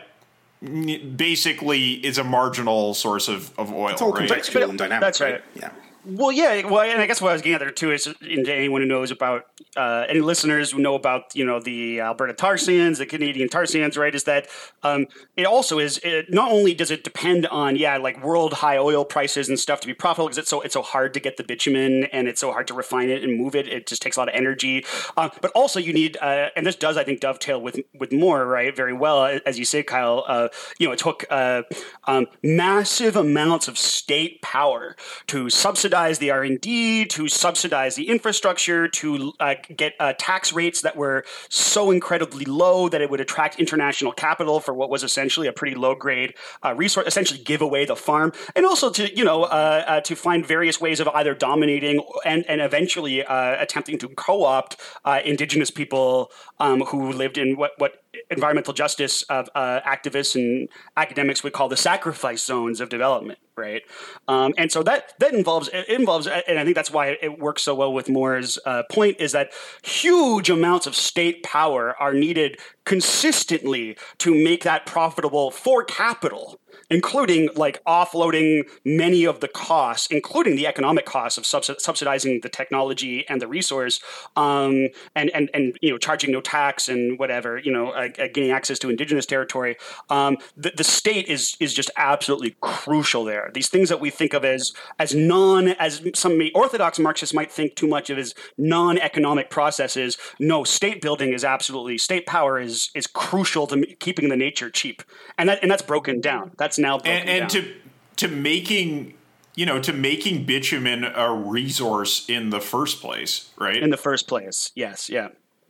basically 1.15 1.93
is 2.05 2.17
a 2.17 2.23
marginal 2.23 2.93
source 2.93 3.27
of, 3.27 3.57
of 3.59 3.71
oil. 3.71 3.89
It's 3.89 4.01
all 4.01 4.11
right? 4.11 4.29
contextual 4.29 4.69
and 4.69 4.77
dynamic. 4.77 5.01
That's 5.01 5.21
right. 5.21 5.33
right. 5.33 5.43
Yeah. 5.55 5.69
Well, 6.09 6.31
yeah. 6.31 6.65
Well, 6.65 6.83
and 6.89 7.01
I 7.01 7.05
guess 7.05 7.21
what 7.21 7.31
I 7.31 7.33
was 7.33 7.41
getting 7.41 7.55
at 7.55 7.59
there 7.59 7.69
too 7.69 7.91
is 7.91 8.07
into 8.21 8.53
anyone 8.53 8.79
who 8.79 8.87
knows 8.87 9.11
about 9.11 9.43
uh, 9.75 10.05
any 10.07 10.21
listeners 10.21 10.71
who 10.71 10.79
know 10.79 10.95
about 10.95 11.35
you 11.35 11.43
know 11.43 11.59
the 11.59 11.99
Alberta 11.99 12.31
tar 12.31 12.57
sands, 12.57 12.99
the 12.99 13.05
Canadian 13.05 13.49
tar 13.49 13.65
sands, 13.65 13.97
right? 13.97 14.15
Is 14.15 14.23
that 14.23 14.47
um, 14.83 15.07
it 15.35 15.45
also 15.45 15.79
is 15.79 15.97
it, 16.03 16.33
not 16.33 16.49
only 16.49 16.73
does 16.73 16.91
it 16.91 17.03
depend 17.03 17.45
on 17.47 17.75
yeah 17.75 17.97
like 17.97 18.23
world 18.23 18.53
high 18.53 18.77
oil 18.77 19.03
prices 19.03 19.49
and 19.49 19.59
stuff 19.59 19.81
to 19.81 19.87
be 19.87 19.93
profitable 19.93 20.27
because 20.27 20.37
it's 20.37 20.49
so 20.49 20.61
it's 20.61 20.75
so 20.75 20.81
hard 20.81 21.13
to 21.13 21.19
get 21.19 21.35
the 21.35 21.43
bitumen 21.43 22.05
and 22.05 22.29
it's 22.29 22.39
so 22.39 22.53
hard 22.53 22.67
to 22.67 22.73
refine 22.73 23.09
it 23.09 23.21
and 23.21 23.37
move 23.37 23.53
it. 23.53 23.67
It 23.67 23.85
just 23.85 24.01
takes 24.01 24.15
a 24.15 24.21
lot 24.21 24.29
of 24.29 24.35
energy. 24.35 24.85
Uh, 25.17 25.27
but 25.41 25.51
also 25.51 25.77
you 25.77 25.91
need 25.91 26.15
uh, 26.21 26.49
and 26.55 26.65
this 26.65 26.77
does 26.77 26.95
I 26.95 27.03
think 27.03 27.19
dovetail 27.19 27.61
with 27.61 27.81
with 27.93 28.13
Moore 28.13 28.45
right 28.47 28.73
very 28.73 28.93
well 28.93 29.25
as 29.45 29.59
you 29.59 29.65
say, 29.65 29.83
Kyle. 29.83 30.23
Uh, 30.25 30.47
you 30.79 30.87
know, 30.87 30.93
it 30.93 30.99
took 30.99 31.25
uh, 31.29 31.63
um, 32.05 32.27
massive 32.41 33.17
amounts 33.17 33.67
of 33.67 33.77
state 33.77 34.41
power 34.41 34.95
to 35.27 35.49
subsidize 35.49 35.96
subsidize 35.97 36.19
the 36.19 36.29
R&D, 36.29 37.05
to 37.05 37.27
subsidize 37.27 37.95
the 37.95 38.07
infrastructure, 38.07 38.87
to 38.87 39.33
uh, 39.39 39.55
get 39.75 39.93
uh, 39.99 40.13
tax 40.19 40.53
rates 40.53 40.81
that 40.81 40.95
were 40.95 41.25
so 41.49 41.89
incredibly 41.89 42.45
low 42.45 42.87
that 42.87 43.01
it 43.01 43.09
would 43.09 43.19
attract 43.19 43.59
international 43.59 44.11
capital 44.11 44.59
for 44.59 44.75
what 44.75 44.91
was 44.91 45.03
essentially 45.03 45.47
a 45.47 45.51
pretty 45.51 45.75
low 45.75 45.95
grade 45.95 46.35
uh, 46.63 46.75
resource, 46.75 47.07
essentially 47.07 47.41
give 47.43 47.61
away 47.63 47.83
the 47.83 47.95
farm, 47.95 48.31
and 48.55 48.63
also 48.63 48.91
to 48.91 49.15
you 49.17 49.25
know 49.25 49.43
uh, 49.45 49.83
uh, 49.87 50.01
to 50.01 50.15
find 50.15 50.45
various 50.45 50.79
ways 50.79 50.99
of 50.99 51.07
either 51.07 51.33
dominating 51.33 51.99
and 52.25 52.45
and 52.47 52.61
eventually 52.61 53.23
uh, 53.23 53.55
attempting 53.59 53.97
to 53.97 54.07
co-opt 54.09 54.77
indigenous 55.25 55.71
people 55.71 56.29
um, 56.59 56.81
who 56.81 57.11
lived 57.11 57.39
in 57.39 57.57
what 57.57 57.71
what 57.77 58.03
environmental 58.29 58.73
justice 58.73 59.21
of 59.23 59.49
uh, 59.55 59.81
activists 59.85 60.35
and 60.35 60.69
academics 60.95 61.43
would 61.43 61.53
call 61.53 61.69
the 61.69 61.77
sacrifice 61.77 62.43
zones 62.43 62.81
of 62.81 62.89
development, 62.89 63.39
right? 63.55 63.83
Um, 64.27 64.53
and 64.57 64.71
so 64.71 64.83
that 64.83 65.13
that 65.19 65.33
involves 65.33 65.69
it 65.73 65.87
involves, 65.89 66.27
and 66.27 66.59
I 66.59 66.63
think 66.63 66.75
that's 66.75 66.91
why 66.91 67.17
it 67.21 67.39
works 67.39 67.63
so 67.63 67.75
well 67.75 67.93
with 67.93 68.09
Moore's 68.09 68.59
uh, 68.65 68.83
point 68.91 69.17
is 69.19 69.31
that 69.31 69.51
huge 69.81 70.49
amounts 70.49 70.87
of 70.87 70.95
state 70.95 71.43
power 71.43 71.95
are 71.99 72.13
needed 72.13 72.59
consistently 72.85 73.97
to 74.19 74.33
make 74.33 74.63
that 74.63 74.85
profitable 74.85 75.51
for 75.51 75.83
capital 75.83 76.59
including 76.89 77.49
like 77.55 77.83
offloading 77.85 78.63
many 78.85 79.25
of 79.25 79.39
the 79.39 79.47
costs, 79.47 80.07
including 80.09 80.55
the 80.55 80.67
economic 80.67 81.05
costs 81.05 81.37
of 81.37 81.45
subsidizing 81.45 82.39
the 82.41 82.49
technology 82.49 83.27
and 83.27 83.41
the 83.41 83.47
resource, 83.47 83.99
um, 84.35 84.87
and 85.15 85.29
and 85.31 85.49
and 85.53 85.77
you 85.81 85.91
know 85.91 85.97
charging 85.97 86.31
no 86.31 86.41
tax 86.41 86.87
and 86.87 87.19
whatever, 87.19 87.57
you 87.57 87.71
know, 87.71 87.89
uh, 87.91 88.09
uh, 88.19 88.27
getting 88.33 88.51
access 88.51 88.79
to 88.79 88.89
indigenous 88.89 89.25
territory. 89.25 89.75
Um, 90.09 90.37
the, 90.55 90.71
the 90.75 90.83
state 90.83 91.27
is 91.27 91.57
is 91.59 91.73
just 91.73 91.91
absolutely 91.97 92.55
crucial 92.61 93.25
there. 93.25 93.51
These 93.53 93.69
things 93.69 93.89
that 93.89 93.99
we 93.99 94.09
think 94.09 94.33
of 94.33 94.45
as 94.45 94.73
as 94.99 95.13
non 95.13 95.69
as 95.69 96.01
some 96.15 96.39
orthodox 96.55 96.99
Marxists 96.99 97.33
might 97.33 97.51
think 97.51 97.75
too 97.75 97.87
much 97.87 98.09
of 98.09 98.17
as 98.17 98.33
non 98.57 98.97
economic 98.97 99.49
processes. 99.49 100.17
No, 100.39 100.63
state 100.63 101.01
building 101.01 101.33
is 101.33 101.43
absolutely 101.43 101.97
state 101.97 102.25
power 102.25 102.59
is 102.59 102.91
is 102.95 103.07
crucial 103.07 103.67
to 103.67 103.85
keeping 103.99 104.29
the 104.29 104.37
nature 104.37 104.69
cheap, 104.69 105.03
and 105.37 105.49
that 105.49 105.59
and 105.61 105.69
that's 105.69 105.81
broken 105.81 106.21
down. 106.21 106.51
That's 106.57 106.76
that's 106.77 107.05
now 107.05 107.09
and, 107.09 107.29
and 107.29 107.49
to 107.49 107.73
to 108.17 108.27
making 108.27 109.13
you 109.55 109.65
know 109.65 109.81
to 109.81 109.93
making 109.93 110.45
bitumen 110.45 111.03
a 111.03 111.33
resource 111.33 112.27
in 112.29 112.49
the 112.49 112.61
first 112.61 113.01
place, 113.01 113.51
right? 113.57 113.81
In 113.81 113.89
the 113.89 113.97
first 113.97 114.27
place, 114.27 114.71
yes, 114.75 115.09
yeah. 115.09 115.29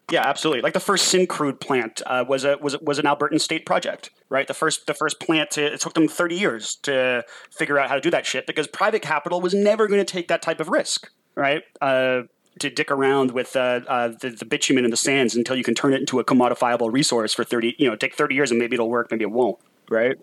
Yeah, 0.09 0.25
absolutely. 0.25 0.61
Like 0.61 0.73
the 0.73 0.79
first 0.79 1.13
Syncrude 1.13 1.59
plant 1.59 2.01
uh, 2.05 2.23
was 2.27 2.45
a 2.45 2.57
was 2.61 2.79
was 2.79 2.97
an 2.97 3.05
Albertan 3.05 3.41
state 3.41 3.65
project, 3.65 4.09
right? 4.29 4.47
The 4.47 4.53
first 4.53 4.87
the 4.87 4.93
first 4.93 5.19
plant 5.19 5.51
to, 5.51 5.73
it 5.73 5.81
took 5.81 5.95
them 5.95 6.07
thirty 6.07 6.35
years 6.35 6.77
to 6.83 7.25
figure 7.51 7.77
out 7.77 7.89
how 7.89 7.95
to 7.95 8.01
do 8.01 8.09
that 8.11 8.25
shit 8.25 8.47
because 8.47 8.67
private 8.67 9.01
capital 9.01 9.41
was 9.41 9.53
never 9.53 9.85
going 9.87 9.99
to 9.99 10.05
take 10.05 10.29
that 10.29 10.41
type 10.41 10.61
of 10.61 10.69
risk, 10.69 11.11
right? 11.35 11.63
Uh, 11.81 12.21
to 12.59 12.69
dick 12.69 12.89
around 12.89 13.31
with 13.31 13.55
uh, 13.55 13.81
uh, 13.87 14.07
the, 14.19 14.29
the, 14.29 14.45
bitumen 14.45 14.83
and 14.83 14.91
the 14.91 14.97
sands 14.97 15.35
until 15.35 15.55
you 15.55 15.63
can 15.63 15.75
turn 15.75 15.93
it 15.93 15.99
into 15.99 16.19
a 16.19 16.25
commodifiable 16.25 16.91
resource 16.91 17.33
for 17.33 17.43
30 17.43 17.75
you 17.77 17.87
know 17.87 17.95
take 17.95 18.15
30 18.15 18.33
years 18.35 18.51
and 18.51 18.59
maybe 18.59 18.73
it'll 18.75 18.89
work 18.89 19.11
maybe 19.11 19.23
it 19.23 19.31
won't 19.31 19.59
right 19.89 20.17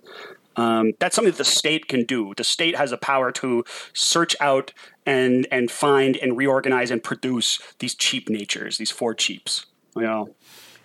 um, 0.57 0.93
that's 0.99 1.15
something 1.15 1.33
that 1.33 1.39
the 1.39 1.45
state 1.45 1.89
can 1.89 2.05
do. 2.05 2.35
The 2.37 2.45
state 2.45 2.77
has 2.77 2.91
the 2.91 2.97
power 2.97 3.33
to 3.33 3.65
search 3.93 4.37
out 4.41 4.73
and 5.07 5.47
and 5.51 5.71
find 5.71 6.17
and 6.17 6.37
reorganize 6.37 6.91
and 6.91 7.03
produce 7.03 7.59
these 7.79 7.95
cheap 7.95 8.29
natures, 8.29 8.79
these 8.79 8.91
four 8.91 9.15
cheaps. 9.15 9.67
You 9.97 10.03
know. 10.03 10.35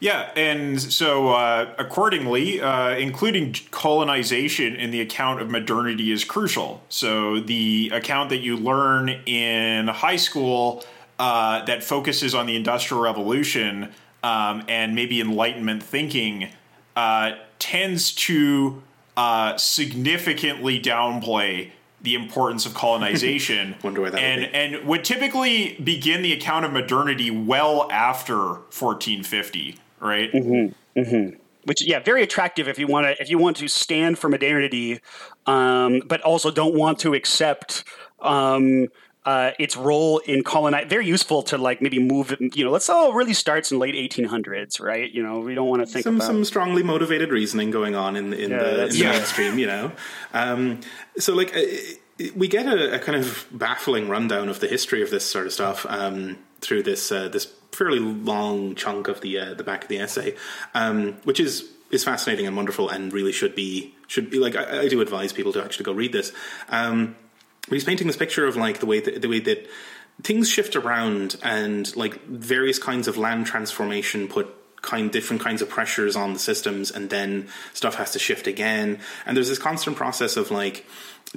Yeah, 0.02 0.32
and 0.38 0.82
so 0.82 1.30
uh, 1.30 1.74
accordingly, 1.78 2.62
uh, 2.62 2.92
including 2.92 3.54
colonization 3.72 4.76
in 4.78 4.92
the 4.92 5.02
account 5.02 5.42
of 5.42 5.50
modernity 5.50 6.14
is 6.14 6.24
crucial. 6.24 6.82
So 6.88 7.42
the 7.42 7.92
account 7.94 8.30
that 8.30 8.38
you 8.38 8.56
learn 8.56 9.10
in 9.10 9.90
high 9.90 10.16
school 10.16 10.86
uh, 11.20 11.66
that 11.66 11.84
focuses 11.84 12.34
on 12.34 12.46
the 12.46 12.56
Industrial 12.56 13.04
Revolution 13.04 13.92
um, 14.24 14.64
and 14.70 14.96
maybe 14.96 15.20
Enlightenment 15.20 15.84
thinking 15.84 16.48
uh, 16.96 17.34
tends 17.60 18.14
to 18.14 18.82
uh, 19.20 19.58
significantly 19.58 20.80
downplay 20.80 21.72
the 22.02 22.16
importance 22.16 22.66
of 22.66 22.74
colonization. 22.74 23.76
Wonder 23.84 24.00
why 24.00 24.12
that 24.12 24.22
and 24.22 24.42
would 24.42 24.56
and 24.56 24.88
would 24.88 25.04
typically 25.04 25.74
begin 25.84 26.22
the 26.22 26.32
account 26.32 26.64
of 26.64 26.72
modernity 26.72 27.30
well 27.30 27.92
after 27.92 28.38
1450, 28.38 29.76
right? 30.00 30.32
Mm-hmm. 30.32 31.00
Mm-hmm. 31.00 31.36
Which 31.66 31.86
yeah, 31.86 32.00
very 32.00 32.24
attractive 32.24 32.70
if 32.70 32.80
you 32.80 32.88
want 32.88 33.08
to 33.08 33.22
if 33.22 33.30
you 33.30 33.38
want 33.38 33.58
to 33.58 33.68
stand 33.68 34.18
for 34.18 34.30
modernity, 34.30 35.02
um, 35.46 36.02
but 36.06 36.22
also 36.22 36.50
don't 36.50 36.74
want 36.74 37.00
to 37.00 37.14
accept 37.14 37.84
um, 38.22 38.88
uh, 39.30 39.52
its 39.60 39.78
role 39.78 40.18
in 40.26 40.44
colonizing 40.44 40.90
very 40.90 41.06
useful 41.06 41.44
to 41.44 41.56
like 41.56 41.84
maybe 41.84 42.00
move 42.00 42.32
it 42.32 42.40
you 42.56 42.66
know 42.66 42.72
let's 42.72 42.90
all 42.90 43.14
really 43.14 43.36
starts 43.36 43.72
in 43.72 43.78
late 43.78 43.94
1800s 43.94 44.82
right? 44.82 45.12
You 45.12 45.22
know 45.22 45.40
we 45.40 45.54
don't 45.54 45.68
want 45.68 45.84
to 45.84 45.86
think 45.86 46.04
some 46.04 46.16
about... 46.16 46.26
some 46.26 46.44
strongly 46.44 46.82
motivated 46.82 47.30
reasoning 47.30 47.70
going 47.70 47.94
on 47.94 48.16
in 48.16 48.34
in 48.34 48.50
yeah, 48.50 48.58
the 48.58 48.88
in 48.88 48.90
the 48.90 49.04
mainstream 49.04 49.60
you 49.60 49.68
know? 49.68 49.92
Um, 50.34 50.80
so 51.20 51.36
like 51.36 51.56
uh, 51.56 51.62
we 52.36 52.48
get 52.48 52.66
a, 52.66 52.96
a, 52.96 53.00
kind 53.00 53.20
of 53.20 53.46
baffling 53.52 54.10
rundown 54.10 54.50
of 54.50 54.62
the 54.62 54.68
history 54.68 55.04
of 55.04 55.12
this 55.12 55.26
sort 55.26 55.46
of 55.46 55.54
stuff 55.54 55.86
um, 55.88 56.40
through 56.62 56.82
this 56.82 57.12
uh, 57.12 57.28
this 57.30 57.46
fairly 57.72 58.00
long 58.00 58.74
chunk 58.74 59.08
of 59.08 59.22
the 59.22 59.38
uh, 59.38 59.54
the 59.54 59.64
back 59.64 59.84
of 59.84 59.90
the 59.90 60.00
essay, 60.00 60.36
um, 60.74 61.14
which 61.24 61.40
is 61.40 61.70
is 61.92 62.04
fascinating 62.04 62.48
and 62.48 62.56
wonderful, 62.56 62.90
and 62.90 63.14
really 63.14 63.32
should 63.32 63.54
be 63.54 63.94
should 64.08 64.32
be 64.32 64.40
like 64.40 64.56
I, 64.56 64.82
I 64.82 64.88
do 64.88 65.02
advise 65.02 65.34
people 65.34 65.54
to 65.54 65.64
actually 65.64 65.86
go 65.86 65.94
read 65.94 66.14
this. 66.14 66.32
Um, 66.70 67.16
he's 67.70 67.84
painting 67.84 68.08
this 68.08 68.18
picture 68.18 68.46
of 68.46 68.56
like 68.56 68.80
the 68.80 68.86
way 68.86 69.00
that, 69.00 69.22
the 69.22 69.28
way 69.28 69.40
that 69.40 69.68
things 70.24 70.50
shift 70.50 70.76
around 70.76 71.38
and 71.44 71.96
like 71.96 72.24
various 72.26 72.80
kinds 72.80 73.08
of 73.08 73.18
land 73.18 73.46
transformation 73.46 74.28
put 74.28 74.56
kind 74.82 75.12
different 75.12 75.42
kinds 75.42 75.62
of 75.62 75.70
pressures 75.70 76.16
on 76.16 76.34
the 76.34 76.40
systems 76.40 76.90
and 76.90 77.10
then 77.10 77.48
stuff 77.74 77.96
has 77.96 78.12
to 78.12 78.20
shift 78.20 78.48
again. 78.48 79.00
And 79.26 79.36
there's 79.36 79.50
this 79.50 79.60
constant 79.60 79.98
process 79.98 80.38
of 80.38 80.52
like 80.52 80.86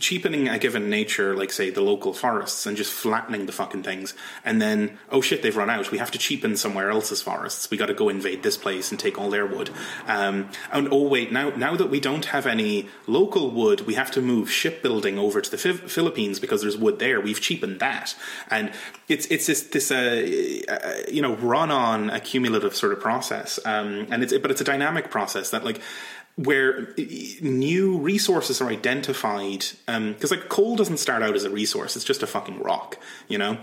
cheapening 0.01 0.49
a 0.49 0.59
given 0.59 0.89
nature, 0.89 1.37
like 1.37 1.53
say 1.53 1.71
the 1.71 1.81
local 1.81 2.13
forests, 2.13 2.67
and 2.67 2.77
just 2.77 2.93
flattening 2.93 3.47
the 3.47 3.53
fucking 3.53 3.83
things, 3.83 4.15
and 4.45 4.61
then 4.61 4.99
oh 5.11 5.21
shit, 5.21 5.43
they've 5.43 5.57
run 5.57 5.71
out. 5.71 5.91
We 5.91 5.99
have 5.99 6.11
to 6.13 6.19
cheapen 6.19 6.57
somewhere 6.57 6.91
else's 6.91 7.21
forests. 7.21 7.71
We 7.71 7.77
got 7.77 7.87
to 7.87 7.95
go 7.95 8.09
invade 8.09 8.43
this 8.43 8.57
place 8.57 8.91
and 8.91 8.99
take 8.99 9.19
all 9.19 9.31
their 9.31 9.47
wood. 9.47 9.71
Um, 10.07 10.49
and 10.73 10.89
oh 10.91 11.07
wait, 11.09 11.31
now 11.31 11.51
now 11.51 11.77
that 11.77 11.91
we 11.91 12.01
don't 12.01 12.25
have 12.27 12.47
any 12.47 12.89
local 13.07 13.51
wood, 13.51 13.83
we 13.83 13.95
have 13.95 14.11
to 14.13 14.23
move 14.23 14.51
shipbuilding 14.51 15.19
over 15.19 15.41
to 15.41 15.51
the 15.51 15.59
Philippines 15.59 16.41
because 16.41 16.63
there's 16.63 16.77
wood 16.77 16.99
there. 16.99 17.21
We've 17.21 17.41
cheapened 17.41 17.81
that, 17.81 18.15
and 18.51 18.73
it's 19.09 19.27
it's 19.27 19.47
this 19.47 19.63
this 19.65 19.91
uh, 19.91 20.65
uh, 20.69 21.11
you 21.11 21.21
know 21.21 21.37
run 21.37 21.71
on 21.71 22.09
accumulative 22.09 22.75
sort 22.75 22.93
of 22.93 23.01
process, 23.01 23.59
um, 23.67 24.07
and 24.11 24.23
it's 24.23 24.37
but 24.39 24.51
it's 24.51 24.61
a 24.61 24.65
dynamic 24.65 25.11
process 25.11 25.51
that 25.51 25.65
like 25.65 25.81
where 26.37 26.95
new 27.43 27.99
resources 27.99 28.61
are 28.61 28.69
identified 28.69 29.65
because 29.87 30.33
um, 30.33 30.39
like 30.39 30.49
coal 30.49 30.77
doesn't 30.77 30.97
start 30.97 31.23
out 31.23 31.35
as 31.35 31.45
a 31.45 31.51
resource 31.51 31.95
it's 31.95 32.05
just 32.05 32.23
a 32.23 32.27
fucking 32.27 32.59
rock 32.61 32.99
you 33.29 33.39
know? 33.39 33.59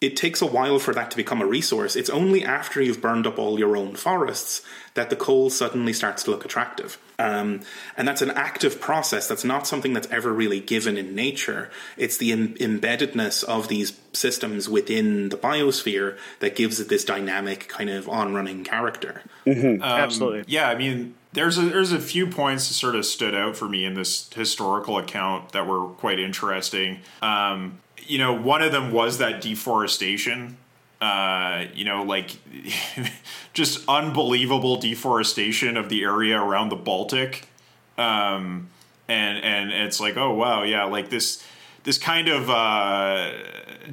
It 0.00 0.16
takes 0.16 0.40
a 0.40 0.46
while 0.46 0.78
for 0.78 0.94
that 0.94 1.10
to 1.10 1.16
become 1.18 1.42
a 1.42 1.46
resource. 1.46 1.94
It's 1.94 2.08
only 2.08 2.42
after 2.42 2.80
you've 2.80 3.02
burned 3.02 3.26
up 3.26 3.38
all 3.38 3.58
your 3.58 3.76
own 3.76 3.96
forests 3.96 4.62
that 4.94 5.10
the 5.10 5.16
coal 5.16 5.50
suddenly 5.50 5.92
starts 5.92 6.22
to 6.22 6.30
look 6.30 6.42
attractive. 6.42 6.96
Um, 7.18 7.60
and 7.98 8.08
that's 8.08 8.22
an 8.22 8.30
active 8.30 8.80
process. 8.80 9.28
That's 9.28 9.44
not 9.44 9.66
something 9.66 9.92
that's 9.92 10.08
ever 10.10 10.32
really 10.32 10.58
given 10.58 10.96
in 10.96 11.14
nature. 11.14 11.68
It's 11.98 12.16
the 12.16 12.32
Im- 12.32 12.54
embeddedness 12.54 13.44
of 13.44 13.68
these 13.68 14.00
systems 14.14 14.70
within 14.70 15.28
the 15.28 15.36
biosphere 15.36 16.16
that 16.38 16.56
gives 16.56 16.80
it 16.80 16.88
this 16.88 17.04
dynamic 17.04 17.68
kind 17.68 17.90
of 17.90 18.08
on 18.08 18.32
running 18.32 18.64
character. 18.64 19.20
Mm-hmm. 19.44 19.82
um, 19.82 20.00
absolutely. 20.00 20.44
yeah 20.48 20.68
i 20.68 20.74
mean 20.74 21.14
there's 21.32 21.58
a, 21.58 21.62
there's 21.62 21.92
a 21.92 22.00
few 22.00 22.26
points 22.26 22.68
that 22.68 22.74
sort 22.74 22.96
of 22.96 23.06
stood 23.06 23.34
out 23.34 23.56
for 23.56 23.68
me 23.68 23.84
in 23.84 23.94
this 23.94 24.32
historical 24.32 24.98
account 24.98 25.52
that 25.52 25.66
were 25.66 25.88
quite 25.88 26.18
interesting. 26.18 27.00
Um, 27.22 27.78
you 28.06 28.18
know, 28.18 28.32
one 28.32 28.62
of 28.62 28.72
them 28.72 28.92
was 28.92 29.18
that 29.18 29.40
deforestation. 29.40 30.56
Uh, 31.00 31.64
you 31.72 31.84
know, 31.84 32.02
like 32.02 32.36
just 33.54 33.82
unbelievable 33.88 34.76
deforestation 34.76 35.76
of 35.76 35.88
the 35.88 36.02
area 36.02 36.38
around 36.38 36.68
the 36.68 36.76
Baltic. 36.76 37.48
Um, 37.96 38.68
and 39.08 39.42
and 39.42 39.72
it's 39.72 40.00
like, 40.00 40.16
oh 40.16 40.34
wow, 40.34 40.62
yeah, 40.62 40.84
like 40.84 41.10
this 41.10 41.44
this 41.84 41.96
kind 41.96 42.28
of 42.28 42.50
uh, 42.50 43.32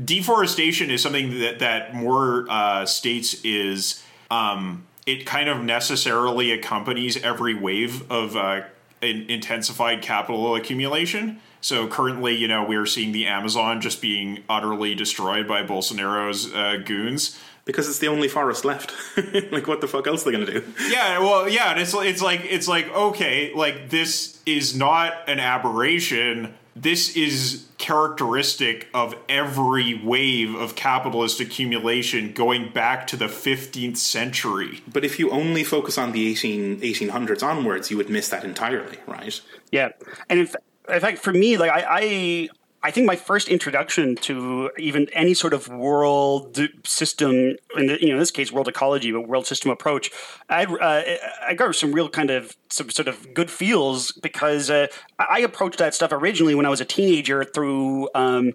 deforestation 0.03 0.91
is 0.91 1.01
something 1.01 1.39
that 1.39 1.59
that 1.59 1.93
more 1.93 2.45
uh, 2.49 2.85
states 2.85 3.43
is 3.45 4.03
um, 4.30 4.85
it 5.07 5.25
kind 5.25 5.47
of 5.47 5.63
necessarily 5.63 6.51
accompanies 6.51 7.17
every 7.23 7.55
wave 7.55 8.11
of 8.11 8.35
uh, 8.35 8.61
intensified 9.01 10.01
capital 10.01 10.53
accumulation. 10.55 11.39
So 11.61 11.88
currently, 11.88 12.35
you 12.35 12.47
know, 12.47 12.65
we're 12.65 12.85
seeing 12.85 13.13
the 13.13 13.25
Amazon 13.25 13.81
just 13.81 14.01
being 14.01 14.43
utterly 14.49 14.93
destroyed 14.93 15.47
by 15.47 15.63
Bolsonaro's 15.63 16.53
uh, 16.53 16.81
goons 16.85 17.39
because 17.63 17.88
it's 17.88 17.99
the 17.99 18.09
only 18.09 18.27
forest 18.27 18.65
left. 18.65 18.93
like, 19.51 19.65
what 19.65 19.79
the 19.81 19.88
fuck 19.88 20.07
else 20.07 20.25
are 20.25 20.31
they 20.31 20.38
gonna 20.38 20.51
do? 20.51 20.63
Yeah, 20.89 21.19
well, 21.19 21.49
yeah, 21.49 21.71
and 21.71 21.79
it's 21.79 21.93
it's 21.93 22.21
like 22.21 22.41
it's 22.43 22.67
like 22.67 22.93
okay, 22.93 23.53
like 23.53 23.89
this 23.89 24.41
is 24.45 24.75
not 24.75 25.13
an 25.27 25.39
aberration 25.39 26.53
this 26.82 27.16
is 27.16 27.66
characteristic 27.78 28.88
of 28.94 29.16
every 29.28 29.99
wave 30.04 30.56
of 30.56 30.76
capitalist 30.76 31.40
accumulation 31.40 32.34
going 32.34 32.72
back 32.72 33.08
to 33.08 33.18
the 33.18 33.26
15th 33.26 33.98
century. 33.98 34.82
But 34.91 35.04
if 35.04 35.20
you 35.20 35.30
only 35.32 35.64
focus 35.64 35.98
on 35.98 36.12
the 36.12 36.28
18, 36.30 36.82
1800s 36.82 37.44
onwards, 37.44 37.90
you 37.90 37.98
would 37.98 38.10
miss 38.10 38.30
that 38.30 38.44
entirely, 38.44 38.98
right? 39.08 39.40
Yeah. 39.72 39.90
And 40.30 40.40
in, 40.40 40.48
in 40.90 40.99
fact, 40.99 41.20
for 41.20 41.34
me, 41.34 41.58
like 41.58 41.72
I, 41.72 41.86
I 41.88 42.49
I 42.84 42.91
think 42.91 43.08
my 43.08 43.16
first 43.16 43.48
introduction 43.49 44.16
to 44.18 44.70
even 44.78 45.08
any 45.12 45.34
sort 45.34 45.54
of 45.54 45.68
world 45.68 46.60
system, 46.86 47.56
in, 47.76 47.88
the, 47.88 47.98
you 47.99 48.08
know, 48.10 48.14
in 48.14 48.20
this 48.20 48.32
case, 48.32 48.52
world 48.52 48.68
ecology, 48.68 49.12
but 49.12 49.28
world 49.28 49.48
system 49.48 49.72
approach, 49.72 50.12
I, 50.48 50.66
uh, 50.66 51.18
I 51.48 51.54
got 51.56 51.76
some 51.76 51.91
real 51.91 52.08
kind 52.08 52.30
of 52.30 52.56
some 52.70 52.90
sort 52.90 53.08
of 53.08 53.34
good 53.34 53.49
feels 53.49 54.12
because 54.12 54.70
uh, 54.70 54.88
I 55.18 55.40
approached 55.40 55.80
that 55.80 55.95
stuff 55.95 56.12
originally 56.12 56.54
when 56.54 56.66
I 56.66 56.70
was 56.70 56.82
a 56.82 56.86
teenager 56.86 57.44
through 57.44 58.10
um, 58.14 58.54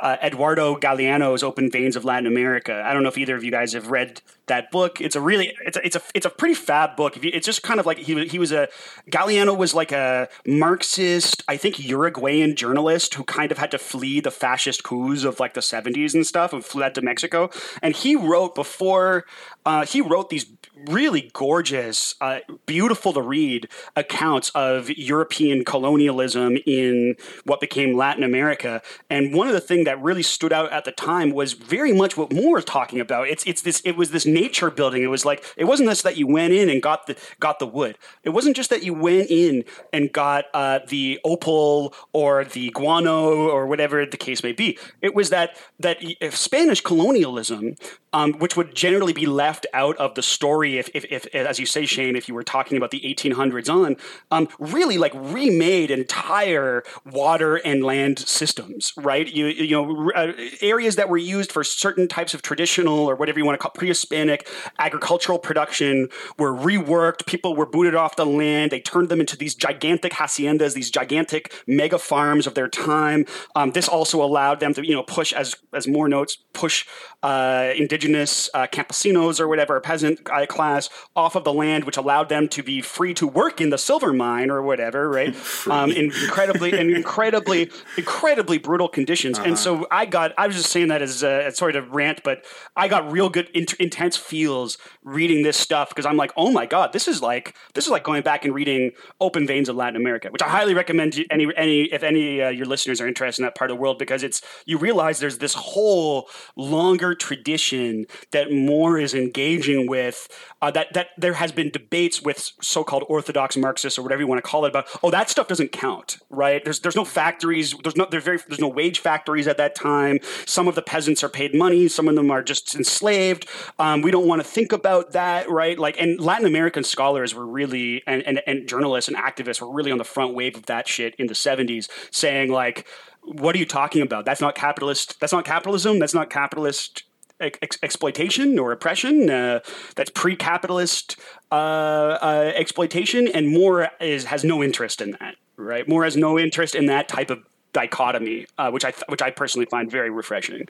uh, 0.00 0.16
Eduardo 0.22 0.76
Galeano's 0.76 1.42
Open 1.42 1.70
Veins 1.70 1.96
of 1.96 2.04
Latin 2.04 2.26
America. 2.26 2.82
I 2.84 2.92
don't 2.92 3.02
know 3.02 3.08
if 3.08 3.18
either 3.18 3.36
of 3.36 3.44
you 3.44 3.50
guys 3.50 3.72
have 3.72 3.90
read 3.90 4.20
that 4.46 4.70
book. 4.70 5.00
It's 5.00 5.16
a 5.16 5.20
really 5.20 5.54
it's 5.64 5.76
a 5.76 5.86
it's 5.86 5.96
a, 5.96 6.02
it's 6.14 6.26
a 6.26 6.30
pretty 6.30 6.54
fab 6.54 6.96
book. 6.96 7.22
You, 7.22 7.30
it's 7.32 7.46
just 7.46 7.62
kind 7.62 7.80
of 7.80 7.86
like 7.86 7.98
he 7.98 8.26
he 8.26 8.38
was 8.38 8.52
a 8.52 8.68
Galeano 9.10 9.56
was 9.56 9.74
like 9.74 9.92
a 9.92 10.28
Marxist, 10.46 11.42
I 11.48 11.56
think 11.56 11.78
Uruguayan 11.78 12.56
journalist 12.56 13.14
who 13.14 13.24
kind 13.24 13.50
of 13.52 13.58
had 13.58 13.70
to 13.72 13.78
flee 13.78 14.20
the 14.20 14.30
fascist 14.30 14.82
coups 14.82 15.24
of 15.24 15.40
like 15.40 15.54
the 15.54 15.60
70s 15.60 16.14
and 16.14 16.26
stuff 16.26 16.52
and 16.52 16.64
fled 16.64 16.94
to 16.94 17.02
Mexico. 17.02 17.50
And 17.82 17.94
he 17.94 18.16
wrote 18.16 18.54
before 18.54 19.24
uh, 19.64 19.84
he 19.84 20.00
wrote 20.00 20.30
these 20.30 20.46
really 20.76 21.30
gorgeous, 21.32 22.14
uh, 22.20 22.40
beautiful 22.66 23.12
to 23.14 23.22
read 23.22 23.68
accounts 23.94 24.50
of 24.50 24.90
European 24.90 25.64
colonialism 25.64 26.58
in 26.66 27.16
what 27.44 27.60
became 27.60 27.96
Latin 27.96 28.22
America. 28.22 28.82
And 29.08 29.34
one 29.34 29.48
of 29.48 29.54
the 29.54 29.60
things 29.60 29.86
that 29.86 30.00
really 30.02 30.22
stood 30.22 30.52
out 30.52 30.70
at 30.72 30.84
the 30.84 30.92
time 30.92 31.30
was 31.30 31.54
very 31.54 31.92
much 31.92 32.16
what 32.16 32.32
Moore 32.32 32.58
is 32.58 32.64
talking 32.64 33.00
about. 33.00 33.28
It's 33.28 33.44
it's 33.46 33.62
this 33.62 33.80
it 33.84 33.96
was 33.96 34.10
this 34.10 34.26
nature 34.26 34.70
building. 34.70 35.02
It 35.02 35.08
was 35.08 35.24
like 35.24 35.44
it 35.56 35.64
wasn't 35.64 35.88
just 35.88 36.02
that 36.02 36.16
you 36.16 36.26
went 36.26 36.52
in 36.52 36.68
and 36.68 36.82
got 36.82 37.06
the 37.06 37.16
got 37.40 37.58
the 37.58 37.66
wood. 37.66 37.96
It 38.22 38.30
wasn't 38.30 38.56
just 38.56 38.70
that 38.70 38.82
you 38.82 38.92
went 38.92 39.30
in 39.30 39.64
and 39.92 40.12
got 40.12 40.46
uh, 40.52 40.80
the 40.86 41.18
opal 41.24 41.94
or 42.12 42.44
the 42.44 42.70
guano 42.70 43.48
or 43.48 43.66
whatever 43.66 44.04
the 44.04 44.16
case 44.16 44.42
may 44.42 44.52
be. 44.52 44.78
It 45.00 45.14
was 45.14 45.30
that 45.30 45.56
that 45.80 45.98
Spanish 46.30 46.80
colonialism 46.82 47.76
um, 48.16 48.32
which 48.38 48.56
would 48.56 48.74
generally 48.74 49.12
be 49.12 49.26
left 49.26 49.66
out 49.74 49.94
of 49.98 50.14
the 50.14 50.22
story 50.22 50.78
if, 50.78 50.88
if, 50.94 51.04
if, 51.10 51.26
as 51.34 51.58
you 51.58 51.66
say, 51.66 51.84
Shane, 51.84 52.16
if 52.16 52.28
you 52.28 52.34
were 52.34 52.42
talking 52.42 52.78
about 52.78 52.90
the 52.90 53.00
1800s 53.00 53.68
on, 53.68 53.98
um, 54.30 54.48
really 54.58 54.96
like 54.96 55.12
remade 55.14 55.90
entire 55.90 56.82
water 57.04 57.56
and 57.56 57.84
land 57.84 58.18
systems, 58.18 58.94
right? 58.96 59.28
You, 59.28 59.48
you 59.48 59.72
know, 59.72 60.10
uh, 60.12 60.32
areas 60.62 60.96
that 60.96 61.10
were 61.10 61.18
used 61.18 61.52
for 61.52 61.62
certain 61.62 62.08
types 62.08 62.32
of 62.32 62.40
traditional 62.40 63.00
or 63.00 63.16
whatever 63.16 63.38
you 63.38 63.44
want 63.44 63.60
to 63.60 63.62
call 63.62 63.72
pre-Hispanic 63.72 64.48
agricultural 64.78 65.38
production 65.38 66.08
were 66.38 66.54
reworked. 66.54 67.26
People 67.26 67.54
were 67.54 67.66
booted 67.66 67.94
off 67.94 68.16
the 68.16 68.24
land. 68.24 68.70
They 68.70 68.80
turned 68.80 69.10
them 69.10 69.20
into 69.20 69.36
these 69.36 69.54
gigantic 69.54 70.12
haciendas, 70.12 70.72
these 70.72 70.90
gigantic 70.90 71.52
mega 71.66 71.98
farms 71.98 72.46
of 72.46 72.54
their 72.54 72.68
time. 72.68 73.26
Um, 73.54 73.72
this 73.72 73.88
also 73.88 74.24
allowed 74.24 74.60
them 74.60 74.72
to, 74.72 74.86
you 74.86 74.94
know, 74.94 75.02
push 75.02 75.34
as 75.34 75.54
as 75.74 75.86
Moore 75.86 76.08
notes, 76.08 76.38
push 76.54 76.86
uh, 77.22 77.74
indigenous 77.76 78.05
uh, 78.14 78.66
campesinos 78.66 79.40
or 79.40 79.48
whatever, 79.48 79.80
peasant 79.80 80.20
uh, 80.30 80.46
class, 80.46 80.88
off 81.14 81.34
of 81.34 81.44
the 81.44 81.52
land, 81.52 81.84
which 81.84 81.96
allowed 81.96 82.28
them 82.28 82.48
to 82.48 82.62
be 82.62 82.80
free 82.80 83.14
to 83.14 83.26
work 83.26 83.60
in 83.60 83.70
the 83.70 83.78
silver 83.78 84.12
mine 84.12 84.50
or 84.50 84.62
whatever, 84.62 85.08
right? 85.08 85.34
um, 85.70 85.90
in 85.90 86.06
incredibly 86.06 86.78
and 86.78 86.90
incredibly, 86.90 87.70
incredibly 87.96 88.58
brutal 88.58 88.88
conditions. 88.88 89.38
Uh-huh. 89.38 89.48
And 89.48 89.58
so 89.58 89.86
I 89.90 90.06
got, 90.06 90.32
I 90.38 90.46
was 90.46 90.56
just 90.56 90.70
saying 90.70 90.88
that 90.88 91.02
as 91.02 91.22
a, 91.22 91.50
sort 91.50 91.76
of 91.76 91.90
rant, 91.92 92.22
but 92.22 92.44
I 92.76 92.88
got 92.88 93.10
real 93.10 93.28
good, 93.28 93.48
in- 93.54 93.66
intense 93.78 94.16
feels 94.16 94.78
reading 95.02 95.42
this 95.42 95.56
stuff 95.56 95.88
because 95.88 96.04
I'm 96.04 96.16
like, 96.16 96.32
oh 96.36 96.50
my 96.50 96.66
god, 96.66 96.92
this 96.92 97.08
is 97.08 97.22
like 97.22 97.54
this 97.74 97.84
is 97.84 97.90
like 97.90 98.02
going 98.02 98.22
back 98.22 98.44
and 98.44 98.54
reading 98.54 98.92
Open 99.20 99.46
Veins 99.46 99.68
of 99.68 99.76
Latin 99.76 99.96
America, 99.96 100.28
which 100.30 100.42
I 100.42 100.48
highly 100.48 100.74
recommend 100.74 101.14
to 101.14 101.26
any 101.30 101.46
any 101.56 101.84
if 101.84 102.02
any 102.02 102.42
uh, 102.42 102.48
your 102.48 102.66
listeners 102.66 103.00
are 103.00 103.06
interested 103.06 103.42
in 103.42 103.46
that 103.46 103.54
part 103.54 103.70
of 103.70 103.76
the 103.76 103.80
world 103.80 103.98
because 103.98 104.22
it's 104.22 104.42
you 104.66 104.78
realize 104.78 105.20
there's 105.20 105.38
this 105.38 105.54
whole 105.54 106.28
longer 106.56 107.14
tradition 107.14 107.85
that 108.32 108.52
Moore 108.52 108.98
is 108.98 109.14
engaging 109.14 109.88
with. 109.88 110.28
Uh, 110.62 110.70
that 110.70 110.92
that 110.94 111.08
there 111.18 111.34
has 111.34 111.52
been 111.52 111.70
debates 111.70 112.22
with 112.22 112.52
so-called 112.60 113.04
orthodox 113.08 113.56
Marxists 113.56 113.98
or 113.98 114.02
whatever 114.02 114.22
you 114.22 114.26
want 114.26 114.42
to 114.42 114.48
call 114.48 114.64
it 114.64 114.68
about. 114.68 114.86
Oh, 115.02 115.10
that 115.10 115.28
stuff 115.28 115.48
doesn't 115.48 115.72
count, 115.72 116.18
right? 116.30 116.64
There's 116.64 116.80
there's 116.80 116.96
no 116.96 117.04
factories. 117.04 117.74
There's 117.82 117.96
no 117.96 118.06
there's 118.10 118.24
very 118.24 118.38
there's 118.48 118.60
no 118.60 118.68
wage 118.68 119.00
factories 119.00 119.46
at 119.46 119.58
that 119.58 119.74
time. 119.74 120.18
Some 120.46 120.66
of 120.68 120.74
the 120.74 120.82
peasants 120.82 121.22
are 121.22 121.28
paid 121.28 121.54
money. 121.54 121.88
Some 121.88 122.08
of 122.08 122.14
them 122.14 122.30
are 122.30 122.42
just 122.42 122.74
enslaved. 122.74 123.48
Um, 123.78 124.02
we 124.02 124.10
don't 124.10 124.26
want 124.26 124.40
to 124.42 124.48
think 124.48 124.72
about 124.72 125.12
that, 125.12 125.50
right? 125.50 125.78
Like, 125.78 126.00
and 126.00 126.20
Latin 126.20 126.46
American 126.46 126.84
scholars 126.84 127.34
were 127.34 127.46
really 127.46 128.02
and, 128.06 128.22
and 128.22 128.40
and 128.46 128.68
journalists 128.68 129.08
and 129.08 129.16
activists 129.16 129.60
were 129.60 129.72
really 129.72 129.92
on 129.92 129.98
the 129.98 130.04
front 130.04 130.34
wave 130.34 130.56
of 130.56 130.66
that 130.66 130.88
shit 130.88 131.14
in 131.16 131.26
the 131.26 131.34
70s, 131.34 131.88
saying 132.10 132.50
like 132.50 132.86
what 133.26 133.56
are 133.56 133.58
you 133.58 133.66
talking 133.66 134.02
about? 134.02 134.24
That's 134.24 134.40
not 134.40 134.54
capitalist. 134.54 135.18
That's 135.20 135.32
not 135.32 135.44
capitalism. 135.44 135.98
That's 135.98 136.14
not 136.14 136.30
capitalist 136.30 137.02
ex- 137.40 137.78
exploitation 137.82 138.58
or 138.58 138.72
oppression. 138.72 139.30
Uh, 139.30 139.60
that's 139.94 140.10
pre-capitalist 140.10 141.16
uh, 141.50 141.54
uh, 141.54 142.52
exploitation, 142.54 143.28
and 143.28 143.48
Moore 143.48 143.90
is 144.00 144.24
has 144.24 144.44
no 144.44 144.62
interest 144.62 145.00
in 145.00 145.12
that. 145.12 145.36
Right? 145.56 145.88
Moore 145.88 146.04
has 146.04 146.16
no 146.16 146.38
interest 146.38 146.74
in 146.74 146.86
that 146.86 147.08
type 147.08 147.30
of 147.30 147.44
dichotomy, 147.72 148.46
uh, 148.58 148.70
which 148.70 148.84
I 148.84 148.92
which 149.08 149.22
I 149.22 149.30
personally 149.30 149.66
find 149.66 149.90
very 149.90 150.10
refreshing. 150.10 150.68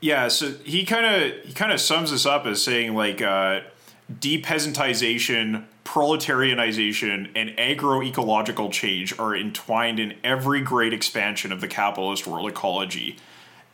Yeah, 0.00 0.28
so 0.28 0.52
he 0.64 0.84
kind 0.84 1.06
of 1.06 1.44
he 1.44 1.52
kind 1.52 1.72
of 1.72 1.80
sums 1.80 2.10
this 2.10 2.26
up 2.26 2.46
as 2.46 2.62
saying 2.62 2.94
like 2.94 3.22
uh, 3.22 3.60
depeasantization, 4.12 5.64
proletarianization, 5.84 7.30
and 7.34 7.50
agroecological 7.50 8.70
change 8.70 9.18
are 9.18 9.34
entwined 9.34 9.98
in 9.98 10.14
every 10.22 10.60
great 10.60 10.92
expansion 10.92 11.50
of 11.52 11.60
the 11.60 11.68
capitalist 11.68 12.26
world 12.26 12.48
ecology. 12.48 13.16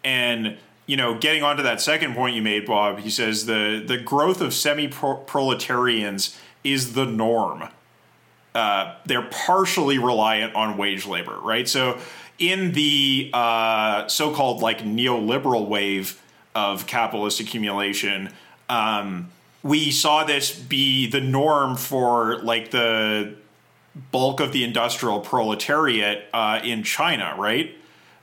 And 0.05 0.59
you 0.87 0.97
know, 0.97 1.19
getting 1.19 1.43
onto 1.43 1.63
that 1.63 1.81
second 1.81 2.15
point 2.15 2.35
you 2.35 2.43
made, 2.43 2.67
Bob, 2.67 2.99
he 2.99 3.11
says 3.11 3.47
the 3.47 3.83
the 3.87 3.99
growth 3.99 4.41
of 4.41 4.53
semi 4.53 4.89
proletarians 4.89 6.37
is 6.65 6.95
the 6.95 7.05
norm. 7.05 7.69
Uh, 8.55 8.95
they're 9.07 9.29
partially 9.31 9.99
reliant 9.99 10.55
on 10.55 10.77
wage 10.77 11.07
labor, 11.07 11.39
right? 11.41 11.69
So 11.69 11.99
in 12.39 12.73
the 12.73 13.31
uh, 13.33 14.09
so-called 14.09 14.61
like 14.61 14.81
neoliberal 14.81 15.69
wave 15.69 16.21
of 16.55 16.87
capitalist 16.87 17.41
accumulation, 17.41 18.31
um, 18.69 19.31
we 19.63 19.91
saw 19.91 20.25
this 20.25 20.55
be 20.55 21.07
the 21.07 21.21
norm 21.21 21.77
for 21.77 22.39
like 22.41 22.71
the 22.73 23.35
bulk 24.11 24.41
of 24.41 24.53
the 24.53 24.65
industrial 24.65 25.21
proletariat 25.21 26.25
uh, 26.33 26.61
in 26.63 26.83
China, 26.83 27.35
right? 27.39 27.75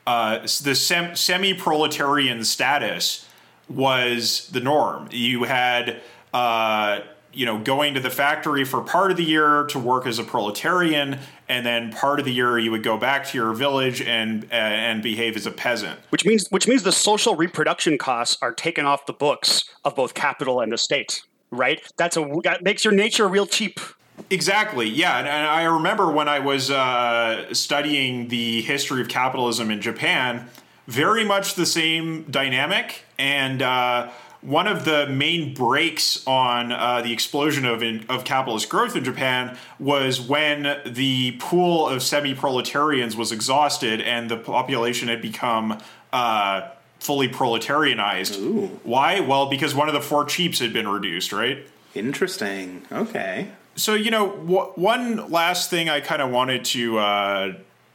Uh, 0.09 0.39
the 0.63 0.73
sem- 0.73 1.15
semi-proletarian 1.15 2.43
status 2.43 3.27
was 3.69 4.47
the 4.47 4.59
norm. 4.59 5.07
You 5.11 5.43
had 5.43 6.01
uh, 6.33 7.01
you 7.31 7.45
know, 7.45 7.59
going 7.59 7.93
to 7.93 7.99
the 7.99 8.09
factory 8.09 8.63
for 8.63 8.81
part 8.81 9.11
of 9.11 9.17
the 9.17 9.23
year 9.23 9.65
to 9.65 9.77
work 9.77 10.07
as 10.07 10.17
a 10.17 10.23
proletarian, 10.23 11.19
and 11.47 11.63
then 11.63 11.91
part 11.91 12.19
of 12.19 12.25
the 12.25 12.33
year 12.33 12.57
you 12.57 12.71
would 12.71 12.81
go 12.81 12.97
back 12.97 13.27
to 13.27 13.37
your 13.37 13.53
village 13.53 14.01
and 14.01 14.45
uh, 14.45 14.55
and 14.55 15.03
behave 15.03 15.35
as 15.35 15.45
a 15.45 15.51
peasant. 15.51 15.99
Which 16.09 16.25
means 16.25 16.47
which 16.49 16.67
means 16.67 16.81
the 16.81 16.91
social 16.91 17.35
reproduction 17.35 17.99
costs 17.99 18.35
are 18.41 18.51
taken 18.51 18.85
off 18.85 19.05
the 19.05 19.13
books 19.13 19.65
of 19.85 19.95
both 19.95 20.15
capital 20.15 20.59
and 20.59 20.71
the 20.71 20.77
state. 20.77 21.21
Right? 21.51 21.81
That's 21.97 22.17
a 22.17 22.27
that 22.43 22.63
makes 22.63 22.83
your 22.83 22.95
nature 22.95 23.27
real 23.27 23.45
cheap. 23.45 23.79
Exactly. 24.29 24.87
Yeah, 24.87 25.17
and, 25.19 25.27
and 25.27 25.47
I 25.47 25.63
remember 25.63 26.11
when 26.11 26.27
I 26.27 26.39
was 26.39 26.69
uh, 26.69 27.53
studying 27.53 28.27
the 28.27 28.61
history 28.61 29.01
of 29.01 29.07
capitalism 29.07 29.71
in 29.71 29.81
Japan, 29.81 30.47
very 30.87 31.23
much 31.23 31.55
the 31.55 31.65
same 31.65 32.23
dynamic 32.23 33.03
and. 33.17 33.61
Uh, 33.61 34.09
one 34.41 34.67
of 34.67 34.85
the 34.85 35.07
main 35.07 35.53
breaks 35.53 36.25
on 36.25 36.71
uh, 36.71 37.01
the 37.01 37.11
explosion 37.11 37.65
of 37.65 37.83
in, 37.83 38.05
of 38.07 38.23
capitalist 38.23 38.69
growth 38.69 38.95
in 38.95 39.03
Japan 39.03 39.57
was 39.79 40.21
when 40.21 40.79
the 40.85 41.33
pool 41.39 41.87
of 41.87 42.01
semi 42.01 42.33
proletarians 42.33 43.15
was 43.17 43.31
exhausted 43.31 43.99
and 44.01 44.31
the 44.31 44.37
population 44.37 45.09
had 45.09 45.21
become 45.21 45.77
uh, 46.13 46.69
fully 46.99 47.27
proletarianized. 47.27 48.39
Ooh. 48.39 48.67
Why? 48.83 49.19
Well, 49.19 49.49
because 49.49 49.75
one 49.75 49.87
of 49.89 49.93
the 49.93 50.01
four 50.01 50.25
cheaps 50.25 50.59
had 50.59 50.71
been 50.71 50.87
reduced, 50.87 51.33
right? 51.33 51.67
Interesting. 51.93 52.83
Okay. 52.91 53.49
So 53.79 53.93
you 53.93 54.11
know, 54.11 54.29
w- 54.35 54.71
one 54.75 55.31
last 55.31 55.69
thing 55.69 55.89
I 55.89 56.01
kind 56.01 56.21
of 56.21 56.31
wanted 56.31 56.65
to 56.65 56.99
uh, 56.99 57.53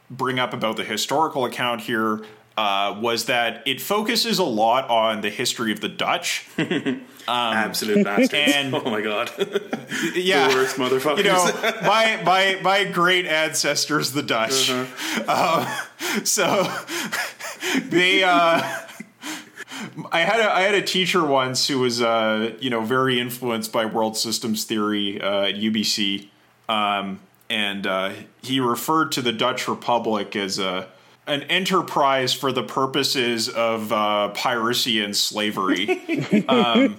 bring 0.09 0.39
up 0.39 0.53
about 0.53 0.77
the 0.77 0.83
historical 0.83 1.45
account 1.45 1.81
here 1.81 2.25
uh, 2.57 2.97
was 2.99 3.25
that 3.25 3.61
it 3.67 3.81
focuses 3.81 4.39
a 4.39 4.43
lot 4.43 4.89
on 4.89 5.21
the 5.21 5.29
history 5.29 5.71
of 5.71 5.81
the 5.81 5.89
Dutch. 5.89 6.47
Um, 7.27 7.55
Absolute 7.55 8.03
bastards! 8.03 8.33
And, 8.35 8.75
oh 8.75 8.83
my 8.83 9.01
god! 9.01 9.31
yeah, 10.13 10.47
the 10.47 10.53
worst 10.53 10.75
motherfuckers. 10.75 11.17
You 11.17 11.23
know, 11.23 11.45
my 11.81 12.21
my 12.23 12.59
my 12.61 12.83
great 12.83 13.25
ancestors, 13.25 14.11
the 14.11 14.21
Dutch. 14.21 14.69
Uh-huh. 14.69 15.65
Um, 16.07 16.23
so 16.23 16.71
they. 17.79 18.23
Uh, 18.23 18.61
I 20.11 20.21
had 20.21 20.39
a 20.39 20.51
I 20.51 20.61
had 20.61 20.75
a 20.75 20.81
teacher 20.81 21.25
once 21.25 21.67
who 21.67 21.79
was 21.79 22.01
uh, 22.01 22.55
you 22.59 22.69
know 22.69 22.81
very 22.81 23.19
influenced 23.19 23.71
by 23.71 23.85
world 23.85 24.17
systems 24.17 24.63
theory 24.63 25.21
uh, 25.21 25.43
at 25.43 25.55
UBC, 25.55 26.29
um, 26.69 27.19
and 27.49 27.85
uh, 27.85 28.13
he 28.41 28.59
referred 28.59 29.11
to 29.13 29.21
the 29.21 29.31
Dutch 29.31 29.67
Republic 29.67 30.35
as 30.35 30.59
a 30.59 30.87
an 31.27 31.41
enterprise 31.43 32.33
for 32.33 32.51
the 32.51 32.63
purposes 32.63 33.49
of 33.49 33.91
uh, 33.91 34.29
piracy 34.29 35.03
and 35.03 35.15
slavery. 35.15 35.89
um, 36.47 36.95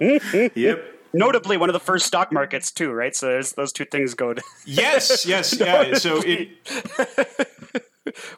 yep. 0.55 0.93
Notably, 1.13 1.57
one 1.57 1.71
of 1.71 1.73
the 1.73 1.81
first 1.81 2.07
stock 2.07 2.33
markets 2.33 2.71
too, 2.71 2.91
right? 2.93 3.15
So 3.15 3.41
those 3.57 3.73
two 3.73 3.85
things 3.87 4.15
go. 4.15 4.35
To 4.35 4.43
yes, 4.67 5.25
yes, 5.25 5.59
yeah. 5.59 5.95
So 5.95 6.21
it. 6.25 7.49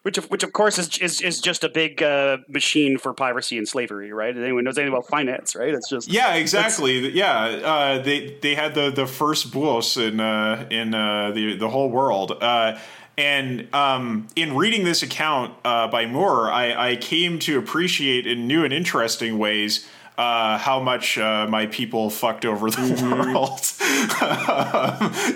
which, 0.02 0.18
of, 0.18 0.30
which 0.30 0.42
of 0.42 0.52
course 0.52 0.78
is 0.78 0.98
is, 0.98 1.20
is 1.20 1.40
just 1.40 1.64
a 1.64 1.68
big 1.68 2.02
uh, 2.02 2.38
machine 2.48 2.98
for 2.98 3.12
piracy 3.14 3.58
and 3.58 3.68
slavery, 3.68 4.12
right? 4.12 4.36
Anyone 4.36 4.64
knows 4.64 4.78
anything 4.78 4.92
about 4.92 5.06
finance, 5.06 5.54
right? 5.54 5.74
It's 5.74 5.88
just 5.88 6.08
yeah, 6.08 6.34
exactly. 6.34 7.10
Yeah, 7.10 7.36
uh, 7.36 8.02
they 8.02 8.36
they 8.40 8.54
had 8.54 8.74
the 8.74 8.90
the 8.90 9.06
first 9.06 9.52
bourse 9.52 9.96
in 9.96 10.20
uh, 10.20 10.66
in 10.70 10.94
uh, 10.94 11.32
the 11.32 11.56
the 11.56 11.68
whole 11.68 11.90
world. 11.90 12.32
Uh, 12.40 12.78
and 13.16 13.74
um, 13.74 14.28
in 14.36 14.54
reading 14.54 14.84
this 14.84 15.02
account 15.02 15.52
uh, 15.64 15.88
by 15.88 16.06
Moore, 16.06 16.52
I, 16.52 16.90
I, 16.92 16.96
came 16.96 17.40
to 17.40 17.58
appreciate 17.58 18.28
in 18.28 18.46
new 18.46 18.62
and 18.62 18.72
interesting 18.72 19.38
ways 19.38 19.88
uh, 20.18 20.58
how 20.58 20.80
much 20.80 21.16
uh, 21.16 21.46
my 21.48 21.66
people 21.66 22.10
fucked 22.10 22.44
over 22.44 22.68
the 22.70 22.76
mm-hmm. 22.76 23.32
world, 23.32 23.60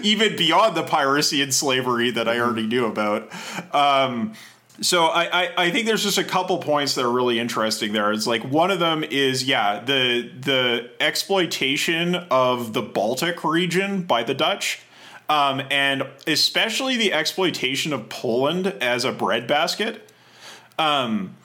even 0.04 0.36
beyond 0.36 0.76
the 0.76 0.82
piracy 0.82 1.40
and 1.40 1.54
slavery 1.54 2.10
that 2.10 2.28
I 2.28 2.40
already 2.40 2.66
knew 2.66 2.86
about. 2.86 3.30
Um, 3.74 4.34
so 4.80 5.04
I, 5.04 5.44
I, 5.44 5.50
I, 5.56 5.70
think 5.70 5.86
there's 5.86 6.02
just 6.02 6.18
a 6.18 6.24
couple 6.24 6.58
points 6.58 6.96
that 6.96 7.04
are 7.04 7.10
really 7.10 7.38
interesting 7.38 7.92
there. 7.92 8.12
It's 8.12 8.26
like 8.26 8.42
one 8.42 8.72
of 8.72 8.80
them 8.80 9.04
is 9.04 9.44
yeah 9.44 9.80
the 9.80 10.28
the 10.40 10.90
exploitation 10.98 12.16
of 12.16 12.72
the 12.72 12.82
Baltic 12.82 13.44
region 13.44 14.02
by 14.02 14.24
the 14.24 14.34
Dutch 14.34 14.80
um, 15.28 15.62
and 15.70 16.06
especially 16.26 16.96
the 16.96 17.12
exploitation 17.12 17.92
of 17.92 18.08
Poland 18.08 18.66
as 18.66 19.04
a 19.04 19.12
breadbasket. 19.12 20.10
Um, 20.78 21.36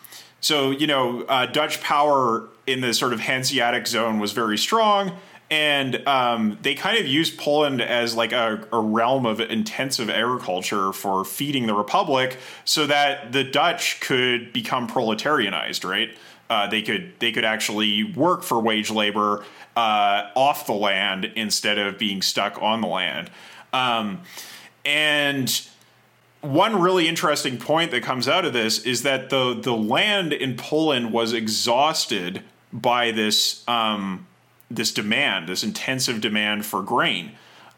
so 0.41 0.71
you 0.71 0.87
know, 0.87 1.21
uh, 1.23 1.45
Dutch 1.45 1.81
power 1.81 2.49
in 2.67 2.81
the 2.81 2.93
sort 2.93 3.13
of 3.13 3.21
Hanseatic 3.21 3.87
zone 3.87 4.19
was 4.19 4.33
very 4.33 4.57
strong, 4.57 5.17
and 5.49 6.05
um, 6.07 6.59
they 6.61 6.75
kind 6.75 6.97
of 6.97 7.07
used 7.07 7.37
Poland 7.39 7.81
as 7.81 8.15
like 8.15 8.33
a, 8.33 8.67
a, 8.73 8.79
realm 8.79 9.25
of 9.25 9.39
intensive 9.39 10.09
agriculture 10.09 10.91
for 10.91 11.23
feeding 11.23 11.67
the 11.67 11.73
republic, 11.73 12.37
so 12.65 12.85
that 12.85 13.31
the 13.31 13.45
Dutch 13.45 14.01
could 14.01 14.51
become 14.51 14.87
proletarianized. 14.87 15.89
Right? 15.89 16.15
Uh, 16.49 16.67
they 16.67 16.81
could 16.81 17.13
they 17.19 17.31
could 17.31 17.45
actually 17.45 18.03
work 18.13 18.43
for 18.43 18.59
wage 18.59 18.91
labor 18.91 19.45
uh, 19.77 20.29
off 20.35 20.67
the 20.67 20.73
land 20.73 21.31
instead 21.35 21.77
of 21.77 21.97
being 21.97 22.21
stuck 22.21 22.61
on 22.61 22.81
the 22.81 22.87
land. 22.87 23.29
Um, 23.71 24.21
and 24.83 25.67
one 26.41 26.79
really 26.79 27.07
interesting 27.07 27.57
point 27.57 27.91
that 27.91 28.03
comes 28.03 28.27
out 28.27 28.45
of 28.45 28.53
this 28.53 28.79
is 28.85 29.03
that 29.03 29.29
the 29.29 29.53
the 29.53 29.75
land 29.75 30.33
in 30.33 30.57
Poland 30.57 31.13
was 31.13 31.31
exhausted 31.31 32.43
by 32.81 33.11
this 33.11 33.67
um, 33.67 34.27
this 34.69 34.93
demand, 34.93 35.47
this 35.47 35.63
intensive 35.63 36.21
demand 36.21 36.65
for 36.65 36.81
grain. 36.81 37.31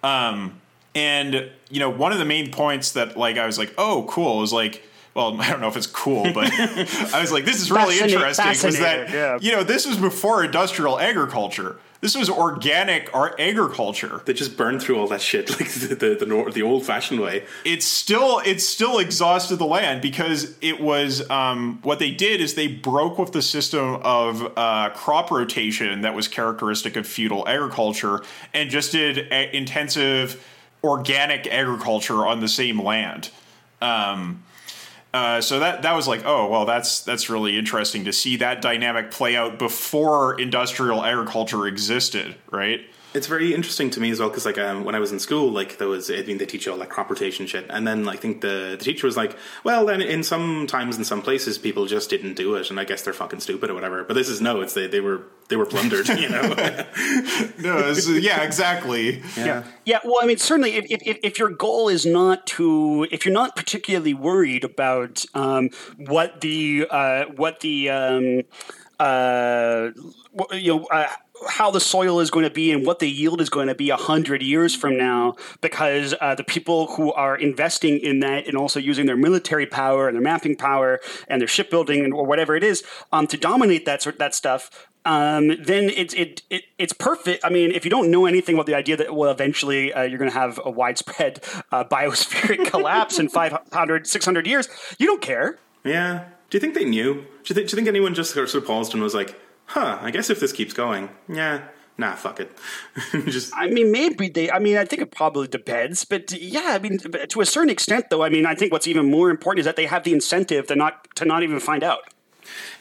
Um, 0.04 0.60
and 0.96 1.50
you 1.70 1.80
know, 1.80 1.90
one 1.90 2.12
of 2.12 2.20
the 2.20 2.26
main 2.26 2.52
points 2.52 2.92
that 2.94 3.18
like 3.18 3.38
I 3.38 3.46
was 3.46 3.58
like, 3.58 3.74
oh, 3.78 4.06
cool, 4.10 4.40
was 4.40 4.54
like. 4.54 4.84
Well, 5.16 5.42
I 5.42 5.50
don't 5.50 5.60
know 5.60 5.68
if 5.68 5.76
it's 5.76 5.88
cool, 5.88 6.32
but 6.34 6.52
I 6.54 7.20
was 7.20 7.32
like, 7.32 7.44
"This 7.44 7.60
is 7.60 7.72
really 7.72 8.00
interesting." 8.00 8.48
Was 8.48 8.78
that 8.78 9.10
yeah. 9.10 9.40
you 9.42 9.52
know 9.52 9.64
this 9.64 9.88
was 9.88 9.98
before 9.98 10.44
industrial 10.44 11.00
agriculture, 11.00 11.78
this 12.02 12.16
was 12.16 12.30
organic 12.30 13.14
art 13.14 13.36
agriculture. 13.40 14.22
They 14.26 14.34
just 14.34 14.56
burned 14.56 14.82
through 14.82 14.98
all 14.98 15.08
that 15.08 15.22
shit 15.22 15.50
like 15.60 15.70
the 15.72 15.96
the, 15.96 16.26
the, 16.26 16.52
the 16.54 16.62
old 16.62 16.86
fashioned 16.86 17.20
way. 17.20 17.46
It's 17.66 17.86
still 17.86 18.42
it's 18.46 18.66
still 18.66 19.00
exhausted 19.00 19.58
the 19.58 19.66
land 19.66 20.02
because 20.02 20.56
it 20.62 20.80
was 20.80 21.30
um, 21.30 21.80
what 21.84 22.00
they 22.00 22.12
did 22.12 22.40
is 22.40 22.56
they 22.56 22.68
broke 22.68 23.18
with 23.18 23.34
the 23.34 23.42
system 23.42 23.96
of 24.04 24.54
uh, 24.58 24.92
crop 24.92 25.30
rotation 25.32 26.02
that 26.02 26.16
was 26.16 26.28
characteristic 26.28 26.96
of 26.96 27.06
feudal 27.06 27.48
agriculture 27.48 28.22
and 28.54 28.70
just 28.70 28.92
did 28.92 29.18
a- 29.32 29.56
intensive 29.56 30.46
organic 30.84 31.48
agriculture 31.48 32.26
on 32.26 32.40
the 32.40 32.48
same 32.48 32.82
land. 32.82 33.30
Um, 33.82 34.44
uh, 35.14 35.42
so 35.42 35.60
that 35.60 35.82
that 35.82 35.96
was 35.96 36.08
like, 36.08 36.24
oh 36.26 36.48
well, 36.48 36.66
that's 36.66 37.02
that's 37.02 37.30
really 37.30 37.58
interesting 37.58 38.06
to 38.06 38.14
see 38.14 38.38
that 38.38 38.62
dynamic 38.62 39.10
play 39.12 39.36
out 39.36 39.58
before 39.58 40.40
industrial 40.40 41.04
agriculture 41.04 41.66
existed, 41.66 42.36
right? 42.52 42.82
It's 43.14 43.26
very 43.26 43.56
interesting 43.56 43.90
to 43.92 44.00
me 44.00 44.12
as 44.12 44.20
well 44.20 44.30
because, 44.30 44.46
like, 44.46 44.60
um, 44.60 44.84
when 44.84 44.94
I 44.94 45.00
was 45.00 45.12
in 45.12 45.20
school, 45.20 45.50
like, 45.52 45.78
there 45.80 45.88
was, 45.88 46.12
I 46.12 46.22
mean, 46.22 46.38
they 46.38 46.46
teach 46.46 46.68
you 46.68 46.72
all 46.74 46.78
like 46.78 46.90
crop 46.90 47.10
rotation 47.10 47.48
shit, 47.48 47.66
and 47.70 47.88
then 47.88 48.06
like, 48.06 48.20
I 48.20 48.22
think 48.22 48.42
the 48.42 48.76
the 48.78 48.84
teacher 48.84 49.08
was 49.08 49.18
like, 49.18 49.36
"Well, 49.64 49.86
then 49.88 50.00
in 50.02 50.22
some 50.24 50.68
times 50.68 50.96
in 50.98 51.04
some 51.04 51.22
places, 51.24 51.58
people 51.58 51.88
just 51.88 52.10
didn't 52.12 52.36
do 52.36 52.54
it, 52.56 52.70
and 52.70 52.80
I 52.80 52.84
guess 52.84 53.02
they're 53.02 53.14
fucking 53.14 53.40
stupid 53.40 53.72
or 53.72 53.74
whatever." 53.74 54.04
But 54.04 54.14
this 54.14 54.30
is 54.30 54.42
no, 54.42 54.62
it's 54.62 54.74
they 54.76 54.86
they 54.88 55.00
were 55.00 55.24
they 55.48 55.56
were 55.56 55.66
plundered, 55.66 56.08
you 56.24 56.30
know. 56.30 56.42
No, 57.58 57.78
it's- 57.80 58.08
yeah, 58.08 58.44
exactly. 58.44 59.24
yeah. 59.36 59.64
Yeah, 59.86 60.00
well, 60.06 60.20
I 60.22 60.26
mean, 60.28 60.38
certainly, 60.38 60.76
if, 60.76 60.86
if, 61.02 61.18
if 61.24 61.40
your 61.40 61.50
goal 61.50 61.90
is 61.90 62.06
not 62.06 62.46
to, 62.48 63.08
if 63.12 63.26
you're 63.26 63.34
not 63.34 63.56
particularly 63.56 64.14
worried 64.14 64.64
about 64.64 65.26
um, 65.34 65.70
what 65.98 66.42
the 66.42 66.86
uh, 66.90 67.26
what 67.36 67.60
the 67.62 67.90
um, 67.90 68.42
uh, 69.00 69.90
you 70.54 70.76
know. 70.78 70.86
Uh, 70.86 71.08
how 71.48 71.72
the 71.72 71.80
soil 71.80 72.20
is 72.20 72.30
going 72.30 72.44
to 72.44 72.50
be 72.50 72.72
and 72.72 72.86
what 72.86 73.00
the 73.00 73.10
yield 73.10 73.42
is 73.42 73.50
going 73.50 73.68
to 73.68 73.76
be 73.76 73.90
a 73.90 73.96
hundred 73.96 74.42
years 74.42 74.76
from 74.76 74.98
now, 74.98 75.36
because 75.62 76.14
uh, 76.20 76.36
the 76.36 76.44
people 76.44 76.88
who 76.96 77.14
are 77.14 77.38
investing 77.38 78.00
in 78.00 78.20
that 78.20 78.48
and 78.48 78.58
also 78.58 78.80
using 78.80 79.06
their 79.06 79.18
military 79.18 79.66
power 79.66 80.08
and 80.08 80.16
their 80.16 80.24
mapping 80.24 80.56
power 80.56 81.00
and 81.28 81.42
their 81.42 81.48
shipbuilding 81.48 82.04
and 82.04 82.14
or 82.14 82.26
whatever 82.26 82.56
it 82.56 82.64
is 82.64 82.84
um, 83.12 83.28
to 83.28 83.38
dominate 83.38 83.86
that 83.86 84.02
sort 84.02 84.20
that 84.20 84.36
stuff, 84.36 84.90
um, 85.06 85.48
then 85.64 85.90
it's 85.90 86.14
it, 86.14 86.42
it 86.50 86.64
it's 86.78 86.94
perfect. 86.94 87.44
I 87.46 87.50
mean, 87.50 87.72
if 87.72 87.86
you 87.86 87.92
don't 87.92 88.12
know 88.12 88.26
anything 88.26 88.56
about 88.56 88.66
the 88.66 88.76
idea 88.76 88.98
that 88.98 89.16
well, 89.16 89.32
eventually 89.32 89.94
uh, 89.94 90.04
you're 90.04 90.20
going 90.20 90.32
to 90.32 90.38
have 90.38 90.60
a 90.64 90.70
widespread 90.70 91.42
uh, 91.72 91.84
biospheric 91.92 92.66
collapse 92.72 93.20
in 93.20 93.30
500, 93.30 94.08
600 94.08 94.48
years, 94.48 94.68
you 94.98 95.08
don't 95.08 95.22
care. 95.22 95.58
Yeah. 95.84 96.26
Do 96.50 96.58
you 96.58 96.60
think 96.60 96.74
they 96.74 96.86
knew? 96.86 97.14
Do 97.14 97.22
you 97.46 97.56
think, 97.56 97.70
do 97.70 97.74
you 97.74 97.76
think 97.76 97.88
anyone 97.88 98.14
just 98.14 98.34
sort 98.34 98.54
of 98.54 98.66
paused 98.66 98.94
and 98.94 99.04
was 99.04 99.14
like, 99.14 99.40
huh, 99.70 100.00
I 100.02 100.12
guess 100.12 100.30
if 100.30 100.40
this 100.40 100.52
keeps 100.52 100.74
going, 100.74 101.10
yeah, 101.28 101.62
nah, 101.98 102.16
fuck 102.16 102.40
it. 102.40 102.52
just, 103.28 103.52
I 103.56 103.68
mean, 103.68 103.92
maybe 103.92 104.30
they. 104.30 104.50
I 104.52 104.60
mean, 104.60 104.78
I 104.78 104.86
think 104.86 105.02
it 105.02 105.12
probably 105.12 105.48
depends, 105.48 106.06
but 106.06 106.32
yeah, 106.32 106.72
I 106.76 106.80
mean, 106.80 107.00
to 107.00 107.42
a 107.42 107.46
certain 107.46 107.70
extent, 107.70 108.10
though. 108.10 108.24
I 108.24 108.30
mean, 108.30 108.46
I 108.46 108.56
think 108.56 108.72
what's 108.72 108.88
even 108.88 109.10
more 109.10 109.30
important 109.30 109.60
is 109.60 109.66
that 109.66 109.76
they 109.76 109.86
have 109.88 110.04
the 110.04 110.14
incentive 110.14 110.68
to 110.68 110.76
not 110.76 111.08
to 111.16 111.26
not 111.26 111.44
even 111.44 111.60
find 111.60 111.84
out. 111.84 112.00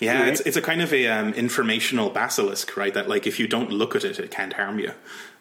yeah, 0.01 0.20
Right. 0.20 0.28
it's, 0.28 0.40
it's 0.43 0.56
a 0.56 0.62
kind 0.62 0.81
of 0.81 0.93
a 0.93 1.06
um, 1.09 1.35
informational 1.35 2.10
basilisk, 2.10 2.77
right? 2.77 2.94
That, 2.94 3.09
like, 3.09 3.27
if 3.27 3.39
you 3.39 3.47
don't 3.47 3.70
look 3.70 3.94
at 3.97 4.05
it, 4.05 4.19
it 4.19 4.31
can't 4.31 4.52
harm 4.55 4.78
you. 4.78 4.93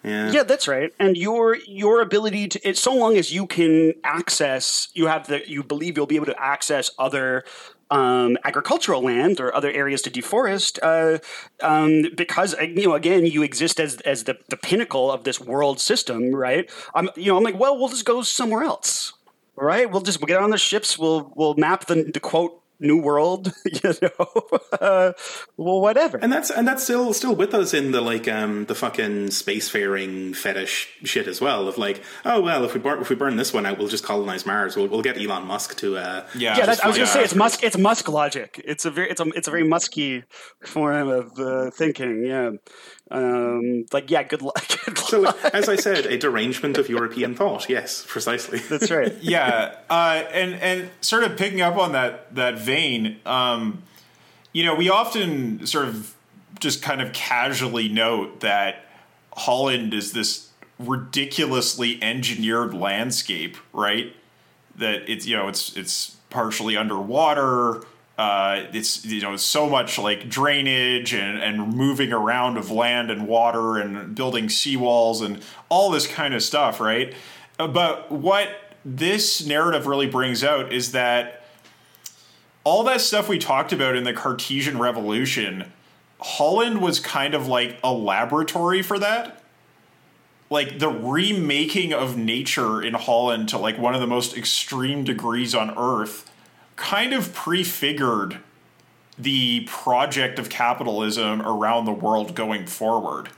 Yeah. 0.04 0.32
Yeah, 0.32 0.44
that's 0.44 0.68
right. 0.68 0.92
And 1.00 1.18
your 1.18 1.56
your 1.68 2.02
ability 2.02 2.48
to 2.50 2.68
it, 2.68 2.78
so 2.78 2.94
long 2.94 3.18
as 3.18 3.34
you 3.34 3.48
can 3.48 3.94
access, 4.04 4.90
you 4.94 5.08
have 5.08 5.28
the 5.28 5.48
you 5.50 5.64
believe 5.64 5.98
you'll 5.98 6.06
be 6.08 6.16
able 6.18 6.28
to 6.28 6.40
access 6.42 6.92
other 7.00 7.44
um, 7.90 8.38
agricultural 8.44 9.02
land 9.02 9.40
or 9.40 9.54
other 9.56 9.72
areas 9.72 10.02
to 10.04 10.12
deforest, 10.12 10.80
uh, 10.84 11.20
um, 11.66 12.06
because 12.16 12.54
uh, 12.56 12.62
you 12.62 12.88
know 12.88 12.96
again 12.96 13.26
you 13.26 13.44
exist 13.44 13.80
as 13.80 13.98
as 14.02 14.26
the, 14.26 14.38
the 14.50 14.58
pinnacle 14.58 15.12
of 15.12 15.24
this 15.24 15.40
world 15.40 15.80
system, 15.80 16.34
right? 16.34 16.70
I'm 16.94 17.10
you 17.16 17.32
know 17.32 17.38
I'm 17.38 17.44
like, 17.44 17.60
well, 17.60 17.78
we'll 17.78 17.90
just 17.90 18.06
go 18.06 18.22
somewhere 18.22 18.64
else, 18.64 19.14
right? 19.56 19.90
We'll 19.90 20.02
just 20.02 20.20
we'll 20.20 20.28
get 20.28 20.42
on 20.42 20.50
the 20.50 20.58
ships, 20.58 20.98
we'll 20.98 21.32
we'll 21.36 21.56
map 21.56 21.86
the 21.86 22.10
the 22.14 22.20
quote 22.20 22.62
new 22.80 23.02
world, 23.02 23.54
you 23.66 23.94
know, 24.02 24.44
uh, 24.80 25.14
well, 25.58 25.82
whatever. 25.82 26.18
And 26.18 26.32
that's 26.32 26.50
and 26.50 26.68
that's 26.68 26.84
still 26.84 27.14
still 27.14 27.36
with 27.36 27.54
us 27.54 27.74
in 27.74 27.92
the 27.92 28.02
like 28.02 28.28
um 28.28 28.66
the 28.66 28.76
fucking 28.76 29.28
spacefaring 29.28 30.36
fetish 30.36 30.90
shit 31.04 31.28
as 31.28 31.42
well 31.42 31.68
of 31.68 31.78
like 31.78 32.04
oh 32.26 32.42
well 32.42 32.64
if 32.64 32.74
we 32.74 32.80
burn 32.80 33.02
if 33.02 33.10
we 33.10 33.16
burn 33.16 33.36
this 33.38 33.54
one 33.54 33.66
out 33.66 33.78
we'll 33.78 33.88
just 33.88 34.04
colonize 34.04 34.46
Mars 34.46 34.76
we'll, 34.76 34.88
we'll 34.88 35.02
get 35.02 35.18
Elon 35.18 35.46
Musk 35.46 35.78
to 35.78 35.98
uh 35.98 36.26
Yeah, 36.36 36.58
yeah, 36.58 36.66
just 36.66 36.82
that, 36.82 36.86
I 36.86 36.88
was 36.88 36.98
gonna 36.98 37.08
say 37.08 37.22
uh, 37.22 37.24
it's 37.24 37.36
Musk. 37.36 37.64
It's 37.64 37.78
Musk 37.78 38.10
logic. 38.10 38.62
It's 38.66 38.86
a 38.86 38.92
very, 38.92 39.10
it's 39.10 39.22
a, 39.22 39.26
it's 39.36 39.48
a 39.48 39.52
very 39.52 39.64
Musky 39.68 40.24
form 40.64 41.10
of 41.10 41.40
uh, 41.40 41.72
thinking. 41.72 42.26
Yeah, 42.26 42.52
um, 43.10 43.86
like 43.94 44.10
yeah, 44.12 44.24
good 44.24 44.42
luck. 44.42 44.68
Good 44.86 44.98
so 44.98 45.26
as 45.54 45.70
I 45.70 45.76
said 45.78 46.06
a 46.06 46.18
derangement 46.18 46.78
of 46.78 46.90
European 46.90 47.36
thought 47.36 47.70
yes 47.70 48.06
precisely 48.08 48.60
That's 48.60 48.92
right. 48.92 49.16
yeah, 49.22 49.76
uh, 49.90 50.24
and 50.32 50.56
and 50.56 50.90
sort 51.02 51.24
of 51.24 51.38
picking 51.38 51.62
up 51.62 51.78
on 51.78 51.94
that 51.94 52.34
that 52.36 52.60
vein, 52.60 53.20
um, 53.26 53.84
you 54.52 54.64
know, 54.66 54.76
we 54.76 54.90
often 54.90 55.66
sort 55.66 55.88
of 55.88 56.16
just 56.60 56.82
kind 56.82 57.02
of 57.02 57.14
casually 57.14 57.88
note 57.88 58.42
that 58.42 58.86
Holland 59.34 59.94
is 59.94 60.14
this 60.14 60.50
ridiculously 60.80 62.02
engineered 62.02 62.74
landscape, 62.74 63.58
right? 63.74 64.16
That 64.76 65.10
it's 65.10 65.26
you 65.26 65.38
know 65.38 65.48
it's 65.48 65.76
it's 65.78 66.18
partially 66.30 66.76
underwater. 66.76 67.84
Uh, 68.18 68.66
it's 68.74 69.06
you 69.06 69.22
know 69.22 69.36
so 69.36 69.70
much 69.70 70.00
like 70.00 70.28
drainage 70.28 71.14
and, 71.14 71.38
and 71.38 71.76
moving 71.76 72.12
around 72.12 72.58
of 72.58 72.72
land 72.72 73.12
and 73.12 73.28
water 73.28 73.78
and 73.78 74.16
building 74.16 74.48
seawalls 74.48 75.24
and 75.24 75.44
all 75.70 75.92
this 75.92 76.08
kind 76.08 76.34
of 76.34 76.42
stuff, 76.42 76.80
right? 76.80 77.14
Uh, 77.60 77.68
But 77.68 78.12
what 78.12 78.50
this 78.84 79.46
narrative 79.46 79.86
really 79.86 80.08
brings 80.08 80.44
out 80.44 80.74
is 80.74 80.94
that 80.94 81.44
all 82.64 82.84
that 82.86 83.02
stuff 83.02 83.30
we 83.30 83.38
talked 83.38 83.72
about 83.72 83.96
in 83.96 84.04
the 84.04 84.14
Cartesian 84.14 84.80
Revolution, 84.80 85.72
Holland 86.20 86.82
was 86.82 87.00
kind 87.00 87.34
of 87.34 87.48
like 87.48 87.78
a 87.84 87.94
laboratory 87.94 88.82
for 88.82 88.98
that. 89.00 89.44
Like 90.50 90.80
the 90.80 90.90
remaking 90.90 91.94
of 91.94 92.18
nature 92.18 92.82
in 92.82 92.94
Holland 92.94 93.50
to 93.50 93.58
like 93.58 93.78
one 93.78 93.94
of 93.94 94.02
the 94.02 94.08
most 94.08 94.36
extreme 94.36 95.04
degrees 95.04 95.54
on 95.54 95.78
Earth 95.78 96.32
kind 96.78 97.12
of 97.14 97.34
prefigured 97.34 98.40
the 99.20 99.66
project 99.66 100.40
of 100.40 100.50
capitalism 100.50 101.42
around 101.42 101.86
the 101.86 101.92
world 101.92 102.36
going 102.36 102.66
forward. 102.66 103.30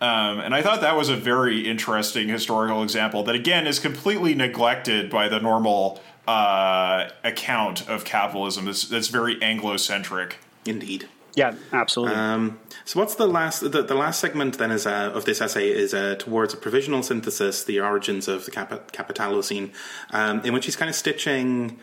Um, 0.00 0.40
and 0.40 0.52
I 0.52 0.62
thought 0.62 0.80
that 0.80 0.96
was 0.96 1.08
a 1.08 1.16
very 1.16 1.68
interesting 1.68 2.28
historical 2.28 2.82
example 2.82 3.22
that, 3.22 3.36
again, 3.36 3.68
is 3.68 3.78
completely 3.78 4.34
neglected 4.34 5.08
by 5.08 5.28
the 5.28 5.38
normal 5.38 6.02
uh, 6.26 7.10
account 7.22 7.88
of 7.88 8.04
capitalism. 8.04 8.64
That's, 8.64 8.84
that's 8.84 9.08
very 9.08 9.40
Anglo-centric. 9.40 10.38
indeed 10.66 11.08
Yeah, 11.36 11.54
absolutely. 11.72 12.16
Um, 12.16 12.58
so 12.84 13.00
what's 13.00 13.14
the 13.14 13.26
last? 13.26 13.60
The, 13.60 13.82
the 13.82 13.94
last 13.94 14.20
segment 14.20 14.58
then 14.58 14.70
is 14.70 14.86
uh, 14.86 15.12
of 15.14 15.24
this 15.24 15.40
essay 15.40 15.68
is 15.70 15.94
uh, 15.94 16.16
towards 16.18 16.52
a 16.52 16.56
provisional 16.56 17.02
synthesis, 17.02 17.64
the 17.64 17.80
origins 17.80 18.28
of 18.28 18.44
the 18.44 18.50
cap- 18.50 18.92
Capitalocene, 18.92 19.70
um, 20.10 20.40
in 20.44 20.52
which 20.52 20.64
he's 20.66 20.76
kind 20.76 20.88
of 20.88 20.94
stitching. 20.94 21.78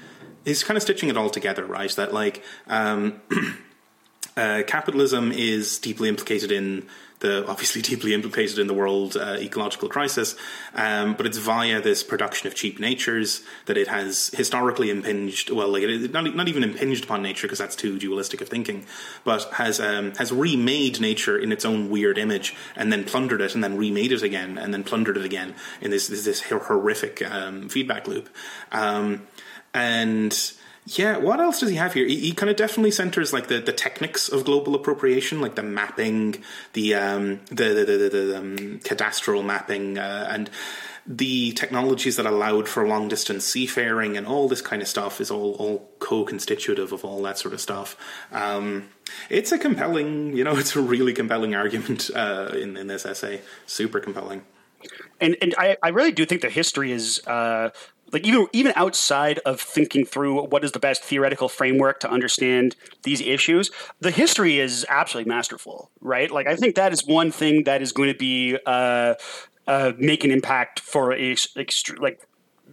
He's 0.50 0.64
kind 0.64 0.78
of 0.78 0.84
stitching 0.84 1.10
it 1.10 1.18
all 1.18 1.30
together, 1.30 1.66
right? 1.66 1.92
That 1.92 2.14
like 2.14 2.44
um, 2.68 3.22
uh, 4.38 4.64
capitalism 4.66 5.32
is 5.32 5.78
deeply 5.80 6.10
implicated 6.10 6.52
in 6.52 6.88
the 7.20 7.46
obviously 7.50 7.82
deeply 7.82 8.14
implicated 8.14 8.60
in 8.60 8.68
the 8.68 8.74
world 8.74 9.16
uh, 9.18 9.38
ecological 9.40 9.90
crisis, 9.90 10.36
um, 10.74 11.14
but 11.14 11.26
it's 11.26 11.38
via 11.38 11.82
this 11.82 12.04
production 12.04 12.48
of 12.48 12.56
cheap 12.56 12.80
natures 12.80 13.44
that 13.66 13.78
it 13.78 13.88
has 13.88 14.30
historically 14.34 14.90
impinged. 14.90 15.52
Well, 15.52 15.70
like 15.70 15.84
it, 15.84 16.12
not 16.12 16.34
not 16.36 16.48
even 16.48 16.64
impinged 16.64 17.04
upon 17.04 17.22
nature 17.22 17.48
because 17.48 17.60
that's 17.60 17.76
too 17.76 18.00
dualistic 18.00 18.42
of 18.42 18.50
thinking, 18.50 18.86
but 19.24 19.44
has 19.54 19.80
um, 19.80 20.14
has 20.16 20.32
remade 20.32 21.00
nature 21.00 21.38
in 21.38 21.52
its 21.52 21.66
own 21.66 21.90
weird 21.90 22.18
image 22.18 22.56
and 22.76 22.92
then 22.92 23.04
plundered 23.04 23.42
it 23.42 23.54
and 23.54 23.64
then 23.64 23.78
remade 23.78 24.12
it 24.12 24.24
again 24.24 24.58
and 24.58 24.74
then 24.74 24.84
plundered 24.84 25.18
it 25.18 25.26
again 25.26 25.56
in 25.82 25.92
this 25.92 26.08
this, 26.08 26.26
this 26.26 26.42
horrific 26.42 27.22
um, 27.30 27.70
feedback 27.70 28.08
loop, 28.08 28.30
um, 28.72 29.28
and. 29.74 30.54
Yeah, 30.86 31.18
what 31.18 31.40
else 31.40 31.60
does 31.60 31.70
he 31.70 31.76
have 31.76 31.94
here? 31.94 32.08
He, 32.08 32.16
he 32.20 32.32
kind 32.32 32.50
of 32.50 32.56
definitely 32.56 32.90
centers 32.90 33.32
like 33.32 33.46
the, 33.46 33.60
the 33.60 33.74
techniques 33.74 34.28
of 34.28 34.44
global 34.44 34.74
appropriation, 34.74 35.40
like 35.40 35.54
the 35.54 35.62
mapping, 35.62 36.42
the 36.74 36.96
um, 36.96 37.42
the 37.50 37.86
the, 37.86 37.86
the, 37.86 38.10
the, 38.10 38.38
um, 38.38 38.80
cadastral 38.80 39.46
mapping, 39.46 40.00
uh, 40.00 40.28
and 40.32 40.50
the 41.12 41.52
technologies 41.54 42.18
that 42.18 42.28
allowed 42.28 42.68
for 42.68 42.88
long 42.88 43.08
distance 43.08 43.44
seafaring 43.44 44.16
and 44.16 44.28
all 44.28 44.48
this 44.48 44.62
kind 44.62 44.80
of 44.80 44.88
stuff 44.88 45.20
is 45.20 45.32
all 45.32 45.54
all 45.56 45.90
co-constitutive 45.98 46.92
of 46.92 47.04
all 47.04 47.22
that 47.24 47.38
sort 47.38 47.54
of 47.54 47.60
stuff. 47.60 47.98
Um, 48.32 48.90
it's 49.30 49.52
a 49.52 49.58
compelling, 49.58 50.38
you 50.38 50.44
know, 50.44 50.56
it's 50.58 50.76
a 50.76 50.82
really 50.82 51.14
compelling 51.14 51.56
argument 51.56 52.12
uh, 52.16 52.52
in 52.54 52.78
in 52.78 52.88
this 52.88 53.06
essay. 53.06 53.42
Super 53.66 54.00
compelling. 54.00 54.44
and 55.20 55.36
and 55.42 55.56
I, 55.58 55.78
I 55.82 55.90
really 55.90 56.12
do 56.12 56.26
think 56.26 56.42
the 56.42 56.50
history 56.50 56.92
is 56.92 57.26
uh, 57.26 57.72
like 58.12 58.26
even 58.26 58.48
even 58.54 58.74
outside 58.76 59.40
of 59.46 59.60
thinking 59.62 60.06
through 60.06 60.44
what 60.48 60.64
is 60.64 60.72
the 60.72 60.80
best 60.80 61.04
theoretical 61.04 61.50
framework 61.50 62.00
to 62.02 62.10
understand 62.10 62.76
these 63.04 63.22
issues, 63.22 63.72
the 64.00 64.12
history 64.12 64.60
is 64.60 64.86
absolutely 64.90 65.30
masterful, 65.30 65.92
right? 66.02 66.32
Like 66.32 66.48
I 66.48 66.56
think 66.56 66.76
that 66.76 66.94
is 66.94 67.06
one 67.06 67.32
thing 67.32 67.64
that 67.64 67.82
is 67.82 67.92
going 67.92 68.12
to 68.12 68.18
be 68.18 68.58
uh, 68.66 69.16
uh, 69.68 69.94
make 69.98 70.24
an 70.24 70.32
impact 70.32 70.80
for 70.80 71.14
a 71.14 71.36
like 72.00 72.22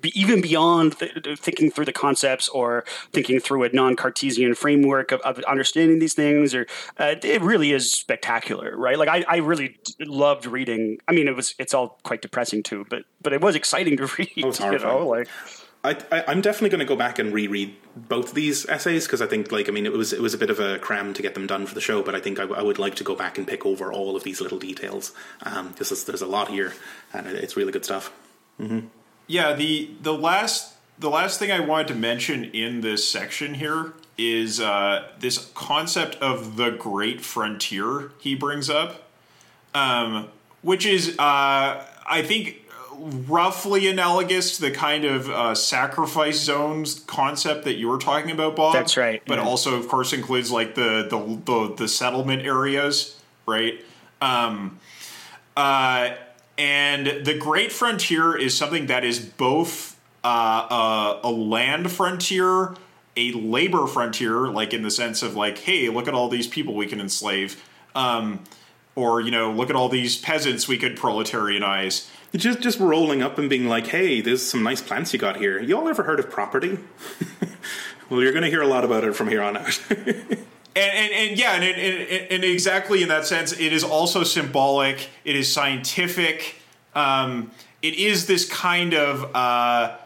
be, 0.01 0.19
even 0.19 0.41
beyond 0.41 0.99
th- 0.99 1.39
thinking 1.39 1.71
through 1.71 1.85
the 1.85 1.93
concepts 1.93 2.49
or 2.49 2.85
thinking 3.13 3.41
through 3.41 3.65
a 3.65 3.69
non-Cartesian 3.71 4.55
framework 4.55 5.13
of, 5.13 5.21
of 5.21 5.39
understanding 5.45 5.99
these 5.99 6.15
things, 6.15 6.55
or 6.55 6.67
uh, 6.99 7.15
it 7.23 7.43
really 7.43 7.73
is 7.73 7.91
spectacular, 7.91 8.77
right? 8.77 8.99
Like 8.99 9.09
I, 9.09 9.25
I 9.29 9.37
really 9.37 9.79
loved 10.01 10.47
reading. 10.47 10.99
I 11.09 11.13
mean, 11.13 11.29
it 11.29 11.37
was 11.37 11.55
it's 11.59 11.75
all 11.75 11.99
quite 12.03 12.23
depressing 12.23 12.63
too, 12.63 12.87
but 12.89 13.05
but 13.23 13.33
it 13.33 13.41
was 13.41 13.55
exciting 13.55 13.97
to 13.99 14.07
read. 14.19 14.31
Oh, 14.43 14.73
you 14.73 14.79
know, 14.79 15.07
like 15.07 15.29
I, 15.87 16.33
am 16.33 16.41
definitely 16.41 16.71
going 16.71 16.81
to 16.81 16.87
go 16.87 16.97
back 16.97 17.19
and 17.19 17.33
reread 17.33 17.77
both 17.95 18.31
of 18.31 18.35
these 18.35 18.67
essays 18.69 19.07
because 19.07 19.23
I 19.23 19.27
think 19.27 19.53
like 19.53 19.69
I 19.69 19.73
mean 19.73 19.87
it 19.87 19.93
was 19.93 20.13
it 20.13 20.21
was 20.21 20.35
a 20.35 20.39
bit 20.39 20.51
of 20.51 20.59
a 20.59 20.79
cram 20.79 21.15
to 21.15 21.23
get 21.23 21.35
them 21.35 21.47
done 21.47 21.67
for 21.67 21.75
the 21.75 21.81
show, 21.81 22.03
but 22.03 22.15
I 22.15 22.21
think 22.21 22.41
I, 22.41 22.45
I 22.45 22.63
would 22.63 22.79
like 22.79 22.97
to 22.97 23.05
go 23.05 23.15
back 23.15 23.39
and 23.39 23.47
pick 23.47 23.65
over 23.65 23.93
all 23.93 24.17
of 24.17 24.25
these 24.25 24.41
little 24.41 24.59
details 24.59 25.13
um, 25.43 25.69
because 25.69 26.05
there's 26.05 26.23
a 26.23 26.27
lot 26.27 26.49
here 26.49 26.73
and 27.13 27.27
it's 27.27 27.57
really 27.57 27.73
good 27.73 27.85
stuff. 27.85 28.13
Mm-hmm. 28.61 28.89
Yeah, 29.27 29.55
the 29.55 29.91
the 30.03 30.15
last 30.15 30.75
the 30.99 31.11
last 31.11 31.39
thing 31.39 31.51
I 31.51 31.61
wanted 31.61 31.89
to 31.89 31.95
mention 31.95 32.45
in 32.45 32.81
this 32.81 33.09
section 33.09 33.55
here 33.55 33.93
is 34.17 34.61
uh, 34.61 35.09
this 35.19 35.51
concept 35.55 36.17
of 36.17 36.57
the 36.57 36.71
great 36.71 37.21
frontier 37.21 38.13
he 38.19 38.35
brings 38.35 38.71
up, 38.71 39.09
um, 39.75 40.29
which 40.63 40.87
is 40.87 41.19
uh, 41.19 41.85
I 42.09 42.23
think 42.23 42.63
roughly 42.99 43.89
analogous 43.89 44.57
to 44.57 44.63
the 44.63 44.71
kind 44.71 45.05
of 45.05 45.29
uh, 45.29 45.55
sacrifice 45.55 46.41
zones 46.41 47.01
concept 47.01 47.65
that 47.65 47.75
you 47.75 47.89
were 47.89 47.99
talking 47.99 48.31
about, 48.31 48.57
Bob. 48.57 48.73
That's 48.73 48.97
right. 48.97 49.23
But 49.27 49.39
also, 49.39 49.77
of 49.77 49.89
course, 49.89 50.13
includes 50.13 50.51
like 50.51 50.75
the 50.75 51.07
the 51.11 51.41
the, 51.45 51.75
the 51.75 51.89
settlement 51.89 52.43
areas, 52.43 53.21
right? 53.45 53.85
Um, 54.21 54.79
uh, 55.57 56.11
and 56.59 57.25
the 57.25 57.37
Great 57.39 57.73
Frontier 57.73 58.37
is 58.37 58.57
something 58.57 58.87
that 58.87 59.05
is 59.05 59.21
both 59.21 59.99
uh, 60.25 61.19
a, 61.25 61.29
a 61.29 61.31
land 61.31 61.91
frontier, 61.91 62.75
a 63.17 63.33
labor 63.33 63.87
frontier, 63.87 64.49
like 64.49 64.73
in 64.75 64.83
the 64.83 64.91
sense 64.91 65.23
of 65.23 65.37
like, 65.37 65.59
hey, 65.59 65.89
look 65.89 66.09
at 66.09 66.15
all 66.15 66.29
these 66.29 66.47
people 66.47 66.75
we 66.75 66.87
can 66.87 67.01
enslave. 67.01 67.63
Um, 67.95 68.45
or 68.95 69.21
you 69.21 69.31
know, 69.31 69.53
look 69.53 69.71
at 69.71 69.77
all 69.77 69.89
these 69.89 70.17
peasants 70.17 70.67
we 70.67 70.79
could 70.79 70.97
proletarianize 70.97 72.09
just 72.35 72.61
just 72.61 72.81
rolling 72.81 73.23
up 73.23 73.39
and 73.39 73.49
being 73.49 73.67
like, 73.67 73.87
"Hey, 73.87 74.21
there's 74.21 74.43
some 74.43 74.63
nice 74.63 74.83
plants 74.83 75.13
you 75.13 75.19
got 75.19 75.37
here. 75.37 75.61
You 75.61 75.77
all 75.77 75.89
ever 75.89 76.03
heard 76.03 76.19
of 76.19 76.31
property?" 76.31 76.79
well, 78.11 78.23
you're 78.23 78.33
going 78.33 78.45
to 78.45 78.51
hear 78.51 78.63
a 78.63 78.67
lot 78.67 78.85
about 78.85 79.05
it 79.05 79.15
from 79.15 79.29
here 79.29 79.43
on 79.43 79.57
out. 79.57 79.81
and, 80.77 80.93
and, 80.95 81.13
and, 81.13 81.39
yeah, 81.39 81.55
and, 81.55 81.65
and, 81.65 82.33
and, 82.33 82.45
exactly 82.45 83.03
in 83.03 83.09
that 83.09 83.25
sense, 83.25 83.53
it 83.53 83.73
is 83.73 83.83
also 83.83 84.25
symbolic. 84.25 85.09
It 85.25 85.35
is 85.35 85.51
scientific. 85.51 86.57
Um, 86.95 87.51
it 87.81 87.95
is 87.95 88.27
this 88.27 88.47
kind 88.49 88.93
of, 88.93 89.35
uh, 89.35 89.97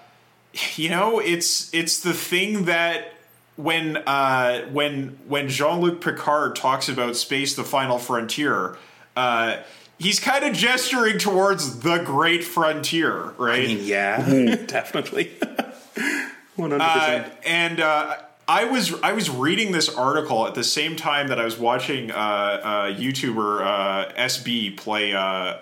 you 0.76 0.88
know, 0.88 1.18
it's 1.18 1.72
it's 1.74 2.01
the 2.01 2.12
thing 2.12 2.66
that 2.66 3.14
when 3.56 3.97
uh, 3.98 4.62
when 4.72 5.18
when 5.26 5.48
Jean 5.48 5.80
Luc 5.80 6.01
Picard 6.01 6.55
talks 6.55 6.88
about 6.88 7.16
space, 7.16 7.55
the 7.55 7.64
final 7.64 7.98
frontier. 7.98 8.76
Uh, 9.16 9.56
he's 9.98 10.20
kind 10.20 10.44
of 10.44 10.55
gesturing 10.55 11.18
towards 11.18 11.80
the 11.80 11.98
great 11.98 12.44
frontier, 12.44 13.32
right? 13.38 13.64
I 13.64 13.74
mean, 13.74 13.84
yeah, 13.84 14.22
mm-hmm. 14.22 14.64
definitely. 14.66 15.32
One 16.56 16.70
hundred 16.70 16.84
percent. 16.84 17.26
Uh, 17.26 17.48
and 17.48 17.80
uh, 17.80 18.16
I 18.51 18.64
was 18.64 19.01
I 19.01 19.12
was 19.12 19.31
reading 19.31 19.70
this 19.70 19.89
article 19.89 20.44
at 20.44 20.56
the 20.56 20.64
same 20.64 20.97
time 20.97 21.28
that 21.28 21.39
I 21.39 21.44
was 21.44 21.56
watching 21.56 22.10
uh, 22.10 22.14
uh 22.14 22.86
YouTuber 22.86 23.60
uh, 23.64 24.12
SB 24.14 24.77
play 24.77 25.12
uh, 25.12 25.59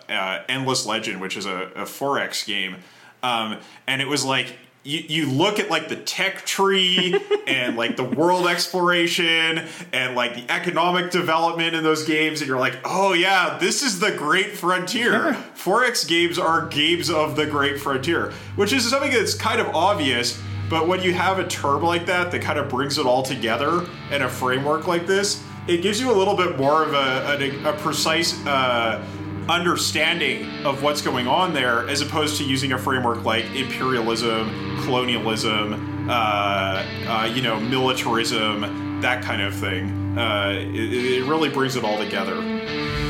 Endless 0.49 0.87
Legend, 0.87 1.21
which 1.21 1.37
is 1.37 1.45
a, 1.45 1.71
a 1.77 1.83
4X 1.83 2.47
game, 2.47 2.77
um, 3.23 3.59
and 3.87 4.01
it 4.01 4.09
was 4.09 4.25
like 4.25 4.57
you, 4.85 5.01
you 5.07 5.31
look 5.31 5.59
at 5.59 5.69
like 5.69 5.91
the 5.91 5.97
tech 5.97 6.47
tree 6.47 7.15
and 7.47 7.77
like 7.77 7.99
the 7.99 8.05
world 8.05 8.47
exploration 8.47 9.67
and 9.93 10.17
like 10.17 10.35
the 10.35 10.51
economic 10.51 11.11
development 11.11 11.75
in 11.75 11.85
those 11.85 12.05
games 12.05 12.41
and 12.41 12.49
you're 12.49 12.59
like 12.59 12.79
oh 12.87 13.13
yeah 13.13 13.59
this 13.59 13.83
is 13.83 14.01
the 14.01 14.13
great 14.13 14.53
frontier. 14.53 15.37
4x 15.57 16.09
games 16.09 16.39
are 16.39 16.67
games 16.69 17.11
of 17.11 17.37
the 17.37 17.45
great 17.45 17.79
frontier 17.79 18.33
which 18.57 18.73
is 18.73 18.89
something 18.89 19.11
that's 19.11 19.35
kind 19.35 19.61
of 19.61 19.67
obvious 19.75 20.41
but 20.69 20.87
when 20.87 21.03
you 21.03 21.13
have 21.13 21.39
a 21.39 21.47
term 21.47 21.83
like 21.83 22.07
that 22.07 22.31
that 22.31 22.43
kind 22.43 22.59
of 22.59 22.69
brings 22.69 22.99
it 22.99 23.07
all 23.07 23.23
together 23.23 23.87
in 24.11 24.23
a 24.23 24.29
framework 24.29 24.87
like 24.87 25.07
this 25.07 25.45
it 25.69 25.83
gives 25.83 26.01
you 26.01 26.11
a 26.11 26.17
little 26.17 26.35
bit 26.35 26.57
more 26.57 26.83
of 26.83 26.95
a, 26.95 27.45
a, 27.45 27.71
a 27.71 27.73
precise 27.79 28.45
uh, 28.47 29.05
understanding 29.49 30.47
of 30.65 30.83
what's 30.83 31.03
going 31.03 31.27
on 31.27 31.53
there 31.53 31.89
as 31.89 32.01
opposed 32.01 32.37
to 32.39 32.45
using 32.45 32.73
a 32.73 32.79
framework 32.79 33.25
like 33.25 33.45
imperialism, 33.55 34.49
colonialism, 34.85 36.09
uh, 36.09 36.85
uh, 37.07 37.33
you 37.35 37.43
know, 37.43 37.59
militarism, 37.61 39.01
that 39.01 39.23
kind 39.23 39.43
of 39.43 39.55
thing. 39.55 40.19
Uh, 40.19 40.51
it, 40.53 40.93
it 40.93 41.25
really 41.25 41.49
brings 41.49 41.77
it 41.77 41.85
all 41.85 41.99
together. 41.99 43.08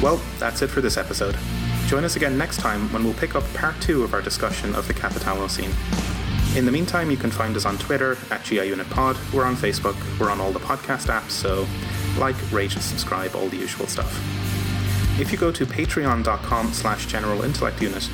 Well, 0.00 0.20
that's 0.38 0.62
it 0.62 0.68
for 0.68 0.80
this 0.80 0.96
episode. 0.96 1.36
Join 1.88 2.04
us 2.04 2.14
again 2.14 2.38
next 2.38 2.58
time 2.58 2.92
when 2.92 3.02
we'll 3.02 3.14
pick 3.14 3.34
up 3.34 3.42
part 3.54 3.80
two 3.80 4.04
of 4.04 4.14
our 4.14 4.22
discussion 4.22 4.76
of 4.76 4.86
the 4.86 4.94
Capitalocene. 4.94 5.74
In 6.56 6.64
the 6.64 6.70
meantime, 6.70 7.10
you 7.10 7.16
can 7.16 7.32
find 7.32 7.56
us 7.56 7.64
on 7.64 7.78
Twitter 7.78 8.12
at 8.30 8.42
GIUnitPod. 8.42 9.32
We're 9.34 9.44
on 9.44 9.56
Facebook. 9.56 9.96
We're 10.20 10.30
on 10.30 10.40
all 10.40 10.52
the 10.52 10.60
podcast 10.60 11.08
apps, 11.08 11.30
so 11.30 11.66
like, 12.16 12.36
rate, 12.52 12.70
subscribe, 12.70 13.34
all 13.34 13.48
the 13.48 13.56
usual 13.56 13.88
stuff. 13.88 14.12
If 15.20 15.32
you 15.32 15.38
go 15.38 15.50
to 15.50 15.66
patreon.com 15.66 16.72
slash 16.72 17.06
general 17.06 17.42
intellect 17.42 17.82
unit, 17.82 18.08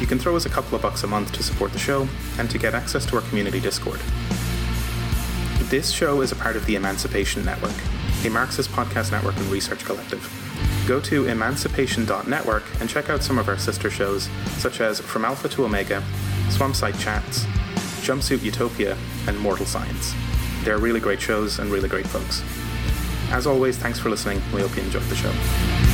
you 0.00 0.08
can 0.08 0.18
throw 0.18 0.34
us 0.34 0.44
a 0.44 0.50
couple 0.50 0.74
of 0.74 0.82
bucks 0.82 1.04
a 1.04 1.06
month 1.06 1.32
to 1.34 1.44
support 1.44 1.72
the 1.72 1.78
show 1.78 2.08
and 2.38 2.50
to 2.50 2.58
get 2.58 2.74
access 2.74 3.06
to 3.06 3.16
our 3.16 3.22
community 3.22 3.60
Discord. 3.60 4.00
This 5.70 5.90
show 5.92 6.20
is 6.20 6.32
a 6.32 6.36
part 6.36 6.56
of 6.56 6.66
the 6.66 6.74
Emancipation 6.74 7.44
Network, 7.44 7.76
a 8.24 8.28
Marxist 8.28 8.70
podcast 8.70 9.12
network 9.12 9.36
and 9.36 9.46
research 9.46 9.84
collective 9.84 10.47
go 10.86 11.00
to 11.00 11.26
emancipation.network 11.26 12.64
and 12.80 12.88
check 12.88 13.10
out 13.10 13.22
some 13.22 13.38
of 13.38 13.48
our 13.48 13.58
sister 13.58 13.90
shows, 13.90 14.28
such 14.56 14.80
as 14.80 15.00
From 15.00 15.24
Alpha 15.24 15.48
to 15.50 15.64
Omega, 15.64 16.02
Swampside 16.48 16.98
Chats, 16.98 17.44
Jumpsuit 18.04 18.42
Utopia, 18.42 18.96
and 19.26 19.38
Mortal 19.38 19.66
Science. 19.66 20.14
They're 20.64 20.78
really 20.78 21.00
great 21.00 21.20
shows 21.20 21.58
and 21.58 21.70
really 21.70 21.88
great 21.88 22.06
folks. 22.06 22.42
As 23.30 23.46
always, 23.46 23.76
thanks 23.76 23.98
for 23.98 24.08
listening. 24.08 24.40
We 24.54 24.62
hope 24.62 24.74
you 24.76 24.82
enjoyed 24.82 25.02
the 25.04 25.16
show. 25.16 25.87